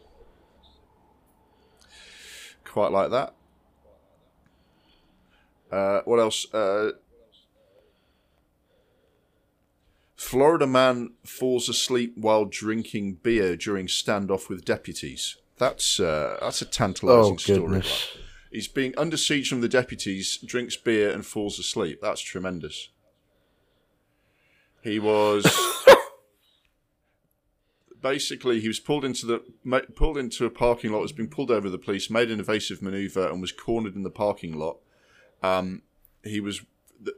Quite 2.64 2.92
like 2.92 3.11
that. 3.11 3.34
Uh, 5.70 6.01
what 6.05 6.18
else? 6.18 6.53
Uh, 6.53 6.92
Florida 10.16 10.66
man 10.66 11.14
falls 11.24 11.68
asleep 11.68 12.12
while 12.16 12.44
drinking 12.44 13.14
beer 13.22 13.57
during 13.57 13.86
standoff 13.86 14.48
with 14.48 14.64
deputies. 14.64 15.36
That's 15.59 15.98
uh, 16.01 16.38
that's 16.40 16.62
a 16.62 16.66
tantalising 16.66 17.34
Oh, 17.34 17.36
story. 17.36 17.82
He's 18.51 18.68
being 18.68 18.94
under 18.96 19.16
siege 19.16 19.48
from 19.48 19.61
the 19.61 19.68
deputies, 19.68 20.38
drinks 20.38 20.76
beer, 20.76 21.11
and 21.11 21.24
falls 21.24 21.59
asleep. 21.59 22.01
That's 22.03 22.20
tremendous. 22.20 22.90
He 24.82 24.98
was 24.98 25.46
basically 28.03 28.61
he 28.61 28.68
was 28.68 28.80
pulled 28.80 29.05
into 29.05 29.26
the 29.26 29.82
pulled 29.94 30.18
into 30.18 30.46
a 30.46 30.51
parking 30.51 30.92
lot. 30.92 31.03
Was 31.03 31.12
being 31.12 31.28
pulled 31.28 31.51
over 31.51 31.68
the 31.68 31.78
police, 31.78 32.11
made 32.11 32.30
an 32.30 32.40
evasive 32.40 32.82
maneuver, 32.82 33.28
and 33.28 33.40
was 33.40 33.53
cornered 33.53 33.94
in 33.94 34.03
the 34.03 34.11
parking 34.11 34.59
lot. 34.59 34.78
Um, 35.42 35.82
he 36.24 36.40
was 36.40 36.62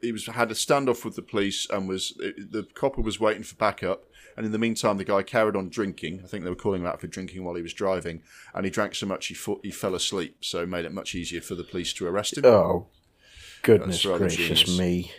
he 0.01 0.12
was 0.12 0.26
had 0.26 0.51
a 0.51 0.55
standoff 0.55 1.05
with 1.05 1.16
the 1.16 1.22
police 1.22 1.66
and 1.70 1.89
was 1.89 2.11
the 2.18 2.66
copper 2.74 3.01
was 3.01 3.18
waiting 3.18 3.43
for 3.43 3.55
backup. 3.57 4.05
And 4.37 4.47
in 4.47 4.53
the 4.53 4.59
meantime, 4.59 4.97
the 4.97 5.05
guy 5.05 5.22
carried 5.22 5.57
on 5.57 5.68
drinking. 5.68 6.20
I 6.24 6.26
think 6.26 6.45
they 6.45 6.51
were 6.51 6.57
calling 6.57 6.83
him 6.83 6.87
out 6.87 7.01
for 7.01 7.07
drinking 7.07 7.45
while 7.45 7.55
he 7.55 7.62
was 7.62 7.74
driving, 7.74 8.22
and 8.55 8.64
he 8.64 8.70
drank 8.70 8.95
so 8.95 9.07
much 9.07 9.26
he 9.26 9.35
fo- 9.35 9.61
he 9.62 9.70
fell 9.70 9.95
asleep. 9.95 10.37
So 10.41 10.62
it 10.62 10.68
made 10.68 10.85
it 10.85 10.93
much 10.93 11.14
easier 11.14 11.41
for 11.41 11.55
the 11.55 11.64
police 11.64 11.93
to 11.95 12.07
arrest 12.07 12.39
him. 12.39 12.47
Oh, 12.47 12.89
goodness 13.62 14.03
gracious 14.03 14.62
genius. 14.62 14.78
me. 14.78 15.12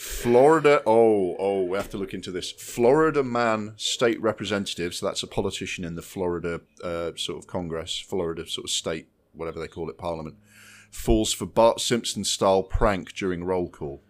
Florida. 0.00 0.82
Oh, 0.86 1.36
oh, 1.38 1.64
we 1.64 1.76
have 1.76 1.90
to 1.90 1.98
look 1.98 2.14
into 2.14 2.30
this. 2.30 2.50
Florida 2.50 3.22
man 3.22 3.74
state 3.76 4.20
representative. 4.20 4.94
So 4.94 5.04
that's 5.04 5.22
a 5.22 5.26
politician 5.26 5.84
in 5.84 5.94
the 5.94 6.02
Florida 6.02 6.62
uh, 6.82 7.12
sort 7.16 7.38
of 7.38 7.46
Congress, 7.46 7.98
Florida 7.98 8.46
sort 8.46 8.64
of 8.64 8.70
state, 8.70 9.08
whatever 9.34 9.60
they 9.60 9.68
call 9.68 9.90
it, 9.90 9.98
Parliament. 9.98 10.36
Falls 10.90 11.32
for 11.32 11.46
Bart 11.46 11.80
Simpson 11.80 12.24
style 12.24 12.62
prank 12.62 13.12
during 13.14 13.44
roll 13.44 13.68
call. 13.68 14.02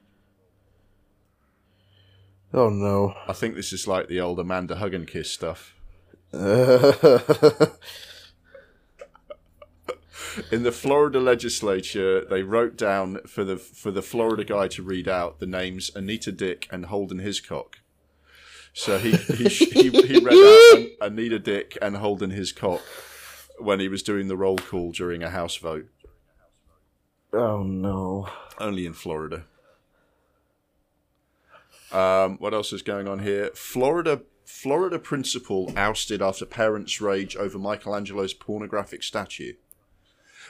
Oh 2.53 2.69
no. 2.69 3.15
I 3.29 3.33
think 3.33 3.55
this 3.55 3.73
is 3.73 3.87
like 3.87 4.09
the 4.09 4.21
old 4.21 4.41
Amanda 4.41 4.77
Hugginkiss 4.77 5.27
stuff. 5.27 5.75
In 10.53 10.63
the 10.63 10.73
Florida 10.73 11.19
legislature, 11.19 12.25
they 12.25 12.43
wrote 12.43 12.77
down 12.77 13.19
for 13.27 13.45
the 13.45 13.57
for 13.57 13.91
the 13.91 14.03
Florida 14.03 14.45
guy 14.45 14.69
to 14.69 14.83
read 14.83 15.09
out 15.09 15.41
the 15.41 15.47
names 15.47 15.91
Anita 15.95 16.31
Dick 16.31 16.69
and 16.71 16.87
Holden 16.87 17.19
Hiscock. 17.19 17.79
So 18.73 18.99
he 18.99 19.13
he, 19.13 19.49
he, 19.49 19.91
he 19.91 20.19
read 20.21 20.35
out 20.35 20.87
Anita 21.11 21.39
Dick 21.39 21.77
and 21.83 21.97
Holden 21.97 22.31
Hiscock 22.31 22.81
when 23.59 23.81
he 23.81 23.89
was 23.89 24.03
doing 24.03 24.29
the 24.29 24.37
roll 24.37 24.59
call 24.59 24.93
during 24.93 25.23
a 25.23 25.31
House 25.31 25.57
vote. 25.57 25.89
Oh 27.33 27.63
no. 27.63 28.29
Only 28.59 28.87
in 28.87 28.93
Florida. 28.93 29.45
Um, 31.93 32.39
what 32.39 32.55
else 32.55 32.73
is 32.73 32.83
going 32.83 33.09
on 33.09 33.21
here? 33.21 33.51
Florida 33.55 34.23
Florida 34.45 34.99
principal 34.99 35.73
ousted 35.77 36.21
after 36.21 36.45
parents 36.45 37.01
rage 37.01 37.37
over 37.37 37.59
Michelangelo's 37.59 38.35
pornographic 38.35 39.03
statue. 39.03 39.55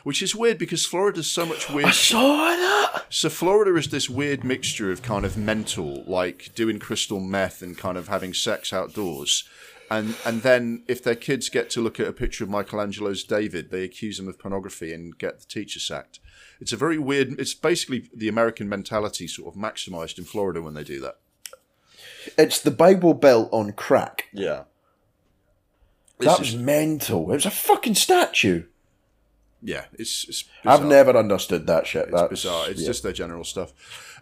Which 0.03 0.23
is 0.23 0.35
weird 0.35 0.57
because 0.59 0.87
Florida's 0.87 1.31
so 1.31 1.45
much 1.45 1.69
weird. 1.69 1.93
Saw 1.93 2.37
that. 2.37 3.05
So 3.11 3.29
Florida 3.29 3.77
is 3.77 3.89
this 3.89 4.09
weird 4.09 4.43
mixture 4.43 4.91
of 4.91 5.03
kind 5.03 5.27
of 5.27 5.37
mental, 5.37 6.03
like 6.07 6.51
doing 6.55 6.79
crystal 6.79 7.21
meth 7.21 7.61
and 7.61 7.77
kind 7.77 7.99
of 7.99 8.09
having 8.09 8.33
sex 8.33 8.73
outdoors. 8.73 9.45
And 9.91 10.17
and 10.25 10.43
then 10.43 10.85
if 10.89 11.03
their 11.03 11.15
kids 11.15 11.49
get 11.49 11.69
to 11.71 11.81
look 11.81 12.01
at 12.01 12.09
a 12.09 12.13
picture 12.13 12.45
of 12.45 12.51
Michelangelo's 12.51 13.25
David, 13.25 13.71
they 13.71 13.85
accuse 13.85 14.17
them 14.17 14.29
of 14.29 14.39
pornography 14.39 14.95
and 14.95 15.17
get 15.19 15.41
the 15.41 15.47
teacher 15.47 15.81
sacked. 15.81 16.21
It's 16.61 16.73
a 16.73 16.77
very 16.77 16.99
weird. 16.99 17.39
It's 17.41 17.55
basically 17.55 18.11
the 18.15 18.29
American 18.29 18.69
mentality 18.69 19.27
sort 19.27 19.55
of 19.55 19.61
maximized 19.61 20.19
in 20.19 20.25
Florida 20.25 20.61
when 20.61 20.75
they 20.75 20.85
do 20.85 21.01
that. 21.01 21.17
It's 22.37 22.61
the 22.61 22.71
Bible 22.71 23.15
Belt 23.15 23.49
on 23.51 23.73
crack. 23.73 24.27
Yeah. 24.33 24.65
That 26.19 26.39
was 26.39 26.55
mental. 26.55 27.31
It 27.31 27.37
was 27.37 27.47
a 27.47 27.51
fucking 27.51 27.95
statue. 27.95 28.65
yeah, 29.63 29.85
it's, 29.95 30.29
it's 30.29 30.45
I've 30.67 30.85
never 30.85 31.17
understood 31.17 31.67
that 31.67 31.87
shit. 31.87 32.05
It's 32.09 32.13
That's 32.13 32.29
bizarre. 32.29 32.69
It's 32.69 32.83
yeah. 32.83 32.87
just 32.87 33.03
their 33.03 33.13
general 33.13 33.45
stuff. 33.45 33.73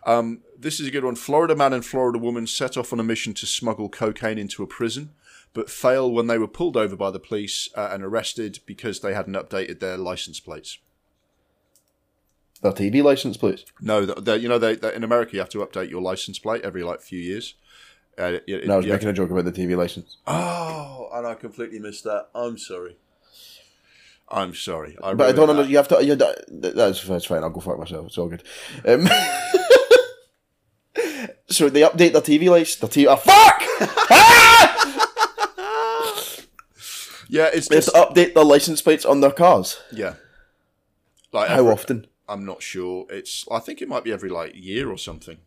Um, 0.07 0.43
this 0.57 0.78
is 0.78 0.86
a 0.86 0.91
good 0.93 1.05
one. 1.05 1.16
Florida 1.16 1.57
man 1.57 1.72
and 1.72 1.84
Florida 1.84 2.18
woman 2.18 2.47
set 2.47 2.76
off 2.76 2.93
on 2.93 3.01
a 3.01 3.05
mission 3.05 3.34
to 3.34 3.47
smuggle 3.47 3.89
cocaine 3.89 4.39
into 4.39 4.62
a 4.62 4.66
prison, 4.66 5.11
but 5.53 5.68
fail 5.68 6.11
when 6.11 6.28
they 6.28 6.39
were 6.39 6.47
pulled 6.47 6.76
over 6.76 6.95
by 6.95 7.11
the 7.11 7.18
police 7.18 7.68
uh, 7.74 7.91
and 7.93 8.05
arrested 8.05 8.61
because 8.64 9.01
they 9.01 9.12
hadn't 9.12 9.34
updated 9.34 9.80
their 9.80 9.97
license 9.97 10.39
plates. 10.39 10.78
Their 12.62 12.72
TV 12.72 13.02
license, 13.02 13.36
please. 13.36 13.64
No, 13.80 14.04
th- 14.06 14.18
they- 14.18 14.36
you 14.38 14.48
know, 14.48 14.59
they, 14.59 14.76
in 14.94 15.04
America, 15.04 15.32
you 15.34 15.38
have 15.40 15.48
to 15.50 15.59
update 15.59 15.90
your 15.90 16.02
license 16.02 16.38
plate 16.38 16.62
every 16.64 16.82
like 16.82 17.00
few 17.00 17.18
years. 17.20 17.54
Uh, 18.18 18.38
it- 18.46 18.66
No, 18.66 18.74
I 18.74 18.76
was 18.78 18.86
have- 18.86 18.94
making 18.94 19.09
a 19.09 19.12
joke 19.12 19.30
about 19.30 19.44
the 19.44 19.52
TV 19.52 19.76
license. 19.76 20.16
Oh, 20.26 21.09
and 21.14 21.26
I 21.26 21.34
completely 21.34 21.78
missed 21.78 22.04
that. 22.04 22.28
I'm 22.34 22.59
sorry. 22.59 22.96
I'm 24.30 24.54
sorry. 24.54 24.96
I 25.02 25.14
But 25.14 25.28
I 25.28 25.32
don't 25.32 25.54
know. 25.56 25.62
You 25.62 25.76
have 25.78 25.88
to. 25.88 26.04
You, 26.04 26.14
that- 26.16 26.74
that's, 26.76 27.02
that's 27.04 27.24
fine. 27.24 27.42
I'll 27.42 27.48
go 27.50 27.61
fuck 27.61 27.78
myself. 27.78 28.06
It's 28.09 28.18
all 28.18 28.28
good. 28.28 28.42
Um, 28.84 29.06
so 31.48 31.68
they 31.70 31.80
update 31.82 32.12
their 32.12 32.20
TV 32.22 32.50
license. 32.50 32.76
The 32.76 32.88
TV. 32.88 33.06
Oh, 33.09 33.16
fuck! 33.16 33.62
Yeah, 37.30 37.50
it's 37.52 37.68
They 37.68 37.76
have 37.76 37.84
just 37.84 37.94
to 37.94 38.00
update 38.02 38.32
their 38.34 38.42
license 38.44 38.80
plates 38.80 39.04
on 39.04 39.20
their 39.20 39.30
cars. 39.30 39.78
yeah. 39.92 40.14
Like 41.30 41.48
How 41.50 41.59
every- 41.59 41.72
often? 41.72 42.06
I'm 42.28 42.44
not 42.44 42.62
sure. 42.62 43.06
It's 43.10 43.46
I 43.50 43.58
think 43.58 43.80
it 43.80 43.88
might 43.88 44.04
be 44.04 44.12
every 44.12 44.28
like 44.28 44.52
year 44.54 44.90
or 44.90 44.98
something. 44.98 45.38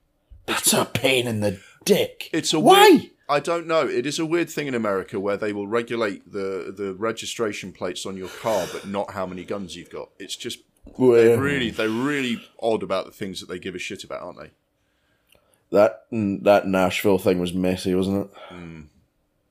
That's 0.46 0.74
a 0.74 0.86
pain 0.86 1.28
in 1.28 1.40
the 1.40 1.60
dick. 1.86 2.30
It's 2.34 2.54
a 2.54 2.60
why? 2.60 2.90
Weird, 2.90 3.10
I 3.30 3.40
don't 3.40 3.68
know. 3.68 3.88
It 3.88 4.06
is 4.06 4.20
a 4.20 4.26
weird 4.26 4.50
thing 4.50 4.68
in 4.68 4.74
America 4.74 5.20
where 5.20 5.38
they 5.38 5.54
will 5.54 5.68
regulate 5.68 6.32
the 6.32 6.74
the 6.76 6.94
registration 6.94 7.72
plates 7.72 8.06
on 8.06 8.18
your 8.18 8.30
car, 8.30 8.68
but 8.74 8.88
not 8.88 9.12
how 9.12 9.26
many 9.26 9.46
guns 9.46 9.76
you've 9.76 9.90
got. 9.90 10.10
It's 10.20 10.36
just 10.36 10.60
Well, 10.98 11.38
really 11.38 11.70
they're 11.70 11.90
really 11.90 12.42
odd 12.62 12.84
about 12.84 13.06
the 13.06 13.12
things 13.12 13.40
that 13.40 13.48
they 13.48 13.60
give 13.60 13.76
a 13.76 13.80
shit 13.80 14.04
about, 14.04 14.22
aren't 14.22 14.40
they? 14.40 14.52
That 15.72 16.12
mm, 16.12 16.44
that 16.44 16.68
Nashville 16.68 17.20
thing 17.20 17.40
was 17.40 17.54
messy, 17.54 17.96
wasn't 17.96 18.26
it? 18.26 18.38
Hmm. 18.50 18.82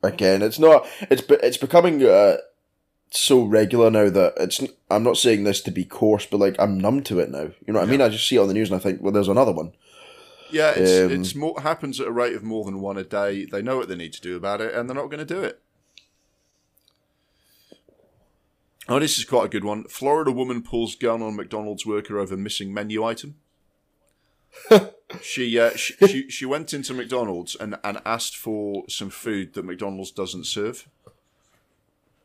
Again, 0.02 0.42
it's 0.42 0.58
not. 0.58 0.86
It's 1.10 1.22
it's 1.28 1.56
becoming 1.56 2.04
uh, 2.04 2.38
so 3.10 3.42
regular 3.42 3.90
now 3.90 4.08
that 4.08 4.34
it's. 4.36 4.60
I'm 4.90 5.02
not 5.02 5.16
saying 5.16 5.44
this 5.44 5.60
to 5.62 5.70
be 5.70 5.84
coarse, 5.84 6.26
but 6.26 6.38
like 6.38 6.56
I'm 6.58 6.78
numb 6.78 7.02
to 7.04 7.18
it 7.18 7.30
now. 7.30 7.50
You 7.66 7.72
know 7.72 7.80
what 7.80 7.88
I 7.88 7.90
mean? 7.90 8.00
I 8.00 8.08
just 8.08 8.28
see 8.28 8.36
it 8.36 8.40
on 8.40 8.48
the 8.48 8.54
news 8.54 8.70
and 8.70 8.80
I 8.80 8.82
think, 8.82 9.02
well, 9.02 9.12
there's 9.12 9.28
another 9.28 9.52
one. 9.52 9.72
Yeah, 10.52 10.72
it's 10.76 11.12
Um, 11.12 11.20
it's 11.20 11.34
more 11.34 11.60
happens 11.60 12.00
at 12.00 12.08
a 12.08 12.12
rate 12.12 12.34
of 12.34 12.42
more 12.42 12.64
than 12.64 12.80
one 12.80 12.96
a 12.96 13.04
day. 13.04 13.44
They 13.44 13.62
know 13.62 13.76
what 13.76 13.88
they 13.88 13.96
need 13.96 14.12
to 14.14 14.20
do 14.20 14.36
about 14.36 14.60
it, 14.60 14.74
and 14.74 14.88
they're 14.88 14.96
not 14.96 15.10
going 15.10 15.24
to 15.26 15.34
do 15.34 15.42
it. 15.42 15.60
Oh, 18.88 18.98
this 18.98 19.18
is 19.18 19.24
quite 19.24 19.46
a 19.46 19.48
good 19.48 19.64
one. 19.64 19.84
Florida 19.84 20.32
woman 20.32 20.62
pulls 20.62 20.96
gun 20.96 21.22
on 21.22 21.36
McDonald's 21.36 21.86
worker 21.86 22.18
over 22.18 22.36
missing 22.36 22.74
menu 22.74 23.04
item. 23.04 23.36
she, 25.22 25.58
uh, 25.58 25.76
she 25.76 25.94
she 26.06 26.28
she 26.28 26.44
went 26.44 26.74
into 26.74 26.92
McDonald's 26.92 27.54
and, 27.54 27.76
and 27.84 28.00
asked 28.04 28.36
for 28.36 28.84
some 28.88 29.10
food 29.10 29.54
that 29.54 29.64
McDonald's 29.64 30.10
doesn't 30.10 30.44
serve. 30.44 30.88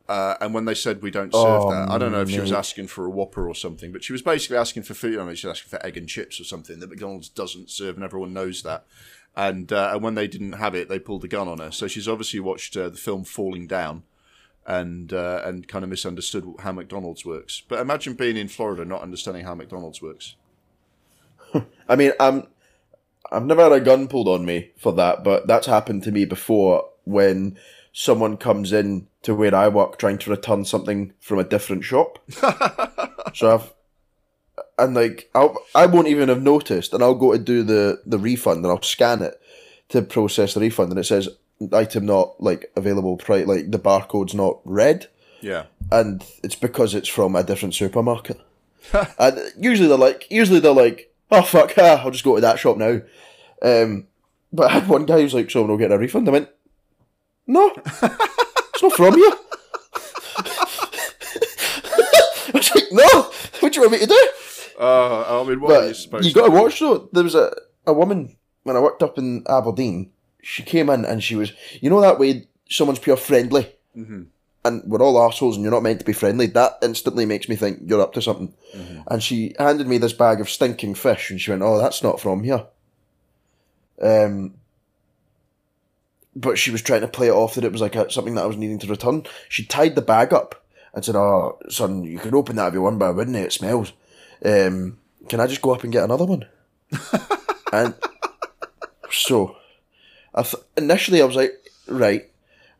Uh, 0.08 0.36
and 0.40 0.54
when 0.54 0.66
they 0.66 0.74
said 0.74 1.02
we 1.02 1.10
don't 1.10 1.32
serve 1.32 1.62
Oh, 1.62 1.70
that, 1.70 1.90
I 1.90 1.98
don't 1.98 2.12
know 2.12 2.20
if 2.20 2.30
she 2.30 2.38
was 2.38 2.52
asking 2.52 2.86
for 2.86 3.06
a 3.06 3.10
Whopper 3.10 3.48
or 3.48 3.54
something, 3.54 3.90
but 3.90 4.04
she 4.04 4.12
was 4.12 4.22
basically 4.22 4.56
asking 4.56 4.84
for 4.84 4.94
food. 4.94 5.18
I 5.18 5.24
mean, 5.24 5.34
she 5.34 5.48
was 5.48 5.58
asking 5.58 5.70
for 5.70 5.84
egg 5.84 5.96
and 5.96 6.08
chips 6.08 6.40
or 6.40 6.44
something 6.44 6.78
that 6.78 6.90
McDonald's 6.90 7.28
doesn't 7.28 7.70
serve, 7.70 7.96
and 7.96 8.04
everyone 8.04 8.32
knows 8.32 8.62
that. 8.62 8.86
And 9.34 9.72
uh, 9.72 9.90
and 9.92 10.02
when 10.02 10.14
they 10.14 10.28
didn't 10.28 10.52
have 10.52 10.74
it, 10.74 10.88
they 10.88 10.98
pulled 10.98 11.22
the 11.22 11.28
gun 11.28 11.48
on 11.48 11.58
her. 11.58 11.72
So 11.72 11.88
she's 11.88 12.08
obviously 12.08 12.40
watched 12.40 12.76
uh, 12.76 12.88
the 12.88 12.96
film 12.96 13.24
Falling 13.24 13.66
Down, 13.66 14.04
and 14.64 15.12
uh, 15.12 15.42
and 15.44 15.66
kind 15.66 15.82
of 15.84 15.90
misunderstood 15.90 16.46
how 16.60 16.72
McDonald's 16.72 17.24
works. 17.24 17.62
But 17.68 17.80
imagine 17.80 18.14
being 18.14 18.36
in 18.36 18.48
Florida 18.48 18.84
not 18.84 19.02
understanding 19.02 19.44
how 19.44 19.54
McDonald's 19.54 20.00
works. 20.00 20.36
I 21.88 21.96
mean, 21.96 22.12
I'm. 22.20 22.46
I've 23.32 23.44
never 23.44 23.64
had 23.64 23.72
a 23.72 23.80
gun 23.80 24.06
pulled 24.06 24.28
on 24.28 24.46
me 24.46 24.70
for 24.78 24.92
that, 24.92 25.24
but 25.24 25.48
that's 25.48 25.66
happened 25.66 26.04
to 26.04 26.12
me 26.12 26.24
before 26.24 26.90
when 27.02 27.58
someone 27.92 28.36
comes 28.36 28.72
in 28.72 29.08
to 29.26 29.34
where 29.34 29.54
I 29.54 29.66
work 29.68 29.98
trying 29.98 30.18
to 30.18 30.30
return 30.30 30.64
something 30.64 31.12
from 31.20 31.40
a 31.40 31.44
different 31.44 31.82
shop. 31.84 32.18
so 33.34 33.54
I've 33.54 33.72
and 34.78 34.94
like 34.94 35.28
I'll, 35.34 35.56
I 35.74 35.86
won't 35.86 36.06
even 36.08 36.28
have 36.28 36.42
noticed, 36.42 36.92
and 36.92 37.02
I'll 37.02 37.14
go 37.14 37.32
to 37.32 37.38
do 37.38 37.62
the 37.62 38.02
the 38.06 38.18
refund, 38.18 38.64
and 38.64 38.68
I'll 38.72 38.82
scan 38.82 39.22
it 39.22 39.40
to 39.88 40.02
process 40.02 40.54
the 40.54 40.60
refund, 40.60 40.90
and 40.90 40.98
it 40.98 41.04
says 41.04 41.28
item 41.72 42.06
not 42.06 42.40
like 42.40 42.70
available 42.76 43.16
price, 43.16 43.46
like 43.46 43.70
the 43.70 43.78
barcode's 43.78 44.34
not 44.34 44.60
red, 44.64 45.08
Yeah. 45.40 45.64
and 45.90 46.22
it's 46.44 46.54
because 46.54 46.94
it's 46.94 47.08
from 47.08 47.34
a 47.34 47.42
different 47.42 47.74
supermarket. 47.74 48.38
and 49.18 49.38
usually 49.58 49.88
they're 49.88 49.96
like, 49.98 50.26
usually 50.30 50.60
they're 50.60 50.72
like, 50.72 51.12
oh 51.32 51.42
fuck, 51.42 51.72
ah, 51.78 52.00
I'll 52.04 52.10
just 52.10 52.24
go 52.24 52.34
to 52.36 52.40
that 52.42 52.58
shop 52.58 52.76
now. 52.76 53.00
Um, 53.62 54.06
but 54.52 54.70
I 54.70 54.74
had 54.74 54.88
one 54.88 55.06
guy 55.06 55.20
who's 55.22 55.34
like, 55.34 55.50
so 55.50 55.64
we'll 55.64 55.78
get 55.78 55.90
a 55.92 55.98
refund. 55.98 56.28
I 56.28 56.32
went, 56.32 56.48
no, 57.46 57.74
it's 58.76 58.82
not 58.82 58.92
from 58.92 59.14
you. 59.16 59.32
I 62.48 62.50
was 62.54 62.74
like, 62.74 62.84
no, 62.92 63.30
what 63.60 63.72
do 63.72 63.80
you 63.80 63.88
want 63.88 63.92
me 63.92 63.98
to 64.00 64.06
do? 64.06 64.28
Uh, 64.78 65.42
I 65.42 65.48
mean, 65.48 65.60
what 65.60 65.82
are 65.84 65.88
you 65.88 65.94
supposed 65.94 66.26
you 66.28 66.34
got 66.34 66.46
to 66.46 66.50
do? 66.52 66.62
watch 66.62 66.78
though. 66.80 67.08
There 67.12 67.24
was 67.24 67.34
a, 67.34 67.54
a 67.86 67.92
woman 67.92 68.36
when 68.64 68.76
I 68.76 68.80
worked 68.80 69.02
up 69.02 69.18
in 69.18 69.44
Aberdeen. 69.48 70.10
She 70.42 70.62
came 70.62 70.90
in 70.90 71.04
and 71.04 71.22
she 71.24 71.34
was, 71.34 71.52
you 71.80 71.90
know, 71.90 72.00
that 72.00 72.18
way 72.18 72.46
someone's 72.68 72.98
pure 72.98 73.16
friendly, 73.16 73.72
Mm-hmm. 73.96 74.24
and 74.66 74.82
we're 74.84 75.00
all 75.02 75.22
assholes, 75.26 75.56
and 75.56 75.62
you're 75.62 75.72
not 75.72 75.82
meant 75.82 76.00
to 76.00 76.04
be 76.04 76.12
friendly. 76.12 76.46
That 76.48 76.72
instantly 76.82 77.24
makes 77.24 77.48
me 77.48 77.56
think 77.56 77.80
you're 77.86 78.02
up 78.02 78.12
to 78.12 78.20
something. 78.22 78.52
Mm-hmm. 78.76 79.00
And 79.10 79.22
she 79.22 79.54
handed 79.58 79.86
me 79.86 79.96
this 79.96 80.12
bag 80.12 80.38
of 80.40 80.50
stinking 80.50 80.94
fish, 80.96 81.30
and 81.30 81.40
she 81.40 81.50
went, 81.50 81.62
"Oh, 81.62 81.78
that's 81.78 82.02
not 82.02 82.20
from 82.20 82.44
here." 82.44 82.66
Um, 84.02 84.54
but 86.36 86.58
she 86.58 86.70
was 86.70 86.82
trying 86.82 87.00
to 87.00 87.08
play 87.08 87.28
it 87.28 87.32
off 87.32 87.54
that 87.54 87.64
it 87.64 87.72
was 87.72 87.80
like 87.80 87.96
a, 87.96 88.10
something 88.10 88.34
that 88.34 88.44
I 88.44 88.46
was 88.46 88.58
needing 88.58 88.78
to 88.80 88.86
return. 88.86 89.24
She 89.48 89.64
tied 89.64 89.94
the 89.94 90.02
bag 90.02 90.32
up 90.32 90.64
and 90.92 91.04
said, 91.04 91.16
"Oh, 91.16 91.58
son, 91.68 92.04
you 92.04 92.18
could 92.18 92.34
open 92.34 92.56
that 92.56 92.68
if 92.68 92.74
you 92.74 92.82
want, 92.82 92.98
but 92.98 93.06
I 93.06 93.10
wouldn't. 93.10 93.36
It 93.36 93.52
smells. 93.52 93.92
Um, 94.44 94.98
can 95.28 95.40
I 95.40 95.46
just 95.46 95.62
go 95.62 95.74
up 95.74 95.82
and 95.82 95.92
get 95.92 96.04
another 96.04 96.26
one?" 96.26 96.46
and 97.72 97.94
so, 99.10 99.56
I 100.34 100.42
th- 100.42 100.62
initially 100.76 101.22
I 101.22 101.24
was 101.24 101.36
like, 101.36 101.52
"Right." 101.88 102.30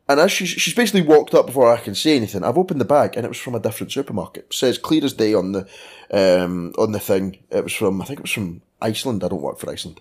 And 0.09 0.21
as 0.21 0.31
she, 0.31 0.45
she's 0.45 0.73
basically 0.73 1.01
walked 1.01 1.33
up 1.33 1.47
before 1.47 1.67
I 1.67 1.77
can 1.77 1.93
say 1.93 2.15
anything, 2.15 2.43
I've 2.43 2.57
opened 2.57 2.79
the 2.79 2.85
bag 2.85 3.17
and 3.17 3.25
it 3.25 3.29
was 3.29 3.39
from 3.39 3.55
a 3.55 3.59
different 3.59 3.91
supermarket. 3.91 4.45
It 4.45 4.53
says 4.53 4.77
clear 4.77 5.03
as 5.03 5.11
day 5.11 5.33
on 5.33 5.51
the 5.51 5.67
um, 6.11 6.73
on 6.77 6.93
the 6.93 6.99
thing. 6.99 7.39
It 7.49 7.63
was 7.63 7.73
from 7.73 8.01
I 8.01 8.05
think 8.05 8.19
it 8.19 8.23
was 8.23 8.31
from 8.31 8.61
Iceland. 8.81 9.23
I 9.23 9.27
don't 9.27 9.41
work 9.41 9.59
for 9.59 9.69
Iceland. 9.69 9.99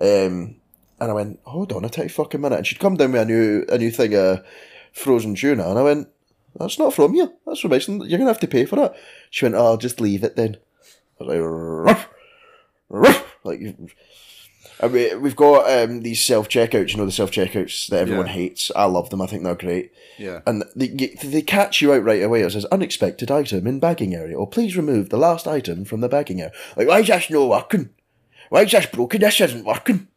Um, 0.00 0.59
and 1.00 1.10
I 1.10 1.14
went, 1.14 1.40
hold 1.44 1.72
on 1.72 1.84
a 1.84 1.88
tiny 1.88 2.08
fucking 2.08 2.40
minute. 2.40 2.56
And 2.58 2.66
she'd 2.66 2.78
come 2.80 2.96
down 2.96 3.12
with 3.12 3.22
a 3.22 3.24
new 3.24 3.64
a 3.68 3.78
new 3.78 3.90
thing 3.90 4.14
of 4.14 4.44
frozen 4.92 5.34
tuna, 5.34 5.68
and 5.68 5.78
I 5.78 5.82
went, 5.82 6.08
that's 6.58 6.78
not 6.78 6.94
from 6.94 7.14
you. 7.14 7.32
That's 7.46 7.60
from 7.60 7.72
Iceland. 7.72 8.08
You're 8.10 8.18
gonna 8.18 8.30
have 8.30 8.40
to 8.40 8.48
pay 8.48 8.64
for 8.64 8.76
that. 8.76 8.94
She 9.30 9.44
went, 9.44 9.54
oh, 9.54 9.64
I'll 9.66 9.76
just 9.76 10.00
leave 10.00 10.24
it 10.24 10.36
then. 10.36 10.56
I 11.20 11.24
was 11.24 11.28
like, 11.28 11.40
ruff, 11.40 12.08
ruff, 12.88 13.36
like 13.44 13.60
I 14.82 14.88
mean, 14.88 15.20
we've 15.20 15.36
got 15.36 15.70
um, 15.70 16.00
these 16.00 16.24
self 16.24 16.48
checkouts. 16.48 16.92
You 16.92 16.96
know 16.96 17.04
the 17.06 17.12
self 17.12 17.30
checkouts 17.30 17.88
that 17.88 18.00
everyone 18.00 18.26
Yeah. 18.26 18.32
hates. 18.32 18.70
I 18.74 18.84
love 18.86 19.10
them. 19.10 19.20
I 19.20 19.26
think 19.26 19.42
they're 19.44 19.54
great. 19.54 19.92
Yeah. 20.18 20.40
And 20.46 20.64
they, 20.74 20.88
they 21.22 21.42
catch 21.42 21.82
you 21.82 21.92
out 21.92 22.02
right 22.02 22.22
away. 22.22 22.40
It 22.40 22.50
says 22.52 22.64
unexpected 22.66 23.30
item 23.30 23.66
in 23.66 23.78
bagging 23.78 24.14
area, 24.14 24.38
or 24.38 24.46
please 24.48 24.76
remove 24.78 25.10
the 25.10 25.18
last 25.18 25.46
item 25.46 25.84
from 25.84 26.00
the 26.00 26.08
bagging 26.08 26.40
area. 26.40 26.52
Like, 26.76 26.88
why 26.88 27.00
is 27.00 27.08
this 27.08 27.28
not 27.30 27.48
working? 27.48 27.90
Why 28.48 28.62
is 28.62 28.72
this 28.72 28.86
broken? 28.86 29.20
This 29.20 29.40
isn't 29.42 29.64
working. 29.66 30.08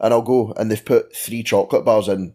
And 0.00 0.12
I'll 0.12 0.22
go, 0.22 0.52
and 0.56 0.70
they've 0.70 0.84
put 0.84 1.14
three 1.16 1.42
chocolate 1.42 1.84
bars 1.84 2.08
in, 2.08 2.34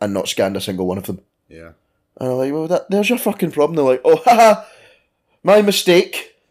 and 0.00 0.14
not 0.14 0.28
scanned 0.28 0.56
a 0.56 0.60
single 0.60 0.86
one 0.86 0.98
of 0.98 1.06
them. 1.06 1.20
Yeah. 1.48 1.72
And 2.18 2.30
I'm 2.30 2.36
like, 2.36 2.52
well, 2.52 2.68
that, 2.68 2.90
there's 2.90 3.08
your 3.08 3.18
fucking 3.18 3.52
problem. 3.52 3.76
They're 3.76 3.84
like, 3.84 4.02
oh, 4.04 4.16
haha, 4.16 4.64
my 5.42 5.62
mistake. 5.62 6.36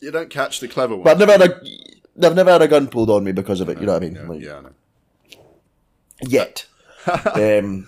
You 0.00 0.10
don't 0.10 0.30
catch 0.30 0.60
the 0.60 0.68
clever 0.68 0.94
ones. 0.94 1.04
But 1.04 1.10
I've 1.12 1.18
never 1.18 1.32
had 1.32 1.42
a, 1.42 2.26
I've 2.26 2.34
never 2.34 2.50
had 2.50 2.62
a 2.62 2.68
gun 2.68 2.88
pulled 2.88 3.10
on 3.10 3.22
me 3.22 3.32
because 3.32 3.60
of 3.60 3.68
it. 3.68 3.78
You 3.80 3.86
know 3.86 3.92
what 3.92 4.02
I 4.02 4.06
mean? 4.06 4.14
yeah, 4.14 4.26
Like, 4.26 4.40
yeah, 4.40 4.56
I 4.56 4.60
know. 4.62 4.72
Yet. 6.22 6.66
um, 7.34 7.86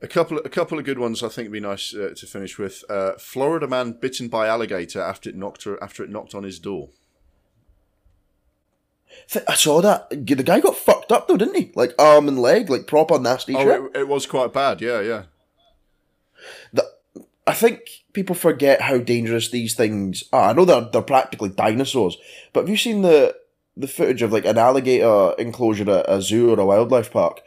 A 0.00 0.06
couple, 0.08 0.38
a 0.38 0.48
couple 0.48 0.78
of 0.78 0.84
good 0.84 0.98
ones. 0.98 1.22
I 1.22 1.28
think 1.28 1.46
would 1.46 1.52
be 1.52 1.60
nice 1.60 1.94
uh, 1.94 2.14
to 2.16 2.26
finish 2.26 2.58
with. 2.58 2.84
Uh, 2.88 3.12
Florida 3.18 3.66
man 3.66 3.92
bitten 3.92 4.28
by 4.28 4.46
alligator 4.46 5.00
after 5.00 5.28
it 5.28 5.36
knocked 5.36 5.64
her, 5.64 5.82
after 5.82 6.02
it 6.02 6.10
knocked 6.10 6.34
on 6.34 6.42
his 6.42 6.58
door. 6.58 6.88
I 9.48 9.54
saw 9.54 9.80
that. 9.80 10.10
The 10.10 10.42
guy 10.42 10.60
got 10.60 10.76
fucked 10.76 11.12
up 11.12 11.28
though, 11.28 11.36
didn't 11.36 11.56
he? 11.56 11.72
Like 11.74 11.94
arm 11.98 12.28
and 12.28 12.38
leg, 12.38 12.70
like 12.70 12.86
proper 12.86 13.18
nasty 13.18 13.54
oh, 13.54 13.58
shit. 13.58 13.80
Oh, 13.80 13.86
it, 13.86 13.96
it 14.00 14.08
was 14.08 14.26
quite 14.26 14.52
bad. 14.52 14.80
Yeah, 14.80 15.00
yeah. 15.00 15.22
The- 16.72 16.90
I 17.46 17.52
think 17.52 17.80
people 18.12 18.34
forget 18.34 18.80
how 18.80 18.98
dangerous 18.98 19.50
these 19.50 19.74
things 19.74 20.24
are. 20.32 20.50
I 20.50 20.52
know 20.52 20.64
they're 20.64 20.88
they're 20.92 21.02
practically 21.02 21.50
dinosaurs, 21.50 22.16
but 22.52 22.60
have 22.60 22.68
you 22.68 22.76
seen 22.76 23.02
the 23.02 23.36
the 23.76 23.88
footage 23.88 24.22
of 24.22 24.32
like 24.32 24.44
an 24.44 24.56
alligator 24.56 25.34
enclosure 25.38 25.90
at 25.90 26.08
a 26.08 26.22
zoo 26.22 26.50
or 26.50 26.58
a 26.58 26.64
wildlife 26.64 27.10
park? 27.10 27.42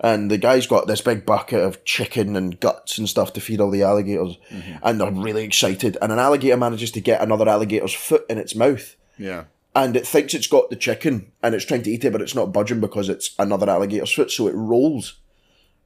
And 0.00 0.30
the 0.30 0.38
guy's 0.38 0.66
got 0.66 0.86
this 0.86 1.00
big 1.00 1.26
bucket 1.26 1.60
of 1.60 1.84
chicken 1.84 2.34
and 2.34 2.58
guts 2.58 2.98
and 2.98 3.08
stuff 3.08 3.32
to 3.34 3.40
feed 3.40 3.60
all 3.60 3.70
the 3.70 3.82
alligators, 3.82 4.38
mm-hmm. 4.50 4.76
and 4.82 5.00
they're 5.00 5.10
really 5.10 5.44
excited. 5.44 5.98
And 6.00 6.12
an 6.12 6.18
alligator 6.18 6.56
manages 6.56 6.90
to 6.92 7.00
get 7.00 7.20
another 7.20 7.48
alligator's 7.48 7.92
foot 7.94 8.24
in 8.30 8.38
its 8.38 8.54
mouth, 8.54 8.96
Yeah. 9.18 9.44
And 9.74 9.96
it 9.96 10.06
thinks 10.06 10.34
it's 10.34 10.46
got 10.46 10.70
the 10.70 10.76
chicken 10.76 11.32
and 11.42 11.54
it's 11.54 11.64
trying 11.64 11.82
to 11.82 11.90
eat 11.90 12.04
it, 12.04 12.12
but 12.12 12.20
it's 12.22 12.34
not 12.34 12.52
budging 12.52 12.80
because 12.80 13.08
it's 13.08 13.34
another 13.38 13.68
alligator's 13.70 14.12
foot, 14.12 14.30
so 14.30 14.46
it 14.48 14.54
rolls 14.54 15.14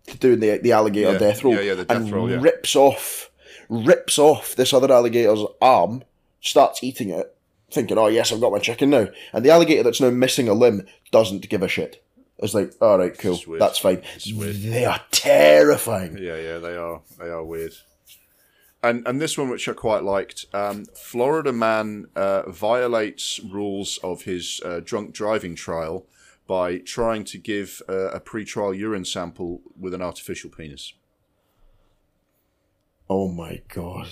to 0.07 0.17
do 0.17 0.37
the 0.37 0.59
the 0.59 0.73
alligator 0.73 1.13
Yeah, 1.13 1.19
death 1.19 1.43
roll 1.45 1.55
yeah, 1.55 1.61
yeah, 1.61 1.75
the 1.75 1.85
death 1.85 1.97
and 1.97 2.13
roll, 2.13 2.31
yeah. 2.31 2.39
rips 2.41 2.77
off 2.77 3.31
rips 3.69 4.19
off 4.19 4.55
this 4.55 4.73
other 4.73 4.93
alligator's 4.93 5.43
arm, 5.61 6.05
starts 6.41 6.83
eating 6.85 7.11
it, 7.11 7.35
thinking, 7.71 7.99
"Oh 7.99 8.07
yes, 8.07 8.33
I've 8.33 8.41
got 8.41 8.53
my 8.53 8.59
chicken 8.59 8.91
now." 8.91 9.09
And 9.33 9.45
the 9.45 9.51
alligator 9.51 9.83
that's 9.83 10.01
now 10.01 10.11
missing 10.11 10.49
a 10.49 10.55
limb 10.55 10.87
doesn't 11.11 11.49
give 11.49 11.63
a 11.63 11.69
shit. 11.69 12.03
It's 12.39 12.53
like, 12.53 12.75
all 12.83 12.99
right, 12.99 13.17
cool, 13.17 13.41
weird. 13.47 13.63
that's 13.63 13.79
fine. 13.79 14.03
Weird. 14.31 14.57
They 14.57 14.85
are 14.85 15.01
terrifying. 15.11 16.19
Yeah, 16.19 16.37
yeah, 16.37 16.59
they 16.59 16.77
are. 16.77 17.01
They 17.19 17.29
are 17.29 17.43
weird. 17.43 17.73
And 18.87 19.05
and 19.05 19.21
this 19.21 19.37
one, 19.37 19.51
which 19.51 19.69
I 19.69 19.73
quite 19.73 20.05
liked, 20.05 20.47
um, 20.55 20.85
Florida 20.95 21.53
man 21.53 22.07
uh, 22.15 22.49
violates 22.49 23.41
rules 23.41 23.99
of 24.05 24.23
his 24.23 24.61
uh, 24.65 24.81
drunk 24.85 25.13
driving 25.13 25.57
trial 25.57 26.07
by 26.47 26.79
trying 26.79 27.25
to 27.25 27.39
give 27.39 27.83
uh, 27.89 28.11
a 28.11 28.21
pre-trial 28.21 28.73
urine 28.73 29.05
sample 29.05 29.61
with 29.77 29.93
an 29.93 30.03
artificial 30.03 30.51
penis. 30.51 30.93
Oh 33.11 33.29
my 33.29 33.63
god. 33.75 34.07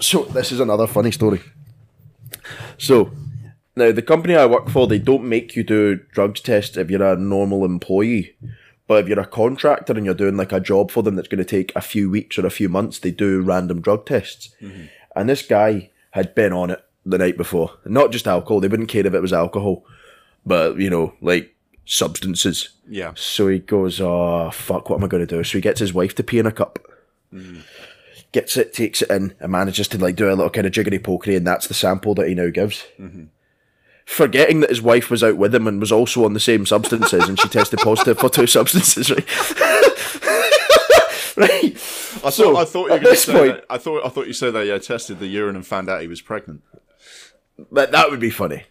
So 0.00 0.24
this 0.24 0.50
is 0.50 0.60
another 0.60 0.86
funny 0.86 1.10
story. 1.10 1.42
So 2.78 3.10
now 3.76 3.92
the 3.92 4.00
company 4.00 4.34
I 4.36 4.46
work 4.46 4.70
for, 4.70 4.86
they 4.86 4.98
don't 4.98 5.28
make 5.28 5.54
you 5.54 5.64
do 5.64 5.96
drugs 6.12 6.40
tests 6.40 6.78
if 6.78 6.90
you're 6.90 7.12
a 7.12 7.16
normal 7.16 7.66
employee. 7.66 8.36
But 8.86 9.02
if 9.02 9.08
you're 9.08 9.20
a 9.20 9.26
contractor 9.26 9.92
and 9.94 10.04
you're 10.04 10.14
doing 10.14 10.36
like 10.36 10.52
a 10.52 10.60
job 10.60 10.90
for 10.90 11.02
them 11.02 11.16
that's 11.16 11.28
going 11.28 11.38
to 11.38 11.44
take 11.44 11.74
a 11.74 11.80
few 11.80 12.08
weeks 12.08 12.38
or 12.38 12.46
a 12.46 12.50
few 12.50 12.68
months, 12.68 12.98
they 13.00 13.10
do 13.10 13.42
random 13.42 13.80
drug 13.80 14.06
tests. 14.06 14.54
Mm-hmm. 14.60 14.84
And 15.16 15.28
this 15.28 15.42
guy 15.42 15.90
had 16.12 16.34
been 16.34 16.52
on 16.52 16.70
it 16.70 16.84
the 17.04 17.18
night 17.18 17.36
before. 17.36 17.72
Not 17.84 18.12
just 18.12 18.28
alcohol, 18.28 18.60
they 18.60 18.68
wouldn't 18.68 18.88
care 18.88 19.06
if 19.06 19.14
it 19.14 19.22
was 19.22 19.32
alcohol, 19.32 19.84
but 20.44 20.78
you 20.78 20.90
know, 20.90 21.14
like 21.20 21.54
substances. 21.84 22.70
Yeah. 22.88 23.12
So 23.16 23.48
he 23.48 23.58
goes, 23.58 24.00
oh, 24.00 24.50
fuck, 24.52 24.88
what 24.88 24.98
am 24.98 25.04
I 25.04 25.08
going 25.08 25.26
to 25.26 25.36
do? 25.36 25.42
So 25.42 25.58
he 25.58 25.62
gets 25.62 25.80
his 25.80 25.94
wife 25.94 26.14
to 26.16 26.22
pee 26.22 26.38
in 26.38 26.46
a 26.46 26.52
cup. 26.52 26.78
Mm-hmm. 27.32 27.60
Gets 28.32 28.56
it, 28.56 28.72
takes 28.72 29.02
it 29.02 29.10
in, 29.10 29.34
and 29.40 29.52
manages 29.52 29.88
to 29.88 29.98
like 29.98 30.16
do 30.16 30.28
a 30.28 30.34
little 30.34 30.50
kind 30.50 30.66
of 30.66 30.72
jiggery 30.72 30.98
pokery, 30.98 31.36
and 31.36 31.46
that's 31.46 31.68
the 31.68 31.74
sample 31.74 32.14
that 32.16 32.28
he 32.28 32.34
now 32.34 32.50
gives. 32.50 32.84
Mm-hmm. 32.98 33.24
Forgetting 34.06 34.60
that 34.60 34.70
his 34.70 34.80
wife 34.80 35.10
was 35.10 35.22
out 35.24 35.36
with 35.36 35.54
him 35.54 35.66
and 35.66 35.80
was 35.80 35.90
also 35.92 36.24
on 36.24 36.32
the 36.32 36.40
same 36.40 36.64
substances, 36.64 37.28
and 37.28 37.38
she 37.38 37.48
tested 37.48 37.80
positive 37.80 38.18
for 38.18 38.30
two 38.30 38.46
substances, 38.56 39.10
right? 39.10 39.26
right. 41.36 41.74
I 42.24 42.30
So, 42.30 42.54
thought 42.54 42.56
I 42.56 42.64
thought 42.64 42.84
you 42.84 42.84
were 42.84 42.90
at 42.96 43.00
going 43.02 43.02
to 43.02 43.08
this 43.10 43.24
say 43.24 43.32
point- 43.32 43.52
that. 43.56 43.64
I 43.68 43.78
thought 43.78 44.06
I 44.06 44.08
thought 44.08 44.26
you 44.26 44.32
said 44.32 44.54
that 44.54 44.66
yeah 44.66 44.78
tested 44.78 45.18
the 45.18 45.26
urine 45.26 45.56
and 45.56 45.66
found 45.66 45.88
out 45.88 46.00
he 46.02 46.08
was 46.08 46.20
pregnant. 46.22 46.62
But 47.70 47.90
that 47.92 48.10
would 48.10 48.20
be 48.20 48.30
funny. 48.30 48.64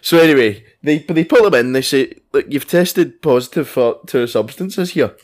So 0.00 0.18
anyway, 0.18 0.64
they 0.82 0.98
they 1.00 1.24
pull 1.24 1.46
him 1.46 1.54
in. 1.54 1.72
They 1.72 1.82
say, 1.82 2.14
"Look, 2.32 2.46
you've 2.48 2.68
tested 2.68 3.20
positive 3.22 3.68
for 3.68 4.00
two 4.06 4.26
substances 4.26 4.92
here," 4.92 5.14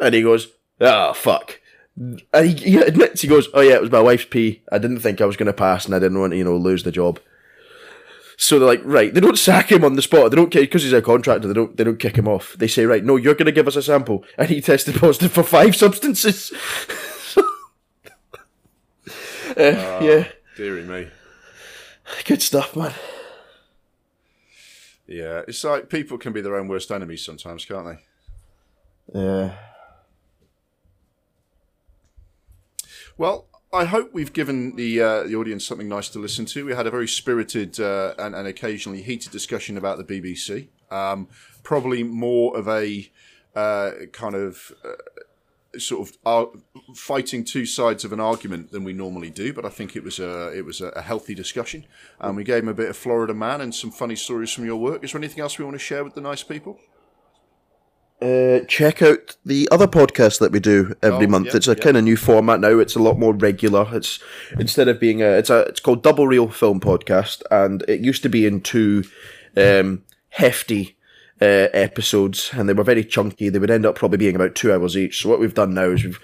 and 0.00 0.14
he 0.14 0.22
goes, 0.22 0.48
"Ah, 0.80 1.12
fuck." 1.12 1.60
And 1.96 2.22
he, 2.48 2.54
he 2.54 2.76
admits, 2.78 3.20
he 3.20 3.28
goes, 3.28 3.48
"Oh 3.54 3.60
yeah, 3.60 3.74
it 3.74 3.82
was 3.82 3.90
my 3.92 4.00
wife's 4.00 4.24
pee. 4.24 4.62
I 4.72 4.78
didn't 4.78 5.00
think 5.00 5.20
I 5.20 5.26
was 5.26 5.36
going 5.36 5.46
to 5.46 5.52
pass, 5.52 5.84
and 5.86 5.94
I 5.94 5.98
didn't 5.98 6.18
want 6.20 6.32
to, 6.32 6.36
you 6.38 6.44
know, 6.44 6.56
lose 6.56 6.82
the 6.84 6.92
job." 6.92 7.20
So 8.42 8.58
they're 8.58 8.66
like, 8.66 8.80
right, 8.84 9.14
they 9.14 9.20
don't 9.20 9.38
sack 9.38 9.70
him 9.70 9.84
on 9.84 9.94
the 9.94 10.02
spot. 10.02 10.32
They 10.32 10.36
don't 10.36 10.50
care 10.50 10.62
because 10.62 10.82
he's 10.82 10.92
a 10.92 11.00
contractor. 11.00 11.46
They 11.46 11.54
don't 11.54 11.76
they 11.76 11.84
don't 11.84 12.00
kick 12.00 12.16
him 12.16 12.26
off. 12.26 12.56
They 12.58 12.66
say, 12.66 12.84
right, 12.86 13.04
no, 13.04 13.14
you're 13.14 13.34
going 13.36 13.46
to 13.46 13.52
give 13.52 13.68
us 13.68 13.76
a 13.76 13.82
sample, 13.84 14.24
and 14.36 14.48
he 14.48 14.60
tested 14.60 14.96
positive 14.96 15.30
for 15.30 15.44
five 15.44 15.76
substances. 15.84 16.52
Uh, 19.54 20.00
yeah, 20.02 20.28
Deary 20.56 20.82
me. 20.82 21.08
good 22.24 22.40
stuff, 22.40 22.74
man. 22.74 22.92
Yeah, 25.06 25.42
it's 25.46 25.62
like 25.62 25.90
people 25.90 26.16
can 26.16 26.32
be 26.32 26.40
their 26.40 26.56
own 26.56 26.68
worst 26.68 26.90
enemies 26.90 27.22
sometimes, 27.22 27.66
can't 27.66 27.86
they? 27.86 29.20
Yeah. 29.20 29.54
Well, 33.18 33.46
I 33.74 33.86
hope 33.86 34.12
we've 34.12 34.34
given 34.34 34.76
the 34.76 35.00
uh, 35.00 35.22
the 35.22 35.34
audience 35.34 35.64
something 35.64 35.88
nice 35.88 36.10
to 36.10 36.18
listen 36.18 36.44
to. 36.46 36.66
We 36.66 36.74
had 36.74 36.86
a 36.86 36.90
very 36.90 37.08
spirited 37.08 37.80
uh, 37.80 38.12
and, 38.18 38.34
and 38.34 38.46
occasionally 38.46 39.00
heated 39.00 39.32
discussion 39.32 39.78
about 39.78 39.96
the 39.96 40.04
BBC. 40.04 40.68
Um, 40.90 41.28
probably 41.62 42.02
more 42.02 42.54
of 42.54 42.68
a 42.68 43.10
uh, 43.56 43.92
kind 44.12 44.34
of 44.34 44.72
uh, 44.84 45.78
sort 45.78 46.06
of 46.06 46.18
ar- 46.26 46.50
fighting 46.94 47.44
two 47.44 47.64
sides 47.64 48.04
of 48.04 48.12
an 48.12 48.20
argument 48.20 48.72
than 48.72 48.84
we 48.84 48.92
normally 48.92 49.30
do, 49.30 49.54
but 49.54 49.64
I 49.64 49.70
think 49.70 49.96
it 49.96 50.04
was 50.04 50.18
a 50.18 50.48
it 50.48 50.66
was 50.66 50.82
a, 50.82 51.00
healthy 51.00 51.34
discussion. 51.34 51.86
And 52.20 52.36
we 52.36 52.44
gave 52.44 52.64
him 52.64 52.68
a 52.68 52.74
bit 52.74 52.90
of 52.90 52.96
Florida 52.96 53.32
Man 53.32 53.62
and 53.62 53.74
some 53.74 53.90
funny 53.90 54.16
stories 54.16 54.52
from 54.52 54.66
your 54.66 54.76
work. 54.76 55.02
Is 55.02 55.12
there 55.12 55.18
anything 55.18 55.40
else 55.40 55.58
we 55.58 55.64
want 55.64 55.76
to 55.76 55.78
share 55.78 56.04
with 56.04 56.14
the 56.14 56.20
nice 56.20 56.42
people? 56.42 56.78
Uh, 58.22 58.64
check 58.66 59.02
out 59.02 59.36
the 59.44 59.68
other 59.70 59.86
podcast 59.86 60.38
that 60.40 60.52
we 60.52 60.60
do 60.60 60.94
every 61.02 61.26
Oh, 61.26 61.30
month. 61.30 61.46
yeah, 61.48 61.56
it's 61.56 61.68
a 61.68 61.72
yeah. 61.76 61.82
kind 61.82 61.96
of 61.96 62.04
new 62.04 62.16
format 62.16 62.60
now. 62.60 62.78
It's 62.78 62.94
a 62.94 63.02
lot 63.02 63.18
more 63.18 63.34
regular. 63.34 63.88
It's 63.92 64.20
instead 64.58 64.88
of 64.88 65.00
being 65.00 65.22
a, 65.22 65.26
it's 65.26 65.50
a, 65.50 65.60
it's 65.62 65.80
called 65.80 66.02
Double 66.02 66.26
Reel 66.26 66.48
Film 66.48 66.80
Podcast, 66.80 67.42
and 67.50 67.82
it 67.88 68.00
used 68.00 68.22
to 68.22 68.28
be 68.28 68.46
in 68.46 68.60
two 68.60 69.04
um, 69.56 70.02
hefty 70.30 70.96
uh, 71.40 71.68
episodes, 71.74 72.50
and 72.52 72.68
they 72.68 72.72
were 72.72 72.84
very 72.84 73.04
chunky. 73.04 73.48
They 73.48 73.58
would 73.58 73.70
end 73.70 73.84
up 73.86 73.96
probably 73.96 74.18
being 74.18 74.36
about 74.36 74.54
two 74.54 74.72
hours 74.72 74.96
each. 74.96 75.22
So 75.22 75.28
what 75.28 75.40
we've 75.40 75.54
done 75.54 75.74
now 75.74 75.90
is 75.90 76.04
we've 76.04 76.20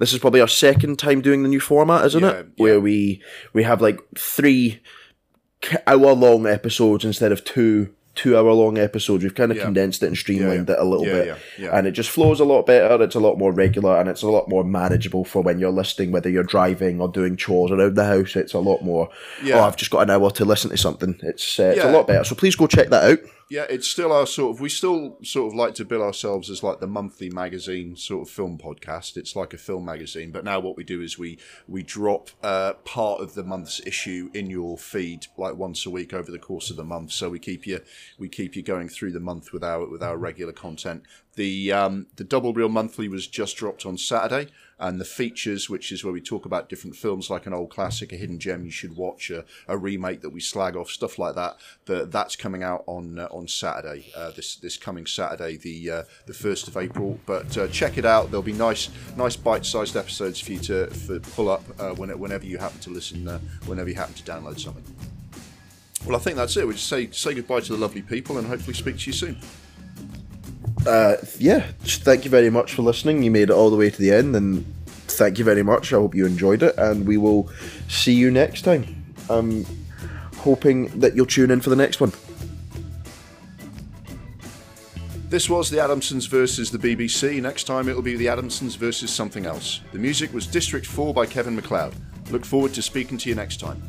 this 0.00 0.12
is 0.12 0.18
probably 0.20 0.40
our 0.40 0.48
second 0.48 0.98
time 0.98 1.20
doing 1.20 1.42
the 1.42 1.48
new 1.48 1.60
format, 1.60 2.04
isn't 2.06 2.22
Yeah, 2.22 2.30
it? 2.30 2.46
yeah. 2.56 2.62
Where 2.62 2.80
we 2.80 3.22
we 3.52 3.62
have 3.64 3.80
like 3.82 3.98
three 4.16 4.80
hour 5.86 6.12
long 6.12 6.46
episodes 6.46 7.04
instead 7.04 7.32
of 7.32 7.44
two 7.44 7.92
two 8.18 8.36
hour 8.36 8.52
long 8.52 8.76
episodes. 8.78 9.22
We've 9.22 9.34
kind 9.34 9.50
of 9.52 9.56
Yeah. 9.56 9.64
condensed 9.64 10.02
it 10.02 10.06
and 10.08 10.16
streamlined 10.16 10.68
yeah. 10.68 10.74
it 10.74 10.80
a 10.80 10.84
little 10.84 11.06
Yeah, 11.06 11.12
bit, 11.12 11.26
yeah, 11.28 11.34
yeah. 11.58 11.78
and 11.78 11.86
it 11.86 11.92
just 11.92 12.10
flows 12.10 12.40
a 12.40 12.44
lot 12.44 12.66
better. 12.66 13.02
It's 13.02 13.14
a 13.14 13.20
lot 13.20 13.38
more 13.38 13.52
regular 13.52 13.96
and 13.98 14.08
it's 14.08 14.22
a 14.22 14.28
lot 14.28 14.48
more 14.48 14.64
manageable 14.64 15.24
for 15.24 15.40
when 15.42 15.58
you're 15.60 15.70
listening, 15.70 16.10
whether 16.10 16.28
you're 16.28 16.42
driving 16.42 17.00
or 17.00 17.08
doing 17.08 17.36
chores 17.36 17.70
around 17.70 17.94
the 17.94 18.04
house. 18.04 18.34
It's 18.36 18.54
a 18.54 18.58
lot 18.58 18.82
more. 18.82 19.08
Yeah. 19.42 19.60
Oh, 19.60 19.62
I've 19.64 19.76
just 19.76 19.90
got 19.92 20.00
an 20.02 20.10
hour 20.10 20.30
to 20.32 20.44
listen 20.44 20.70
to 20.70 20.76
something. 20.76 21.18
It's 21.22 21.60
uh, 21.60 21.72
it's 21.76 21.84
a 21.84 21.92
lot 21.92 22.06
better. 22.08 22.24
So 22.24 22.34
please 22.34 22.56
go 22.56 22.66
check 22.66 22.88
that 22.90 23.04
out. 23.12 23.18
Yeah, 23.50 23.64
it's 23.70 23.88
still 23.88 24.12
our 24.12 24.26
sort 24.26 24.54
of. 24.54 24.60
We 24.60 24.68
still 24.68 25.16
sort 25.22 25.50
of 25.50 25.56
like 25.56 25.74
to 25.76 25.84
bill 25.86 26.02
ourselves 26.02 26.50
as 26.50 26.62
like 26.62 26.80
the 26.80 26.86
monthly 26.86 27.30
magazine 27.30 27.96
sort 27.96 28.28
of 28.28 28.34
film 28.34 28.58
podcast. 28.58 29.16
It's 29.16 29.34
like 29.34 29.54
a 29.54 29.58
film 29.58 29.86
magazine, 29.86 30.32
but 30.32 30.44
now 30.44 30.60
what 30.60 30.76
we 30.76 30.84
do 30.84 31.00
is 31.00 31.18
we 31.18 31.38
we 31.66 31.82
drop 31.82 32.30
uh, 32.42 32.74
part 32.84 33.22
of 33.22 33.32
the 33.32 33.42
month's 33.42 33.80
issue 33.86 34.30
in 34.34 34.50
your 34.50 34.76
feed 34.76 35.26
like 35.38 35.56
once 35.56 35.86
a 35.86 35.90
week 35.90 36.12
over 36.12 36.30
the 36.30 36.38
course 36.38 36.68
of 36.68 36.76
the 36.76 36.84
month. 36.84 37.12
So 37.12 37.30
we 37.30 37.38
keep 37.38 37.66
you 37.66 37.80
we 38.18 38.28
keep 38.28 38.54
you 38.54 38.62
going 38.62 38.90
through 38.90 39.12
the 39.12 39.20
month 39.20 39.50
with 39.52 39.64
our 39.64 39.88
with 39.88 40.02
our 40.02 40.18
regular 40.18 40.52
content. 40.52 41.04
The 41.36 41.72
um, 41.72 42.06
the 42.16 42.24
double 42.24 42.52
reel 42.52 42.68
monthly 42.68 43.08
was 43.08 43.26
just 43.26 43.56
dropped 43.56 43.86
on 43.86 43.96
Saturday. 43.96 44.50
And 44.80 45.00
the 45.00 45.04
features, 45.04 45.68
which 45.68 45.90
is 45.90 46.04
where 46.04 46.12
we 46.12 46.20
talk 46.20 46.44
about 46.44 46.68
different 46.68 46.96
films 46.96 47.30
like 47.30 47.46
an 47.46 47.52
old 47.52 47.70
classic, 47.70 48.12
a 48.12 48.16
hidden 48.16 48.38
gem 48.38 48.64
you 48.64 48.70
should 48.70 48.96
watch, 48.96 49.30
a, 49.30 49.44
a 49.66 49.76
remake 49.76 50.20
that 50.20 50.30
we 50.30 50.40
slag 50.40 50.76
off, 50.76 50.90
stuff 50.90 51.18
like 51.18 51.34
that. 51.34 51.56
The, 51.86 52.06
that's 52.06 52.36
coming 52.36 52.62
out 52.62 52.84
on 52.86 53.18
uh, 53.18 53.28
on 53.30 53.48
Saturday, 53.48 54.10
uh, 54.16 54.30
this 54.30 54.56
this 54.56 54.76
coming 54.76 55.06
Saturday, 55.06 55.56
the 55.56 55.90
uh, 55.90 56.02
the 56.26 56.34
first 56.34 56.68
of 56.68 56.76
April. 56.76 57.18
But 57.26 57.56
uh, 57.56 57.68
check 57.68 57.98
it 57.98 58.04
out. 58.04 58.30
There'll 58.30 58.42
be 58.42 58.52
nice 58.52 58.90
nice 59.16 59.36
bite 59.36 59.66
sized 59.66 59.96
episodes 59.96 60.40
for 60.40 60.52
you 60.52 60.60
to 60.60 60.86
for 60.88 61.20
pull 61.20 61.48
up 61.48 61.62
uh, 61.78 61.90
when, 61.90 62.16
whenever 62.18 62.46
you 62.46 62.58
happen 62.58 62.80
to 62.80 62.90
listen, 62.90 63.26
uh, 63.26 63.38
whenever 63.66 63.88
you 63.88 63.96
happen 63.96 64.14
to 64.14 64.22
download 64.22 64.60
something. 64.60 64.84
Well, 66.06 66.16
I 66.16 66.20
think 66.20 66.36
that's 66.36 66.56
it. 66.56 66.66
We 66.66 66.74
just 66.74 66.88
say 66.88 67.10
say 67.10 67.34
goodbye 67.34 67.60
to 67.60 67.72
the 67.72 67.78
lovely 67.78 68.02
people 68.02 68.38
and 68.38 68.46
hopefully 68.46 68.74
speak 68.74 68.98
to 68.98 69.06
you 69.06 69.12
soon. 69.12 69.38
Uh, 70.86 71.16
yeah, 71.38 71.66
thank 71.80 72.24
you 72.24 72.30
very 72.30 72.50
much 72.50 72.74
for 72.74 72.82
listening. 72.82 73.22
You 73.22 73.30
made 73.30 73.50
it 73.50 73.52
all 73.52 73.70
the 73.70 73.76
way 73.76 73.90
to 73.90 73.98
the 73.98 74.12
end, 74.12 74.34
and 74.34 74.64
thank 74.86 75.38
you 75.38 75.44
very 75.44 75.62
much. 75.62 75.92
I 75.92 75.96
hope 75.96 76.14
you 76.14 76.26
enjoyed 76.26 76.62
it, 76.62 76.76
and 76.78 77.06
we 77.06 77.16
will 77.16 77.50
see 77.88 78.14
you 78.14 78.30
next 78.30 78.62
time. 78.62 79.14
I'm 79.28 79.66
hoping 80.36 80.86
that 81.00 81.14
you'll 81.14 81.26
tune 81.26 81.50
in 81.50 81.60
for 81.60 81.70
the 81.70 81.76
next 81.76 82.00
one. 82.00 82.12
This 85.28 85.50
was 85.50 85.68
the 85.68 85.76
Adamsons 85.76 86.26
versus 86.26 86.70
the 86.70 86.78
BBC. 86.78 87.42
Next 87.42 87.64
time 87.64 87.86
it'll 87.86 88.00
be 88.00 88.16
the 88.16 88.26
Adamsons 88.26 88.78
versus 88.78 89.12
something 89.12 89.44
else. 89.44 89.82
The 89.92 89.98
music 89.98 90.32
was 90.32 90.46
District 90.46 90.86
4 90.86 91.12
by 91.12 91.26
Kevin 91.26 91.54
MacLeod. 91.54 91.94
Look 92.30 92.46
forward 92.46 92.72
to 92.74 92.82
speaking 92.82 93.18
to 93.18 93.28
you 93.28 93.34
next 93.34 93.60
time. 93.60 93.82